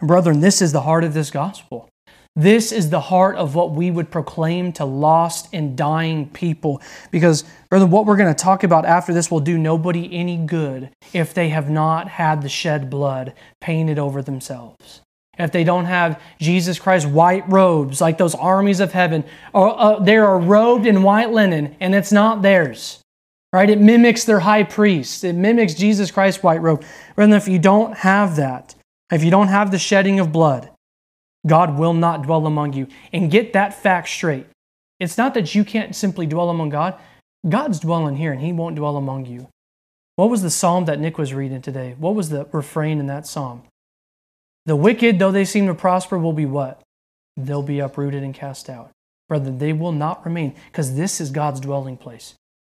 And 0.00 0.08
brethren, 0.08 0.40
this 0.40 0.60
is 0.60 0.72
the 0.72 0.82
heart 0.82 1.04
of 1.04 1.14
this 1.14 1.30
gospel. 1.30 1.88
This 2.34 2.72
is 2.72 2.90
the 2.90 3.00
heart 3.00 3.36
of 3.36 3.54
what 3.54 3.72
we 3.72 3.90
would 3.90 4.10
proclaim 4.10 4.72
to 4.74 4.84
lost 4.84 5.48
and 5.52 5.76
dying 5.76 6.28
people. 6.30 6.80
Because, 7.10 7.44
brethren, 7.68 7.90
what 7.90 8.06
we're 8.06 8.16
going 8.16 8.34
to 8.34 8.42
talk 8.42 8.64
about 8.64 8.84
after 8.84 9.12
this 9.12 9.30
will 9.30 9.40
do 9.40 9.58
nobody 9.58 10.08
any 10.12 10.36
good 10.36 10.90
if 11.12 11.34
they 11.34 11.50
have 11.50 11.70
not 11.70 12.08
had 12.08 12.42
the 12.42 12.48
shed 12.48 12.90
blood 12.90 13.34
painted 13.60 13.98
over 13.98 14.22
themselves. 14.22 15.02
If 15.38 15.52
they 15.52 15.64
don't 15.64 15.86
have 15.86 16.20
Jesus 16.40 16.78
Christ's 16.78 17.08
white 17.08 17.48
robes, 17.48 18.00
like 18.00 18.18
those 18.18 18.34
armies 18.34 18.80
of 18.80 18.92
heaven, 18.92 19.24
or 19.52 19.78
uh, 19.80 19.98
they 20.00 20.16
are 20.16 20.38
robed 20.38 20.86
in 20.86 21.02
white 21.02 21.30
linen, 21.30 21.76
and 21.80 21.94
it's 21.94 22.12
not 22.12 22.42
theirs. 22.42 23.00
Right? 23.52 23.68
It 23.68 23.80
mimics 23.80 24.24
their 24.24 24.40
high 24.40 24.62
priest. 24.62 25.24
It 25.24 25.34
mimics 25.34 25.74
Jesus 25.74 26.10
Christ's 26.10 26.42
white 26.42 26.62
robe. 26.62 26.84
Brethren, 27.16 27.36
if 27.36 27.48
you 27.48 27.58
don't 27.58 27.96
have 27.98 28.36
that, 28.36 28.74
if 29.10 29.24
you 29.24 29.30
don't 29.30 29.48
have 29.48 29.70
the 29.70 29.78
shedding 29.78 30.20
of 30.20 30.30
blood, 30.30 30.70
God 31.46 31.78
will 31.78 31.94
not 31.94 32.22
dwell 32.22 32.46
among 32.46 32.74
you. 32.74 32.86
And 33.12 33.30
get 33.30 33.52
that 33.54 33.74
fact 33.74 34.08
straight. 34.08 34.46
It's 35.00 35.18
not 35.18 35.34
that 35.34 35.54
you 35.54 35.64
can't 35.64 35.96
simply 35.96 36.26
dwell 36.26 36.50
among 36.50 36.68
God. 36.68 36.94
God's 37.48 37.80
dwelling 37.80 38.16
here 38.16 38.32
and 38.32 38.40
He 38.40 38.52
won't 38.52 38.76
dwell 38.76 38.96
among 38.96 39.26
you. 39.26 39.48
What 40.16 40.30
was 40.30 40.42
the 40.42 40.50
psalm 40.50 40.84
that 40.84 41.00
Nick 41.00 41.16
was 41.16 41.32
reading 41.32 41.62
today? 41.62 41.96
What 41.98 42.14
was 42.14 42.28
the 42.28 42.46
refrain 42.52 43.00
in 43.00 43.06
that 43.06 43.26
psalm? 43.26 43.62
The 44.66 44.76
wicked, 44.76 45.18
though 45.18 45.32
they 45.32 45.46
seem 45.46 45.66
to 45.66 45.74
prosper, 45.74 46.18
will 46.18 46.34
be 46.34 46.44
what? 46.44 46.82
They'll 47.36 47.62
be 47.62 47.80
uprooted 47.80 48.22
and 48.22 48.34
cast 48.34 48.68
out. 48.68 48.90
Brother, 49.28 49.50
they 49.50 49.72
will 49.72 49.92
not 49.92 50.24
remain 50.24 50.54
because 50.66 50.94
this 50.94 51.20
is 51.20 51.30
God's 51.30 51.60
dwelling 51.60 51.96
place. 51.96 52.34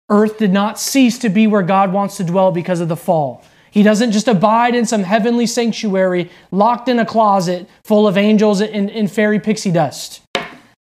Earth 0.09 0.37
did 0.37 0.51
not 0.51 0.79
cease 0.79 1.17
to 1.19 1.29
be 1.29 1.47
where 1.47 1.63
God 1.63 1.93
wants 1.93 2.17
to 2.17 2.23
dwell 2.23 2.51
because 2.51 2.79
of 2.79 2.87
the 2.87 2.95
fall. 2.95 3.43
He 3.71 3.81
doesn't 3.81 4.11
just 4.11 4.27
abide 4.27 4.75
in 4.75 4.85
some 4.85 5.03
heavenly 5.03 5.47
sanctuary 5.47 6.29
locked 6.51 6.87
in 6.87 6.99
a 6.99 7.05
closet 7.05 7.67
full 7.83 8.07
of 8.07 8.17
angels 8.17 8.61
and, 8.61 8.91
and 8.91 9.11
fairy 9.11 9.39
pixie 9.39 9.71
dust. 9.71 10.21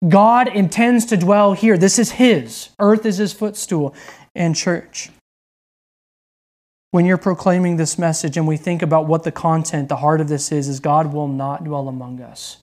God 0.07 0.47
intends 0.47 1.05
to 1.05 1.17
dwell 1.17 1.53
here. 1.53 1.77
This 1.77 1.97
is 1.97 2.11
His. 2.11 2.69
Earth 2.79 3.05
is 3.05 3.17
His 3.17 3.33
footstool 3.33 3.95
and 4.35 4.55
church. 4.55 5.09
When 6.91 7.05
you're 7.05 7.17
proclaiming 7.17 7.77
this 7.77 7.97
message 7.97 8.37
and 8.37 8.47
we 8.47 8.57
think 8.57 8.81
about 8.81 9.07
what 9.07 9.23
the 9.23 9.31
content, 9.31 9.89
the 9.89 9.97
heart 9.97 10.21
of 10.21 10.27
this 10.27 10.51
is, 10.51 10.67
is 10.67 10.79
God 10.79 11.11
will 11.11 11.27
not 11.27 11.63
dwell 11.63 11.87
among 11.87 12.21
us. 12.21 12.57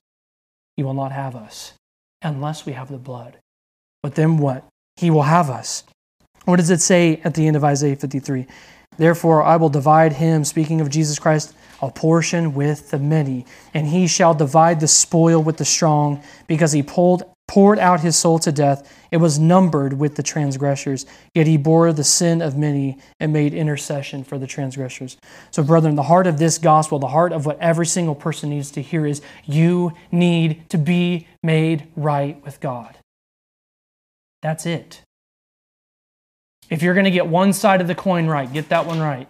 He 0.77 0.83
will 0.83 0.93
not 0.93 1.11
have 1.11 1.35
us 1.35 1.73
unless 2.21 2.65
we 2.65 2.73
have 2.73 2.89
the 2.89 2.97
blood. 2.97 3.37
But 4.01 4.15
then 4.15 4.37
what? 4.37 4.65
He 4.95 5.09
will 5.09 5.23
have 5.23 5.49
us. 5.49 5.83
What 6.45 6.57
does 6.57 6.69
it 6.69 6.81
say 6.81 7.19
at 7.23 7.33
the 7.33 7.47
end 7.47 7.55
of 7.55 7.63
Isaiah 7.63 7.95
53? 7.95 8.47
Therefore, 8.97 9.43
I 9.43 9.57
will 9.57 9.69
divide 9.69 10.13
him, 10.13 10.45
speaking 10.45 10.79
of 10.79 10.89
Jesus 10.89 11.19
Christ, 11.19 11.53
a 11.81 11.91
portion 11.91 12.53
with 12.53 12.91
the 12.91 12.99
many, 12.99 13.45
and 13.73 13.87
he 13.87 14.07
shall 14.07 14.33
divide 14.33 14.79
the 14.79 14.87
spoil 14.87 15.43
with 15.43 15.57
the 15.57 15.65
strong, 15.65 16.23
because 16.47 16.71
he 16.71 16.81
pulled, 16.81 17.23
poured 17.47 17.77
out 17.79 17.99
his 17.99 18.15
soul 18.15 18.39
to 18.39 18.51
death. 18.51 18.89
It 19.11 19.17
was 19.17 19.37
numbered 19.37 19.93
with 19.93 20.15
the 20.15 20.23
transgressors, 20.23 21.05
yet 21.33 21.47
he 21.47 21.57
bore 21.57 21.91
the 21.91 22.03
sin 22.03 22.41
of 22.41 22.57
many 22.57 22.97
and 23.19 23.33
made 23.33 23.53
intercession 23.53 24.23
for 24.23 24.37
the 24.37 24.47
transgressors. 24.47 25.17
So, 25.51 25.61
brethren, 25.63 25.95
the 25.95 26.03
heart 26.03 26.27
of 26.27 26.37
this 26.37 26.57
gospel, 26.57 26.99
the 26.99 27.07
heart 27.07 27.33
of 27.33 27.45
what 27.45 27.59
every 27.59 27.85
single 27.85 28.15
person 28.15 28.49
needs 28.49 28.71
to 28.71 28.81
hear 28.81 29.05
is 29.05 29.21
you 29.45 29.93
need 30.11 30.69
to 30.69 30.77
be 30.77 31.27
made 31.43 31.87
right 31.95 32.41
with 32.45 32.61
God. 32.61 32.97
That's 34.41 34.65
it. 34.65 35.01
If 36.69 36.81
you're 36.81 36.93
going 36.93 37.05
to 37.05 37.11
get 37.11 37.27
one 37.27 37.53
side 37.53 37.81
of 37.81 37.87
the 37.87 37.95
coin 37.95 38.27
right, 38.27 38.51
get 38.51 38.69
that 38.69 38.85
one 38.85 38.99
right. 38.99 39.27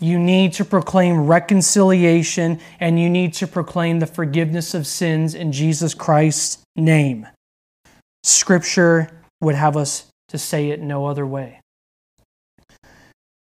You 0.00 0.18
need 0.18 0.52
to 0.54 0.64
proclaim 0.64 1.26
reconciliation 1.26 2.60
and 2.80 3.00
you 3.00 3.08
need 3.08 3.34
to 3.34 3.46
proclaim 3.46 3.98
the 3.98 4.06
forgiveness 4.06 4.74
of 4.74 4.86
sins 4.86 5.34
in 5.34 5.52
Jesus 5.52 5.94
Christ's 5.94 6.58
name. 6.76 7.26
Scripture 8.22 9.10
would 9.40 9.54
have 9.54 9.76
us 9.76 10.06
to 10.28 10.38
say 10.38 10.70
it 10.70 10.80
no 10.80 11.06
other 11.06 11.26
way. 11.26 11.60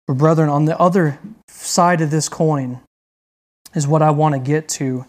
But, 0.07 0.17
brethren, 0.17 0.49
on 0.49 0.65
the 0.65 0.77
other 0.77 1.19
side 1.47 2.01
of 2.01 2.11
this 2.11 2.27
coin 2.27 2.81
is 3.73 3.87
what 3.87 4.01
I 4.01 4.11
want 4.11 4.35
to 4.35 4.39
get 4.39 4.67
to 4.69 5.05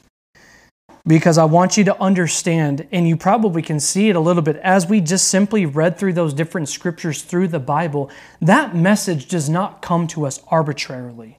because 1.06 1.38
I 1.38 1.44
want 1.44 1.76
you 1.76 1.84
to 1.84 2.00
understand, 2.00 2.86
and 2.92 3.08
you 3.08 3.16
probably 3.16 3.62
can 3.62 3.80
see 3.80 4.08
it 4.08 4.16
a 4.16 4.20
little 4.20 4.42
bit 4.42 4.56
as 4.56 4.86
we 4.86 5.00
just 5.00 5.28
simply 5.28 5.66
read 5.66 5.98
through 5.98 6.12
those 6.12 6.32
different 6.32 6.68
scriptures 6.68 7.22
through 7.22 7.48
the 7.48 7.58
Bible. 7.58 8.10
That 8.40 8.76
message 8.76 9.26
does 9.28 9.48
not 9.48 9.82
come 9.82 10.06
to 10.08 10.26
us 10.26 10.40
arbitrarily. 10.48 11.38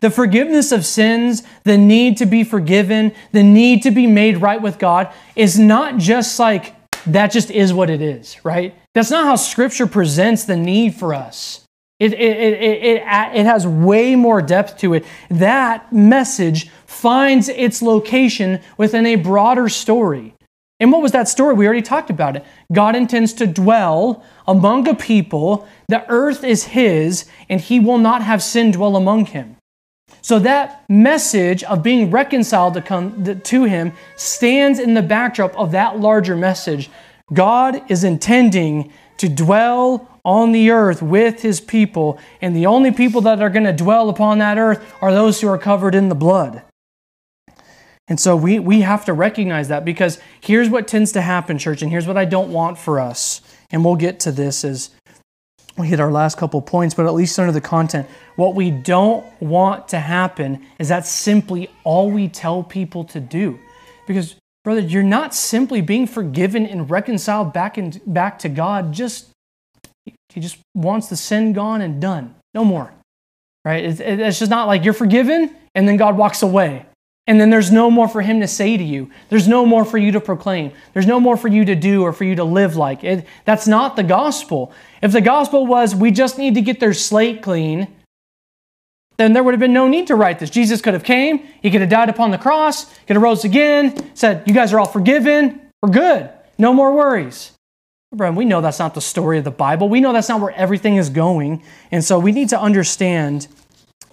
The 0.00 0.10
forgiveness 0.10 0.72
of 0.72 0.86
sins, 0.86 1.42
the 1.64 1.76
need 1.76 2.16
to 2.18 2.26
be 2.26 2.44
forgiven, 2.44 3.12
the 3.32 3.42
need 3.42 3.82
to 3.82 3.90
be 3.90 4.06
made 4.06 4.38
right 4.38 4.62
with 4.62 4.78
God 4.78 5.12
is 5.34 5.58
not 5.58 5.98
just 5.98 6.38
like 6.38 6.74
that 7.06 7.32
just 7.32 7.50
is 7.50 7.72
what 7.72 7.90
it 7.90 8.00
is, 8.00 8.42
right? 8.44 8.74
That's 8.94 9.10
not 9.10 9.24
how 9.24 9.36
Scripture 9.36 9.86
presents 9.86 10.44
the 10.44 10.56
need 10.56 10.94
for 10.94 11.14
us. 11.14 11.64
It, 11.98 12.14
it, 12.14 12.18
it, 12.18 12.62
it, 12.62 13.02
it, 13.02 13.46
has 13.46 13.66
way 13.66 14.16
more 14.16 14.40
depth 14.40 14.78
to 14.78 14.94
it. 14.94 15.04
That 15.28 15.92
message 15.92 16.70
finds 16.90 17.48
its 17.48 17.80
location 17.80 18.60
within 18.76 19.06
a 19.06 19.14
broader 19.14 19.68
story. 19.68 20.34
And 20.80 20.90
what 20.90 21.02
was 21.02 21.12
that 21.12 21.28
story? 21.28 21.54
We 21.54 21.64
already 21.64 21.82
talked 21.82 22.10
about 22.10 22.34
it. 22.34 22.44
God 22.72 22.96
intends 22.96 23.32
to 23.34 23.46
dwell 23.46 24.24
among 24.48 24.88
a 24.88 24.94
people. 24.94 25.68
The 25.88 26.04
earth 26.10 26.42
is 26.42 26.64
His, 26.64 27.26
and 27.48 27.60
He 27.60 27.78
will 27.78 27.98
not 27.98 28.22
have 28.22 28.42
sin 28.42 28.72
dwell 28.72 28.96
among 28.96 29.26
Him. 29.26 29.56
So 30.20 30.40
that 30.40 30.84
message 30.90 31.62
of 31.62 31.84
being 31.84 32.10
reconciled 32.10 32.74
to, 32.74 32.82
come, 32.82 33.24
to 33.24 33.64
Him 33.64 33.92
stands 34.16 34.80
in 34.80 34.94
the 34.94 35.02
backdrop 35.02 35.56
of 35.56 35.70
that 35.70 36.00
larger 36.00 36.34
message. 36.34 36.90
God 37.32 37.88
is 37.88 38.02
intending 38.02 38.92
to 39.18 39.28
dwell 39.28 40.08
on 40.24 40.50
the 40.50 40.70
earth 40.70 41.02
with 41.02 41.40
his 41.40 41.60
people. 41.60 42.18
And 42.42 42.54
the 42.54 42.66
only 42.66 42.90
people 42.90 43.20
that 43.22 43.40
are 43.40 43.48
going 43.48 43.64
to 43.64 43.72
dwell 43.72 44.08
upon 44.08 44.38
that 44.38 44.58
earth 44.58 44.84
are 45.00 45.12
those 45.12 45.40
who 45.40 45.48
are 45.48 45.56
covered 45.56 45.94
in 45.94 46.08
the 46.08 46.14
blood. 46.14 46.62
And 48.10 48.18
so 48.18 48.34
we, 48.34 48.58
we 48.58 48.80
have 48.80 49.04
to 49.04 49.12
recognize 49.12 49.68
that 49.68 49.84
because 49.84 50.18
here's 50.40 50.68
what 50.68 50.88
tends 50.88 51.12
to 51.12 51.20
happen, 51.22 51.58
church, 51.58 51.80
and 51.80 51.90
here's 51.90 52.08
what 52.08 52.16
I 52.16 52.24
don't 52.24 52.52
want 52.52 52.76
for 52.76 52.98
us. 52.98 53.40
And 53.70 53.84
we'll 53.84 53.94
get 53.94 54.18
to 54.20 54.32
this 54.32 54.64
as 54.64 54.90
we 55.78 55.86
hit 55.86 56.00
our 56.00 56.10
last 56.10 56.36
couple 56.36 56.60
points, 56.60 56.92
but 56.92 57.06
at 57.06 57.14
least 57.14 57.38
under 57.38 57.52
the 57.52 57.60
content. 57.60 58.08
What 58.34 58.56
we 58.56 58.72
don't 58.72 59.24
want 59.40 59.86
to 59.88 60.00
happen 60.00 60.66
is 60.80 60.88
that's 60.88 61.08
simply 61.08 61.70
all 61.84 62.10
we 62.10 62.26
tell 62.26 62.64
people 62.64 63.04
to 63.04 63.20
do. 63.20 63.60
Because, 64.08 64.34
brother, 64.64 64.80
you're 64.80 65.04
not 65.04 65.32
simply 65.32 65.80
being 65.80 66.08
forgiven 66.08 66.66
and 66.66 66.90
reconciled 66.90 67.52
back, 67.52 67.78
in, 67.78 68.00
back 68.06 68.40
to 68.40 68.48
God. 68.48 68.92
Just 68.92 69.28
He 70.04 70.40
just 70.40 70.58
wants 70.74 71.08
the 71.08 71.16
sin 71.16 71.52
gone 71.52 71.80
and 71.80 72.02
done. 72.02 72.34
No 72.54 72.64
more. 72.64 72.92
Right? 73.64 73.84
It's, 73.84 74.00
it's 74.00 74.40
just 74.40 74.50
not 74.50 74.66
like 74.66 74.84
you're 74.84 74.94
forgiven 74.94 75.54
and 75.76 75.86
then 75.86 75.96
God 75.96 76.16
walks 76.16 76.42
away. 76.42 76.86
And 77.26 77.40
then 77.40 77.50
there's 77.50 77.70
no 77.70 77.90
more 77.90 78.08
for 78.08 78.22
him 78.22 78.40
to 78.40 78.48
say 78.48 78.76
to 78.76 78.82
you. 78.82 79.10
There's 79.28 79.46
no 79.46 79.64
more 79.64 79.84
for 79.84 79.98
you 79.98 80.10
to 80.12 80.20
proclaim. 80.20 80.72
There's 80.94 81.06
no 81.06 81.20
more 81.20 81.36
for 81.36 81.48
you 81.48 81.64
to 81.64 81.74
do 81.74 82.02
or 82.02 82.12
for 82.12 82.24
you 82.24 82.34
to 82.36 82.44
live 82.44 82.76
like. 82.76 83.04
It, 83.04 83.26
that's 83.44 83.68
not 83.68 83.94
the 83.94 84.02
gospel. 84.02 84.72
If 85.02 85.12
the 85.12 85.20
gospel 85.20 85.66
was 85.66 85.94
we 85.94 86.10
just 86.10 86.38
need 86.38 86.54
to 86.54 86.62
get 86.62 86.80
their 86.80 86.94
slate 86.94 87.42
clean, 87.42 87.88
then 89.16 89.34
there 89.34 89.42
would 89.42 89.52
have 89.52 89.60
been 89.60 89.74
no 89.74 89.86
need 89.86 90.06
to 90.06 90.16
write 90.16 90.38
this. 90.38 90.48
Jesus 90.48 90.80
could 90.80 90.94
have 90.94 91.04
came, 91.04 91.46
he 91.62 91.70
could 91.70 91.82
have 91.82 91.90
died 91.90 92.08
upon 92.08 92.30
the 92.30 92.38
cross, 92.38 92.86
could 93.06 93.16
have 93.16 93.22
rose 93.22 93.44
again, 93.44 94.16
said, 94.16 94.42
"You 94.46 94.54
guys 94.54 94.72
are 94.72 94.80
all 94.80 94.86
forgiven. 94.86 95.60
We're 95.82 95.90
good. 95.90 96.30
No 96.58 96.72
more 96.72 96.94
worries." 96.94 97.52
Bro, 98.12 98.32
we 98.32 98.44
know 98.44 98.60
that's 98.60 98.78
not 98.78 98.94
the 98.94 99.00
story 99.00 99.38
of 99.38 99.44
the 99.44 99.52
Bible. 99.52 99.88
We 99.88 100.00
know 100.00 100.12
that's 100.12 100.28
not 100.28 100.40
where 100.40 100.54
everything 100.56 100.96
is 100.96 101.10
going. 101.10 101.62
And 101.92 102.02
so 102.02 102.18
we 102.18 102.32
need 102.32 102.48
to 102.48 102.60
understand 102.60 103.46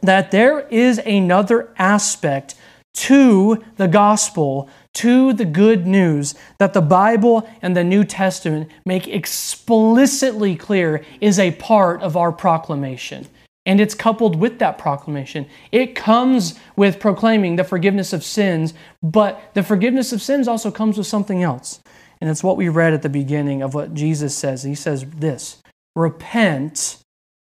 that 0.04 0.30
there 0.30 0.68
is 0.68 1.00
another 1.00 1.74
aspect 1.80 2.54
to 2.98 3.64
the 3.76 3.88
gospel, 3.88 4.68
to 4.94 5.32
the 5.32 5.46
good 5.46 5.86
news 5.86 6.34
that 6.58 6.74
the 6.74 6.82
Bible 6.82 7.48
and 7.62 7.78
the 7.78 7.84
New 7.84 8.04
Testament 8.04 8.72
make 8.86 9.08
explicitly 9.08 10.56
clear 10.56 11.06
is 11.22 11.38
a 11.38 11.52
part 11.52 12.02
of 12.02 12.18
our 12.18 12.32
proclamation. 12.32 13.28
And 13.68 13.80
it's 13.80 13.94
coupled 13.94 14.36
with 14.38 14.58
that 14.60 14.80
proclamation. 14.80 15.46
It 15.72 15.94
comes 15.94 16.60
with 16.76 17.00
proclaiming 17.00 17.56
the 17.56 17.64
forgiveness 17.64 18.14
of 18.14 18.24
sins, 18.24 18.74
but 19.04 19.52
the 19.54 19.62
forgiveness 19.62 20.12
of 20.12 20.22
sins 20.22 20.48
also 20.48 20.72
comes 20.72 20.98
with 20.98 21.06
something 21.06 21.44
else. 21.44 21.80
And 22.20 22.32
it's 22.32 22.44
what 22.44 22.58
we 22.58 22.68
read 22.68 22.94
at 22.94 23.04
the 23.04 23.10
beginning 23.10 23.62
of 23.62 23.76
what 23.76 23.94
Jesus 23.94 24.36
says. 24.36 24.64
He 24.64 24.74
says 24.74 25.06
this 25.06 25.62
Repent 25.96 26.98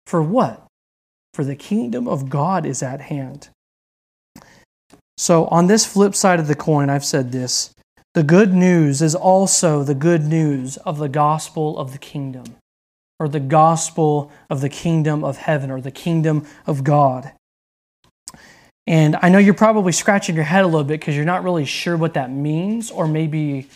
for 0.07 0.23
what? 0.23 0.67
For 1.33 1.45
the 1.45 1.57
kingdom 1.57 2.09
of 2.09 2.29
God 2.29 2.67
is 2.67 2.83
at 2.83 3.01
hand. 3.03 3.49
So, 5.17 5.47
on 5.47 5.67
this 5.67 5.87
flip 5.87 6.15
side 6.15 6.41
of 6.41 6.47
the 6.47 6.55
coin, 6.55 6.91
I've 6.91 7.05
said 7.05 7.33
this 7.33 7.75
the 8.15 8.23
good 8.23 8.55
news 8.55 9.03
is 9.03 9.15
also 9.15 9.83
the 9.83 9.95
good 9.95 10.25
news 10.25 10.79
of 10.79 10.99
the 10.99 11.09
gospel 11.09 11.79
of 11.79 11.93
the 11.93 11.99
kingdom, 11.99 12.57
or 13.19 13.29
the 13.29 13.41
gospel 13.41 14.31
of 14.49 14.61
the 14.61 14.69
kingdom 14.69 15.25
of 15.25 15.37
heaven, 15.37 15.71
or 15.71 15.81
the 15.81 15.91
kingdom 15.91 16.47
of 16.67 16.85
God. 16.85 17.33
And 18.87 19.17
I 19.21 19.29
know 19.29 19.39
you're 19.39 19.55
probably 19.55 19.93
scratching 19.93 20.35
your 20.35 20.45
head 20.45 20.65
a 20.65 20.67
little 20.67 20.85
bit 20.85 21.01
because 21.01 21.17
you're 21.17 21.25
not 21.25 21.43
really 21.43 21.65
sure 21.65 21.97
what 21.97 22.15
that 22.15 22.31
means, 22.31 22.91
or 22.91 23.09
maybe 23.09 23.69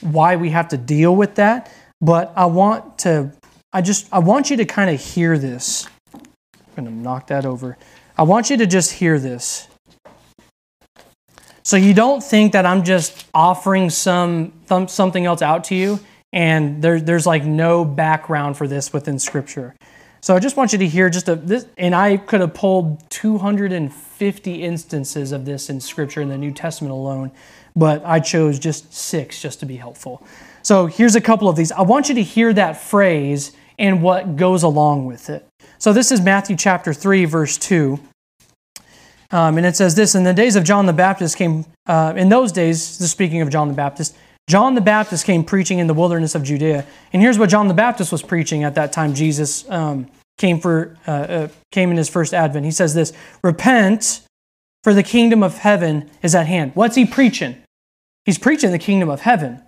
why 0.00 0.36
we 0.36 0.50
have 0.50 0.68
to 0.68 0.76
deal 0.76 1.16
with 1.16 1.36
that. 1.36 1.72
But 2.00 2.32
I 2.36 2.46
want 2.46 2.98
to, 2.98 3.32
I 3.72 3.82
just, 3.82 4.08
I 4.12 4.18
want 4.18 4.50
you 4.50 4.56
to 4.58 4.64
kind 4.64 4.90
of 4.90 5.00
hear 5.00 5.38
this. 5.38 5.88
I'm 6.14 6.84
going 6.84 6.86
to 6.86 6.92
knock 6.92 7.28
that 7.28 7.46
over. 7.46 7.78
I 8.18 8.24
want 8.24 8.50
you 8.50 8.56
to 8.58 8.66
just 8.66 8.92
hear 8.92 9.18
this. 9.18 9.68
So 11.62 11.76
you 11.76 11.94
don't 11.94 12.22
think 12.22 12.52
that 12.52 12.66
I'm 12.66 12.82
just 12.84 13.26
offering 13.32 13.88
some 13.90 14.52
something 14.88 15.26
else 15.26 15.42
out 15.42 15.64
to 15.64 15.74
you 15.74 16.00
and 16.32 16.82
there, 16.82 17.00
there's 17.00 17.26
like 17.26 17.44
no 17.44 17.84
background 17.84 18.56
for 18.56 18.66
this 18.66 18.92
within 18.92 19.18
scripture. 19.18 19.74
So 20.20 20.34
I 20.34 20.38
just 20.38 20.56
want 20.56 20.72
you 20.72 20.78
to 20.78 20.86
hear 20.86 21.10
just 21.10 21.28
a 21.28 21.36
this 21.36 21.66
and 21.76 21.94
I 21.94 22.16
could 22.16 22.40
have 22.40 22.54
pulled 22.54 23.08
250 23.10 24.62
instances 24.62 25.32
of 25.32 25.44
this 25.44 25.68
in 25.68 25.80
scripture 25.80 26.20
in 26.20 26.28
the 26.28 26.38
New 26.38 26.52
Testament 26.52 26.92
alone, 26.92 27.32
but 27.76 28.02
I 28.04 28.20
chose 28.20 28.58
just 28.58 28.92
6 28.94 29.40
just 29.40 29.60
to 29.60 29.66
be 29.66 29.76
helpful. 29.76 30.24
So 30.62 30.86
here's 30.86 31.16
a 31.16 31.20
couple 31.20 31.48
of 31.48 31.56
these. 31.56 31.72
I 31.72 31.82
want 31.82 32.08
you 32.08 32.14
to 32.14 32.22
hear 32.22 32.52
that 32.52 32.80
phrase 32.80 33.52
and 33.78 34.00
what 34.00 34.36
goes 34.36 34.62
along 34.62 35.06
with 35.06 35.28
it. 35.28 35.46
So 35.78 35.92
this 35.92 36.12
is 36.12 36.20
Matthew 36.20 36.56
chapter 36.56 36.92
3 36.92 37.24
verse 37.24 37.58
2. 37.58 37.98
Um, 39.32 39.56
and 39.56 39.66
it 39.66 39.74
says 39.74 39.94
this 39.94 40.14
In 40.14 40.24
the 40.24 40.34
days 40.34 40.54
of 40.56 40.64
John 40.64 40.86
the 40.86 40.92
Baptist 40.92 41.36
came, 41.36 41.64
uh, 41.86 42.12
in 42.16 42.28
those 42.28 42.52
days, 42.52 42.82
speaking 42.82 43.40
of 43.40 43.50
John 43.50 43.68
the 43.68 43.74
Baptist, 43.74 44.16
John 44.48 44.74
the 44.74 44.80
Baptist 44.80 45.24
came 45.24 45.44
preaching 45.44 45.78
in 45.78 45.86
the 45.86 45.94
wilderness 45.94 46.34
of 46.34 46.42
Judea. 46.42 46.84
And 47.12 47.22
here's 47.22 47.38
what 47.38 47.48
John 47.48 47.68
the 47.68 47.74
Baptist 47.74 48.12
was 48.12 48.22
preaching 48.22 48.64
at 48.64 48.74
that 48.74 48.92
time 48.92 49.14
Jesus 49.14 49.68
um, 49.70 50.08
came, 50.36 50.60
for, 50.60 50.96
uh, 51.06 51.10
uh, 51.10 51.48
came 51.70 51.90
in 51.90 51.96
his 51.96 52.08
first 52.08 52.34
advent. 52.34 52.64
He 52.64 52.70
says 52.70 52.94
this 52.94 53.12
Repent, 53.42 54.22
for 54.82 54.92
the 54.92 55.02
kingdom 55.02 55.42
of 55.42 55.58
heaven 55.58 56.10
is 56.22 56.34
at 56.34 56.46
hand. 56.46 56.72
What's 56.74 56.96
he 56.96 57.06
preaching? 57.06 57.56
He's 58.24 58.38
preaching 58.38 58.70
the 58.70 58.78
kingdom 58.78 59.08
of 59.08 59.20
heaven, 59.20 59.62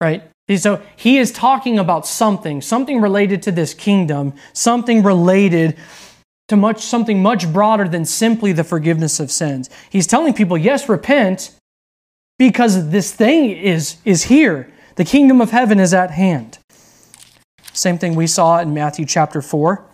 right? 0.00 0.22
So 0.56 0.82
he 0.96 1.18
is 1.18 1.30
talking 1.30 1.78
about 1.78 2.06
something, 2.06 2.60
something 2.60 3.00
related 3.00 3.42
to 3.44 3.52
this 3.52 3.72
kingdom, 3.72 4.34
something 4.52 5.04
related 5.04 5.76
to 6.50 6.56
much 6.56 6.82
something 6.82 7.22
much 7.22 7.52
broader 7.52 7.88
than 7.88 8.04
simply 8.04 8.52
the 8.52 8.64
forgiveness 8.64 9.20
of 9.20 9.30
sins. 9.30 9.70
He's 9.88 10.08
telling 10.08 10.34
people, 10.34 10.58
yes, 10.58 10.88
repent 10.88 11.52
because 12.40 12.90
this 12.90 13.14
thing 13.14 13.50
is, 13.52 13.98
is 14.04 14.24
here. 14.24 14.72
The 14.96 15.04
kingdom 15.04 15.40
of 15.40 15.52
heaven 15.52 15.78
is 15.78 15.94
at 15.94 16.10
hand. 16.10 16.58
Same 17.72 17.98
thing 17.98 18.16
we 18.16 18.26
saw 18.26 18.58
in 18.58 18.74
Matthew 18.74 19.06
chapter 19.06 19.40
4. 19.40 19.86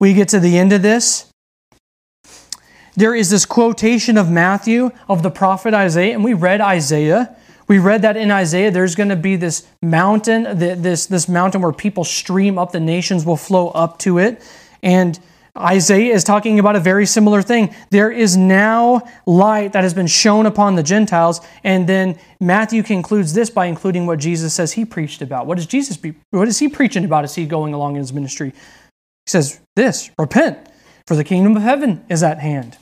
We 0.00 0.12
get 0.12 0.28
to 0.30 0.40
the 0.40 0.58
end 0.58 0.72
of 0.72 0.82
this. 0.82 1.30
There 2.96 3.14
is 3.14 3.30
this 3.30 3.46
quotation 3.46 4.18
of 4.18 4.28
Matthew 4.28 4.90
of 5.08 5.22
the 5.22 5.30
prophet 5.30 5.72
Isaiah, 5.72 6.14
and 6.14 6.24
we 6.24 6.34
read 6.34 6.60
Isaiah. 6.60 7.36
We 7.68 7.78
read 7.78 8.02
that 8.02 8.16
in 8.16 8.32
Isaiah 8.32 8.72
there's 8.72 8.96
going 8.96 9.10
to 9.10 9.16
be 9.16 9.36
this 9.36 9.68
mountain, 9.82 10.58
this, 10.58 11.06
this 11.06 11.28
mountain 11.28 11.62
where 11.62 11.72
people 11.72 12.02
stream 12.02 12.58
up, 12.58 12.72
the 12.72 12.80
nations 12.80 13.24
will 13.24 13.36
flow 13.36 13.68
up 13.68 14.00
to 14.00 14.18
it. 14.18 14.42
And 14.82 15.18
Isaiah 15.56 16.14
is 16.14 16.22
talking 16.22 16.58
about 16.58 16.76
a 16.76 16.80
very 16.80 17.04
similar 17.04 17.42
thing. 17.42 17.74
There 17.90 18.10
is 18.10 18.36
now 18.36 19.02
light 19.26 19.72
that 19.72 19.82
has 19.82 19.92
been 19.92 20.06
shown 20.06 20.46
upon 20.46 20.76
the 20.76 20.82
Gentiles. 20.82 21.40
And 21.64 21.88
then 21.88 22.18
Matthew 22.40 22.82
concludes 22.82 23.32
this 23.32 23.50
by 23.50 23.66
including 23.66 24.06
what 24.06 24.20
Jesus 24.20 24.54
says 24.54 24.72
he 24.72 24.84
preached 24.84 25.20
about. 25.20 25.46
What 25.46 25.58
is 25.58 25.66
Jesus 25.66 25.96
be, 25.96 26.14
what 26.30 26.46
is 26.48 26.58
he 26.58 26.68
preaching 26.68 27.04
about 27.04 27.24
as 27.24 27.34
he 27.34 27.44
going 27.44 27.74
along 27.74 27.96
in 27.96 28.00
his 28.00 28.12
ministry? 28.12 28.50
He 28.50 29.30
says 29.30 29.60
this 29.74 30.10
repent, 30.18 30.58
for 31.06 31.16
the 31.16 31.24
kingdom 31.24 31.56
of 31.56 31.62
heaven 31.62 32.04
is 32.08 32.22
at 32.22 32.38
hand. 32.38 32.76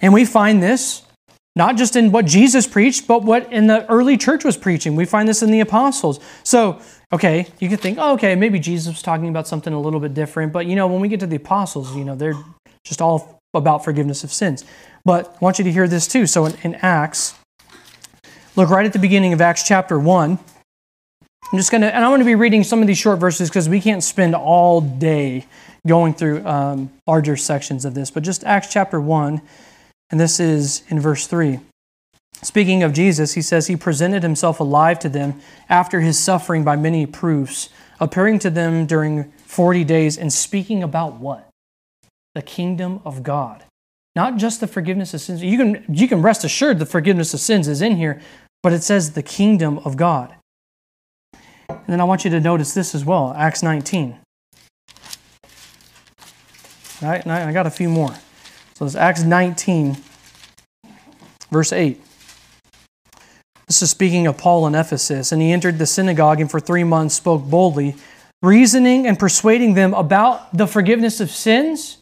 And 0.00 0.14
we 0.14 0.24
find 0.24 0.62
this 0.62 1.02
not 1.56 1.76
just 1.76 1.96
in 1.96 2.12
what 2.12 2.26
Jesus 2.26 2.66
preached, 2.66 3.06
but 3.06 3.22
what 3.22 3.52
in 3.52 3.66
the 3.66 3.86
early 3.90 4.16
church 4.16 4.44
was 4.44 4.56
preaching. 4.56 4.96
We 4.96 5.04
find 5.04 5.28
this 5.28 5.42
in 5.42 5.50
the 5.50 5.60
apostles. 5.60 6.20
So 6.42 6.80
okay, 7.12 7.46
you 7.58 7.68
could 7.68 7.80
think, 7.80 7.98
oh, 8.00 8.14
okay, 8.14 8.34
maybe 8.34 8.58
Jesus 8.58 8.94
was 8.94 9.02
talking 9.02 9.28
about 9.28 9.48
something 9.48 9.72
a 9.72 9.80
little 9.80 10.00
bit 10.00 10.14
different. 10.14 10.52
But, 10.52 10.66
you 10.66 10.76
know, 10.76 10.86
when 10.86 11.00
we 11.00 11.08
get 11.08 11.20
to 11.20 11.26
the 11.26 11.36
apostles, 11.36 11.94
you 11.96 12.04
know, 12.04 12.14
they're 12.14 12.36
just 12.84 13.00
all 13.00 13.40
about 13.54 13.84
forgiveness 13.84 14.22
of 14.24 14.32
sins. 14.32 14.64
But 15.04 15.28
I 15.28 15.38
want 15.40 15.58
you 15.58 15.64
to 15.64 15.72
hear 15.72 15.88
this 15.88 16.06
too. 16.06 16.26
So 16.26 16.46
in, 16.46 16.56
in 16.62 16.74
Acts, 16.76 17.34
look 18.54 18.70
right 18.70 18.86
at 18.86 18.92
the 18.92 18.98
beginning 18.98 19.32
of 19.32 19.40
Acts 19.40 19.66
chapter 19.66 19.98
1. 19.98 20.38
I'm 21.52 21.58
just 21.58 21.72
going 21.72 21.80
to, 21.80 21.92
and 21.92 22.04
I'm 22.04 22.10
going 22.10 22.20
to 22.20 22.24
be 22.26 22.36
reading 22.36 22.62
some 22.62 22.80
of 22.80 22.86
these 22.86 22.98
short 22.98 23.18
verses 23.18 23.48
because 23.48 23.68
we 23.68 23.80
can't 23.80 24.04
spend 24.04 24.36
all 24.36 24.80
day 24.80 25.46
going 25.86 26.14
through 26.14 26.46
um, 26.46 26.92
larger 27.08 27.36
sections 27.36 27.84
of 27.84 27.94
this. 27.94 28.10
But 28.10 28.22
just 28.22 28.44
Acts 28.44 28.72
chapter 28.72 29.00
1, 29.00 29.42
and 30.10 30.20
this 30.20 30.38
is 30.38 30.84
in 30.88 31.00
verse 31.00 31.26
3. 31.26 31.58
Speaking 32.42 32.82
of 32.82 32.92
Jesus, 32.92 33.34
he 33.34 33.42
says 33.42 33.66
he 33.66 33.76
presented 33.76 34.22
himself 34.22 34.60
alive 34.60 34.98
to 35.00 35.08
them 35.08 35.40
after 35.68 36.00
his 36.00 36.18
suffering 36.18 36.64
by 36.64 36.74
many 36.74 37.04
proofs, 37.04 37.68
appearing 37.98 38.38
to 38.40 38.50
them 38.50 38.86
during 38.86 39.30
40 39.44 39.84
days 39.84 40.16
and 40.16 40.32
speaking 40.32 40.82
about 40.82 41.16
what? 41.16 41.48
The 42.34 42.42
kingdom 42.42 43.00
of 43.04 43.22
God. 43.22 43.64
Not 44.16 44.36
just 44.36 44.60
the 44.60 44.66
forgiveness 44.66 45.12
of 45.12 45.20
sins. 45.20 45.42
You 45.42 45.58
can, 45.58 45.84
you 45.88 46.08
can 46.08 46.22
rest 46.22 46.42
assured 46.44 46.78
the 46.78 46.86
forgiveness 46.86 47.34
of 47.34 47.40
sins 47.40 47.68
is 47.68 47.82
in 47.82 47.96
here, 47.96 48.20
but 48.62 48.72
it 48.72 48.82
says 48.82 49.12
the 49.12 49.22
kingdom 49.22 49.78
of 49.78 49.96
God. 49.96 50.34
And 51.68 51.86
then 51.86 52.00
I 52.00 52.04
want 52.04 52.24
you 52.24 52.30
to 52.30 52.40
notice 52.40 52.74
this 52.74 52.94
as 52.94 53.04
well 53.04 53.34
Acts 53.36 53.62
19. 53.62 54.18
All 57.02 57.08
right, 57.08 57.26
I 57.26 57.52
got 57.52 57.66
a 57.66 57.70
few 57.70 57.88
more. 57.88 58.14
So 58.74 58.86
it's 58.86 58.94
Acts 58.94 59.22
19, 59.22 59.96
verse 61.50 61.72
8. 61.72 62.00
This 63.70 63.82
is 63.82 63.90
speaking 63.90 64.26
of 64.26 64.36
Paul 64.36 64.66
in 64.66 64.74
Ephesus. 64.74 65.30
And 65.30 65.40
he 65.40 65.52
entered 65.52 65.78
the 65.78 65.86
synagogue 65.86 66.40
and 66.40 66.50
for 66.50 66.58
three 66.58 66.82
months 66.82 67.14
spoke 67.14 67.44
boldly, 67.44 67.94
reasoning 68.42 69.06
and 69.06 69.16
persuading 69.16 69.74
them 69.74 69.94
about 69.94 70.52
the 70.52 70.66
forgiveness 70.66 71.20
of 71.20 71.30
sins. 71.30 71.98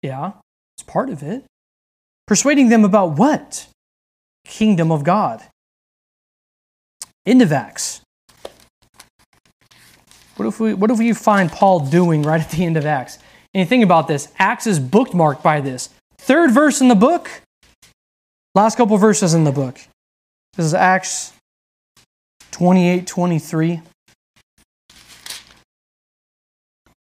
Yeah, 0.00 0.32
it's 0.78 0.82
part 0.82 1.10
of 1.10 1.22
it. 1.22 1.44
Persuading 2.26 2.70
them 2.70 2.86
about 2.86 3.18
what? 3.18 3.66
Kingdom 4.46 4.90
of 4.90 5.04
God. 5.04 5.42
Acts. 7.26 8.00
What 10.36 10.46
if 10.46 10.58
we 10.58 10.72
what 10.72 10.90
if 10.90 10.98
we 10.98 11.12
find 11.12 11.52
Paul 11.52 11.80
doing 11.80 12.22
right 12.22 12.40
at 12.40 12.50
the 12.50 12.64
end 12.64 12.78
of 12.78 12.86
Acts? 12.86 13.18
And 13.52 13.60
you 13.60 13.66
think 13.66 13.84
about 13.84 14.08
this, 14.08 14.28
Acts 14.38 14.66
is 14.66 14.80
bookmarked 14.80 15.42
by 15.42 15.60
this. 15.60 15.90
Third 16.16 16.50
verse 16.50 16.80
in 16.80 16.88
the 16.88 16.94
book, 16.94 17.42
last 18.54 18.78
couple 18.78 18.96
verses 18.96 19.34
in 19.34 19.44
the 19.44 19.52
book. 19.52 19.80
This 20.56 20.64
is 20.64 20.74
Acts 20.74 21.34
28 22.52 23.06
23. 23.06 23.82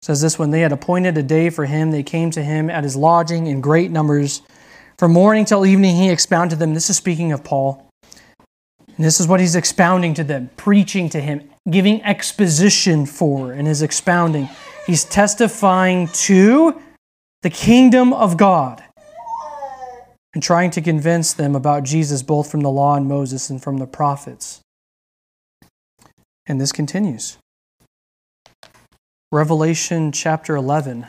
says 0.01 0.23
this 0.23 0.39
when 0.39 0.51
they 0.51 0.61
had 0.61 0.73
appointed 0.73 1.19
a 1.19 1.23
day 1.23 1.51
for 1.51 1.67
him 1.67 1.91
they 1.91 2.03
came 2.03 2.31
to 2.31 2.43
him 2.43 2.71
at 2.71 2.85
his 2.85 2.97
lodging 2.97 3.47
in 3.47 3.61
great 3.61 3.91
numbers. 3.91 4.41
From 4.99 5.13
morning 5.13 5.45
till 5.45 5.67
evening 5.67 5.95
he 5.95 6.09
expounded 6.09 6.57
to 6.57 6.61
them. 6.61 6.73
This 6.73 6.89
is 6.89 6.97
speaking 6.97 7.33
of 7.33 7.45
paul. 7.45 7.87
And 8.97 9.05
this 9.05 9.21
is 9.21 9.29
what 9.29 9.41
he's 9.41 9.57
expounding 9.57 10.15
to 10.15 10.25
them 10.25 10.49
preaching 10.57 11.11
to 11.11 11.21
him 11.21 11.51
giving 11.71 12.03
exposition 12.03 13.05
for 13.05 13.53
in 13.53 13.67
his 13.67 13.83
expounding. 13.83 14.49
He's 14.87 15.05
testifying 15.05 16.09
to 16.09 16.81
the 17.43 17.51
kingdom 17.51 18.15
of 18.15 18.39
god 18.39 18.83
and 20.35 20.43
trying 20.43 20.71
to 20.71 20.83
convince 20.83 21.33
them 21.33 21.55
about 21.55 21.85
jesus 21.85 22.23
both 22.23 22.51
from 22.51 22.61
the 22.61 22.71
law 22.71 22.97
and 22.97 23.09
moses 23.09 23.49
and 23.49 23.63
from 23.63 23.79
the 23.79 23.87
prophets 23.87 24.61
and 26.47 26.61
this 26.61 26.73
continues 26.73 27.39
Revelation 29.35 30.13
chapter 30.13 30.55
11. 30.55 31.09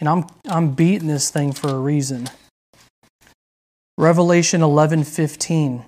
And 0.00 0.08
I'm, 0.08 0.24
I'm 0.48 0.70
beating 0.70 1.06
this 1.06 1.28
thing 1.28 1.52
for 1.52 1.68
a 1.68 1.78
reason. 1.78 2.30
Revelation 3.98 4.62
11 4.62 5.04
15. 5.04 5.84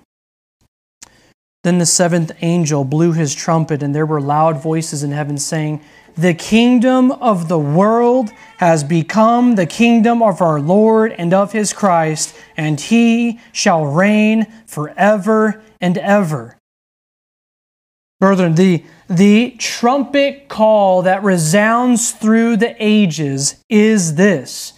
Then 1.63 1.79
the 1.79 1.85
seventh 1.87 2.31
angel 2.43 2.83
blew 2.83 3.13
his 3.13 3.33
trumpet, 3.33 3.81
and 3.81 3.95
there 3.95 4.05
were 4.05 4.21
loud 4.21 4.61
voices 4.61 5.01
in 5.01 5.09
heaven 5.09 5.39
saying, 5.39 5.81
The 6.17 6.33
kingdom 6.33 7.11
of 7.11 7.49
the 7.49 7.59
world 7.59 8.29
has 8.57 8.85
become 8.85 9.55
the 9.55 9.65
kingdom 9.65 10.23
of 10.23 10.41
our 10.41 10.61
Lord 10.61 11.11
and 11.11 11.33
of 11.33 11.51
his 11.51 11.73
Christ, 11.73 12.35
and 12.55 12.79
he 12.79 13.39
shall 13.51 13.85
reign 13.85 14.47
forever 14.65 15.61
and 15.81 15.97
ever. 15.97 16.57
Brethren, 18.21 18.55
the, 18.55 18.85
the 19.09 19.55
trumpet 19.59 20.47
call 20.47 21.01
that 21.01 21.21
resounds 21.21 22.11
through 22.11 22.57
the 22.57 22.75
ages 22.79 23.61
is 23.69 24.15
this. 24.15 24.71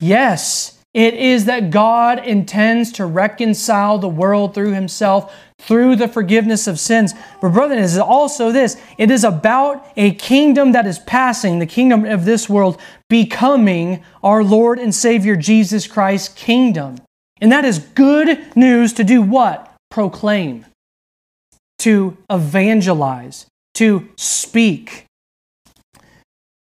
Yes, 0.00 0.76
it 0.92 1.14
is 1.14 1.44
that 1.44 1.70
God 1.70 2.26
intends 2.26 2.90
to 2.92 3.06
reconcile 3.06 3.98
the 3.98 4.08
world 4.08 4.52
through 4.52 4.72
himself 4.72 5.32
through 5.58 5.96
the 5.96 6.08
forgiveness 6.08 6.66
of 6.66 6.78
sins. 6.78 7.14
But, 7.40 7.52
brethren, 7.52 7.78
it 7.78 7.84
is 7.84 7.98
also 7.98 8.52
this 8.52 8.76
it 8.98 9.10
is 9.10 9.24
about 9.24 9.86
a 9.96 10.14
kingdom 10.14 10.72
that 10.72 10.86
is 10.86 10.98
passing, 11.00 11.58
the 11.58 11.66
kingdom 11.66 12.04
of 12.04 12.24
this 12.24 12.48
world, 12.48 12.80
becoming 13.08 14.04
our 14.22 14.44
Lord 14.44 14.78
and 14.78 14.94
Savior 14.94 15.36
Jesus 15.36 15.86
Christ's 15.86 16.28
kingdom. 16.28 16.98
And 17.40 17.52
that 17.52 17.64
is 17.64 17.78
good 17.78 18.56
news 18.56 18.92
to 18.94 19.04
do 19.04 19.22
what? 19.22 19.74
Proclaim 19.90 20.66
to 21.78 22.16
evangelize, 22.30 23.46
to 23.74 24.08
speak. 24.16 25.04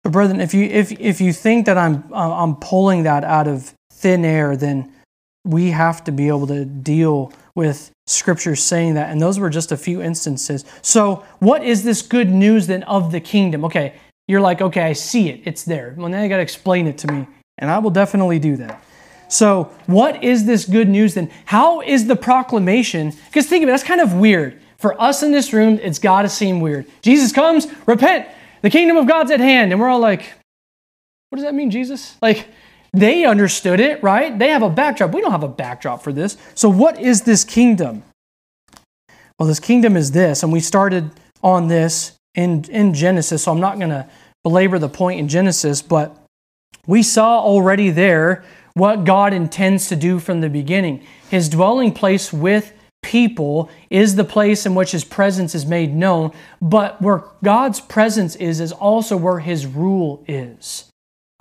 But 0.03 0.13
brethren, 0.13 0.39
if 0.39 0.53
you 0.53 0.63
if 0.63 0.91
if 0.93 1.19
you 1.19 1.33
think 1.33 1.65
that 1.65 1.77
I'm 1.77 2.11
uh, 2.13 2.43
I'm 2.43 2.55
pulling 2.55 3.03
that 3.03 3.23
out 3.23 3.47
of 3.47 3.73
thin 3.91 4.23
air, 4.23 4.55
then 4.55 4.93
we 5.45 5.71
have 5.71 6.03
to 6.05 6.11
be 6.11 6.27
able 6.27 6.47
to 6.47 6.63
deal 6.63 7.33
with 7.55 7.91
scripture 8.09 8.55
saying 8.55 8.95
that. 8.95 9.09
And 9.09 9.21
those 9.21 9.39
were 9.39 9.49
just 9.49 9.71
a 9.71 9.77
few 9.77 10.01
instances. 10.01 10.65
So, 10.81 11.25
what 11.39 11.63
is 11.63 11.83
this 11.83 12.01
good 12.01 12.29
news 12.29 12.67
then 12.67 12.83
of 12.83 13.11
the 13.11 13.19
kingdom? 13.19 13.65
Okay, 13.65 13.93
you're 14.27 14.41
like, 14.41 14.61
okay, 14.61 14.81
I 14.81 14.93
see 14.93 15.29
it. 15.29 15.41
It's 15.45 15.63
there. 15.63 15.93
Well, 15.97 16.09
now 16.09 16.21
you 16.21 16.29
got 16.29 16.37
to 16.37 16.43
explain 16.43 16.87
it 16.87 16.97
to 16.99 17.11
me. 17.11 17.27
And 17.57 17.69
I 17.69 17.79
will 17.79 17.89
definitely 17.89 18.39
do 18.39 18.55
that. 18.57 18.83
So, 19.27 19.71
what 19.85 20.23
is 20.23 20.45
this 20.45 20.65
good 20.65 20.89
news 20.89 21.13
then? 21.13 21.29
How 21.45 21.81
is 21.81 22.07
the 22.07 22.15
proclamation? 22.15 23.13
Because 23.27 23.45
think 23.45 23.63
of 23.63 23.69
it, 23.69 23.71
that's 23.71 23.83
kind 23.83 24.01
of 24.01 24.13
weird. 24.13 24.59
For 24.77 24.99
us 24.99 25.23
in 25.23 25.31
this 25.31 25.53
room, 25.53 25.77
it's 25.81 25.99
got 25.99 26.23
to 26.23 26.29
seem 26.29 26.61
weird. 26.61 26.87
Jesus 27.01 27.31
comes, 27.31 27.67
repent, 27.85 28.27
the 28.61 28.69
kingdom 28.69 28.97
of 28.97 29.07
God's 29.07 29.29
at 29.29 29.39
hand. 29.39 29.71
And 29.71 29.79
we're 29.79 29.89
all 29.89 29.99
like, 29.99 30.33
what 31.29 31.35
does 31.35 31.43
that 31.43 31.53
mean, 31.53 31.69
Jesus? 31.69 32.15
Like, 32.21 32.47
they 32.91 33.25
understood 33.25 33.79
it, 33.79 34.01
right? 34.01 34.37
They 34.37 34.49
have 34.49 34.63
a 34.63 34.69
backdrop. 34.69 35.13
We 35.13 35.21
don't 35.21 35.31
have 35.31 35.43
a 35.43 35.47
backdrop 35.47 36.01
for 36.01 36.11
this. 36.11 36.37
So, 36.55 36.69
what 36.69 36.99
is 36.99 37.23
this 37.23 37.43
kingdom? 37.43 38.03
Well, 39.37 39.47
this 39.47 39.59
kingdom 39.59 39.95
is 39.95 40.11
this, 40.11 40.43
and 40.43 40.51
we 40.51 40.59
started 40.59 41.11
on 41.41 41.67
this 41.67 42.17
in, 42.35 42.65
in 42.65 42.93
Genesis, 42.93 43.43
so 43.43 43.51
I'm 43.51 43.59
not 43.59 43.77
going 43.77 43.91
to 43.91 44.07
belabor 44.43 44.79
the 44.79 44.89
point 44.89 45.19
in 45.19 45.27
Genesis, 45.27 45.81
but 45.81 46.17
we 46.85 47.03
saw 47.03 47.39
already 47.39 47.89
there 47.89 48.43
what 48.73 49.05
God 49.05 49.33
intends 49.33 49.87
to 49.89 49.95
do 49.95 50.19
from 50.19 50.41
the 50.41 50.49
beginning. 50.49 51.05
His 51.29 51.49
dwelling 51.49 51.93
place 51.93 52.33
with 52.33 52.73
people 53.01 53.69
is 53.89 54.15
the 54.15 54.23
place 54.23 54.65
in 54.65 54.75
which 54.75 54.91
his 54.91 55.03
presence 55.03 55.55
is 55.55 55.65
made 55.65 55.93
known, 55.93 56.31
but 56.61 57.01
where 57.01 57.23
God's 57.43 57.79
presence 57.79 58.35
is, 58.35 58.59
is 58.59 58.71
also 58.71 59.15
where 59.15 59.39
his 59.39 59.65
rule 59.65 60.23
is. 60.27 60.88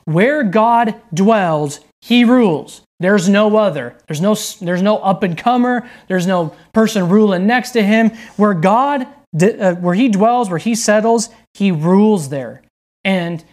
Where 0.09 0.43
God 0.43 0.95
dwells, 1.13 1.81
he 2.01 2.25
rules. 2.25 2.81
There's 2.99 3.29
no 3.29 3.59
other. 3.59 3.95
There's 4.07 4.23
no, 4.23 4.35
there's 4.63 4.81
no 4.81 4.97
up 5.01 5.23
and 5.23 5.37
comer. 5.37 5.87
There's 6.09 6.27
no 6.27 6.57
person 6.73 7.11
ruling 7.11 7.47
next 7.47 7.73
to 7.73 7.83
him. 7.83 8.13
Where 8.39 8.55
God, 8.55 9.07
uh, 9.39 9.75
where 9.75 9.95
he 9.95 10.09
dwells, 10.09 10.49
where 10.49 10.59
he 10.59 10.75
settles, 10.75 11.29
he 11.53 11.71
rules 11.71 12.31
there. 12.31 12.63
And 13.05 13.45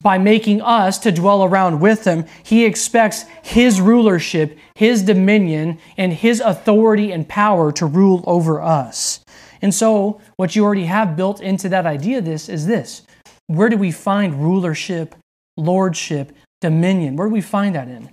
by 0.00 0.18
making 0.18 0.62
us 0.62 0.96
to 0.98 1.10
dwell 1.10 1.42
around 1.42 1.80
with 1.80 2.04
him, 2.04 2.26
he 2.44 2.64
expects 2.64 3.24
his 3.42 3.80
rulership, 3.80 4.56
his 4.76 5.02
dominion, 5.02 5.80
and 5.96 6.12
his 6.12 6.38
authority 6.38 7.10
and 7.10 7.28
power 7.28 7.72
to 7.72 7.84
rule 7.84 8.22
over 8.28 8.62
us. 8.62 9.24
And 9.60 9.74
so, 9.74 10.20
what 10.36 10.54
you 10.54 10.64
already 10.64 10.84
have 10.84 11.16
built 11.16 11.40
into 11.40 11.68
that 11.70 11.84
idea 11.84 12.20
this 12.20 12.48
is 12.48 12.68
this. 12.68 13.02
Where 13.48 13.68
do 13.68 13.76
we 13.76 13.90
find 13.90 14.40
rulership, 14.40 15.16
lordship, 15.56 16.32
dominion? 16.60 17.16
Where 17.16 17.28
do 17.28 17.32
we 17.32 17.40
find 17.40 17.74
that 17.74 17.88
in? 17.88 18.10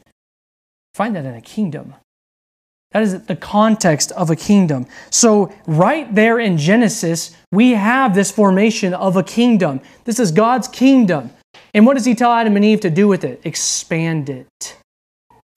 Find 0.93 1.15
that 1.15 1.25
in 1.25 1.33
a 1.33 1.41
kingdom. 1.41 1.95
That 2.91 3.01
is 3.01 3.23
the 3.23 3.35
context 3.35 4.11
of 4.11 4.29
a 4.29 4.35
kingdom. 4.35 4.85
So, 5.09 5.51
right 5.65 6.13
there 6.13 6.39
in 6.39 6.57
Genesis, 6.57 7.35
we 7.51 7.71
have 7.71 8.13
this 8.13 8.29
formation 8.29 8.93
of 8.93 9.17
a 9.17 9.23
kingdom. 9.23 9.81
This 10.05 10.19
is 10.19 10.31
God's 10.31 10.67
kingdom. 10.67 11.31
And 11.73 11.87
what 11.87 11.95
does 11.95 12.05
he 12.05 12.13
tell 12.13 12.31
Adam 12.31 12.55
and 12.55 12.63
Eve 12.63 12.81
to 12.81 12.91
do 12.91 13.07
with 13.07 13.23
it? 13.23 13.41
Expand 13.43 14.29
it. 14.29 14.77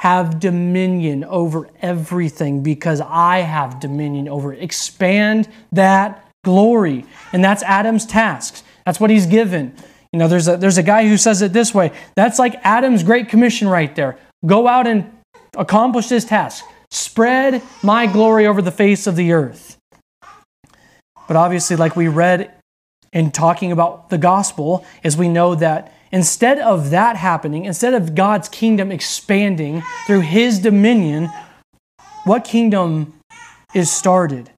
Have 0.01 0.41
dominion 0.41 1.25
over 1.25 1.69
everything 1.83 2.63
because 2.63 3.03
I 3.03 3.39
have 3.39 3.81
dominion 3.81 4.29
over 4.29 4.55
it. 4.55 4.63
Expand 4.63 5.49
that 5.73 6.27
glory. 6.43 7.05
And 7.35 7.45
that's 7.45 7.63
Adam's 7.65 8.07
task. 8.07 8.65
That's 8.87 8.99
what 8.99 9.11
he's 9.11 9.27
given. 9.27 9.75
You 10.13 10.19
know, 10.19 10.29
there's 10.29 10.49
a, 10.49 10.57
there's 10.57 10.79
a 10.79 10.83
guy 10.83 11.09
who 11.09 11.17
says 11.17 11.43
it 11.43 11.53
this 11.53 11.75
way 11.75 11.93
that's 12.15 12.39
like 12.39 12.55
Adam's 12.63 13.03
great 13.03 13.29
commission 13.29 13.69
right 13.69 13.95
there. 13.95 14.19
Go 14.45 14.67
out 14.69 14.87
and 14.87 15.11
accomplish 15.57 16.09
this 16.09 16.25
task. 16.25 16.65
Spread 16.91 17.63
my 17.83 18.07
glory 18.07 18.47
over 18.47 18.63
the 18.63 18.71
face 18.71 19.07
of 19.07 19.17
the 19.17 19.33
earth. 19.33 19.77
But 21.27 21.37
obviously, 21.37 21.77
like 21.77 21.97
we 21.97 22.09
read 22.09 22.53
in 23.13 23.33
talking 23.33 23.73
about 23.73 24.11
the 24.11 24.19
gospel, 24.19 24.85
is 25.03 25.17
we 25.17 25.29
know 25.29 25.55
that 25.57 25.93
Instead 26.13 26.59
of 26.59 26.91
that 26.91 27.17
happening, 27.17 27.65
instead 27.65 27.95
of 27.95 28.15
God's 28.15 28.49
kingdom 28.49 28.93
expanding 28.93 29.83
through 30.07 30.21
his 30.21 30.59
dominion, 30.61 31.29
what 32.25 32.45
kingdom 32.45 33.15
is 33.75 33.91
started? 33.91 34.51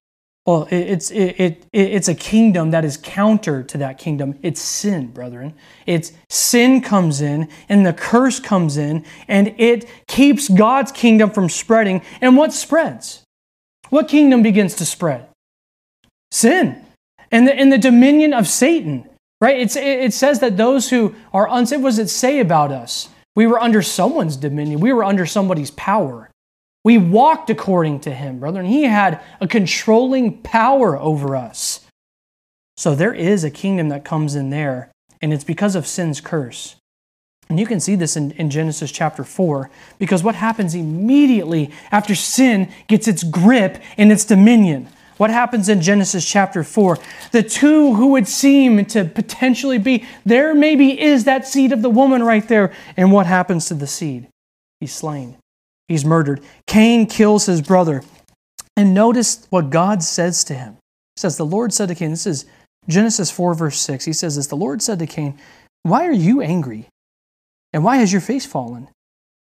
Well, 0.48 0.66
it's, 0.70 1.10
it, 1.10 1.38
it, 1.38 1.66
it's 1.74 2.08
a 2.08 2.14
kingdom 2.14 2.70
that 2.70 2.82
is 2.82 2.96
counter 2.96 3.62
to 3.64 3.76
that 3.76 3.98
kingdom. 3.98 4.38
It's 4.40 4.62
sin, 4.62 5.08
brethren. 5.08 5.52
It's 5.84 6.12
sin 6.30 6.80
comes 6.80 7.20
in 7.20 7.50
and 7.68 7.84
the 7.84 7.92
curse 7.92 8.40
comes 8.40 8.78
in 8.78 9.04
and 9.28 9.54
it 9.58 9.86
keeps 10.06 10.48
God's 10.48 10.90
kingdom 10.90 11.32
from 11.32 11.50
spreading. 11.50 12.00
And 12.22 12.34
what 12.34 12.54
spreads? 12.54 13.22
What 13.90 14.08
kingdom 14.08 14.42
begins 14.42 14.74
to 14.76 14.86
spread? 14.86 15.28
Sin. 16.30 16.82
And 17.30 17.46
the, 17.46 17.54
and 17.54 17.70
the 17.70 17.76
dominion 17.76 18.32
of 18.32 18.48
Satan. 18.48 19.06
Right? 19.42 19.60
It's, 19.60 19.76
it 19.76 20.14
says 20.14 20.40
that 20.40 20.56
those 20.56 20.88
who 20.88 21.14
are 21.34 21.46
unsaved, 21.50 21.82
what 21.82 21.90
does 21.90 21.98
it 21.98 22.08
say 22.08 22.40
about 22.40 22.72
us? 22.72 23.10
We 23.36 23.46
were 23.46 23.60
under 23.60 23.82
someone's 23.82 24.38
dominion, 24.38 24.80
we 24.80 24.94
were 24.94 25.04
under 25.04 25.26
somebody's 25.26 25.72
power. 25.72 26.30
We 26.84 26.98
walked 26.98 27.50
according 27.50 28.00
to 28.00 28.10
him, 28.12 28.38
brother, 28.38 28.60
and 28.60 28.68
he 28.68 28.84
had 28.84 29.20
a 29.40 29.48
controlling 29.48 30.38
power 30.42 30.98
over 30.98 31.36
us. 31.36 31.86
So 32.76 32.94
there 32.94 33.14
is 33.14 33.44
a 33.44 33.50
kingdom 33.50 33.88
that 33.88 34.04
comes 34.04 34.34
in 34.34 34.50
there, 34.50 34.92
and 35.20 35.32
it's 35.32 35.44
because 35.44 35.74
of 35.74 35.86
sin's 35.86 36.20
curse. 36.20 36.76
And 37.48 37.58
you 37.58 37.66
can 37.66 37.80
see 37.80 37.94
this 37.94 38.16
in, 38.16 38.32
in, 38.32 38.50
Genesis 38.50 38.92
chapter 38.92 39.24
4, 39.24 39.70
because 39.98 40.22
what 40.22 40.34
happens 40.34 40.74
immediately 40.74 41.70
after 41.90 42.14
sin 42.14 42.70
gets 42.86 43.08
its 43.08 43.22
grip 43.22 43.82
and 43.96 44.12
its 44.12 44.24
dominion? 44.24 44.88
What 45.16 45.30
happens 45.30 45.68
in 45.68 45.82
Genesis 45.82 46.28
chapter 46.28 46.62
4? 46.62 46.98
The 47.32 47.42
two 47.42 47.94
who 47.94 48.08
would 48.08 48.28
seem 48.28 48.84
to 48.86 49.04
potentially 49.04 49.78
be, 49.78 50.04
there 50.24 50.54
maybe 50.54 51.00
is 51.00 51.24
that 51.24 51.46
seed 51.46 51.72
of 51.72 51.82
the 51.82 51.90
woman 51.90 52.22
right 52.22 52.46
there. 52.46 52.72
And 52.96 53.10
what 53.10 53.26
happens 53.26 53.66
to 53.66 53.74
the 53.74 53.86
seed? 53.86 54.28
He's 54.78 54.94
slain, 54.94 55.36
he's 55.88 56.04
murdered. 56.04 56.40
Cain 56.66 57.06
kills 57.06 57.46
his 57.46 57.62
brother. 57.62 58.02
And 58.76 58.94
notice 58.94 59.46
what 59.50 59.70
God 59.70 60.02
says 60.02 60.44
to 60.44 60.54
him. 60.54 60.74
He 61.16 61.20
says, 61.20 61.36
The 61.36 61.46
Lord 61.46 61.72
said 61.72 61.88
to 61.88 61.96
Cain, 61.96 62.10
this 62.10 62.26
is 62.26 62.46
Genesis 62.88 63.30
4, 63.30 63.54
verse 63.54 63.78
6. 63.80 64.04
He 64.04 64.12
says 64.12 64.36
this 64.36 64.46
The 64.46 64.56
Lord 64.56 64.82
said 64.82 65.00
to 65.00 65.06
Cain, 65.06 65.38
Why 65.82 66.06
are 66.06 66.12
you 66.12 66.40
angry? 66.40 66.86
And 67.72 67.82
why 67.82 67.96
has 67.96 68.12
your 68.12 68.20
face 68.20 68.46
fallen? 68.46 68.88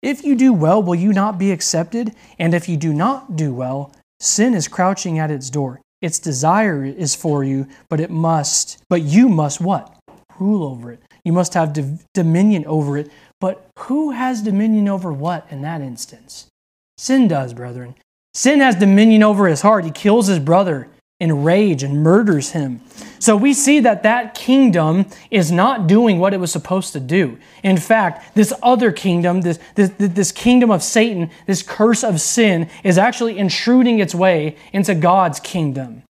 If 0.03 0.25
you 0.25 0.35
do 0.35 0.53
well, 0.53 0.83
will 0.83 0.95
you 0.95 1.13
not 1.13 1.39
be 1.39 1.53
accepted? 1.53 2.15
And 2.39 2.55
if 2.55 2.69
you 2.69 2.77
do 2.77 2.93
not 2.93 3.37
do 3.37 3.55
well, 3.55 3.93
Sin 4.21 4.53
is 4.53 4.69
crouching 4.69 5.19
at 5.19 5.31
its 5.31 5.49
door. 5.49 5.81
Its 6.03 6.19
desire 6.19 6.85
is 6.85 7.15
for 7.15 7.43
you, 7.43 7.67
but 7.89 8.01
it 8.01 8.11
must, 8.11 8.83
but 8.89 9.03
you 9.03 9.29
must 9.29 9.61
what? 9.61 9.97
Rule 10.39 10.63
over 10.63 10.93
it. 10.93 11.03
You 11.25 11.33
must 11.33 11.55
have 11.55 11.77
dominion 12.15 12.65
over 12.67 12.99
it. 12.99 13.11
But 13.41 13.67
who 13.79 14.11
has 14.11 14.43
dominion 14.43 14.89
over 14.89 15.13
what 15.13 15.47
in 15.51 15.63
that 15.63 15.81
instance? 15.81 16.47
Sin 16.99 17.27
does, 17.27 17.55
brethren. 17.55 17.95
Sin 18.35 18.61
has 18.61 18.77
dominion 18.77 19.23
over 19.23 19.49
his 19.49 19.63
heart. 19.63 19.85
He 19.85 19.91
kills 19.91 20.27
his 20.27 20.39
brother 20.39 20.89
in 21.19 21.43
rage 21.43 21.83
and 21.83 22.03
murders 22.03 22.51
him. 22.51 22.81
So 23.19 23.37
we 23.37 23.53
see 23.53 23.81
that 23.81 24.03
that 24.05 24.35
kingdom 24.35 25.07
is 25.31 25.53
not 25.53 25.87
doing 25.87 26.19
what 26.19 26.33
it 26.33 26.41
was 26.41 26.51
supposed 26.51 26.95
to 26.95 27.01
do. 27.01 27.39
In 27.63 27.77
fact, 27.77 28.35
this 28.35 28.53
other 28.63 28.91
kingdom, 28.91 29.43
this, 29.43 29.59
this, 29.75 29.91
this 29.99 30.33
kingdom 30.33 30.71
of 30.71 30.83
Satan, 30.83 31.31
this 31.47 31.63
curse 31.63 32.03
of 32.03 32.21
sin, 32.21 32.71
is 32.83 32.97
actually 32.97 33.39
intruding 33.39 33.99
its 33.99 34.15
way 34.15 34.57
into 34.73 34.95
God's 34.95 35.41
kingdom. 35.41 36.03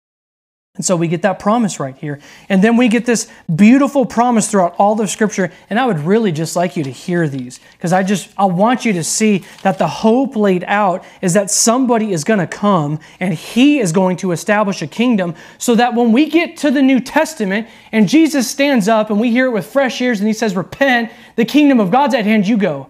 And 0.78 0.84
so 0.84 0.94
we 0.94 1.08
get 1.08 1.22
that 1.22 1.40
promise 1.40 1.80
right 1.80 1.96
here. 1.96 2.20
And 2.48 2.62
then 2.62 2.76
we 2.76 2.86
get 2.86 3.04
this 3.04 3.28
beautiful 3.52 4.06
promise 4.06 4.48
throughout 4.48 4.76
all 4.78 4.98
of 5.00 5.10
Scripture. 5.10 5.50
And 5.68 5.78
I 5.78 5.84
would 5.84 5.98
really 5.98 6.30
just 6.30 6.54
like 6.54 6.76
you 6.76 6.84
to 6.84 6.90
hear 6.90 7.28
these 7.28 7.58
because 7.72 7.92
I 7.92 8.04
just, 8.04 8.30
I 8.38 8.44
want 8.44 8.84
you 8.84 8.92
to 8.92 9.02
see 9.02 9.44
that 9.62 9.78
the 9.78 9.88
hope 9.88 10.36
laid 10.36 10.62
out 10.68 11.04
is 11.20 11.34
that 11.34 11.50
somebody 11.50 12.12
is 12.12 12.22
going 12.22 12.38
to 12.38 12.46
come 12.46 13.00
and 13.18 13.34
he 13.34 13.80
is 13.80 13.90
going 13.90 14.18
to 14.18 14.30
establish 14.30 14.80
a 14.80 14.86
kingdom 14.86 15.34
so 15.58 15.74
that 15.74 15.94
when 15.94 16.12
we 16.12 16.30
get 16.30 16.56
to 16.58 16.70
the 16.70 16.80
New 16.80 17.00
Testament 17.00 17.66
and 17.90 18.08
Jesus 18.08 18.48
stands 18.48 18.86
up 18.86 19.10
and 19.10 19.18
we 19.18 19.32
hear 19.32 19.46
it 19.46 19.50
with 19.50 19.66
fresh 19.66 20.00
ears 20.00 20.20
and 20.20 20.28
he 20.28 20.32
says, 20.32 20.54
Repent, 20.54 21.10
the 21.34 21.44
kingdom 21.44 21.80
of 21.80 21.90
God's 21.90 22.14
at 22.14 22.24
hand, 22.24 22.46
you 22.46 22.56
go, 22.56 22.88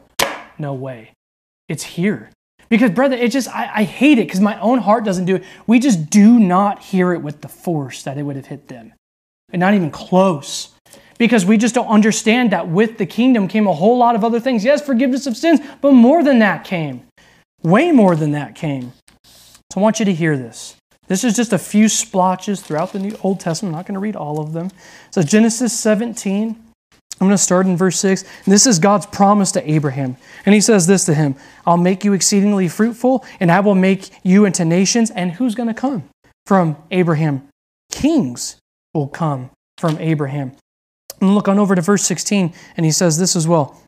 No 0.59 0.75
way. 0.75 1.13
It's 1.69 1.85
here. 1.85 2.31
Because, 2.69 2.91
brother, 2.91 3.17
it 3.17 3.31
just, 3.31 3.49
I, 3.49 3.71
I 3.77 3.83
hate 3.85 4.19
it 4.19 4.27
because 4.27 4.41
my 4.41 4.59
own 4.61 4.79
heart 4.79 5.05
doesn't 5.05 5.25
do 5.25 5.37
it. 5.37 5.45
We 5.67 5.79
just 5.79 6.11
do 6.11 6.39
not 6.39 6.83
hear 6.83 7.13
it 7.13 7.23
with 7.23 7.41
the 7.41 7.49
force 7.49 8.03
that 8.03 8.19
it 8.19 8.23
would 8.23 8.37
have 8.37 8.47
hit 8.47 8.69
them. 8.69 8.93
And 9.51 9.61
not 9.61 9.75
even 9.75 9.91
close. 9.91 10.75
Because 11.17 11.45
we 11.45 11.57
just 11.57 11.75
don't 11.75 11.89
understand 11.89 12.53
that 12.53 12.69
with 12.69 12.99
the 12.99 13.07
kingdom 13.07 13.49
came 13.49 13.67
a 13.67 13.73
whole 13.73 13.99
lot 13.99 14.15
of 14.15 14.23
other 14.23 14.39
things. 14.39 14.65
Yes, 14.65 14.85
forgiveness 14.85 15.27
of 15.27 15.37
sins, 15.37 15.61
but 15.81 15.93
more 15.93 16.23
than 16.23 16.39
that 16.41 16.65
came. 16.65 17.03
Way 17.63 17.91
more 17.91 18.15
than 18.15 18.33
that 18.33 18.55
came. 18.55 18.93
So 19.25 19.79
I 19.79 19.81
want 19.81 19.99
you 19.99 20.05
to 20.05 20.15
hear 20.15 20.37
this. 20.37 20.77
This 21.09 21.25
is 21.25 21.35
just 21.35 21.53
a 21.53 21.59
few 21.59 21.89
splotches 21.89 22.61
throughout 22.61 22.93
the 22.93 22.99
New 22.99 23.19
Old 23.23 23.41
Testament. 23.41 23.75
I'm 23.75 23.79
not 23.79 23.87
going 23.87 23.95
to 23.95 24.01
read 24.01 24.15
all 24.15 24.41
of 24.41 24.53
them. 24.53 24.71
So 25.11 25.23
Genesis 25.23 25.77
17, 25.79 26.63
I'm 27.21 27.27
going 27.27 27.37
to 27.37 27.43
start 27.43 27.67
in 27.67 27.77
verse 27.77 27.99
6. 27.99 28.25
This 28.45 28.67
is 28.67 28.79
God's 28.79 29.07
promise 29.07 29.51
to 29.53 29.71
Abraham. 29.71 30.17
And 30.47 30.55
he 30.55 30.61
says 30.61 30.87
this 30.87 31.05
to 31.07 31.15
him 31.15 31.35
I'll 31.67 31.77
make 31.77 32.05
you 32.05 32.13
exceedingly 32.13 32.69
fruitful, 32.69 33.25
and 33.41 33.51
I 33.51 33.61
will 33.61 33.75
make 33.75 34.11
you 34.23 34.45
into 34.45 34.65
nations. 34.65 35.11
And 35.11 35.33
who's 35.33 35.55
going 35.55 35.69
to 35.69 35.75
come 35.75 36.09
from 36.47 36.77
Abraham? 36.91 37.49
Kings 37.91 38.59
will 38.95 39.09
come 39.09 39.51
from 39.79 39.99
Abraham. 39.99 40.53
And 41.21 41.35
look 41.35 41.49
on 41.49 41.59
over 41.59 41.75
to 41.75 41.83
verse 41.83 42.05
16, 42.05 42.53
and 42.77 42.87
he 42.87 42.93
says 42.93 43.19
this 43.19 43.35
as 43.35 43.49
well. 43.49 43.83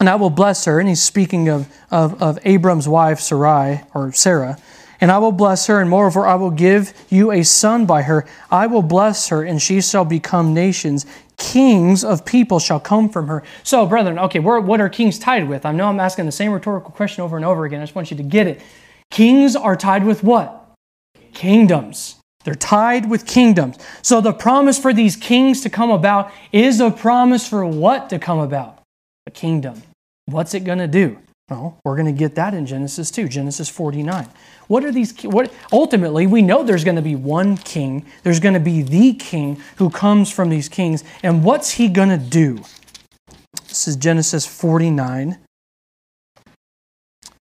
And 0.00 0.08
I 0.08 0.16
will 0.16 0.30
bless 0.30 0.64
her. 0.64 0.80
And 0.80 0.88
he's 0.88 1.02
speaking 1.02 1.48
of, 1.48 1.72
of, 1.92 2.20
of 2.20 2.38
Abram's 2.44 2.88
wife, 2.88 3.20
Sarai, 3.20 3.82
or 3.94 4.12
Sarah. 4.12 4.58
And 5.02 5.10
I 5.10 5.18
will 5.18 5.32
bless 5.32 5.66
her, 5.66 5.80
and 5.80 5.90
moreover, 5.90 6.24
I 6.24 6.36
will 6.36 6.52
give 6.52 6.94
you 7.10 7.32
a 7.32 7.42
son 7.42 7.86
by 7.86 8.02
her. 8.02 8.24
I 8.52 8.68
will 8.68 8.82
bless 8.82 9.30
her, 9.30 9.42
and 9.42 9.60
she 9.60 9.80
shall 9.80 10.04
become 10.04 10.54
nations 10.54 11.06
kings 11.42 12.04
of 12.04 12.24
people 12.24 12.60
shall 12.60 12.78
come 12.78 13.08
from 13.08 13.26
her. 13.26 13.42
So, 13.64 13.84
brethren, 13.84 14.18
okay, 14.18 14.38
what 14.38 14.80
are 14.80 14.88
kings 14.88 15.18
tied 15.18 15.48
with? 15.48 15.66
I 15.66 15.72
know 15.72 15.88
I'm 15.88 15.98
asking 15.98 16.26
the 16.26 16.32
same 16.32 16.52
rhetorical 16.52 16.92
question 16.92 17.22
over 17.22 17.36
and 17.36 17.44
over 17.44 17.64
again. 17.64 17.80
I 17.80 17.82
just 17.82 17.96
want 17.96 18.10
you 18.10 18.16
to 18.16 18.22
get 18.22 18.46
it. 18.46 18.62
Kings 19.10 19.56
are 19.56 19.76
tied 19.76 20.04
with 20.04 20.22
what? 20.22 20.72
Kingdoms. 21.34 22.16
They're 22.44 22.54
tied 22.54 23.10
with 23.10 23.26
kingdoms. 23.26 23.76
So, 24.02 24.20
the 24.20 24.32
promise 24.32 24.78
for 24.78 24.92
these 24.92 25.16
kings 25.16 25.60
to 25.62 25.70
come 25.70 25.90
about 25.90 26.32
is 26.52 26.80
a 26.80 26.90
promise 26.90 27.48
for 27.48 27.66
what 27.66 28.08
to 28.10 28.18
come 28.18 28.38
about? 28.38 28.78
A 29.26 29.30
kingdom. 29.30 29.82
What's 30.26 30.54
it 30.54 30.60
going 30.60 30.78
to 30.78 30.88
do? 30.88 31.18
Well, 31.50 31.76
we're 31.84 31.96
going 31.96 32.06
to 32.06 32.18
get 32.18 32.36
that 32.36 32.54
in 32.54 32.66
Genesis 32.66 33.10
2, 33.10 33.28
Genesis 33.28 33.68
49. 33.68 34.28
What 34.72 34.86
are 34.86 34.90
these? 34.90 35.12
What 35.24 35.52
ultimately 35.70 36.26
we 36.26 36.40
know 36.40 36.62
there's 36.62 36.82
going 36.82 36.96
to 36.96 37.02
be 37.02 37.14
one 37.14 37.58
king. 37.58 38.06
There's 38.22 38.40
going 38.40 38.54
to 38.54 38.60
be 38.60 38.80
the 38.80 39.12
king 39.12 39.60
who 39.76 39.90
comes 39.90 40.32
from 40.32 40.48
these 40.48 40.70
kings, 40.70 41.04
and 41.22 41.44
what's 41.44 41.72
he 41.72 41.88
going 41.88 42.08
to 42.08 42.16
do? 42.16 42.62
This 43.68 43.86
is 43.86 43.96
Genesis 43.96 44.46
49. 44.46 45.36
I'm 45.36 47.34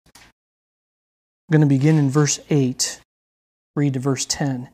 going 1.51 1.61
to 1.61 1.67
begin 1.67 1.99
in 1.99 2.09
verse 2.09 2.39
8. 2.49 2.99
Read 3.75 3.93
to 3.93 3.99
verse 3.99 4.25
10. 4.25 4.69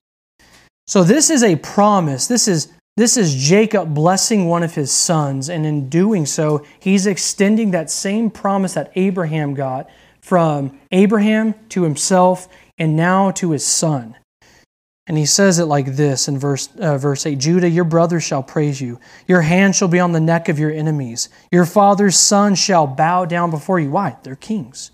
So 0.87 1.03
this 1.03 1.29
is 1.29 1.43
a 1.43 1.57
promise. 1.57 2.27
This 2.27 2.47
is 2.47 2.71
this 2.95 3.17
is 3.17 3.35
Jacob 3.35 3.93
blessing 3.93 4.47
one 4.47 4.63
of 4.63 4.75
his 4.75 4.93
sons, 4.93 5.49
and 5.49 5.65
in 5.65 5.89
doing 5.89 6.25
so, 6.25 6.65
he's 6.79 7.05
extending 7.05 7.71
that 7.71 7.91
same 7.91 8.29
promise 8.29 8.75
that 8.75 8.93
Abraham 8.95 9.55
got 9.55 9.89
from 10.25 10.75
Abraham 10.91 11.53
to 11.69 11.83
himself 11.83 12.47
and 12.79 12.95
now 12.95 13.29
to 13.29 13.51
his 13.51 13.63
son. 13.63 14.15
And 15.05 15.19
he 15.19 15.25
says 15.27 15.59
it 15.59 15.65
like 15.65 15.85
this 15.85 16.27
in 16.27 16.39
verse, 16.39 16.67
uh, 16.79 16.97
verse 16.97 17.27
8 17.27 17.37
Judah, 17.37 17.69
your 17.69 17.83
brother 17.83 18.19
shall 18.19 18.41
praise 18.41 18.81
you. 18.81 18.99
Your 19.27 19.41
hand 19.41 19.75
shall 19.75 19.87
be 19.87 19.99
on 19.99 20.13
the 20.13 20.19
neck 20.19 20.49
of 20.49 20.57
your 20.57 20.71
enemies. 20.71 21.29
Your 21.51 21.65
father's 21.67 22.17
son 22.17 22.55
shall 22.55 22.87
bow 22.87 23.25
down 23.25 23.51
before 23.51 23.79
you. 23.79 23.91
Why? 23.91 24.17
They're 24.23 24.35
kings. 24.35 24.89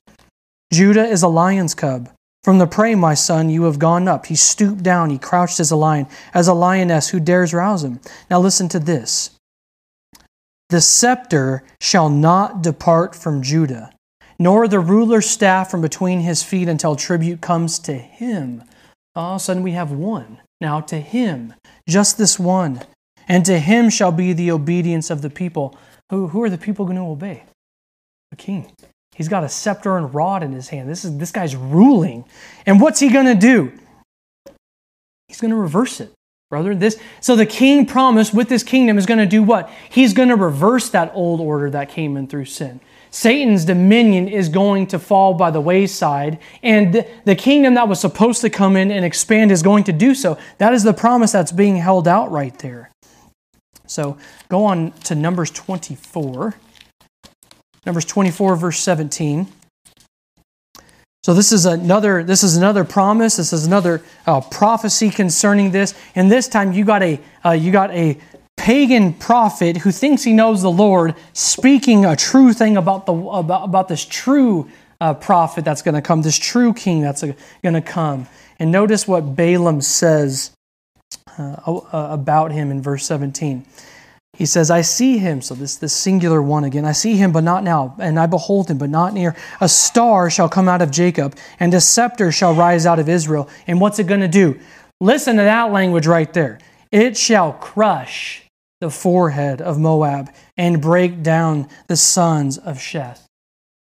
Judah 0.74 1.08
is 1.08 1.24
a 1.24 1.30
lion's 1.30 1.76
cub. 1.76 2.10
From 2.44 2.58
the 2.58 2.68
prey, 2.68 2.94
my 2.96 3.14
son, 3.14 3.50
you 3.50 3.64
have 3.64 3.80
gone 3.80 4.10
up. 4.10 4.26
He 4.26 4.36
stooped 4.36 4.84
down. 4.84 5.12
He 5.12 5.18
crouched 5.18 5.62
as 5.62 5.72
a 5.72 5.78
lion, 5.78 6.08
as 6.34 6.50
a 6.50 6.54
lioness 6.54 7.08
who 7.08 7.22
dares 7.22 7.54
rouse 7.54 7.86
him. 7.86 8.02
Now 8.30 8.42
listen 8.42 8.68
to 8.68 8.80
this 8.80 9.30
The 10.72 10.82
scepter 10.82 11.64
shall 11.80 12.10
not 12.10 12.62
depart 12.62 13.16
from 13.16 13.42
Judah 13.42 13.94
nor 14.42 14.68
the 14.68 14.80
ruler's 14.80 15.30
staff 15.30 15.70
from 15.70 15.82
between 15.82 16.22
his 16.22 16.42
feet 16.42 16.68
until 16.68 16.96
tribute 16.96 17.42
comes 17.42 17.78
to 17.78 17.94
him. 17.94 18.64
All 19.16 19.36
of 19.36 19.38
a 19.38 19.40
sudden, 19.40 19.62
we 19.62 19.74
have 19.74 19.92
one. 19.92 20.42
Now 20.60 20.82
to 20.82 21.00
him, 21.00 21.54
just 21.88 22.18
this 22.18 22.40
one. 22.40 22.82
And 23.28 23.46
to 23.46 23.60
him 23.60 23.92
shall 23.92 24.12
be 24.12 24.34
the 24.34 24.50
obedience 24.50 25.12
of 25.12 25.22
the 25.22 25.30
people. 25.30 25.78
Who, 26.10 26.30
who 26.30 26.42
are 26.42 26.50
the 26.50 26.58
people 26.58 26.86
going 26.86 26.98
to 26.98 27.04
obey? 27.04 27.44
The 28.32 28.36
king. 28.36 28.72
He's 29.14 29.30
got 29.30 29.44
a 29.44 29.50
scepter 29.50 29.96
and 29.96 30.12
rod 30.12 30.42
in 30.42 30.54
his 30.54 30.70
hand. 30.70 30.90
This, 30.90 31.06
is, 31.06 31.16
this 31.20 31.32
guy's 31.32 31.56
ruling. 31.56 32.26
And 32.66 32.82
what's 32.82 33.00
he 33.00 33.10
going 33.10 33.28
to 33.28 33.36
do? 33.36 33.72
He's 35.28 35.40
going 35.40 35.52
to 35.52 35.58
reverse 35.58 36.00
it, 36.00 36.12
brother. 36.50 36.74
This, 36.74 37.00
so 37.20 37.36
the 37.36 37.46
king 37.46 37.86
promised 37.86 38.34
with 38.34 38.50
this 38.50 38.64
kingdom 38.64 38.98
is 38.98 39.06
going 39.06 39.20
to 39.20 39.28
do 39.28 39.44
what? 39.44 39.70
He's 39.92 40.16
going 40.16 40.30
to 40.30 40.36
reverse 40.36 40.90
that 40.90 41.12
old 41.14 41.42
order 41.42 41.70
that 41.70 41.90
came 41.90 42.18
in 42.18 42.26
through 42.26 42.46
sin. 42.46 42.80
Satan's 43.12 43.66
dominion 43.66 44.30
is 44.30 44.48
going 44.48 44.88
to 44.88 44.98
fall 44.98 45.34
by 45.34 45.52
the 45.52 45.60
wayside, 45.60 46.40
and 46.64 47.06
the 47.26 47.36
kingdom 47.36 47.74
that 47.74 47.90
was 47.90 48.00
supposed 48.00 48.40
to 48.42 48.50
come 48.50 48.78
in 48.78 48.90
and 48.90 49.04
expand 49.04 49.52
is 49.52 49.62
going 49.62 49.84
to 49.84 49.92
do 49.92 50.16
so. 50.16 50.38
That 50.58 50.74
is 50.74 50.84
the 50.84 50.94
promise 50.94 51.34
that's 51.34 51.52
being 51.52 51.76
held 51.76 52.08
out 52.08 52.32
right 52.32 52.58
there. 52.60 52.90
So 53.86 54.18
go 54.48 54.64
on 54.64 54.92
to 55.04 55.16
Numbers 55.16 55.52
24. 55.52 56.56
Numbers 57.86 58.06
24, 58.06 58.56
verse 58.56 58.80
17. 58.80 59.48
So 61.24 61.34
this 61.34 61.52
is 61.52 61.66
another 61.66 62.24
this 62.24 62.44
is 62.44 62.58
another 62.58 62.84
promise. 62.84 63.36
This 63.36 63.54
is 63.54 63.68
another 63.68 64.02
uh, 64.26 64.42
prophecy 64.42 65.10
concerning 65.10 65.72
this. 65.72 65.94
And 66.16 66.32
this 66.32 66.48
time 66.48 66.72
you 66.72 66.86
got 66.86 67.04
a 67.04 67.20
uh, 67.46 67.52
you 67.52 67.72
got 67.72 67.92
a 67.92 68.18
pagan 68.62 69.12
prophet 69.12 69.78
who 69.78 69.92
thinks 69.92 70.24
he 70.24 70.34
knows 70.34 70.62
the 70.62 70.70
Lord 70.70 71.16
speaking 71.34 72.06
a 72.06 72.16
true 72.16 72.54
thing 72.54 72.78
about, 72.78 73.08
the, 73.08 73.14
about, 73.14 73.64
about 73.64 73.88
this 73.88 74.06
true 74.06 74.70
uh, 75.00 75.16
prophet 75.16 75.66
that's 75.66 75.82
going 75.82 75.96
to 75.96 76.02
come, 76.02 76.22
this 76.22 76.38
true 76.38 76.72
king 76.72 77.02
that's 77.02 77.24
going 77.24 77.74
to 77.74 77.82
come. 77.82 78.28
And 78.60 78.72
notice 78.72 79.08
what 79.08 79.36
Balaam 79.36 79.82
says 79.82 80.52
uh, 81.40 81.56
uh, 81.66 81.84
about 81.92 82.52
him 82.52 82.70
in 82.70 82.84
verse 82.84 83.04
17. 83.08 83.66
He 84.38 84.46
says, 84.46 84.70
I 84.70 84.82
see 84.82 85.18
him, 85.18 85.42
so 85.42 85.56
this, 85.56 85.78
this 85.78 85.94
singular 85.94 86.40
one 86.40 86.64
again, 86.64 86.86
I 86.86 86.92
see 86.92 87.18
him, 87.18 87.32
but 87.32 87.44
not 87.44 87.64
now, 87.64 87.96
and 87.98 88.20
I 88.20 88.28
behold 88.28 88.70
him, 88.70 88.78
but 88.78 88.92
not 88.92 89.16
near. 89.16 89.36
A 89.60 89.68
star 89.68 90.30
shall 90.30 90.48
come 90.48 90.70
out 90.70 90.84
of 90.84 90.92
Jacob, 90.92 91.36
and 91.60 91.74
a 91.74 91.82
scepter 91.82 92.32
shall 92.32 92.54
rise 92.54 92.86
out 92.86 93.00
of 93.00 93.10
Israel. 93.10 93.50
And 93.66 93.82
what's 93.82 93.98
it 93.98 94.06
going 94.06 94.22
to 94.22 94.28
do? 94.28 94.60
Listen 95.00 95.38
to 95.38 95.42
that 95.42 95.72
language 95.72 96.06
right 96.06 96.32
there. 96.32 96.60
It 96.92 97.18
shall 97.18 97.54
crush 97.54 98.44
the 98.82 98.90
forehead 98.90 99.62
of 99.62 99.80
Moab 99.80 100.30
and 100.58 100.82
break 100.82 101.24
down 101.24 101.70
the 101.88 101.96
sons 101.96 102.58
of 102.58 102.78
Sheth. 102.78 103.28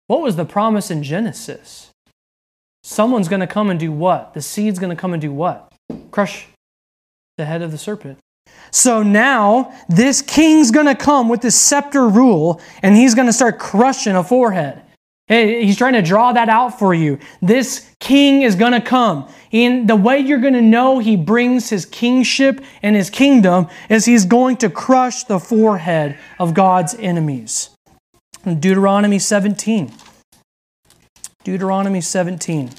What 0.07 0.21
was 0.21 0.37
the 0.37 0.45
promise 0.45 0.89
in 0.91 1.03
Genesis? 1.03 1.89
Someone's 2.83 3.27
going 3.27 3.39
to 3.39 3.47
come 3.47 3.69
and 3.69 3.79
do 3.79 3.91
what? 3.91 4.33
The 4.33 4.41
seed's 4.41 4.79
going 4.79 4.95
to 4.95 5.01
come 5.01 5.13
and 5.13 5.21
do 5.21 5.33
what? 5.33 5.73
Crush 6.11 6.47
the 7.37 7.45
head 7.45 7.63
of 7.63 7.71
the 7.71 7.77
serpent. 7.77 8.19
So 8.69 9.01
now 9.01 9.73
this 9.89 10.21
king's 10.21 10.69
going 10.69 10.85
to 10.85 10.95
come 10.95 11.27
with 11.27 11.41
this 11.41 11.59
scepter 11.59 12.07
rule 12.07 12.61
and 12.83 12.95
he's 12.95 13.15
going 13.15 13.27
to 13.27 13.33
start 13.33 13.57
crushing 13.57 14.15
a 14.15 14.23
forehead. 14.23 14.82
He's 15.27 15.77
trying 15.77 15.93
to 15.93 16.01
draw 16.01 16.33
that 16.33 16.49
out 16.49 16.77
for 16.77 16.93
you. 16.93 17.17
This 17.41 17.89
king 17.99 18.41
is 18.41 18.55
going 18.55 18.73
to 18.73 18.81
come. 18.81 19.29
And 19.53 19.89
the 19.89 19.95
way 19.95 20.19
you're 20.19 20.41
going 20.41 20.53
to 20.53 20.61
know 20.61 20.99
he 20.99 21.15
brings 21.15 21.69
his 21.69 21.85
kingship 21.85 22.63
and 22.81 22.95
his 22.95 23.09
kingdom 23.09 23.67
is 23.89 24.05
he's 24.05 24.25
going 24.25 24.57
to 24.57 24.69
crush 24.69 25.23
the 25.23 25.39
forehead 25.39 26.17
of 26.39 26.53
God's 26.53 26.93
enemies. 26.95 27.69
Deuteronomy 28.43 29.17
17. 29.17 29.93
Deuteronomy 31.45 32.01
17. 32.01 32.71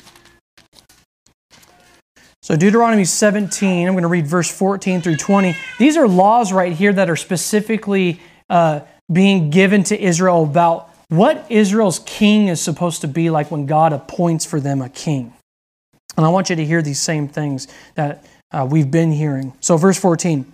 So, 2.42 2.56
Deuteronomy 2.56 3.06
17, 3.06 3.88
I'm 3.88 3.94
going 3.94 4.02
to 4.02 4.08
read 4.08 4.26
verse 4.26 4.50
14 4.50 5.00
through 5.00 5.16
20. 5.16 5.56
These 5.78 5.96
are 5.96 6.06
laws 6.06 6.52
right 6.52 6.74
here 6.74 6.92
that 6.92 7.08
are 7.08 7.16
specifically 7.16 8.20
uh, 8.50 8.80
being 9.10 9.48
given 9.48 9.82
to 9.84 9.98
Israel 9.98 10.44
about 10.44 10.93
what 11.08 11.46
Israel's 11.50 11.98
king 12.00 12.48
is 12.48 12.60
supposed 12.60 13.00
to 13.02 13.08
be 13.08 13.30
like 13.30 13.50
when 13.50 13.66
God 13.66 13.92
appoints 13.92 14.44
for 14.44 14.60
them 14.60 14.82
a 14.82 14.88
king. 14.88 15.32
And 16.16 16.24
I 16.24 16.28
want 16.28 16.50
you 16.50 16.56
to 16.56 16.64
hear 16.64 16.82
these 16.82 17.00
same 17.00 17.28
things 17.28 17.68
that 17.94 18.24
uh, 18.52 18.66
we've 18.70 18.90
been 18.90 19.12
hearing. 19.12 19.52
So, 19.60 19.76
verse 19.76 19.98
14 19.98 20.52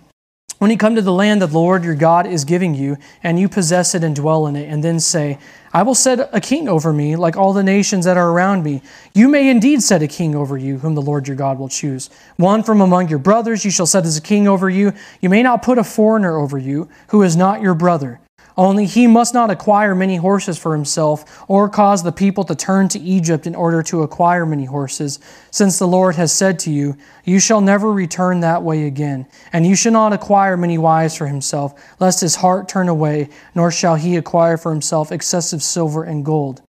when 0.61 0.69
you 0.69 0.77
come 0.77 0.93
to 0.93 1.01
the 1.01 1.11
land 1.11 1.41
that 1.41 1.47
the 1.47 1.57
Lord 1.57 1.83
your 1.83 1.95
God 1.95 2.27
is 2.27 2.45
giving 2.45 2.75
you, 2.75 2.97
and 3.23 3.39
you 3.39 3.49
possess 3.49 3.95
it 3.95 4.03
and 4.03 4.15
dwell 4.15 4.45
in 4.45 4.55
it, 4.55 4.69
and 4.69 4.83
then 4.83 4.99
say, 4.99 5.39
I 5.73 5.81
will 5.81 5.95
set 5.95 6.29
a 6.31 6.39
king 6.39 6.69
over 6.69 6.93
me, 6.93 7.15
like 7.15 7.35
all 7.35 7.51
the 7.51 7.63
nations 7.63 8.05
that 8.05 8.15
are 8.15 8.29
around 8.29 8.63
me. 8.63 8.83
You 9.15 9.27
may 9.27 9.49
indeed 9.49 9.81
set 9.81 10.03
a 10.03 10.07
king 10.07 10.35
over 10.35 10.59
you, 10.59 10.77
whom 10.77 10.93
the 10.93 11.01
Lord 11.01 11.27
your 11.27 11.35
God 11.35 11.57
will 11.57 11.67
choose. 11.67 12.11
One 12.37 12.61
from 12.61 12.79
among 12.79 13.09
your 13.09 13.17
brothers 13.17 13.65
you 13.65 13.71
shall 13.71 13.87
set 13.87 14.05
as 14.05 14.17
a 14.17 14.21
king 14.21 14.47
over 14.47 14.69
you. 14.69 14.93
You 15.19 15.29
may 15.29 15.41
not 15.41 15.63
put 15.63 15.79
a 15.79 15.83
foreigner 15.83 16.37
over 16.37 16.59
you, 16.59 16.89
who 17.07 17.23
is 17.23 17.35
not 17.35 17.63
your 17.63 17.73
brother. 17.73 18.20
Only 18.57 18.85
he 18.85 19.07
must 19.07 19.33
not 19.33 19.49
acquire 19.49 19.95
many 19.95 20.17
horses 20.17 20.57
for 20.57 20.73
himself, 20.73 21.43
or 21.47 21.69
cause 21.69 22.03
the 22.03 22.11
people 22.11 22.43
to 22.45 22.55
turn 22.55 22.87
to 22.89 22.99
Egypt 22.99 23.47
in 23.47 23.55
order 23.55 23.81
to 23.83 24.03
acquire 24.03 24.45
many 24.45 24.65
horses, 24.65 25.19
since 25.51 25.79
the 25.79 25.87
Lord 25.87 26.15
has 26.15 26.31
said 26.31 26.59
to 26.59 26.71
you, 26.71 26.97
You 27.23 27.39
shall 27.39 27.61
never 27.61 27.91
return 27.91 28.41
that 28.41 28.63
way 28.63 28.85
again, 28.85 29.27
and 29.53 29.65
you 29.65 29.75
shall 29.75 29.93
not 29.93 30.13
acquire 30.13 30.57
many 30.57 30.77
wives 30.77 31.15
for 31.15 31.27
himself, 31.27 31.73
lest 31.99 32.21
his 32.21 32.37
heart 32.37 32.67
turn 32.67 32.89
away, 32.89 33.29
nor 33.55 33.71
shall 33.71 33.95
he 33.95 34.15
acquire 34.15 34.57
for 34.57 34.71
himself 34.71 35.11
excessive 35.11 35.63
silver 35.63 36.03
and 36.03 36.25
gold. 36.25 36.61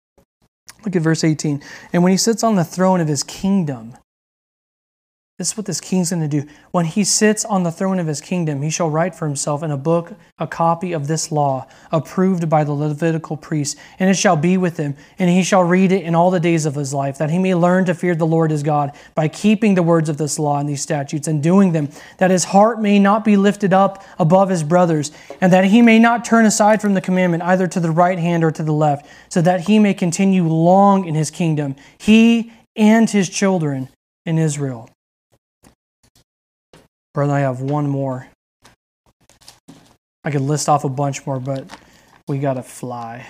Look 0.84 0.96
at 0.96 1.02
verse 1.02 1.24
18. 1.24 1.62
And 1.92 2.02
when 2.02 2.12
he 2.12 2.16
sits 2.16 2.42
on 2.42 2.56
the 2.56 2.64
throne 2.64 3.00
of 3.00 3.08
his 3.08 3.22
kingdom, 3.22 3.96
this 5.42 5.50
is 5.50 5.56
what 5.56 5.66
this 5.66 5.80
king's 5.80 6.10
going 6.10 6.22
to 6.22 6.28
do. 6.28 6.46
When 6.70 6.84
he 6.84 7.02
sits 7.02 7.44
on 7.44 7.64
the 7.64 7.72
throne 7.72 7.98
of 7.98 8.06
his 8.06 8.20
kingdom, 8.20 8.62
he 8.62 8.70
shall 8.70 8.88
write 8.88 9.12
for 9.12 9.26
himself 9.26 9.64
in 9.64 9.72
a 9.72 9.76
book 9.76 10.12
a 10.38 10.46
copy 10.46 10.92
of 10.92 11.08
this 11.08 11.32
law, 11.32 11.66
approved 11.90 12.48
by 12.48 12.62
the 12.62 12.70
Levitical 12.70 13.36
priests, 13.36 13.74
and 13.98 14.08
it 14.08 14.14
shall 14.14 14.36
be 14.36 14.56
with 14.56 14.76
him, 14.76 14.94
and 15.18 15.28
he 15.28 15.42
shall 15.42 15.64
read 15.64 15.90
it 15.90 16.04
in 16.04 16.14
all 16.14 16.30
the 16.30 16.38
days 16.38 16.64
of 16.64 16.76
his 16.76 16.94
life, 16.94 17.18
that 17.18 17.30
he 17.30 17.40
may 17.40 17.56
learn 17.56 17.84
to 17.86 17.92
fear 17.92 18.14
the 18.14 18.24
Lord 18.24 18.52
his 18.52 18.62
God 18.62 18.92
by 19.16 19.26
keeping 19.26 19.74
the 19.74 19.82
words 19.82 20.08
of 20.08 20.16
this 20.16 20.38
law 20.38 20.60
and 20.60 20.68
these 20.68 20.80
statutes 20.80 21.26
and 21.26 21.42
doing 21.42 21.72
them, 21.72 21.88
that 22.18 22.30
his 22.30 22.44
heart 22.44 22.80
may 22.80 23.00
not 23.00 23.24
be 23.24 23.36
lifted 23.36 23.72
up 23.72 24.04
above 24.20 24.48
his 24.48 24.62
brothers, 24.62 25.10
and 25.40 25.52
that 25.52 25.64
he 25.64 25.82
may 25.82 25.98
not 25.98 26.24
turn 26.24 26.46
aside 26.46 26.80
from 26.80 26.94
the 26.94 27.00
commandment 27.00 27.42
either 27.42 27.66
to 27.66 27.80
the 27.80 27.90
right 27.90 28.20
hand 28.20 28.44
or 28.44 28.52
to 28.52 28.62
the 28.62 28.70
left, 28.70 29.04
so 29.28 29.42
that 29.42 29.62
he 29.62 29.80
may 29.80 29.92
continue 29.92 30.46
long 30.46 31.04
in 31.04 31.16
his 31.16 31.32
kingdom, 31.32 31.74
he 31.98 32.52
and 32.76 33.10
his 33.10 33.28
children 33.28 33.88
in 34.24 34.38
Israel. 34.38 34.88
Brother, 37.14 37.34
I 37.34 37.40
have 37.40 37.60
one 37.60 37.88
more. 37.88 38.28
I 40.24 40.30
could 40.30 40.40
list 40.40 40.68
off 40.68 40.84
a 40.84 40.88
bunch 40.88 41.26
more, 41.26 41.38
but 41.38 41.66
we 42.26 42.38
got 42.38 42.54
to 42.54 42.62
fly. 42.62 43.26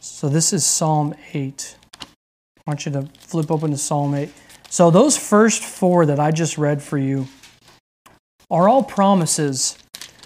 So 0.00 0.28
this 0.28 0.52
is 0.52 0.64
Psalm 0.64 1.14
8. 1.34 1.76
I 2.00 2.06
want 2.66 2.86
you 2.86 2.92
to 2.92 3.08
flip 3.18 3.50
open 3.50 3.72
to 3.72 3.76
Psalm 3.76 4.14
8. 4.14 4.30
So 4.70 4.90
those 4.90 5.18
first 5.18 5.62
four 5.62 6.06
that 6.06 6.18
I 6.18 6.30
just 6.30 6.56
read 6.56 6.82
for 6.82 6.96
you 6.96 7.28
are 8.50 8.68
all 8.68 8.82
promises 8.82 9.76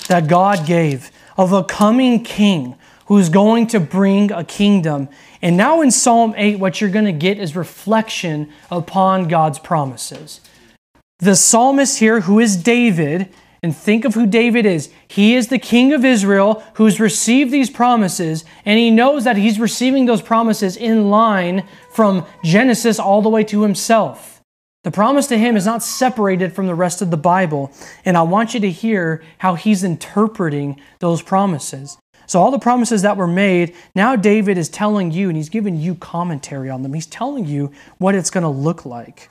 that 0.09 0.29
God 0.29 0.67
gave 0.67 1.11
of 1.37 1.53
a 1.53 1.65
coming 1.65 2.23
king 2.23 2.77
who's 3.07 3.29
going 3.29 3.67
to 3.69 3.81
bring 3.81 4.31
a 4.31 4.45
kingdom. 4.45 5.09
And 5.41 5.57
now 5.57 5.81
in 5.81 5.91
Psalm 5.91 6.35
8, 6.37 6.59
what 6.59 6.81
you're 6.81 6.91
going 6.91 7.05
to 7.05 7.13
get 7.13 7.39
is 7.39 7.57
reflection 7.57 8.53
upon 8.71 9.29
God's 9.29 9.59
promises. 9.59 10.41
The 11.23 11.37
psalmist 11.37 12.01
here, 12.01 12.23
who 12.23 12.41
is 12.41 12.57
David, 12.57 13.33
and 13.63 13.77
think 13.77 14.05
of 14.05 14.15
who 14.15 14.27
David 14.27 14.67
is. 14.67 14.91
He 15.07 15.37
is 15.37 15.47
the 15.47 15.59
king 15.61 15.93
of 15.93 16.05
Israel 16.05 16.65
who's 16.75 16.99
received 16.99 17.53
these 17.53 17.71
promises, 17.71 18.45
and 18.65 18.77
he 18.77 18.91
knows 18.91 19.23
that 19.23 19.37
he's 19.37 19.61
receiving 19.61 20.07
those 20.07 20.21
promises 20.21 20.77
in 20.77 21.11
line 21.11 21.65
from 21.93 22.27
Genesis 22.43 22.99
all 22.99 23.23
the 23.23 23.29
way 23.29 23.45
to 23.45 23.63
himself. 23.63 24.43
The 24.83 24.91
promise 24.91 25.29
to 25.29 25.39
him 25.39 25.57
is 25.57 25.65
not 25.65 25.85
separated 25.85 26.55
from 26.55 26.67
the 26.67 26.75
rest 26.75 27.01
of 27.03 27.13
the 27.13 27.17
Bible, 27.17 27.71
and 28.05 28.17
I 28.17 28.23
want 28.23 28.53
you 28.53 28.59
to 28.59 28.71
hear 28.71 29.23
how 29.39 29.55
he's 29.55 29.85
interpreting 29.85 30.81
those 30.99 31.23
promises. 31.23 31.99
So, 32.27 32.41
all 32.41 32.51
the 32.51 32.59
promises 32.59 33.03
that 33.03 33.17
were 33.17 33.29
made, 33.29 33.77
now 33.95 34.17
David 34.17 34.59
is 34.59 34.69
telling 34.69 35.13
you, 35.13 35.29
and 35.29 35.37
he's 35.37 35.51
giving 35.51 35.77
you 35.77 35.95
commentary 35.95 36.69
on 36.69 36.83
them. 36.83 36.95
He's 36.95 37.07
telling 37.07 37.47
you 37.47 37.71
what 37.99 38.17
it's 38.17 38.31
going 38.31 38.43
to 38.43 38.49
look 38.49 38.85
like. 38.85 39.29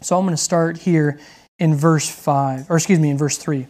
So 0.00 0.18
I'm 0.18 0.24
going 0.24 0.36
to 0.36 0.42
start 0.42 0.78
here 0.78 1.18
in 1.58 1.74
verse 1.74 2.08
5, 2.08 2.70
or 2.70 2.76
excuse 2.76 2.98
me, 2.98 3.10
in 3.10 3.18
verse 3.18 3.36
3. 3.36 3.66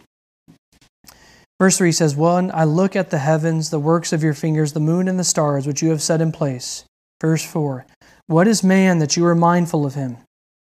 Verse 1.59 1.77
3 1.77 1.91
says, 1.91 2.15
One, 2.15 2.49
I 2.53 2.63
look 2.63 2.95
at 2.95 3.11
the 3.11 3.19
heavens, 3.19 3.69
the 3.69 3.79
works 3.79 4.13
of 4.13 4.23
your 4.23 4.33
fingers, 4.33 4.73
the 4.73 4.79
moon 4.79 5.07
and 5.07 5.19
the 5.19 5.23
stars, 5.23 5.67
which 5.67 5.81
you 5.83 5.89
have 5.89 6.01
set 6.01 6.21
in 6.21 6.31
place. 6.31 6.85
Verse 7.19 7.43
4 7.45 7.85
What 8.27 8.47
is 8.47 8.63
man 8.63 8.99
that 8.99 9.15
you 9.15 9.25
are 9.25 9.35
mindful 9.35 9.85
of 9.85 9.93
him, 9.93 10.17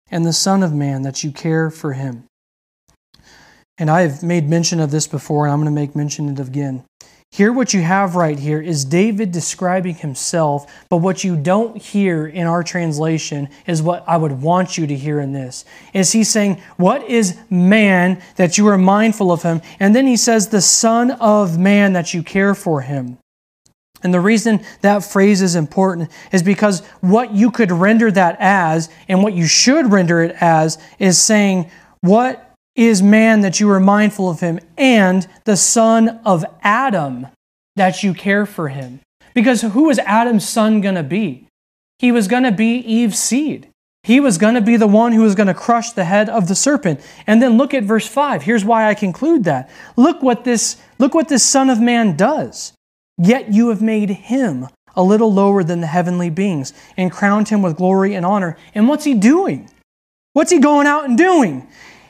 and 0.10 0.26
the 0.26 0.32
Son 0.32 0.64
of 0.64 0.74
Man 0.74 1.02
that 1.02 1.24
you 1.24 1.32
care 1.32 1.70
for 1.70 1.94
him? 1.94 2.24
And 3.78 3.92
I 3.92 4.02
have 4.02 4.24
made 4.24 4.48
mention 4.48 4.80
of 4.80 4.92
this 4.92 5.08
before, 5.08 5.46
and 5.46 5.54
I'm 5.54 5.60
going 5.60 5.74
to 5.74 5.80
make 5.80 5.96
mention 5.96 6.30
of 6.30 6.40
it 6.40 6.48
again. 6.48 6.84
Here, 7.38 7.54
what 7.54 7.72
you 7.72 7.84
have 7.84 8.16
right 8.16 8.40
here 8.40 8.60
is 8.60 8.84
David 8.84 9.32
describing 9.32 9.94
himself, 9.94 10.74
but 10.90 10.98
what 10.98 11.24
you 11.24 11.38
don't 11.38 11.80
hear 11.80 12.26
in 12.26 12.48
our 12.48 12.64
translation 12.64 13.50
is 13.68 13.80
what 13.80 14.04
I 14.08 14.18
would 14.18 14.42
want 14.42 14.76
you 14.76 14.88
to 14.88 14.96
hear 14.96 15.20
in 15.20 15.34
this. 15.34 15.64
Is 15.94 16.14
he 16.14 16.24
saying, 16.24 16.60
What 16.78 17.08
is 17.08 17.38
man 17.48 18.24
that 18.38 18.58
you 18.58 18.68
are 18.70 18.78
mindful 18.80 19.32
of 19.32 19.44
him? 19.44 19.62
And 19.80 19.96
then 19.96 20.08
he 20.08 20.18
says, 20.18 20.48
The 20.48 20.62
Son 20.62 21.12
of 21.12 21.60
Man 21.60 21.94
that 21.94 22.12
you 22.12 22.24
care 22.24 22.56
for 22.56 22.82
him. 22.82 23.20
And 24.02 24.12
the 24.12 24.20
reason 24.20 24.66
that 24.82 25.04
phrase 25.04 25.44
is 25.44 25.56
important 25.56 26.10
is 26.32 26.42
because 26.42 26.84
what 27.02 27.36
you 27.36 27.52
could 27.52 27.72
render 27.72 28.10
that 28.10 28.38
as, 28.40 28.90
and 29.08 29.22
what 29.22 29.36
you 29.36 29.46
should 29.46 29.92
render 29.92 30.24
it 30.24 30.36
as, 30.42 30.80
is 30.98 31.22
saying, 31.22 31.70
What 32.02 32.47
is 32.78 33.02
man 33.02 33.42
that 33.42 33.60
you 33.60 33.70
are 33.72 33.80
mindful 33.80 34.30
of 34.30 34.40
him, 34.40 34.60
and 34.78 35.28
the 35.44 35.58
son 35.58 36.22
of 36.24 36.46
Adam 36.62 37.28
that 37.76 38.04
you 38.04 38.14
care 38.14 38.46
for 38.46 38.70
him. 38.70 39.02
Because 39.34 39.62
who 39.62 39.86
was 39.86 40.00
Adam's 40.00 40.48
son 40.48 40.80
going 40.80 40.96
to 40.96 41.04
be? 41.04 41.48
He 42.00 42.12
was 42.12 42.28
going 42.28 42.44
to 42.44 42.52
be 42.52 42.78
Eve's 42.78 43.20
seed. 43.20 43.70
He 44.04 44.20
was 44.20 44.38
going 44.38 44.54
to 44.54 44.62
be 44.62 44.78
the 44.78 44.88
one 44.88 45.12
who 45.12 45.24
was 45.24 45.36
going 45.36 45.48
to 45.48 45.54
crush 45.54 45.92
the 45.92 46.06
head 46.06 46.30
of 46.30 46.48
the 46.48 46.56
serpent. 46.56 47.02
And 47.26 47.42
then 47.42 47.58
look 47.58 47.74
at 47.74 47.84
verse 47.84 48.08
5. 48.08 48.44
Here's 48.44 48.64
why 48.64 48.88
I 48.88 48.94
conclude 48.94 49.44
that. 49.44 49.70
Look 49.98 50.22
what 50.22 50.46
this 50.46 50.78
look 50.98 51.14
what 51.14 51.28
this 51.28 51.44
son 51.44 51.70
of 51.70 51.82
man 51.82 52.16
does. 52.16 52.74
Yet 53.18 53.52
you 53.52 53.70
have 53.70 53.82
made 53.82 54.10
him 54.10 54.68
a 54.96 55.04
little 55.04 55.34
lower 55.34 55.64
than 55.64 55.82
the 55.82 55.88
heavenly 55.88 56.30
beings 56.30 56.74
and 56.96 57.12
crowned 57.12 57.50
him 57.50 57.62
with 57.62 57.76
glory 57.76 58.14
and 58.14 58.26
honor. 58.26 58.58
And 58.74 58.88
what's 58.88 59.04
he 59.04 59.14
doing? 59.14 59.70
What's 60.34 60.52
he 60.52 60.60
going 60.60 60.86
out 60.86 61.06
and 61.06 61.18
doing? 61.18 61.68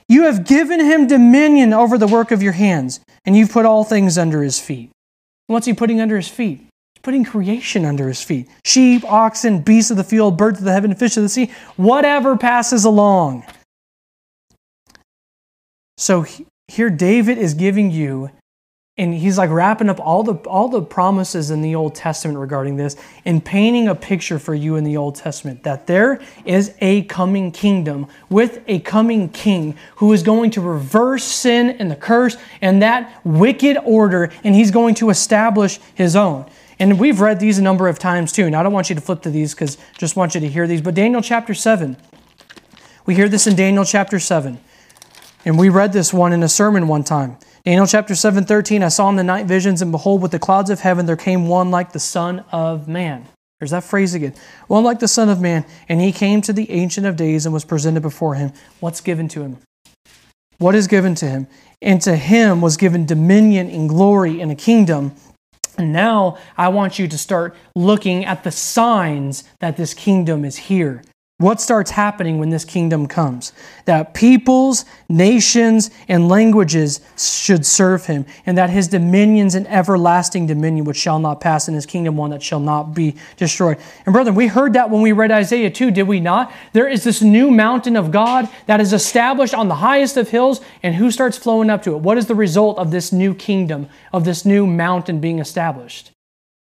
You 0.10 0.24
have 0.24 0.46
given 0.46 0.80
him 0.80 1.08
dominion 1.08 1.74
over 1.74 1.98
the 1.98 2.08
work 2.08 2.32
of 2.32 2.42
your 2.42 2.54
hands, 2.54 3.00
and 3.26 3.36
you've 3.36 3.52
put 3.52 3.66
all 3.66 3.84
things 3.84 4.18
under 4.18 4.42
his 4.42 4.60
feet. 4.60 4.90
What's 5.48 5.66
he 5.66 5.74
putting 5.74 6.00
under 6.00 6.16
his 6.16 6.30
feet? 6.30 6.60
He's 6.60 7.02
putting 7.02 7.26
creation 7.26 7.86
under 7.86 8.08
his 8.08 8.22
feet 8.22 8.48
sheep, 8.64 9.04
oxen, 9.06 9.60
beasts 9.60 9.92
of 9.92 9.98
the 9.98 10.04
field, 10.04 10.38
birds 10.38 10.60
of 10.60 10.66
the 10.66 10.72
heaven, 10.72 10.96
fish 10.96 11.18
of 11.18 11.24
the 11.24 11.30
sea, 11.30 11.52
whatever 11.76 12.38
passes 12.38 12.86
along. 12.86 13.46
So 15.98 16.26
here, 16.68 16.90
David 16.90 17.38
is 17.38 17.54
giving 17.54 17.92
you 17.92 18.30
and 18.98 19.14
he's 19.14 19.38
like 19.38 19.52
wrapping 19.52 19.90
up 19.90 20.00
all 20.00 20.24
the 20.24 20.34
all 20.50 20.70
the 20.70 20.82
promises 20.82 21.52
in 21.52 21.62
the 21.62 21.76
Old 21.76 21.94
Testament 21.94 22.40
regarding 22.40 22.78
this 22.78 22.96
and 23.26 23.44
painting 23.44 23.88
a 23.88 23.96
picture 23.96 24.40
for 24.40 24.56
you 24.56 24.76
in 24.76 24.84
the 24.84 24.98
Old 24.98 25.16
Testament 25.16 25.64
that 25.64 25.86
there 25.86 26.20
is 26.46 26.74
a 26.82 27.04
coming 27.04 27.52
kingdom 27.52 28.08
with 28.30 28.62
a 28.68 28.80
coming 28.80 29.30
king 29.30 29.78
who 29.98 30.12
is 30.14 30.24
going 30.24 30.50
to 30.52 30.62
reverse 30.62 31.24
sin 31.24 31.70
and 31.70 31.92
the 31.92 31.96
curse 31.96 32.38
and 32.62 32.82
that 32.82 33.22
wicked 33.24 33.78
order 33.84 34.32
and 34.44 34.56
he's 34.56 34.72
going 34.72 34.96
to 34.96 35.10
establish 35.10 35.80
his 35.94 36.16
own. 36.16 36.50
And 36.80 37.00
we've 37.00 37.22
read 37.22 37.40
these 37.40 37.58
a 37.58 37.64
number 37.64 37.88
of 37.88 38.00
times 38.00 38.32
too. 38.32 38.46
And 38.46 38.56
I 38.56 38.64
don't 38.64 38.74
want 38.74 38.90
you 38.90 38.96
to 38.96 39.02
flip 39.02 39.22
to 39.24 39.30
these 39.30 39.54
because 39.54 39.78
just 39.98 40.16
want 40.16 40.36
you 40.36 40.42
to 40.42 40.48
hear 40.48 40.68
these. 40.68 40.82
But 40.82 40.94
Daniel 40.96 41.22
chapter 41.22 41.54
7. 41.54 41.98
We 43.06 43.16
hear 43.16 43.30
this 43.30 43.48
in 43.48 43.56
Daniel 43.56 43.84
chapter 43.84 44.20
7. 44.20 44.60
And 45.46 45.58
we 45.58 45.70
read 45.70 45.94
this 45.94 46.14
one 46.14 46.34
in 46.34 46.44
a 46.44 46.50
sermon 46.50 46.88
one 46.88 47.04
time. 47.04 47.38
Daniel 47.68 47.86
chapter 47.86 48.16
7, 48.16 48.46
13, 48.46 48.82
I 48.82 48.88
saw 48.88 49.10
in 49.10 49.18
the 49.18 49.26
night 49.26 49.46
visions, 49.46 49.82
and 49.82 49.92
behold, 49.92 50.22
with 50.22 50.32
the 50.32 50.40
clouds 50.40 50.70
of 50.70 50.80
heaven 50.80 51.06
there 51.06 51.18
came 51.18 51.50
one 51.50 51.70
like 51.70 51.92
the 51.92 52.00
Son 52.00 52.46
of 52.50 52.88
Man. 52.88 53.28
There's 53.60 53.72
that 53.72 53.84
phrase 53.84 54.14
again. 54.14 54.36
One 54.68 54.86
like 54.86 55.00
the 55.00 55.08
Son 55.10 55.28
of 55.28 55.42
Man. 55.42 55.66
And 55.90 56.00
he 56.00 56.14
came 56.14 56.42
to 56.44 56.54
the 56.54 56.72
Ancient 56.72 57.06
of 57.06 57.18
Days 57.18 57.46
and 57.46 57.52
was 57.52 57.66
presented 57.66 58.04
before 58.04 58.36
him. 58.36 58.54
What's 58.80 59.02
given 59.02 59.28
to 59.28 59.42
him? 59.42 59.58
What 60.60 60.76
is 60.76 60.88
given 60.88 61.14
to 61.16 61.26
him? 61.26 61.48
And 61.82 62.02
to 62.04 62.16
him 62.16 62.62
was 62.62 62.78
given 62.78 63.06
dominion 63.06 63.70
and 63.70 63.90
glory 63.90 64.40
and 64.40 64.50
a 64.50 64.56
kingdom. 64.56 65.14
And 65.78 65.92
now 65.92 66.38
I 66.56 66.70
want 66.70 66.98
you 66.98 67.10
to 67.10 67.18
start 67.18 67.54
looking 67.76 68.24
at 68.24 68.46
the 68.46 68.52
signs 68.52 69.44
that 69.60 69.76
this 69.76 69.94
kingdom 69.94 70.46
is 70.46 70.56
here. 70.56 71.04
What 71.40 71.62
starts 71.62 71.92
happening 71.92 72.40
when 72.40 72.50
this 72.50 72.66
kingdom 72.66 73.06
comes? 73.06 73.54
That 73.86 74.16
peoples, 74.16 74.86
nations, 75.08 75.92
and 76.08 76.28
languages 76.28 77.00
should 77.16 77.64
serve 77.64 78.08
him, 78.08 78.26
and 78.48 78.58
that 78.58 78.72
his 78.72 78.88
dominions 78.88 79.54
and 79.54 79.68
everlasting 79.68 80.48
dominion 80.48 80.86
which 80.86 80.98
shall 80.98 81.20
not 81.20 81.40
pass, 81.40 81.68
and 81.68 81.76
his 81.76 81.86
kingdom 81.86 82.18
one 82.18 82.32
that 82.32 82.42
shall 82.42 82.60
not 82.60 82.96
be 82.96 83.18
destroyed. 83.36 83.78
And 84.08 84.14
brethren, 84.14 84.36
we 84.36 84.48
heard 84.48 84.74
that 84.74 84.90
when 84.90 85.04
we 85.04 85.12
read 85.12 85.30
Isaiah 85.30 85.70
2, 85.70 85.92
did 85.92 86.08
we 86.08 86.20
not? 86.20 86.52
There 86.74 86.88
is 86.88 87.04
this 87.04 87.22
new 87.22 87.52
mountain 87.52 87.96
of 87.96 88.10
God 88.10 88.50
that 88.66 88.82
is 88.82 88.92
established 88.92 89.54
on 89.54 89.68
the 89.68 89.76
highest 89.76 90.18
of 90.18 90.30
hills, 90.30 90.60
and 90.82 90.96
who 90.96 91.12
starts 91.12 91.38
flowing 91.38 91.70
up 91.70 91.84
to 91.84 91.94
it? 91.94 92.00
What 92.00 92.18
is 92.18 92.26
the 92.26 92.34
result 92.34 92.80
of 92.80 92.90
this 92.90 93.12
new 93.12 93.36
kingdom, 93.36 93.90
of 94.12 94.26
this 94.26 94.44
new 94.44 94.66
mountain 94.66 95.20
being 95.20 95.38
established? 95.38 96.14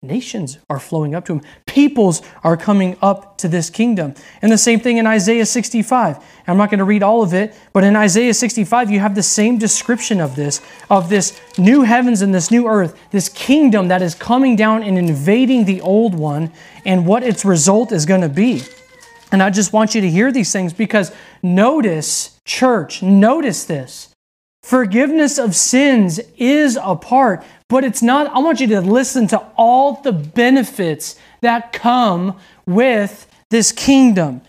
Nations 0.04 0.58
are 0.68 0.80
flowing 0.80 1.14
up 1.14 1.26
to 1.26 1.34
him. 1.34 1.42
Peoples 1.68 2.24
are 2.44 2.58
coming 2.58 2.98
up 3.04 3.38
to 3.38 3.48
this 3.48 3.70
kingdom. 3.70 4.16
And 4.42 4.52
the 4.52 4.58
same 4.58 4.80
thing 4.80 4.98
in 4.98 5.06
Isaiah 5.06 5.46
65. 5.46 6.18
I'm 6.48 6.58
not 6.58 6.72
going 6.72 6.80
to 6.80 6.86
read 6.86 7.04
all 7.04 7.22
of 7.22 7.36
it, 7.36 7.56
but 7.72 7.84
in 7.84 7.96
Isaiah 7.96 8.34
65, 8.34 8.90
you 8.90 9.00
have 9.00 9.14
the 9.14 9.22
same 9.22 9.60
description 9.60 10.20
of 10.20 10.36
this, 10.36 10.60
of 10.90 11.10
this 11.10 11.40
new 11.60 11.84
heavens 11.84 12.24
and 12.24 12.34
this 12.34 12.50
new 12.50 12.68
earth, 12.68 13.00
this 13.12 13.30
kingdom 13.30 13.90
that 13.90 14.02
is 14.02 14.16
coming 14.16 14.56
down 14.56 14.82
and 14.82 14.98
invading 14.98 15.66
the 15.66 15.82
old 15.82 16.16
one, 16.16 16.52
and 16.84 17.06
what 17.06 17.22
its 17.22 17.46
result 17.46 17.92
is 17.92 18.08
going 18.08 18.22
to 18.22 18.30
be. 18.30 18.64
And 19.32 19.44
I 19.44 19.52
just 19.52 19.72
want 19.72 19.94
you 19.94 20.02
to 20.02 20.10
hear 20.10 20.32
these 20.32 20.52
things 20.52 20.74
because 20.74 21.12
notice, 21.44 22.40
church, 22.44 23.04
notice 23.04 23.66
this. 23.66 24.12
Forgiveness 24.64 25.38
of 25.38 25.56
sins 25.56 26.20
is 26.38 26.78
a 26.82 26.96
part, 26.96 27.44
but 27.72 27.86
it's 27.86 28.02
not. 28.04 28.28
I 28.36 28.40
want 28.40 28.60
you 28.60 28.68
to 28.68 28.82
listen 28.82 29.28
to 29.28 29.40
all 29.56 30.02
the 30.02 30.12
benefits 30.12 31.16
that 31.40 31.72
come 31.72 32.38
with 32.66 33.28
this 33.50 33.72
kingdom. 33.72 34.42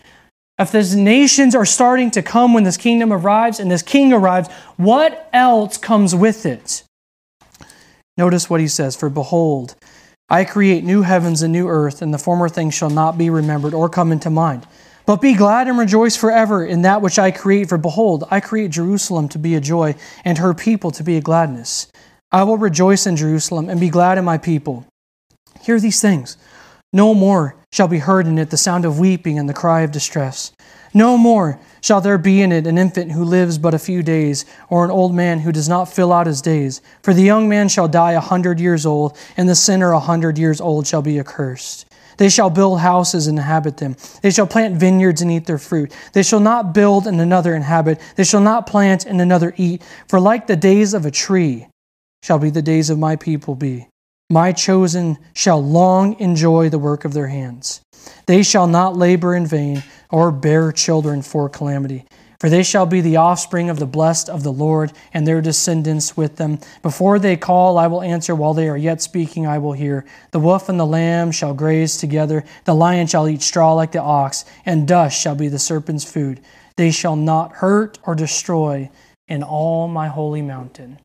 If 0.59 0.73
these 0.73 0.93
nations 0.93 1.55
are 1.55 1.65
starting 1.65 2.11
to 2.11 2.21
come 2.21 2.53
when 2.53 2.65
this 2.65 2.75
kingdom 2.75 3.13
arrives 3.13 3.61
and 3.61 3.71
this 3.71 3.81
king 3.81 4.11
arrives, 4.11 4.49
what 4.75 5.29
else 5.31 5.77
comes 5.77 6.13
with 6.13 6.45
it? 6.45 6.83
Notice 8.17 8.49
what 8.49 8.59
he 8.59 8.67
says 8.67 8.97
For 8.97 9.09
behold, 9.09 9.75
I 10.29 10.43
create 10.43 10.83
new 10.83 11.03
heavens 11.03 11.41
and 11.41 11.53
new 11.53 11.69
earth, 11.69 12.01
and 12.01 12.13
the 12.13 12.17
former 12.17 12.49
things 12.49 12.73
shall 12.73 12.89
not 12.89 13.17
be 13.17 13.29
remembered 13.29 13.73
or 13.73 13.87
come 13.87 14.11
into 14.11 14.29
mind. 14.29 14.67
But 15.05 15.21
be 15.21 15.33
glad 15.33 15.69
and 15.69 15.77
rejoice 15.77 16.17
forever 16.17 16.65
in 16.65 16.81
that 16.81 17.01
which 17.01 17.17
I 17.17 17.31
create, 17.31 17.69
for 17.69 17.77
behold, 17.77 18.25
I 18.29 18.41
create 18.41 18.71
Jerusalem 18.71 19.29
to 19.29 19.39
be 19.39 19.55
a 19.55 19.61
joy, 19.61 19.95
and 20.25 20.37
her 20.39 20.53
people 20.53 20.91
to 20.91 21.03
be 21.03 21.15
a 21.15 21.21
gladness. 21.21 21.87
I 22.33 22.41
will 22.43 22.57
rejoice 22.57 23.05
in 23.05 23.15
Jerusalem 23.15 23.69
and 23.69 23.79
be 23.79 23.89
glad 23.89 24.17
in 24.17 24.25
my 24.25 24.39
people. 24.39 24.87
Hear 25.61 25.79
these 25.79 26.01
things. 26.01 26.35
No 26.91 27.13
more 27.13 27.55
shall 27.71 27.87
be 27.87 27.99
heard 27.99 28.25
in 28.25 28.39
it 28.39 28.49
the 28.49 28.57
sound 28.57 28.85
of 28.85 28.97
weeping 28.97 29.37
and 29.37 29.47
the 29.47 29.53
cry 29.53 29.81
of 29.81 29.91
distress. 29.91 30.51
No 30.95 31.15
more 31.15 31.59
shall 31.81 32.01
there 32.01 32.17
be 32.17 32.41
in 32.41 32.51
it 32.51 32.65
an 32.65 32.79
infant 32.79 33.11
who 33.11 33.23
lives 33.23 33.59
but 33.59 33.75
a 33.75 33.79
few 33.79 34.01
days, 34.01 34.45
or 34.67 34.83
an 34.83 34.89
old 34.89 35.13
man 35.13 35.39
who 35.39 35.51
does 35.51 35.69
not 35.69 35.93
fill 35.93 36.11
out 36.11 36.25
his 36.25 36.41
days. 36.41 36.81
For 37.03 37.13
the 37.13 37.21
young 37.21 37.47
man 37.47 37.69
shall 37.69 37.87
die 37.87 38.13
a 38.13 38.19
hundred 38.19 38.59
years 38.59 38.83
old, 38.83 39.15
and 39.37 39.47
the 39.47 39.55
sinner 39.55 39.91
a 39.91 39.99
hundred 39.99 40.39
years 40.39 40.59
old 40.59 40.87
shall 40.87 41.03
be 41.03 41.19
accursed. 41.19 41.85
They 42.17 42.29
shall 42.29 42.49
build 42.49 42.79
houses 42.79 43.27
and 43.27 43.37
inhabit 43.37 43.77
them. 43.77 43.95
They 44.21 44.31
shall 44.31 44.47
plant 44.47 44.77
vineyards 44.77 45.21
and 45.21 45.31
eat 45.31 45.45
their 45.45 45.57
fruit. 45.59 45.91
They 46.13 46.23
shall 46.23 46.39
not 46.39 46.73
build 46.73 47.05
and 47.05 47.21
another 47.21 47.55
inhabit. 47.55 47.99
They 48.15 48.23
shall 48.23 48.41
not 48.41 48.67
plant 48.67 49.05
and 49.05 49.21
another 49.21 49.53
eat. 49.57 49.83
For 50.07 50.19
like 50.19 50.47
the 50.47 50.55
days 50.55 50.93
of 50.93 51.05
a 51.05 51.11
tree 51.11 51.67
shall 52.23 52.39
be 52.39 52.49
the 52.49 52.61
days 52.61 52.89
of 52.89 52.97
my 52.97 53.17
people 53.17 53.53
be. 53.53 53.85
My 54.29 54.53
chosen 54.53 55.17
shall 55.33 55.61
long 55.61 56.17
enjoy 56.19 56.69
the 56.69 56.79
work 56.79 57.03
of 57.03 57.13
their 57.13 57.27
hands. 57.27 57.81
They 58.27 58.43
shall 58.43 58.65
not 58.65 58.95
labor 58.95 59.35
in 59.35 59.45
vain 59.45 59.83
or 60.09 60.31
bear 60.31 60.71
children 60.71 61.21
for 61.21 61.49
calamity. 61.49 62.05
For 62.39 62.49
they 62.49 62.63
shall 62.63 62.85
be 62.85 63.01
the 63.01 63.17
offspring 63.17 63.69
of 63.69 63.77
the 63.77 63.85
blessed 63.85 64.29
of 64.29 64.43
the 64.43 64.51
Lord, 64.51 64.91
and 65.13 65.25
their 65.25 65.41
descendants 65.41 66.17
with 66.17 66.37
them. 66.37 66.59
Before 66.81 67.19
they 67.19 67.37
call, 67.37 67.77
I 67.77 67.87
will 67.87 68.01
answer. 68.01 68.35
While 68.35 68.53
they 68.53 68.67
are 68.67 68.77
yet 68.77 69.01
speaking, 69.01 69.45
I 69.45 69.59
will 69.59 69.73
hear. 69.73 70.05
The 70.31 70.39
wolf 70.39 70.67
and 70.67 70.79
the 70.79 70.85
lamb 70.85 71.31
shall 71.31 71.53
graze 71.53 71.97
together. 71.97 72.43
The 72.65 72.75
lion 72.75 73.07
shall 73.07 73.29
eat 73.29 73.41
straw 73.41 73.73
like 73.73 73.91
the 73.91 74.01
ox, 74.01 74.45
and 74.65 74.87
dust 74.87 75.19
shall 75.19 75.35
be 75.35 75.49
the 75.49 75.59
serpent's 75.59 76.03
food. 76.03 76.41
They 76.75 76.91
shall 76.91 77.15
not 77.15 77.53
hurt 77.53 77.99
or 78.03 78.15
destroy 78.15 78.89
in 79.27 79.43
all 79.43 79.87
my 79.87 80.07
holy 80.07 80.41
mountain. 80.41 80.99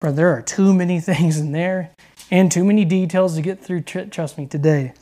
But 0.00 0.16
there 0.16 0.34
are 0.34 0.42
too 0.42 0.74
many 0.74 1.00
things 1.10 1.38
in 1.38 1.52
there 1.52 1.90
and 2.30 2.50
too 2.50 2.64
many 2.64 2.84
details 2.84 3.34
to 3.36 3.42
get 3.42 3.60
through, 3.60 3.82
trust 3.82 4.38
me, 4.38 4.46
today. 4.46 4.92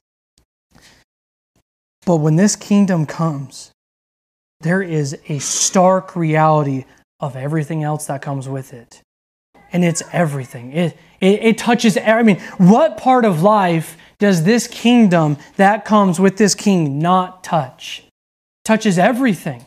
But 2.07 2.17
when 2.17 2.37
this 2.37 2.57
kingdom 2.57 3.05
comes, 3.05 3.71
there 4.61 4.83
is 4.83 5.17
a 5.29 5.39
stark 5.39 6.17
reality 6.17 6.85
of 7.21 7.37
everything 7.37 7.83
else 7.83 8.07
that 8.07 8.23
comes 8.23 8.49
with 8.49 8.73
it. 8.73 9.03
And 9.73 9.85
it's 9.85 10.03
everything. 10.13 10.73
It, 10.73 10.97
it, 11.21 11.43
it, 11.43 11.59
touches, 11.59 11.99
I 11.99 12.23
mean, 12.23 12.41
what 12.57 12.97
part 12.97 13.27
of 13.27 13.43
life 13.43 13.99
does 14.19 14.45
this 14.45 14.67
kingdom 14.67 15.37
that 15.57 15.85
comes 15.85 16.19
with 16.19 16.39
this 16.39 16.55
king 16.55 16.99
not 16.99 17.45
touch? 17.45 18.09
touches 18.69 18.99
everything. 18.99 19.65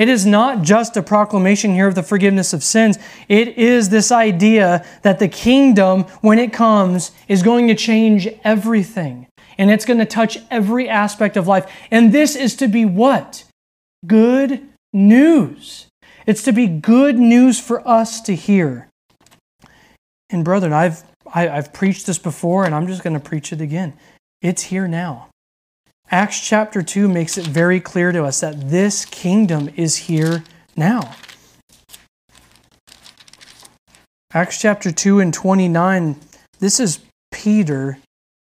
It 0.00 0.08
is 0.08 0.26
not 0.26 0.62
just 0.62 0.96
a 0.96 1.02
proclamation 1.02 1.74
here 1.74 1.86
of 1.86 1.94
the 1.94 2.02
forgiveness 2.02 2.52
of 2.52 2.64
sins. 2.64 2.98
It 3.28 3.56
is 3.56 3.90
this 3.90 4.10
idea 4.10 4.84
that 5.02 5.20
the 5.20 5.28
kingdom, 5.28 6.02
when 6.22 6.40
it 6.40 6.52
comes, 6.52 7.12
is 7.28 7.44
going 7.44 7.68
to 7.68 7.76
change 7.76 8.26
everything. 8.42 9.28
And 9.58 9.70
it's 9.70 9.84
going 9.84 10.00
to 10.00 10.06
touch 10.06 10.38
every 10.50 10.88
aspect 10.88 11.36
of 11.36 11.46
life. 11.46 11.70
And 11.92 12.12
this 12.12 12.34
is 12.34 12.56
to 12.56 12.66
be 12.66 12.84
what? 12.84 13.44
good 14.06 14.66
news. 14.92 15.86
It's 16.26 16.42
to 16.44 16.52
be 16.52 16.66
good 16.66 17.18
news 17.18 17.60
for 17.60 17.86
us 17.86 18.20
to 18.22 18.34
hear. 18.34 18.88
And 20.30 20.44
brethren, 20.44 20.72
I've 20.72 21.02
I, 21.32 21.42
have 21.42 21.50
i 21.50 21.54
have 21.56 21.72
preached 21.72 22.06
this 22.06 22.18
before, 22.18 22.64
and 22.64 22.74
I'm 22.74 22.86
just 22.86 23.02
going 23.02 23.14
to 23.14 23.20
preach 23.20 23.52
it 23.52 23.60
again. 23.60 23.94
It's 24.42 24.62
here 24.62 24.88
now. 24.88 25.29
Acts 26.10 26.40
chapter 26.40 26.82
2 26.82 27.08
makes 27.08 27.38
it 27.38 27.46
very 27.46 27.80
clear 27.80 28.12
to 28.12 28.24
us 28.24 28.40
that 28.40 28.70
this 28.70 29.04
kingdom 29.04 29.70
is 29.76 29.96
here 29.96 30.42
now. 30.76 31.14
Acts 34.32 34.60
chapter 34.60 34.90
2 34.90 35.20
and 35.20 35.32
29, 35.32 36.16
this 36.58 36.80
is 36.80 37.00
Peter 37.32 37.98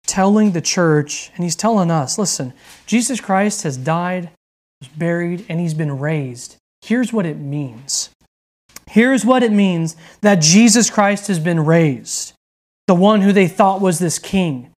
telling 0.07 0.53
the 0.53 0.61
church, 0.61 1.31
and 1.35 1.45
he's 1.45 1.57
telling 1.57 1.91
us 1.91 2.19
listen, 2.19 2.53
Jesus 2.87 3.21
Christ 3.21 3.63
has 3.63 3.77
died 3.77 4.31
was 4.83 4.89
buried, 4.89 5.47
and 5.49 5.61
he's 5.61 5.75
been 5.75 6.01
raised. 6.01 6.57
Here's 6.81 7.13
what 7.13 7.25
it 7.25 7.39
means. 7.39 8.11
Here's 8.91 9.25
what 9.25 9.45
it 9.45 9.53
means 9.53 9.95
that 10.23 10.41
Jesus 10.41 10.91
Christ 10.91 11.29
has 11.29 11.39
been 11.39 11.65
raised, 11.65 12.33
the 12.89 12.95
one 12.95 13.21
who 13.21 13.33
they 13.33 13.47
thought 13.47 13.81
was 13.81 14.01
this 14.01 14.19
king. 14.19 14.71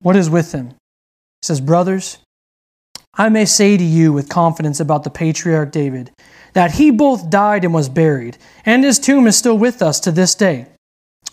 What 0.00 0.14
is 0.14 0.30
with 0.30 0.52
him? 0.52 0.74
He 1.40 1.46
says, 1.46 1.60
Brothers, 1.60 2.18
I 3.14 3.28
may 3.28 3.44
say 3.44 3.76
to 3.76 3.84
you 3.84 4.12
with 4.12 4.28
confidence 4.28 4.80
about 4.80 5.04
the 5.04 5.10
patriarch 5.10 5.72
David 5.72 6.10
that 6.52 6.72
he 6.72 6.90
both 6.90 7.30
died 7.30 7.64
and 7.64 7.72
was 7.72 7.88
buried, 7.88 8.36
and 8.66 8.82
his 8.82 8.98
tomb 8.98 9.26
is 9.26 9.36
still 9.36 9.56
with 9.56 9.82
us 9.82 10.00
to 10.00 10.10
this 10.10 10.34
day. 10.34 10.66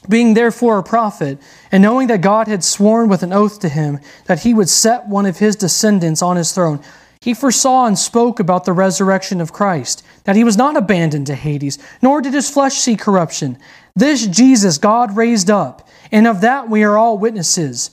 Being 0.08 0.34
therefore 0.34 0.78
a 0.78 0.84
prophet, 0.84 1.40
and 1.72 1.82
knowing 1.82 2.08
that 2.08 2.22
God 2.22 2.48
had 2.48 2.64
sworn 2.64 3.10
with 3.10 3.24
an 3.24 3.34
oath 3.34 3.60
to 3.62 3.70
him 3.70 4.00
that 4.26 4.44
he 4.44 4.54
would 4.54 4.70
set 4.70 5.08
one 5.08 5.26
of 5.26 5.40
his 5.40 5.56
descendants 5.56 6.22
on 6.22 6.38
his 6.38 6.52
throne, 6.52 6.82
he 7.22 7.34
foresaw 7.34 7.86
and 7.88 7.98
spoke 7.98 8.40
about 8.40 8.64
the 8.66 8.74
resurrection 8.74 9.42
of 9.42 9.52
Christ, 9.52 10.06
that 10.26 10.36
he 10.36 10.44
was 10.44 10.56
not 10.56 10.78
abandoned 10.78 11.28
to 11.28 11.36
Hades, 11.36 11.80
nor 12.02 12.22
did 12.22 12.34
his 12.34 12.50
flesh 12.50 12.76
see 12.76 12.96
corruption. 12.96 13.58
This 13.96 14.28
Jesus 14.28 14.78
God 14.78 15.18
raised 15.18 15.50
up, 15.50 15.88
and 16.12 16.28
of 16.28 16.42
that 16.42 16.70
we 16.70 16.84
are 16.84 16.98
all 16.98 17.18
witnesses. 17.18 17.92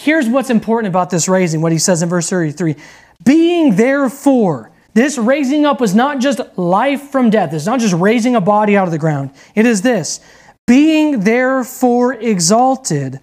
Here's 0.00 0.26
what's 0.30 0.48
important 0.48 0.88
about 0.88 1.10
this 1.10 1.28
raising, 1.28 1.60
what 1.60 1.72
he 1.72 1.78
says 1.78 2.00
in 2.00 2.08
verse 2.08 2.30
33 2.30 2.74
Being 3.22 3.76
therefore, 3.76 4.70
this 4.94 5.18
raising 5.18 5.66
up 5.66 5.78
was 5.78 5.94
not 5.94 6.20
just 6.20 6.40
life 6.56 7.10
from 7.10 7.28
death, 7.28 7.52
it's 7.52 7.66
not 7.66 7.80
just 7.80 7.92
raising 7.94 8.34
a 8.34 8.40
body 8.40 8.78
out 8.78 8.88
of 8.88 8.92
the 8.92 8.98
ground. 8.98 9.30
It 9.54 9.66
is 9.66 9.82
this 9.82 10.20
being 10.66 11.20
therefore 11.20 12.14
exalted 12.14 13.20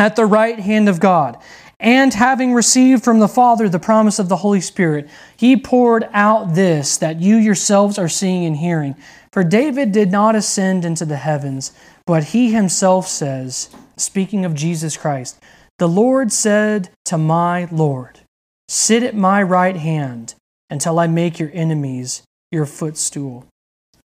at 0.00 0.16
the 0.16 0.26
right 0.26 0.58
hand 0.58 0.88
of 0.88 0.98
God, 0.98 1.36
and 1.78 2.12
having 2.12 2.54
received 2.54 3.04
from 3.04 3.20
the 3.20 3.28
Father 3.28 3.68
the 3.68 3.78
promise 3.78 4.18
of 4.18 4.28
the 4.28 4.38
Holy 4.38 4.60
Spirit, 4.60 5.08
he 5.36 5.56
poured 5.56 6.08
out 6.12 6.56
this 6.56 6.96
that 6.96 7.20
you 7.20 7.36
yourselves 7.36 7.98
are 7.98 8.08
seeing 8.08 8.44
and 8.44 8.56
hearing. 8.56 8.96
For 9.30 9.44
David 9.44 9.92
did 9.92 10.10
not 10.10 10.34
ascend 10.34 10.84
into 10.84 11.04
the 11.04 11.18
heavens, 11.18 11.70
but 12.04 12.24
he 12.24 12.50
himself 12.50 13.06
says, 13.06 13.70
speaking 13.96 14.44
of 14.44 14.54
Jesus 14.54 14.96
Christ, 14.96 15.40
the 15.80 15.88
Lord 15.88 16.30
said 16.30 16.90
to 17.06 17.16
my 17.16 17.66
Lord, 17.72 18.20
Sit 18.68 19.02
at 19.02 19.16
my 19.16 19.42
right 19.42 19.76
hand 19.76 20.34
until 20.68 20.98
I 20.98 21.06
make 21.06 21.38
your 21.38 21.50
enemies 21.54 22.22
your 22.52 22.66
footstool. 22.66 23.46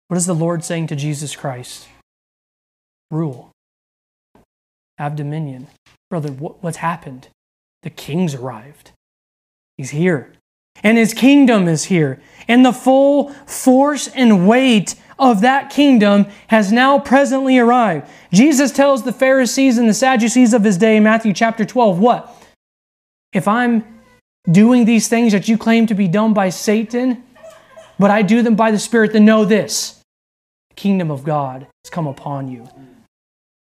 What 0.07 0.17
is 0.17 0.27
the 0.27 0.35
Lord 0.35 0.63
saying 0.63 0.87
to 0.87 0.95
Jesus 0.95 1.35
Christ? 1.35 1.87
rule, 3.09 3.51
have 4.99 5.15
dominion. 5.15 5.67
Brother, 6.11 6.29
what's 6.29 6.77
happened? 6.77 7.29
The 7.81 7.89
king's 7.89 8.35
arrived. 8.35 8.91
He's 9.77 9.91
here. 9.91 10.33
And 10.83 10.97
his 10.97 11.13
kingdom 11.13 11.67
is 11.67 11.85
here. 11.85 12.21
And 12.47 12.63
the 12.63 12.71
full 12.71 13.29
force 13.47 14.07
and 14.09 14.47
weight 14.47 14.95
of 15.17 15.41
that 15.41 15.69
kingdom 15.69 16.25
has 16.47 16.71
now 16.71 16.99
presently 16.99 17.57
arrived. 17.57 18.09
Jesus 18.31 18.71
tells 18.71 19.03
the 19.03 19.13
Pharisees 19.13 19.77
and 19.77 19.87
the 19.87 19.93
Sadducees 19.93 20.53
of 20.53 20.63
his 20.63 20.77
day 20.77 20.97
in 20.97 21.03
Matthew 21.03 21.33
chapter 21.33 21.65
12 21.65 21.99
what? 21.99 22.35
If 23.31 23.47
I'm 23.47 23.83
doing 24.49 24.85
these 24.85 25.07
things 25.07 25.33
that 25.33 25.47
you 25.47 25.57
claim 25.57 25.87
to 25.87 25.95
be 25.95 26.07
done 26.07 26.33
by 26.33 26.49
Satan, 26.49 27.23
but 27.99 28.11
I 28.11 28.21
do 28.21 28.41
them 28.41 28.55
by 28.55 28.71
the 28.71 28.79
Spirit, 28.79 29.13
then 29.13 29.25
know 29.25 29.45
this 29.45 29.99
the 30.69 30.75
kingdom 30.75 31.11
of 31.11 31.23
God 31.23 31.67
has 31.83 31.89
come 31.89 32.07
upon 32.07 32.47
you. 32.47 32.67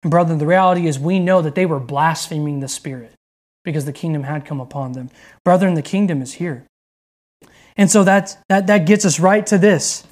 And 0.02 0.10
brethren, 0.10 0.38
the 0.38 0.46
reality 0.46 0.86
is 0.86 0.98
we 0.98 1.18
know 1.18 1.42
that 1.42 1.54
they 1.54 1.66
were 1.66 1.80
blaspheming 1.80 2.60
the 2.60 2.68
Spirit 2.68 3.12
because 3.64 3.84
the 3.84 3.92
kingdom 3.92 4.22
had 4.22 4.46
come 4.46 4.60
upon 4.60 4.92
them. 4.92 5.10
Brethren, 5.44 5.74
the 5.74 5.82
kingdom 5.82 6.22
is 6.22 6.34
here. 6.34 6.64
And 7.76 7.90
so 7.90 8.04
that, 8.04 8.38
that, 8.48 8.66
that 8.66 8.86
gets 8.86 9.04
us 9.04 9.20
right 9.20 9.46
to 9.46 9.58
this. 9.58 10.04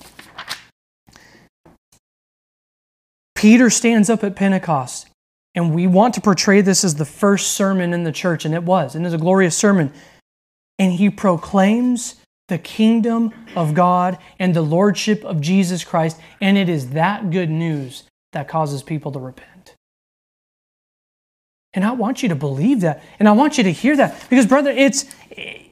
Peter 3.38 3.70
stands 3.70 4.10
up 4.10 4.24
at 4.24 4.34
Pentecost, 4.34 5.08
and 5.54 5.72
we 5.72 5.86
want 5.86 6.12
to 6.14 6.20
portray 6.20 6.60
this 6.60 6.82
as 6.82 6.96
the 6.96 7.04
first 7.04 7.52
sermon 7.52 7.94
in 7.94 8.02
the 8.02 8.10
church, 8.10 8.44
and 8.44 8.52
it 8.52 8.64
was, 8.64 8.96
and 8.96 9.06
it's 9.06 9.14
a 9.14 9.18
glorious 9.18 9.56
sermon. 9.56 9.92
And 10.76 10.94
he 10.94 11.08
proclaims 11.08 12.16
the 12.48 12.58
kingdom 12.58 13.32
of 13.54 13.74
God 13.74 14.18
and 14.40 14.54
the 14.54 14.62
lordship 14.62 15.24
of 15.24 15.40
Jesus 15.40 15.84
Christ, 15.84 16.20
and 16.40 16.58
it 16.58 16.68
is 16.68 16.90
that 16.90 17.30
good 17.30 17.48
news 17.48 18.02
that 18.32 18.48
causes 18.48 18.82
people 18.82 19.12
to 19.12 19.20
repent. 19.20 19.76
And 21.74 21.84
I 21.84 21.92
want 21.92 22.24
you 22.24 22.28
to 22.30 22.34
believe 22.34 22.80
that. 22.80 23.04
And 23.20 23.28
I 23.28 23.32
want 23.32 23.56
you 23.56 23.62
to 23.62 23.72
hear 23.72 23.96
that. 23.98 24.26
Because, 24.28 24.46
brother, 24.46 24.70
it's, 24.70 25.04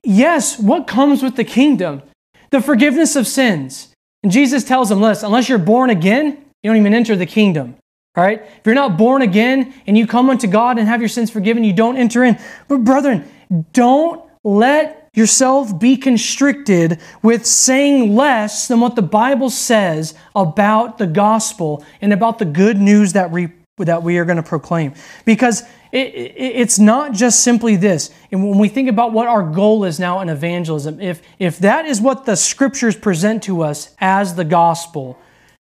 yes, 0.04 0.56
what 0.56 0.86
comes 0.86 1.20
with 1.20 1.34
the 1.34 1.42
kingdom? 1.42 2.02
The 2.50 2.60
forgiveness 2.60 3.16
of 3.16 3.26
sins. 3.26 3.92
And 4.22 4.30
Jesus 4.30 4.62
tells 4.62 4.88
them, 4.88 5.00
listen, 5.00 5.26
unless 5.26 5.48
you're 5.48 5.58
born 5.58 5.90
again, 5.90 6.44
you 6.66 6.72
don't 6.72 6.78
even 6.78 6.94
enter 6.94 7.14
the 7.14 7.26
kingdom. 7.26 7.76
All 8.16 8.24
right? 8.24 8.42
If 8.42 8.62
you're 8.64 8.74
not 8.74 8.98
born 8.98 9.22
again 9.22 9.72
and 9.86 9.96
you 9.96 10.04
come 10.04 10.30
unto 10.30 10.48
God 10.48 10.78
and 10.80 10.88
have 10.88 11.00
your 11.00 11.08
sins 11.08 11.30
forgiven, 11.30 11.62
you 11.62 11.72
don't 11.72 11.96
enter 11.96 12.24
in. 12.24 12.40
But, 12.66 12.82
brethren, 12.82 13.30
don't 13.72 14.28
let 14.42 15.08
yourself 15.14 15.78
be 15.78 15.96
constricted 15.96 17.00
with 17.22 17.46
saying 17.46 18.16
less 18.16 18.66
than 18.66 18.80
what 18.80 18.96
the 18.96 19.02
Bible 19.02 19.48
says 19.48 20.14
about 20.34 20.98
the 20.98 21.06
gospel 21.06 21.84
and 22.00 22.12
about 22.12 22.40
the 22.40 22.44
good 22.44 22.78
news 22.78 23.12
that 23.12 23.30
we, 23.30 23.50
that 23.78 24.02
we 24.02 24.18
are 24.18 24.24
going 24.24 24.38
to 24.38 24.42
proclaim. 24.42 24.92
Because 25.24 25.62
it, 25.92 26.14
it, 26.14 26.34
it's 26.36 26.80
not 26.80 27.12
just 27.12 27.44
simply 27.44 27.76
this. 27.76 28.10
And 28.32 28.48
when 28.48 28.58
we 28.58 28.68
think 28.68 28.88
about 28.88 29.12
what 29.12 29.28
our 29.28 29.44
goal 29.44 29.84
is 29.84 30.00
now 30.00 30.18
in 30.18 30.28
evangelism, 30.28 31.00
if, 31.00 31.22
if 31.38 31.60
that 31.60 31.86
is 31.86 32.00
what 32.00 32.24
the 32.24 32.34
scriptures 32.34 32.96
present 32.96 33.44
to 33.44 33.62
us 33.62 33.94
as 34.00 34.34
the 34.34 34.44
gospel, 34.44 35.16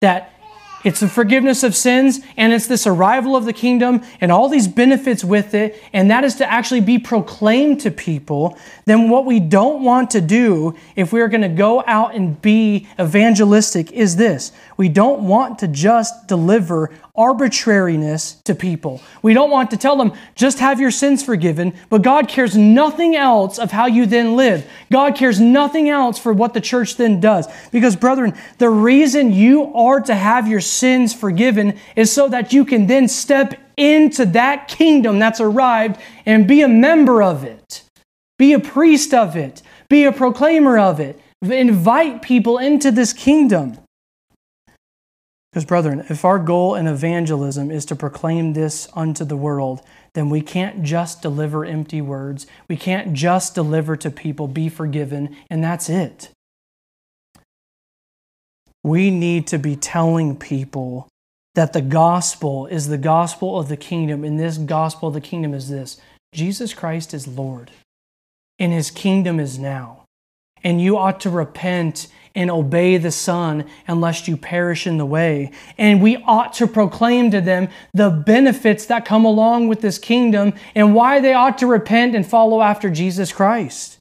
that 0.03 0.35
it's 0.83 1.01
the 1.01 1.09
forgiveness 1.09 1.63
of 1.63 1.77
sins 1.77 2.21
and 2.37 2.53
it's 2.53 2.67
this 2.67 2.87
arrival 2.87 3.37
of 3.37 3.45
the 3.45 3.53
kingdom 3.53 4.03
and 4.21 4.33
all 4.33 4.49
these 4.49 4.67
benefits 4.67 5.23
with 5.23 5.55
it, 5.55 5.83
and 5.93 6.11
that 6.11 6.25
is 6.25 6.37
to 6.37 6.51
actually 6.51 6.81
be 6.81 6.99
proclaimed 6.99 7.81
to 7.81 7.91
people, 7.91 8.57
then 8.87 9.11
what 9.11 9.27
we 9.27 9.41
don't 9.41 9.85
want 9.85 10.11
to 10.11 10.21
do 10.21 10.75
if 10.97 11.13
we're 11.13 11.29
going 11.29 11.43
to 11.43 11.49
go 11.49 11.85
out 11.87 12.15
and 12.15 12.41
be 12.41 12.87
evangelistic 12.99 13.93
is 13.93 14.17
this. 14.17 14.53
We 14.81 14.89
don't 14.89 15.29
want 15.29 15.59
to 15.59 15.69
just 15.69 16.27
deliver 16.27 16.91
arbitrariness 17.15 18.41
to 18.45 18.55
people. 18.55 19.03
We 19.21 19.35
don't 19.35 19.51
want 19.51 19.73
to 19.73 19.77
tell 19.77 19.95
them, 19.95 20.15
just 20.35 20.59
have 20.61 20.81
your 20.81 20.91
sins 20.91 21.23
forgiven, 21.23 21.75
but 21.91 22.01
God 22.01 22.29
cares 22.29 22.57
nothing 22.57 23.15
else 23.15 23.59
of 23.59 23.73
how 23.73 23.85
you 23.85 24.07
then 24.07 24.37
live. 24.37 24.67
God 24.91 25.17
cares 25.17 25.39
nothing 25.39 25.91
else 25.91 26.19
for 26.19 26.33
what 26.33 26.55
the 26.55 26.63
church 26.63 26.97
then 26.97 27.21
does. 27.21 27.47
Because, 27.71 27.95
brethren, 27.95 28.33
the 28.57 28.71
reason 28.71 29.35
you 29.35 29.71
are 29.75 30.01
to 30.01 30.15
have 30.15 30.49
your 30.49 30.63
sins 30.63 31.13
forgiven 31.13 31.79
is 31.95 32.11
so 32.11 32.31
that 32.31 32.55
you 32.55 32.65
can 32.65 32.87
then 32.87 33.07
step 33.07 33.61
into 33.77 34.25
that 34.25 34.67
kingdom 34.67 35.19
that's 35.19 35.43
arrived 35.43 36.01
and 36.25 36.49
be 36.49 36.63
a 36.63 36.69
member 36.69 37.23
of 37.23 37.45
it, 37.45 37.83
be 38.39 38.55
a 38.55 38.59
priest 38.59 39.13
of 39.13 39.37
it, 39.37 39.61
be 39.91 40.05
a 40.05 40.13
proclaimer 40.13 40.79
of 40.79 41.01
it, 41.01 41.21
invite 41.43 42.23
people 42.23 42.57
into 42.57 42.91
this 42.91 43.13
kingdom. 43.13 43.77
Because, 45.53 45.65
brethren, 45.65 46.07
if 46.09 46.25
our 46.25 46.39
goal 46.39 46.77
in 46.77 46.87
evangelism 46.87 47.71
is 47.73 47.85
to 47.87 47.97
proclaim 47.97 48.53
this 48.53 48.89
unto 48.95 49.25
the 49.25 49.37
world, 49.37 49.81
then 50.15 50.31
we 50.31 50.43
can't 50.43 50.85
just 50.85 51.23
deliver 51.23 51.65
empty 51.65 52.01
words. 52.01 52.47
We 52.69 52.77
can't 52.77 53.15
just 53.15 53.55
deliver 53.55 53.97
to 53.97 54.11
people, 54.11 54.47
be 54.47 54.69
forgiven, 54.69 55.37
and 55.49 55.63
that's 55.63 55.89
it. 55.89 56.31
We 58.85 59.11
need 59.11 59.49
to 59.49 59.59
be 59.59 59.75
telling 59.77 60.37
people 60.37 61.09
that 61.55 61.73
the 61.73 61.83
gospel 61.83 62.67
is 62.67 62.87
the 62.87 62.99
gospel 62.99 63.59
of 63.59 63.69
the 63.69 63.77
kingdom, 63.77 64.23
and 64.23 64.39
this 64.39 64.57
gospel 64.57 65.09
of 65.09 65.15
the 65.15 65.21
kingdom 65.21 65.53
is 65.53 65.69
this 65.69 66.01
Jesus 66.33 66.73
Christ 66.75 67.13
is 67.13 67.27
Lord, 67.27 67.73
and 68.59 68.73
his 68.73 68.91
kingdom 68.91 69.41
is 69.41 69.59
now. 69.59 70.05
And 70.63 70.81
you 70.81 70.97
ought 70.97 71.21
to 71.21 71.31
repent 71.31 72.07
and 72.35 72.51
obey 72.51 72.97
the 72.97 73.11
Son, 73.11 73.65
unless 73.87 74.27
you 74.29 74.37
perish 74.37 74.87
in 74.87 74.99
the 74.99 75.07
way. 75.07 75.51
And 75.79 76.03
we 76.03 76.17
ought 76.19 76.53
to 76.55 76.67
proclaim 76.67 77.31
to 77.31 77.41
them 77.41 77.69
the 77.93 78.11
benefits 78.11 78.87
that 78.87 79.05
come 79.05 79.25
along 79.25 79.69
with 79.69 79.81
this 79.81 79.99
kingdom 79.99 80.55
and 80.75 80.95
why 80.95 81.21
they 81.21 81.35
ought 81.35 81.59
to 81.59 81.67
repent 81.67 82.15
and 82.15 82.27
follow 82.27 82.63
after 82.63 82.91
Jesus 82.91 83.33
Christ. 83.33 84.00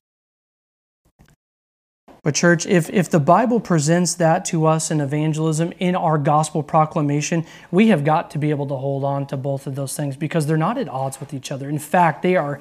But, 2.21 2.35
church, 2.35 2.65
if, 2.65 2.89
if 2.89 3.09
the 3.09 3.19
Bible 3.19 3.61
presents 3.61 4.15
that 4.15 4.43
to 4.45 4.65
us 4.65 4.91
in 4.91 4.99
evangelism, 4.99 5.71
in 5.79 5.95
our 5.95 6.17
gospel 6.17 6.61
proclamation, 6.61 7.45
we 7.71 7.87
have 7.87 8.03
got 8.03 8.29
to 8.31 8.37
be 8.37 8.49
able 8.49 8.67
to 8.67 8.75
hold 8.75 9.05
on 9.05 9.25
to 9.27 9.37
both 9.37 9.67
of 9.67 9.75
those 9.75 9.95
things 9.95 10.17
because 10.17 10.45
they're 10.45 10.57
not 10.57 10.77
at 10.77 10.89
odds 10.89 11.21
with 11.21 11.33
each 11.33 11.49
other. 11.49 11.69
In 11.69 11.79
fact, 11.79 12.21
they 12.21 12.35
are 12.35 12.59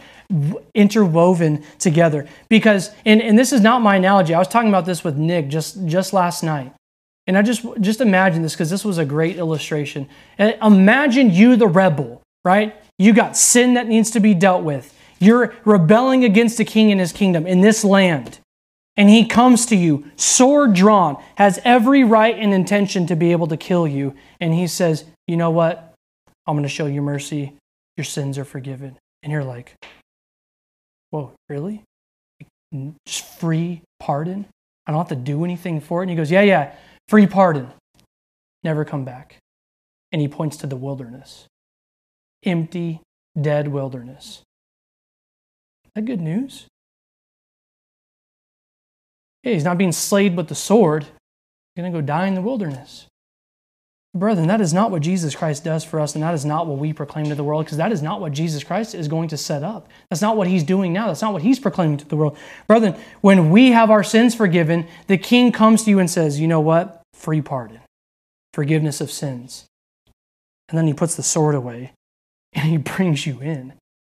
interwoven 0.75 1.65
together. 1.81 2.29
Because, 2.49 2.93
and, 3.05 3.21
and 3.21 3.37
this 3.37 3.53
is 3.53 3.61
not 3.61 3.83
my 3.83 3.97
analogy, 3.97 4.33
I 4.33 4.39
was 4.39 4.49
talking 4.49 4.69
about 4.69 4.87
this 4.87 5.03
with 5.03 5.17
Nick 5.17 5.49
just, 5.49 5.85
just 5.87 6.13
last 6.13 6.45
night. 6.45 6.73
And 7.27 7.37
I 7.37 7.43
just, 7.43 7.67
just 7.81 8.01
imagine 8.01 8.43
this 8.43 8.55
because 8.55 8.71
this 8.71 8.85
was 8.85 8.97
a 8.97 9.05
great 9.05 9.37
illustration. 9.37 10.09
Imagine 10.39 11.31
you, 11.31 11.57
the 11.57 11.67
rebel, 11.67 12.23
right? 12.45 12.75
You 12.97 13.13
got 13.13 13.37
sin 13.37 13.75
that 13.75 13.87
needs 13.87 14.11
to 14.13 14.21
be 14.21 14.35
dealt 14.35 14.63
with. 14.63 14.95
You're 15.19 15.55
rebelling 15.65 16.25
against 16.25 16.59
the 16.59 16.65
king 16.65 16.91
and 16.93 17.01
his 17.01 17.13
kingdom 17.13 17.47
in 17.47 17.61
this 17.61 17.85
land 17.85 18.39
and 18.99 19.09
he 19.09 19.25
comes 19.27 19.65
to 19.67 19.77
you, 19.77 20.05
sword 20.17 20.75
drawn, 20.75 21.23
has 21.37 21.59
every 21.65 22.05
right 22.05 22.37
and 22.37 22.53
intention 22.53 23.07
to 23.07 23.17
be 23.17 23.33
able 23.33 23.47
to 23.47 23.57
kill 23.57 23.87
you, 23.89 24.15
and 24.41 24.53
he 24.53 24.67
says, 24.67 25.05
You 25.27 25.37
know 25.39 25.51
what? 25.51 25.95
I'm 26.47 26.55
going 26.55 26.65
to 26.65 26.69
show 26.69 26.87
you 26.87 27.01
mercy. 27.01 27.55
Your 27.97 28.05
sins 28.05 28.37
are 28.39 28.45
forgiven. 28.45 28.99
And 29.23 29.33
you're 29.33 29.45
like, 29.45 29.75
Whoa, 31.11 31.33
really? 31.49 31.83
Just 33.07 33.25
free 33.39 33.83
pardon? 34.01 34.47
I 34.87 34.93
don't 34.93 34.99
have 35.01 35.09
to 35.09 35.25
do 35.25 35.45
anything 35.45 35.81
for 35.81 36.01
it? 36.01 36.05
And 36.05 36.11
he 36.11 36.17
goes, 36.17 36.31
Yeah, 36.31 36.43
yeah, 36.43 36.75
free 37.09 37.27
pardon. 37.27 37.69
Never 38.65 38.85
come 38.85 39.05
back. 39.05 39.37
and 40.13 40.21
he 40.21 40.29
points 40.29 40.57
to 40.59 40.67
the 40.67 40.77
wilderness 40.77 41.47
empty, 42.45 43.01
dead 43.41 43.69
wilderness. 43.69 44.43
Is 45.85 45.91
that 45.95 46.05
good 46.05 46.21
news? 46.21 46.67
Hey, 49.43 49.55
he's 49.55 49.65
not 49.65 49.79
being 49.79 49.93
slayed 49.93 50.37
with 50.37 50.49
the 50.49 50.55
sword. 50.55 51.05
He's 51.05 51.83
going 51.83 51.93
to 51.93 51.99
go 51.99 52.05
die 52.05 52.27
in 52.27 52.35
the 52.35 52.43
wilderness. 52.43 53.07
Brethren, 54.15 54.49
that 54.49 54.61
is 54.61 54.73
not 54.73 54.91
what 54.91 55.03
Jesus 55.03 55.35
Christ 55.35 55.65
does 55.65 55.85
for 55.85 56.01
us, 56.01 56.15
and 56.15 56.25
that 56.25 56.35
is 56.35 56.45
not 56.45 56.67
what 56.67 56.79
we 56.79 56.93
proclaim 56.93 57.27
to 57.27 57.35
the 57.35 57.45
world, 57.45 57.67
because 57.67 57.77
that 57.77 57.93
is 57.93 58.03
not 58.03 58.21
what 58.21 58.33
Jesus 58.33 58.65
Christ 58.65 58.95
is 58.95 59.07
going 59.07 59.29
to 59.29 59.37
set 59.37 59.63
up. 59.63 59.89
That's 60.09 60.23
not 60.23 60.37
what 60.37 60.49
he's 60.49 60.65
doing 60.65 60.93
now. 60.93 61.09
That's 61.09 61.23
not 61.23 61.35
what 61.35 61.43
he's 61.43 61.61
proclaiming 61.61 61.99
to 61.99 62.09
the 62.09 62.17
world. 62.17 62.37
Brethren, 62.67 62.97
when 63.21 63.51
we 63.51 63.71
have 63.71 63.91
our 63.91 64.03
sins 64.03 64.35
forgiven, 64.35 64.89
the 65.09 65.19
king 65.19 65.53
comes 65.53 65.85
to 65.85 65.91
you 65.91 65.99
and 65.99 66.11
says, 66.11 66.41
You 66.41 66.49
know 66.49 66.61
what? 66.61 67.03
Free 67.13 67.43
pardon, 67.43 67.81
forgiveness 68.55 69.01
of 69.01 69.11
sins. 69.11 69.67
And 70.69 70.79
then 70.79 70.87
he 70.87 70.95
puts 70.95 71.15
the 71.15 71.23
sword 71.23 71.55
away 71.55 71.93
and 72.55 72.69
he 72.69 72.77
brings 72.97 73.27
you 73.27 73.41
in. 73.41 73.75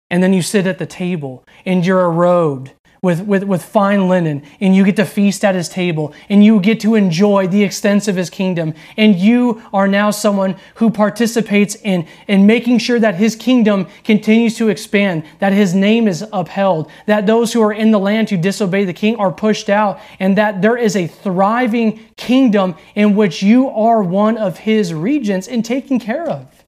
And 0.09 0.22
then 0.22 0.32
you 0.32 0.42
sit 0.42 0.66
at 0.66 0.78
the 0.78 0.86
table 0.86 1.44
and 1.64 1.84
you're 1.84 2.10
robed 2.10 2.72
with, 3.02 3.22
with, 3.22 3.44
with 3.44 3.62
fine 3.62 4.09
linen, 4.09 4.43
and 4.60 4.77
you 4.77 4.85
get 4.85 4.97
to 4.97 5.06
feast 5.06 5.44
at 5.44 5.55
his 5.55 5.68
table, 5.68 6.12
and 6.28 6.44
you 6.44 6.60
get 6.60 6.81
to 6.81 6.94
enjoy 6.94 7.47
the 7.47 7.64
extent 7.64 8.09
of 8.09 8.16
his 8.16 8.28
kingdom. 8.28 8.74
And 8.97 9.16
you 9.16 9.62
are 9.72 9.89
now 9.89 10.10
someone 10.10 10.56
who 10.74 10.90
participates 10.90 11.77
in, 11.77 12.06
in 12.28 12.47
making 12.47 12.78
sure 12.78 13.01
that 13.01 13.14
his 13.14 13.36
kingdom 13.36 13.89
continues 14.05 14.56
to 14.56 14.68
expand, 14.68 15.24
that 15.39 15.52
his 15.52 15.74
name 15.74 16.06
is 16.06 16.24
upheld, 16.32 16.90
that 17.06 17.27
those 17.27 17.52
who 17.52 17.62
are 17.62 17.72
in 17.72 17.90
the 17.90 17.98
land 17.98 18.28
who 18.28 18.36
disobey 18.36 18.85
the 18.85 18.93
king 18.93 19.16
are 19.16 19.32
pushed 19.32 19.70
out, 19.70 19.98
and 20.18 20.36
that 20.36 20.60
there 20.60 20.77
is 20.77 20.94
a 20.94 21.06
thriving 21.06 22.01
kingdom 22.16 22.74
in 22.94 23.16
which 23.16 23.43
you 23.43 23.68
are 23.70 24.02
one 24.02 24.36
of 24.36 24.59
his 24.59 24.93
regents 24.93 25.48
and 25.48 25.64
taken 25.64 25.98
care 25.98 26.28
of. 26.28 26.66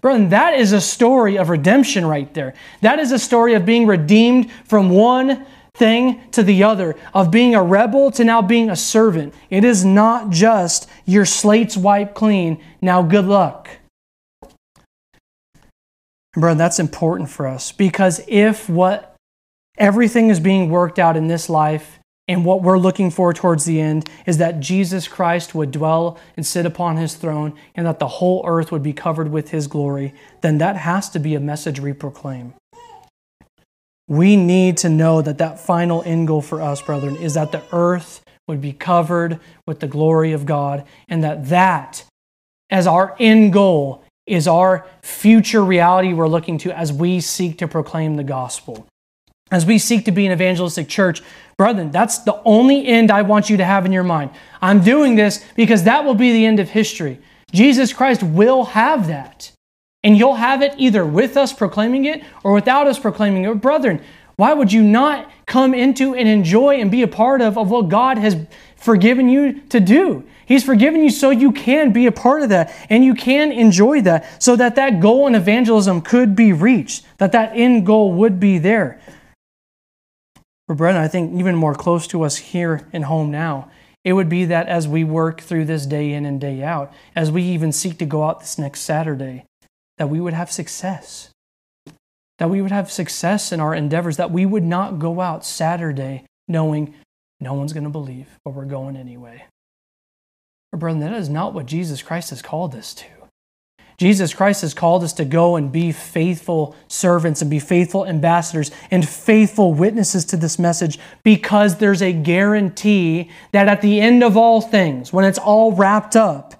Brethren, 0.00 0.30
that 0.30 0.54
is 0.54 0.72
a 0.72 0.80
story 0.80 1.36
of 1.36 1.50
redemption 1.50 2.06
right 2.06 2.32
there. 2.32 2.54
That 2.80 2.98
is 2.98 3.12
a 3.12 3.18
story 3.18 3.54
of 3.54 3.66
being 3.66 3.86
redeemed 3.86 4.50
from 4.64 4.88
one 4.88 5.46
thing 5.74 6.20
to 6.32 6.42
the 6.42 6.62
other, 6.62 6.96
of 7.14 7.30
being 7.30 7.54
a 7.54 7.62
rebel 7.62 8.10
to 8.12 8.24
now 8.24 8.42
being 8.42 8.70
a 8.70 8.76
servant. 8.76 9.34
It 9.48 9.64
is 9.64 9.84
not 9.84 10.30
just 10.30 10.88
your 11.04 11.24
slate's 11.24 11.76
wiped 11.76 12.14
clean. 12.14 12.62
Now, 12.80 13.02
good 13.02 13.24
luck. 13.24 13.68
Bro, 16.34 16.54
that's 16.54 16.78
important 16.78 17.28
for 17.28 17.46
us 17.46 17.72
because 17.72 18.22
if 18.28 18.68
what 18.68 19.16
everything 19.76 20.28
is 20.28 20.38
being 20.38 20.70
worked 20.70 20.98
out 20.98 21.16
in 21.16 21.26
this 21.26 21.48
life 21.48 21.98
and 22.28 22.44
what 22.44 22.62
we're 22.62 22.78
looking 22.78 23.10
for 23.10 23.34
towards 23.34 23.64
the 23.64 23.80
end 23.80 24.08
is 24.26 24.38
that 24.38 24.60
Jesus 24.60 25.08
Christ 25.08 25.52
would 25.56 25.72
dwell 25.72 26.20
and 26.36 26.46
sit 26.46 26.64
upon 26.64 26.96
his 26.96 27.14
throne 27.14 27.54
and 27.74 27.84
that 27.86 27.98
the 27.98 28.06
whole 28.06 28.44
earth 28.46 28.70
would 28.70 28.84
be 28.84 28.92
covered 28.92 29.32
with 29.32 29.50
his 29.50 29.66
glory, 29.66 30.14
then 30.40 30.58
that 30.58 30.76
has 30.76 31.10
to 31.10 31.18
be 31.18 31.34
a 31.34 31.40
message 31.40 31.80
we 31.80 31.92
proclaim. 31.92 32.54
We 34.10 34.34
need 34.34 34.76
to 34.78 34.88
know 34.88 35.22
that 35.22 35.38
that 35.38 35.60
final 35.60 36.02
end 36.04 36.26
goal 36.26 36.42
for 36.42 36.60
us, 36.60 36.82
brethren, 36.82 37.14
is 37.14 37.34
that 37.34 37.52
the 37.52 37.62
earth 37.70 38.24
would 38.48 38.60
be 38.60 38.72
covered 38.72 39.38
with 39.68 39.78
the 39.78 39.86
glory 39.86 40.32
of 40.32 40.44
God, 40.44 40.84
and 41.08 41.22
that 41.22 41.48
that, 41.50 42.04
as 42.70 42.88
our 42.88 43.14
end 43.20 43.52
goal, 43.52 44.02
is 44.26 44.48
our 44.48 44.84
future 45.00 45.64
reality 45.64 46.12
we're 46.12 46.26
looking 46.26 46.58
to 46.58 46.76
as 46.76 46.92
we 46.92 47.20
seek 47.20 47.58
to 47.58 47.68
proclaim 47.68 48.16
the 48.16 48.24
gospel. 48.24 48.84
As 49.52 49.64
we 49.64 49.78
seek 49.78 50.04
to 50.06 50.10
be 50.10 50.26
an 50.26 50.32
evangelistic 50.32 50.88
church, 50.88 51.22
brethren, 51.56 51.92
that's 51.92 52.18
the 52.18 52.42
only 52.44 52.88
end 52.88 53.12
I 53.12 53.22
want 53.22 53.48
you 53.48 53.58
to 53.58 53.64
have 53.64 53.86
in 53.86 53.92
your 53.92 54.02
mind. 54.02 54.32
I'm 54.60 54.82
doing 54.82 55.14
this 55.14 55.44
because 55.54 55.84
that 55.84 56.04
will 56.04 56.16
be 56.16 56.32
the 56.32 56.46
end 56.46 56.58
of 56.58 56.70
history. 56.70 57.20
Jesus 57.52 57.92
Christ 57.92 58.24
will 58.24 58.64
have 58.64 59.06
that. 59.06 59.52
And 60.02 60.16
you'll 60.16 60.36
have 60.36 60.62
it 60.62 60.74
either 60.78 61.04
with 61.04 61.36
us 61.36 61.52
proclaiming 61.52 62.06
it 62.06 62.22
or 62.42 62.52
without 62.52 62.86
us 62.86 62.98
proclaiming 62.98 63.44
it. 63.44 63.60
Brethren, 63.60 64.02
why 64.36 64.54
would 64.54 64.72
you 64.72 64.82
not 64.82 65.30
come 65.44 65.74
into 65.74 66.14
and 66.14 66.26
enjoy 66.26 66.76
and 66.76 66.90
be 66.90 67.02
a 67.02 67.08
part 67.08 67.42
of, 67.42 67.58
of 67.58 67.70
what 67.70 67.90
God 67.90 68.16
has 68.16 68.46
forgiven 68.76 69.28
you 69.28 69.60
to 69.68 69.80
do? 69.80 70.24
He's 70.46 70.64
forgiven 70.64 71.04
you 71.04 71.10
so 71.10 71.28
you 71.28 71.52
can 71.52 71.92
be 71.92 72.06
a 72.06 72.12
part 72.12 72.42
of 72.42 72.48
that 72.48 72.74
and 72.88 73.04
you 73.04 73.14
can 73.14 73.52
enjoy 73.52 74.00
that 74.00 74.42
so 74.42 74.56
that 74.56 74.76
that 74.76 75.00
goal 75.00 75.26
in 75.26 75.34
evangelism 75.34 76.00
could 76.00 76.34
be 76.34 76.54
reached, 76.54 77.04
that 77.18 77.32
that 77.32 77.52
end 77.54 77.84
goal 77.84 78.14
would 78.14 78.40
be 78.40 78.58
there. 78.58 78.98
But 80.66 80.78
brethren, 80.78 81.04
I 81.04 81.08
think 81.08 81.38
even 81.38 81.56
more 81.56 81.74
close 81.74 82.06
to 82.06 82.22
us 82.22 82.36
here 82.36 82.88
in 82.92 83.02
home 83.02 83.30
now, 83.30 83.70
it 84.04 84.14
would 84.14 84.28
be 84.28 84.46
that 84.46 84.68
as 84.68 84.88
we 84.88 85.04
work 85.04 85.40
through 85.42 85.66
this 85.66 85.84
day 85.84 86.12
in 86.12 86.24
and 86.24 86.40
day 86.40 86.62
out, 86.62 86.92
as 87.14 87.30
we 87.30 87.42
even 87.42 87.72
seek 87.72 87.98
to 87.98 88.06
go 88.06 88.24
out 88.24 88.40
this 88.40 88.58
next 88.58 88.80
Saturday, 88.80 89.44
that 90.00 90.06
we 90.08 90.18
would 90.18 90.32
have 90.32 90.50
success. 90.50 91.28
That 92.38 92.48
we 92.48 92.62
would 92.62 92.70
have 92.70 92.90
success 92.90 93.52
in 93.52 93.60
our 93.60 93.74
endeavors, 93.74 94.16
that 94.16 94.30
we 94.30 94.46
would 94.46 94.64
not 94.64 94.98
go 94.98 95.20
out 95.20 95.44
Saturday 95.44 96.24
knowing 96.48 96.94
no 97.38 97.52
one's 97.52 97.74
going 97.74 97.84
to 97.84 97.90
believe, 97.90 98.26
but 98.42 98.54
we're 98.54 98.64
going 98.64 98.96
anyway. 98.96 99.44
But, 100.72 100.80
brethren, 100.80 101.00
that 101.00 101.12
is 101.12 101.28
not 101.28 101.52
what 101.52 101.66
Jesus 101.66 102.00
Christ 102.00 102.30
has 102.30 102.40
called 102.40 102.74
us 102.74 102.94
to. 102.94 103.04
Jesus 103.98 104.32
Christ 104.32 104.62
has 104.62 104.72
called 104.72 105.04
us 105.04 105.12
to 105.12 105.26
go 105.26 105.56
and 105.56 105.70
be 105.70 105.92
faithful 105.92 106.74
servants 106.88 107.42
and 107.42 107.50
be 107.50 107.58
faithful 107.58 108.06
ambassadors 108.06 108.70
and 108.90 109.06
faithful 109.06 109.74
witnesses 109.74 110.24
to 110.24 110.38
this 110.38 110.58
message 110.58 110.98
because 111.24 111.76
there's 111.76 112.00
a 112.00 112.14
guarantee 112.14 113.30
that 113.52 113.68
at 113.68 113.82
the 113.82 114.00
end 114.00 114.24
of 114.24 114.38
all 114.38 114.62
things, 114.62 115.12
when 115.12 115.26
it's 115.26 115.38
all 115.38 115.72
wrapped 115.72 116.16
up, 116.16 116.54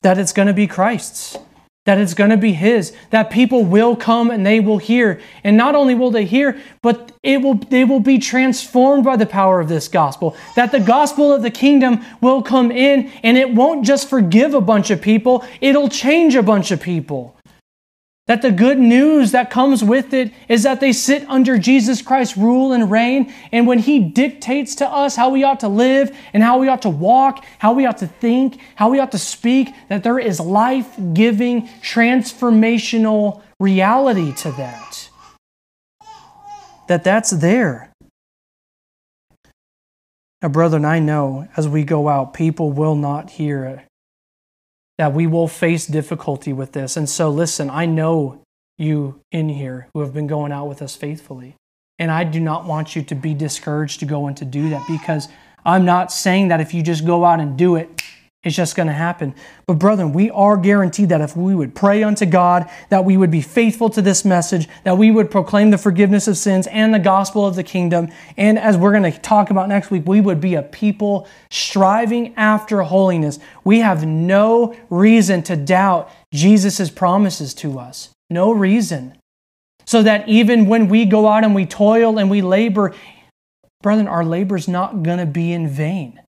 that 0.00 0.16
it's 0.16 0.32
going 0.32 0.48
to 0.48 0.54
be 0.54 0.66
Christ's 0.66 1.36
that 1.84 1.98
it's 1.98 2.14
going 2.14 2.30
to 2.30 2.36
be 2.36 2.52
his 2.52 2.94
that 3.10 3.30
people 3.30 3.64
will 3.64 3.96
come 3.96 4.30
and 4.30 4.46
they 4.46 4.60
will 4.60 4.78
hear. 4.78 5.20
And 5.42 5.56
not 5.56 5.74
only 5.74 5.94
will 5.94 6.10
they 6.10 6.24
hear 6.24 6.60
but 6.80 7.12
it 7.22 7.42
will 7.42 7.54
they 7.54 7.84
will 7.84 8.00
be 8.00 8.18
transformed 8.18 9.04
by 9.04 9.16
the 9.16 9.26
power 9.26 9.60
of 9.60 9.68
this 9.68 9.88
gospel. 9.88 10.36
That 10.56 10.72
the 10.72 10.80
gospel 10.80 11.32
of 11.32 11.42
the 11.42 11.50
kingdom 11.50 12.04
will 12.20 12.42
come 12.42 12.70
in 12.70 13.10
and 13.22 13.36
it 13.36 13.52
won't 13.52 13.84
just 13.84 14.08
forgive 14.08 14.54
a 14.54 14.60
bunch 14.60 14.90
of 14.90 15.00
people 15.00 15.44
it'll 15.60 15.88
change 15.88 16.34
a 16.34 16.42
bunch 16.42 16.70
of 16.70 16.80
people 16.80 17.36
that 18.32 18.40
the 18.40 18.50
good 18.50 18.78
news 18.78 19.32
that 19.32 19.50
comes 19.50 19.84
with 19.84 20.14
it 20.14 20.32
is 20.48 20.62
that 20.62 20.80
they 20.80 20.90
sit 20.90 21.22
under 21.28 21.58
Jesus 21.58 22.00
Christ's 22.00 22.34
rule 22.34 22.72
and 22.72 22.90
reign. 22.90 23.30
And 23.52 23.66
when 23.66 23.78
He 23.78 23.98
dictates 23.98 24.74
to 24.76 24.88
us 24.88 25.16
how 25.16 25.28
we 25.28 25.44
ought 25.44 25.60
to 25.60 25.68
live 25.68 26.16
and 26.32 26.42
how 26.42 26.58
we 26.58 26.66
ought 26.66 26.80
to 26.80 26.88
walk, 26.88 27.44
how 27.58 27.74
we 27.74 27.84
ought 27.84 27.98
to 27.98 28.06
think, 28.06 28.58
how 28.74 28.88
we 28.88 29.00
ought 29.00 29.12
to 29.12 29.18
speak, 29.18 29.68
that 29.90 30.02
there 30.02 30.18
is 30.18 30.40
life 30.40 30.96
giving, 31.12 31.68
transformational 31.82 33.42
reality 33.60 34.32
to 34.36 34.52
that. 34.52 35.10
That 36.88 37.04
that's 37.04 37.32
there. 37.32 37.92
Now, 40.40 40.48
brethren, 40.48 40.86
I 40.86 41.00
know 41.00 41.48
as 41.54 41.68
we 41.68 41.84
go 41.84 42.08
out, 42.08 42.32
people 42.32 42.72
will 42.72 42.96
not 42.96 43.28
hear 43.28 43.66
it 43.66 43.91
that 44.98 45.12
we 45.12 45.26
will 45.26 45.48
face 45.48 45.86
difficulty 45.86 46.52
with 46.52 46.72
this. 46.72 46.96
And 46.96 47.08
so, 47.08 47.30
listen, 47.30 47.70
I 47.70 47.86
know 47.86 48.42
you 48.78 49.20
in 49.30 49.48
here 49.48 49.88
who 49.94 50.00
have 50.00 50.12
been 50.12 50.26
going 50.26 50.52
out 50.52 50.68
with 50.68 50.82
us 50.82 50.96
faithfully. 50.96 51.56
And 51.98 52.10
I 52.10 52.24
do 52.24 52.40
not 52.40 52.64
want 52.64 52.96
you 52.96 53.02
to 53.02 53.14
be 53.14 53.34
discouraged 53.34 54.00
to 54.00 54.06
go 54.06 54.26
and 54.26 54.36
to 54.38 54.44
do 54.44 54.70
that 54.70 54.86
because 54.88 55.28
I'm 55.64 55.84
not 55.84 56.10
saying 56.10 56.48
that 56.48 56.60
if 56.60 56.74
you 56.74 56.82
just 56.82 57.06
go 57.06 57.24
out 57.24 57.38
and 57.40 57.56
do 57.56 57.76
it, 57.76 58.01
it's 58.44 58.56
just 58.56 58.74
going 58.74 58.88
to 58.88 58.92
happen. 58.92 59.36
But, 59.68 59.78
brethren, 59.78 60.12
we 60.12 60.28
are 60.30 60.56
guaranteed 60.56 61.10
that 61.10 61.20
if 61.20 61.36
we 61.36 61.54
would 61.54 61.76
pray 61.76 62.02
unto 62.02 62.26
God, 62.26 62.68
that 62.88 63.04
we 63.04 63.16
would 63.16 63.30
be 63.30 63.40
faithful 63.40 63.88
to 63.90 64.02
this 64.02 64.24
message, 64.24 64.68
that 64.82 64.98
we 64.98 65.12
would 65.12 65.30
proclaim 65.30 65.70
the 65.70 65.78
forgiveness 65.78 66.26
of 66.26 66.36
sins 66.36 66.66
and 66.66 66.92
the 66.92 66.98
gospel 66.98 67.46
of 67.46 67.54
the 67.54 67.62
kingdom. 67.62 68.08
And 68.36 68.58
as 68.58 68.76
we're 68.76 68.90
going 68.90 69.10
to 69.10 69.16
talk 69.16 69.50
about 69.50 69.68
next 69.68 69.92
week, 69.92 70.02
we 70.06 70.20
would 70.20 70.40
be 70.40 70.56
a 70.56 70.62
people 70.62 71.28
striving 71.50 72.34
after 72.34 72.82
holiness. 72.82 73.38
We 73.62 73.78
have 73.78 74.04
no 74.04 74.74
reason 74.90 75.44
to 75.44 75.54
doubt 75.54 76.10
Jesus' 76.34 76.90
promises 76.90 77.54
to 77.54 77.78
us. 77.78 78.10
No 78.28 78.50
reason. 78.50 79.16
So 79.84 80.02
that 80.02 80.28
even 80.28 80.66
when 80.66 80.88
we 80.88 81.04
go 81.04 81.28
out 81.28 81.44
and 81.44 81.54
we 81.54 81.64
toil 81.64 82.18
and 82.18 82.28
we 82.28 82.42
labor, 82.42 82.92
brethren, 83.82 84.08
our 84.08 84.24
labor 84.24 84.56
is 84.56 84.66
not 84.66 85.04
going 85.04 85.18
to 85.18 85.26
be 85.26 85.52
in 85.52 85.68
vain 85.68 86.18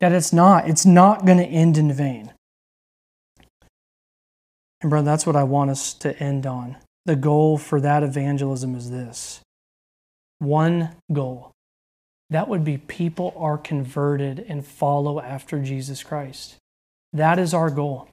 that 0.00 0.12
it's 0.12 0.32
not. 0.32 0.68
It's 0.68 0.86
not 0.86 1.26
going 1.26 1.38
to 1.38 1.44
end 1.44 1.78
in 1.78 1.92
vain. 1.92 2.32
And, 4.80 4.90
brother, 4.90 5.06
that's 5.06 5.26
what 5.26 5.36
I 5.36 5.44
want 5.44 5.70
us 5.70 5.92
to 5.94 6.18
end 6.22 6.46
on. 6.46 6.76
The 7.04 7.16
goal 7.16 7.58
for 7.58 7.80
that 7.80 8.02
evangelism 8.02 8.74
is 8.74 8.90
this 8.90 9.40
one 10.38 10.90
goal. 11.12 11.52
That 12.30 12.48
would 12.48 12.62
be 12.64 12.76
people 12.76 13.34
are 13.36 13.58
converted 13.58 14.44
and 14.48 14.64
follow 14.64 15.20
after 15.20 15.60
Jesus 15.60 16.04
Christ. 16.04 16.56
That 17.12 17.38
is 17.38 17.54
our 17.54 17.70
goal. 17.70 18.08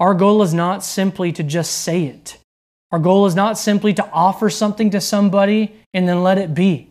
Our 0.00 0.14
goal 0.14 0.42
is 0.42 0.52
not 0.52 0.82
simply 0.82 1.30
to 1.32 1.42
just 1.42 1.72
say 1.72 2.04
it. 2.04 2.38
Our 2.90 2.98
goal 2.98 3.26
is 3.26 3.36
not 3.36 3.56
simply 3.56 3.94
to 3.94 4.10
offer 4.10 4.50
something 4.50 4.90
to 4.90 5.00
somebody 5.00 5.76
and 5.94 6.08
then 6.08 6.22
let 6.22 6.38
it 6.38 6.54
be. 6.54 6.89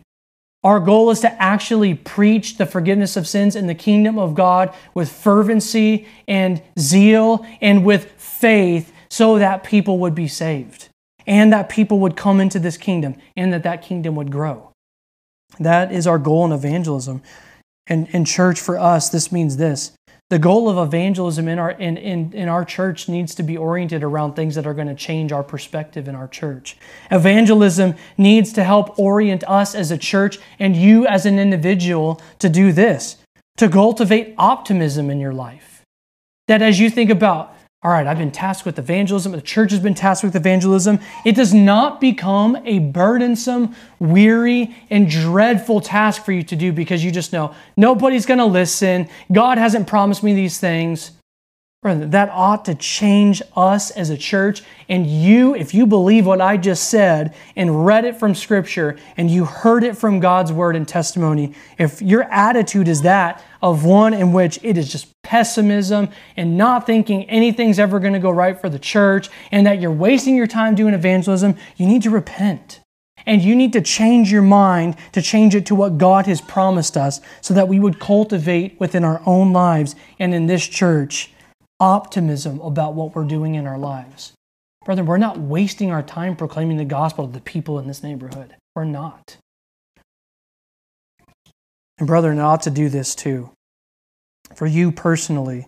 Our 0.62 0.78
goal 0.78 1.10
is 1.10 1.20
to 1.20 1.42
actually 1.42 1.94
preach 1.94 2.58
the 2.58 2.66
forgiveness 2.66 3.16
of 3.16 3.26
sins 3.26 3.56
in 3.56 3.66
the 3.66 3.74
kingdom 3.74 4.18
of 4.18 4.34
God 4.34 4.74
with 4.92 5.10
fervency 5.10 6.06
and 6.28 6.62
zeal 6.78 7.46
and 7.62 7.84
with 7.84 8.12
faith 8.20 8.92
so 9.08 9.38
that 9.38 9.64
people 9.64 9.98
would 10.00 10.14
be 10.14 10.28
saved 10.28 10.88
and 11.26 11.52
that 11.52 11.70
people 11.70 11.98
would 12.00 12.14
come 12.16 12.40
into 12.40 12.58
this 12.58 12.76
kingdom 12.76 13.16
and 13.36 13.52
that 13.52 13.62
that 13.62 13.82
kingdom 13.82 14.14
would 14.16 14.30
grow. 14.30 14.70
That 15.58 15.92
is 15.92 16.06
our 16.06 16.18
goal 16.18 16.44
in 16.44 16.52
evangelism. 16.52 17.22
And 17.86 18.08
in 18.08 18.24
church, 18.24 18.60
for 18.60 18.78
us, 18.78 19.08
this 19.08 19.32
means 19.32 19.56
this 19.56 19.92
the 20.30 20.38
goal 20.38 20.70
of 20.70 20.78
evangelism 20.78 21.48
in 21.48 21.58
our 21.58 21.72
in, 21.72 21.96
in, 21.96 22.32
in 22.32 22.48
our 22.48 22.64
church 22.64 23.08
needs 23.08 23.34
to 23.34 23.42
be 23.42 23.56
oriented 23.56 24.02
around 24.02 24.34
things 24.34 24.54
that 24.54 24.66
are 24.66 24.74
going 24.74 24.86
to 24.86 24.94
change 24.94 25.32
our 25.32 25.42
perspective 25.42 26.08
in 26.08 26.14
our 26.14 26.28
church. 26.28 26.76
Evangelism 27.10 27.94
needs 28.16 28.52
to 28.52 28.64
help 28.64 28.98
orient 28.98 29.44
us 29.44 29.74
as 29.74 29.90
a 29.90 29.98
church 29.98 30.38
and 30.58 30.76
you 30.76 31.06
as 31.06 31.26
an 31.26 31.38
individual 31.38 32.22
to 32.38 32.48
do 32.48 32.72
this 32.72 33.16
to 33.56 33.68
cultivate 33.68 34.34
optimism 34.38 35.10
in 35.10 35.20
your 35.20 35.34
life. 35.34 35.82
That 36.48 36.62
as 36.62 36.80
you 36.80 36.88
think 36.90 37.10
about 37.10 37.54
all 37.82 37.90
right, 37.90 38.06
I've 38.06 38.18
been 38.18 38.30
tasked 38.30 38.66
with 38.66 38.78
evangelism, 38.78 39.32
the 39.32 39.40
church 39.40 39.70
has 39.70 39.80
been 39.80 39.94
tasked 39.94 40.22
with 40.22 40.36
evangelism. 40.36 41.00
It 41.24 41.34
does 41.34 41.54
not 41.54 41.98
become 41.98 42.56
a 42.66 42.78
burdensome, 42.78 43.74
weary, 43.98 44.76
and 44.90 45.08
dreadful 45.08 45.80
task 45.80 46.22
for 46.22 46.32
you 46.32 46.42
to 46.42 46.56
do 46.56 46.74
because 46.74 47.02
you 47.02 47.10
just 47.10 47.32
know 47.32 47.54
nobody's 47.78 48.26
going 48.26 48.36
to 48.36 48.44
listen. 48.44 49.08
God 49.32 49.56
hasn't 49.56 49.86
promised 49.86 50.22
me 50.22 50.34
these 50.34 50.58
things. 50.58 51.12
That 51.82 52.28
ought 52.28 52.66
to 52.66 52.74
change 52.74 53.40
us 53.56 53.90
as 53.90 54.10
a 54.10 54.18
church. 54.18 54.62
And 54.90 55.06
you, 55.06 55.54
if 55.54 55.72
you 55.72 55.86
believe 55.86 56.26
what 56.26 56.42
I 56.42 56.58
just 56.58 56.90
said 56.90 57.34
and 57.56 57.86
read 57.86 58.04
it 58.04 58.18
from 58.18 58.34
Scripture 58.34 58.98
and 59.16 59.30
you 59.30 59.46
heard 59.46 59.82
it 59.82 59.96
from 59.96 60.20
God's 60.20 60.52
word 60.52 60.76
and 60.76 60.86
testimony, 60.86 61.54
if 61.78 62.02
your 62.02 62.24
attitude 62.24 62.86
is 62.86 63.00
that 63.00 63.42
of 63.62 63.86
one 63.86 64.12
in 64.12 64.34
which 64.34 64.58
it 64.62 64.76
is 64.76 64.92
just 64.92 65.10
pessimism 65.22 66.10
and 66.36 66.58
not 66.58 66.84
thinking 66.84 67.24
anything's 67.30 67.78
ever 67.78 67.98
going 67.98 68.12
to 68.12 68.18
go 68.18 68.30
right 68.30 68.60
for 68.60 68.68
the 68.68 68.78
church 68.78 69.30
and 69.50 69.66
that 69.66 69.80
you're 69.80 69.90
wasting 69.90 70.36
your 70.36 70.46
time 70.46 70.74
doing 70.74 70.92
evangelism, 70.92 71.56
you 71.78 71.86
need 71.86 72.02
to 72.02 72.10
repent. 72.10 72.80
And 73.24 73.40
you 73.40 73.56
need 73.56 73.72
to 73.72 73.80
change 73.80 74.30
your 74.30 74.42
mind 74.42 74.96
to 75.12 75.22
change 75.22 75.54
it 75.54 75.64
to 75.66 75.74
what 75.74 75.96
God 75.96 76.26
has 76.26 76.42
promised 76.42 76.98
us 76.98 77.22
so 77.40 77.54
that 77.54 77.68
we 77.68 77.80
would 77.80 77.98
cultivate 77.98 78.78
within 78.78 79.02
our 79.02 79.22
own 79.24 79.54
lives 79.54 79.96
and 80.18 80.34
in 80.34 80.46
this 80.46 80.66
church 80.66 81.30
optimism 81.80 82.60
about 82.60 82.94
what 82.94 83.14
we're 83.14 83.24
doing 83.24 83.54
in 83.54 83.66
our 83.66 83.78
lives. 83.78 84.32
Brother, 84.84 85.02
we're 85.02 85.18
not 85.18 85.38
wasting 85.38 85.90
our 85.90 86.02
time 86.02 86.36
proclaiming 86.36 86.76
the 86.76 86.84
gospel 86.84 87.26
to 87.26 87.32
the 87.32 87.40
people 87.40 87.78
in 87.78 87.86
this 87.86 88.02
neighborhood. 88.02 88.54
We're 88.74 88.84
not. 88.84 89.36
And, 91.98 92.06
brother, 92.06 92.32
it 92.32 92.38
ought 92.38 92.62
to 92.62 92.70
do 92.70 92.88
this 92.88 93.14
too. 93.14 93.50
For 94.54 94.66
you 94.66 94.90
personally, 94.90 95.66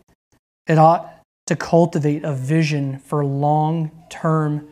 it 0.67 0.79
ought 0.79 1.21
to 1.47 1.57
cultivate 1.57 2.25
a 2.25 2.33
vision 2.33 2.99
for 2.99 3.25
long 3.25 3.91
term 4.09 4.69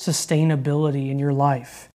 sustainability 0.00 1.10
in 1.10 1.18
your 1.18 1.32
life. 1.32 1.88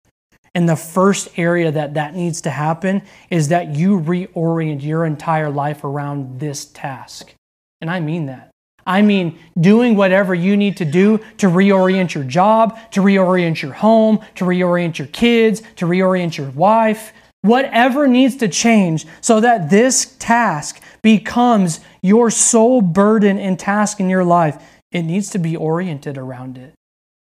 And 0.54 0.68
the 0.68 0.76
first 0.76 1.36
area 1.36 1.72
that 1.72 1.94
that 1.94 2.14
needs 2.14 2.40
to 2.42 2.50
happen 2.50 3.02
is 3.30 3.48
that 3.48 3.74
you 3.74 3.98
reorient 4.00 4.82
your 4.82 5.04
entire 5.04 5.50
life 5.50 5.82
around 5.84 6.38
this 6.38 6.64
task. 6.64 7.34
And 7.80 7.90
I 7.90 8.00
mean 8.00 8.26
that. 8.26 8.50
I 8.86 9.02
mean, 9.02 9.38
doing 9.58 9.96
whatever 9.96 10.34
you 10.34 10.56
need 10.56 10.76
to 10.78 10.84
do 10.84 11.18
to 11.38 11.46
reorient 11.46 12.14
your 12.14 12.24
job, 12.24 12.78
to 12.92 13.00
reorient 13.00 13.62
your 13.62 13.72
home, 13.72 14.20
to 14.36 14.44
reorient 14.44 14.98
your 14.98 15.08
kids, 15.08 15.62
to 15.76 15.86
reorient 15.86 16.36
your 16.36 16.50
wife, 16.50 17.12
whatever 17.42 18.06
needs 18.06 18.36
to 18.36 18.48
change 18.48 19.06
so 19.20 19.40
that 19.40 19.70
this 19.70 20.16
task 20.18 20.82
becomes 21.02 21.80
your 22.02 22.30
sole 22.30 22.80
burden 22.80 23.38
and 23.38 23.58
task 23.58 24.00
in 24.00 24.08
your 24.08 24.24
life. 24.24 24.62
It 24.92 25.02
needs 25.02 25.30
to 25.30 25.38
be 25.38 25.56
oriented 25.56 26.16
around 26.16 26.56
it. 26.56 26.74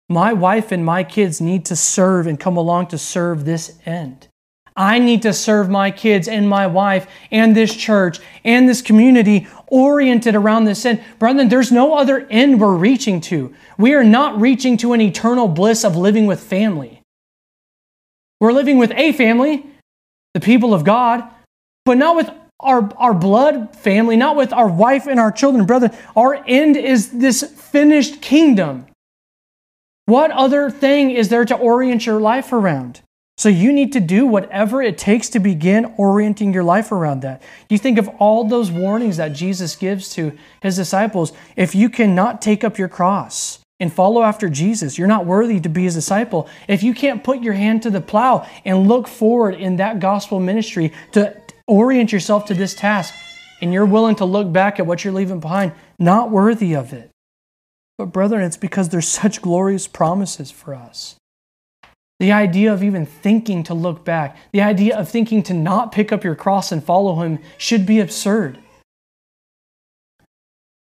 My 0.08 0.32
wife 0.32 0.70
and 0.70 0.84
my 0.84 1.02
kids 1.02 1.40
need 1.40 1.64
to 1.66 1.74
serve 1.74 2.28
and 2.28 2.38
come 2.38 2.56
along 2.56 2.88
to 2.88 2.98
serve 2.98 3.44
this 3.44 3.78
end. 3.84 4.28
I 4.76 4.98
need 4.98 5.22
to 5.22 5.32
serve 5.32 5.70
my 5.70 5.90
kids 5.90 6.28
and 6.28 6.48
my 6.48 6.66
wife 6.66 7.06
and 7.30 7.56
this 7.56 7.74
church 7.74 8.20
and 8.44 8.68
this 8.68 8.82
community 8.82 9.46
oriented 9.68 10.34
around 10.34 10.64
this 10.64 10.84
end. 10.84 11.02
Brethren, 11.18 11.48
there's 11.48 11.72
no 11.72 11.96
other 11.96 12.26
end 12.28 12.60
we're 12.60 12.76
reaching 12.76 13.20
to. 13.22 13.54
We 13.78 13.94
are 13.94 14.04
not 14.04 14.38
reaching 14.38 14.76
to 14.78 14.92
an 14.92 15.00
eternal 15.00 15.48
bliss 15.48 15.84
of 15.84 15.96
living 15.96 16.26
with 16.26 16.40
family. 16.40 17.00
We're 18.38 18.52
living 18.52 18.76
with 18.76 18.92
a 18.92 19.12
family, 19.12 19.64
the 20.34 20.40
people 20.40 20.74
of 20.74 20.84
God, 20.84 21.24
but 21.86 21.96
not 21.96 22.16
with 22.16 22.30
our, 22.60 22.90
our 22.96 23.14
blood 23.14 23.74
family, 23.76 24.16
not 24.16 24.36
with 24.36 24.52
our 24.52 24.68
wife 24.68 25.06
and 25.06 25.18
our 25.18 25.32
children. 25.32 25.64
Brethren, 25.64 25.92
our 26.14 26.42
end 26.46 26.76
is 26.76 27.10
this 27.12 27.42
finished 27.42 28.20
kingdom. 28.20 28.86
What 30.04 30.30
other 30.30 30.70
thing 30.70 31.10
is 31.10 31.30
there 31.30 31.44
to 31.46 31.56
orient 31.56 32.04
your 32.04 32.20
life 32.20 32.52
around? 32.52 33.00
So 33.38 33.50
you 33.50 33.72
need 33.72 33.92
to 33.92 34.00
do 34.00 34.26
whatever 34.26 34.80
it 34.82 34.96
takes 34.96 35.28
to 35.30 35.40
begin 35.40 35.92
orienting 35.98 36.54
your 36.54 36.64
life 36.64 36.90
around 36.90 37.20
that. 37.20 37.42
You 37.68 37.76
think 37.76 37.98
of 37.98 38.08
all 38.18 38.44
those 38.44 38.70
warnings 38.70 39.18
that 39.18 39.34
Jesus 39.34 39.76
gives 39.76 40.08
to 40.14 40.36
his 40.62 40.76
disciples. 40.76 41.32
If 41.54 41.74
you 41.74 41.90
cannot 41.90 42.40
take 42.40 42.64
up 42.64 42.78
your 42.78 42.88
cross 42.88 43.58
and 43.78 43.92
follow 43.92 44.22
after 44.22 44.48
Jesus, 44.48 44.96
you're 44.96 45.06
not 45.06 45.26
worthy 45.26 45.60
to 45.60 45.68
be 45.68 45.84
his 45.84 45.94
disciple. 45.94 46.48
If 46.66 46.82
you 46.82 46.94
can't 46.94 47.22
put 47.22 47.42
your 47.42 47.52
hand 47.52 47.82
to 47.82 47.90
the 47.90 48.00
plow 48.00 48.48
and 48.64 48.88
look 48.88 49.06
forward 49.06 49.54
in 49.54 49.76
that 49.76 50.00
gospel 50.00 50.40
ministry 50.40 50.94
to 51.12 51.38
orient 51.66 52.12
yourself 52.12 52.46
to 52.46 52.54
this 52.54 52.74
task, 52.74 53.12
and 53.60 53.72
you're 53.72 53.86
willing 53.86 54.16
to 54.16 54.24
look 54.24 54.50
back 54.50 54.78
at 54.78 54.86
what 54.86 55.04
you're 55.04 55.12
leaving 55.12 55.40
behind, 55.40 55.72
not 55.98 56.30
worthy 56.30 56.74
of 56.74 56.92
it. 56.92 57.10
But, 57.98 58.06
brethren, 58.06 58.44
it's 58.44 58.56
because 58.56 58.90
there's 58.90 59.08
such 59.08 59.40
glorious 59.40 59.86
promises 59.86 60.50
for 60.50 60.74
us. 60.74 61.16
The 62.18 62.32
idea 62.32 62.72
of 62.72 62.82
even 62.82 63.04
thinking 63.04 63.62
to 63.64 63.74
look 63.74 64.04
back, 64.04 64.36
the 64.52 64.62
idea 64.62 64.96
of 64.96 65.08
thinking 65.08 65.42
to 65.44 65.54
not 65.54 65.92
pick 65.92 66.12
up 66.12 66.24
your 66.24 66.34
cross 66.34 66.72
and 66.72 66.82
follow 66.82 67.22
Him 67.22 67.38
should 67.58 67.84
be 67.84 68.00
absurd. 68.00 68.58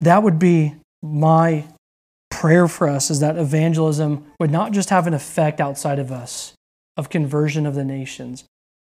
That 0.01 0.21
would 0.21 0.37
be 0.37 0.75
my 1.01 1.65
prayer 2.29 2.67
for 2.67 2.87
us 2.87 3.09
is 3.09 3.19
that 3.21 3.37
evangelism 3.37 4.25
would 4.39 4.51
not 4.51 4.71
just 4.71 4.89
have 4.91 5.07
an 5.07 5.13
effect 5.13 5.59
outside 5.59 5.97
of 5.97 6.11
us 6.11 6.53
of 6.95 7.09
conversion 7.09 7.65
of 7.65 7.73
the 7.73 7.83
nations. 7.83 8.43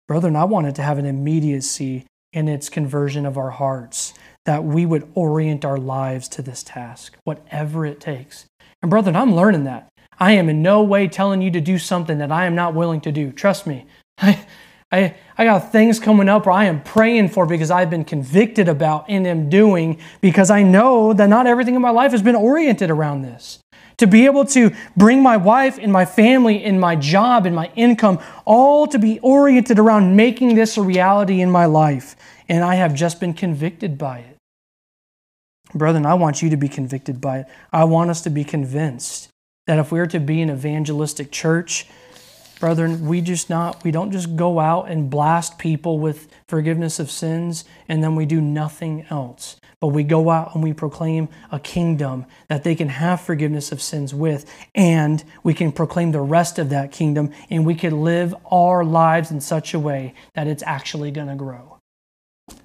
Brethren, 0.08 0.36
I 0.36 0.46
want 0.46 0.68
it 0.68 0.76
to 0.76 0.84
have 0.84 0.98
an 0.98 1.06
immediacy 1.06 2.06
in 2.34 2.48
its 2.48 2.70
conversion 2.70 3.26
of 3.26 3.38
our 3.38 3.50
hearts, 3.50 4.14
that 4.46 4.64
we 4.64 4.86
would 4.86 5.10
orient 5.16 5.66
our 5.66 5.78
lives 5.78 6.30
to 6.30 6.42
this 6.42 6.64
task, 6.64 7.18
whatever 7.26 7.86
it 7.86 8.00
takes. 8.00 8.46
And 8.82 8.90
brethren, 8.90 9.16
I'm 9.16 9.36
learning 9.36 9.66
that. 9.66 9.90
I 10.22 10.34
am 10.34 10.50
in 10.50 10.62
no 10.62 10.84
way 10.84 11.08
telling 11.08 11.42
you 11.42 11.50
to 11.50 11.60
do 11.60 11.80
something 11.80 12.20
that 12.20 12.32
I 12.32 12.46
am 12.46 12.54
not 12.54 12.76
willing 12.76 13.02
to 13.02 13.12
do. 13.12 13.32
Trust 13.32 13.66
me. 13.66 13.88
I, 14.20 14.46
I, 14.92 15.16
I 15.36 15.46
got 15.46 15.72
things 15.72 16.00
coming 16.00 16.30
up 16.30 16.46
where 16.46 16.54
I 16.54 16.66
am 16.66 16.84
praying 16.84 17.30
for 17.30 17.48
because 17.48 17.72
I've 17.72 17.90
been 17.90 18.06
convicted 18.06 18.70
about 18.70 19.06
and 19.10 19.26
am 19.26 19.50
doing 19.50 20.00
because 20.22 20.52
I 20.52 20.62
know 20.62 21.12
that 21.14 21.26
not 21.26 21.48
everything 21.48 21.74
in 21.74 21.82
my 21.82 21.90
life 21.90 22.12
has 22.12 22.22
been 22.22 22.36
oriented 22.36 22.92
around 22.92 23.24
this. 23.24 23.58
To 23.98 24.06
be 24.06 24.28
able 24.28 24.46
to 24.46 24.72
bring 24.96 25.24
my 25.24 25.38
wife 25.38 25.80
and 25.80 25.92
my 25.92 26.06
family 26.06 26.64
and 26.64 26.80
my 26.80 26.96
job 26.96 27.48
and 27.48 27.56
my 27.56 27.72
income 27.76 28.20
all 28.46 28.86
to 28.88 29.00
be 29.00 29.20
oriented 29.22 29.80
around 29.80 30.16
making 30.16 30.54
this 30.54 30.78
a 30.78 30.84
reality 30.84 31.42
in 31.42 31.50
my 31.50 31.66
life. 31.66 32.16
And 32.48 32.64
I 32.64 32.76
have 32.76 32.94
just 32.94 33.20
been 33.20 33.34
convicted 33.34 33.98
by 33.98 34.20
it. 34.20 34.38
Brethren, 35.74 36.06
I 36.06 36.14
want 36.14 36.44
you 36.44 36.52
to 36.52 36.58
be 36.58 36.70
convicted 36.70 37.20
by 37.20 37.40
it. 37.40 37.46
I 37.74 37.86
want 37.86 38.12
us 38.12 38.22
to 38.22 38.30
be 38.30 38.44
convinced 38.44 39.31
that 39.68 39.80
if 39.80 39.92
we're 39.92 40.08
to 40.08 40.20
be 40.20 40.42
an 40.42 40.50
evangelistic 40.50 41.32
church, 41.32 41.88
brethren, 42.60 43.08
we 43.08 43.22
just 43.22 43.50
not 43.50 43.84
we 43.84 43.92
don't 43.92 44.12
just 44.12 44.36
go 44.36 44.60
out 44.60 44.90
and 44.90 45.10
blast 45.10 45.58
people 45.58 46.00
with 46.00 46.30
forgiveness 46.48 47.00
of 47.00 47.12
sins 47.12 47.66
and 47.88 48.04
then 48.04 48.16
we 48.16 48.26
do 48.26 48.40
nothing 48.40 49.06
else. 49.10 49.58
But 49.82 49.88
we 49.88 50.04
go 50.04 50.30
out 50.30 50.54
and 50.54 50.64
we 50.64 50.74
proclaim 50.74 51.28
a 51.52 51.60
kingdom 51.60 52.28
that 52.50 52.64
they 52.64 52.76
can 52.76 52.88
have 52.90 53.20
forgiveness 53.20 53.72
of 53.72 53.82
sins 53.82 54.14
with, 54.14 54.46
and 54.76 55.24
we 55.44 55.56
can 55.56 55.72
proclaim 55.72 56.12
the 56.12 56.22
rest 56.22 56.60
of 56.60 56.70
that 56.70 56.92
kingdom, 56.92 57.32
and 57.50 57.66
we 57.66 57.74
can 57.74 58.04
live 58.04 58.36
our 58.52 58.86
lives 58.86 59.32
in 59.32 59.42
such 59.42 59.74
a 59.74 59.80
way 59.80 60.14
that 60.36 60.46
it's 60.46 60.62
actually 60.68 61.10
going 61.10 61.30
to 61.30 61.36
grow. 61.36 61.80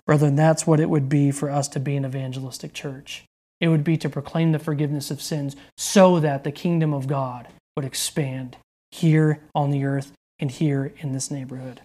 Brethren, 0.05 0.37
that's 0.37 0.67
what 0.67 0.79
it 0.79 0.91
would 0.91 1.09
be 1.09 1.31
for 1.31 1.51
us 1.51 1.69
to 1.69 1.81
be 1.81 1.97
an 1.97 2.05
evangelistic 2.05 2.75
church. 2.75 3.26
It 3.61 3.69
would 3.69 3.85
be 3.85 3.97
to 3.99 4.09
proclaim 4.09 4.53
the 4.53 4.59
forgiveness 4.59 5.11
of 5.11 5.23
sins 5.23 5.57
so 5.77 6.21
that 6.21 6.45
the 6.45 6.53
kingdom 6.53 6.93
of 6.93 7.07
God 7.07 7.49
would 7.77 7.85
expand 7.85 8.57
here 8.91 9.41
on 9.55 9.71
the 9.71 9.85
earth 9.85 10.13
and 10.39 10.51
here 10.51 10.93
in 10.99 11.13
this 11.13 11.31
neighborhood. 11.31 11.81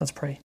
Let's 0.00 0.12
pray. 0.12 0.40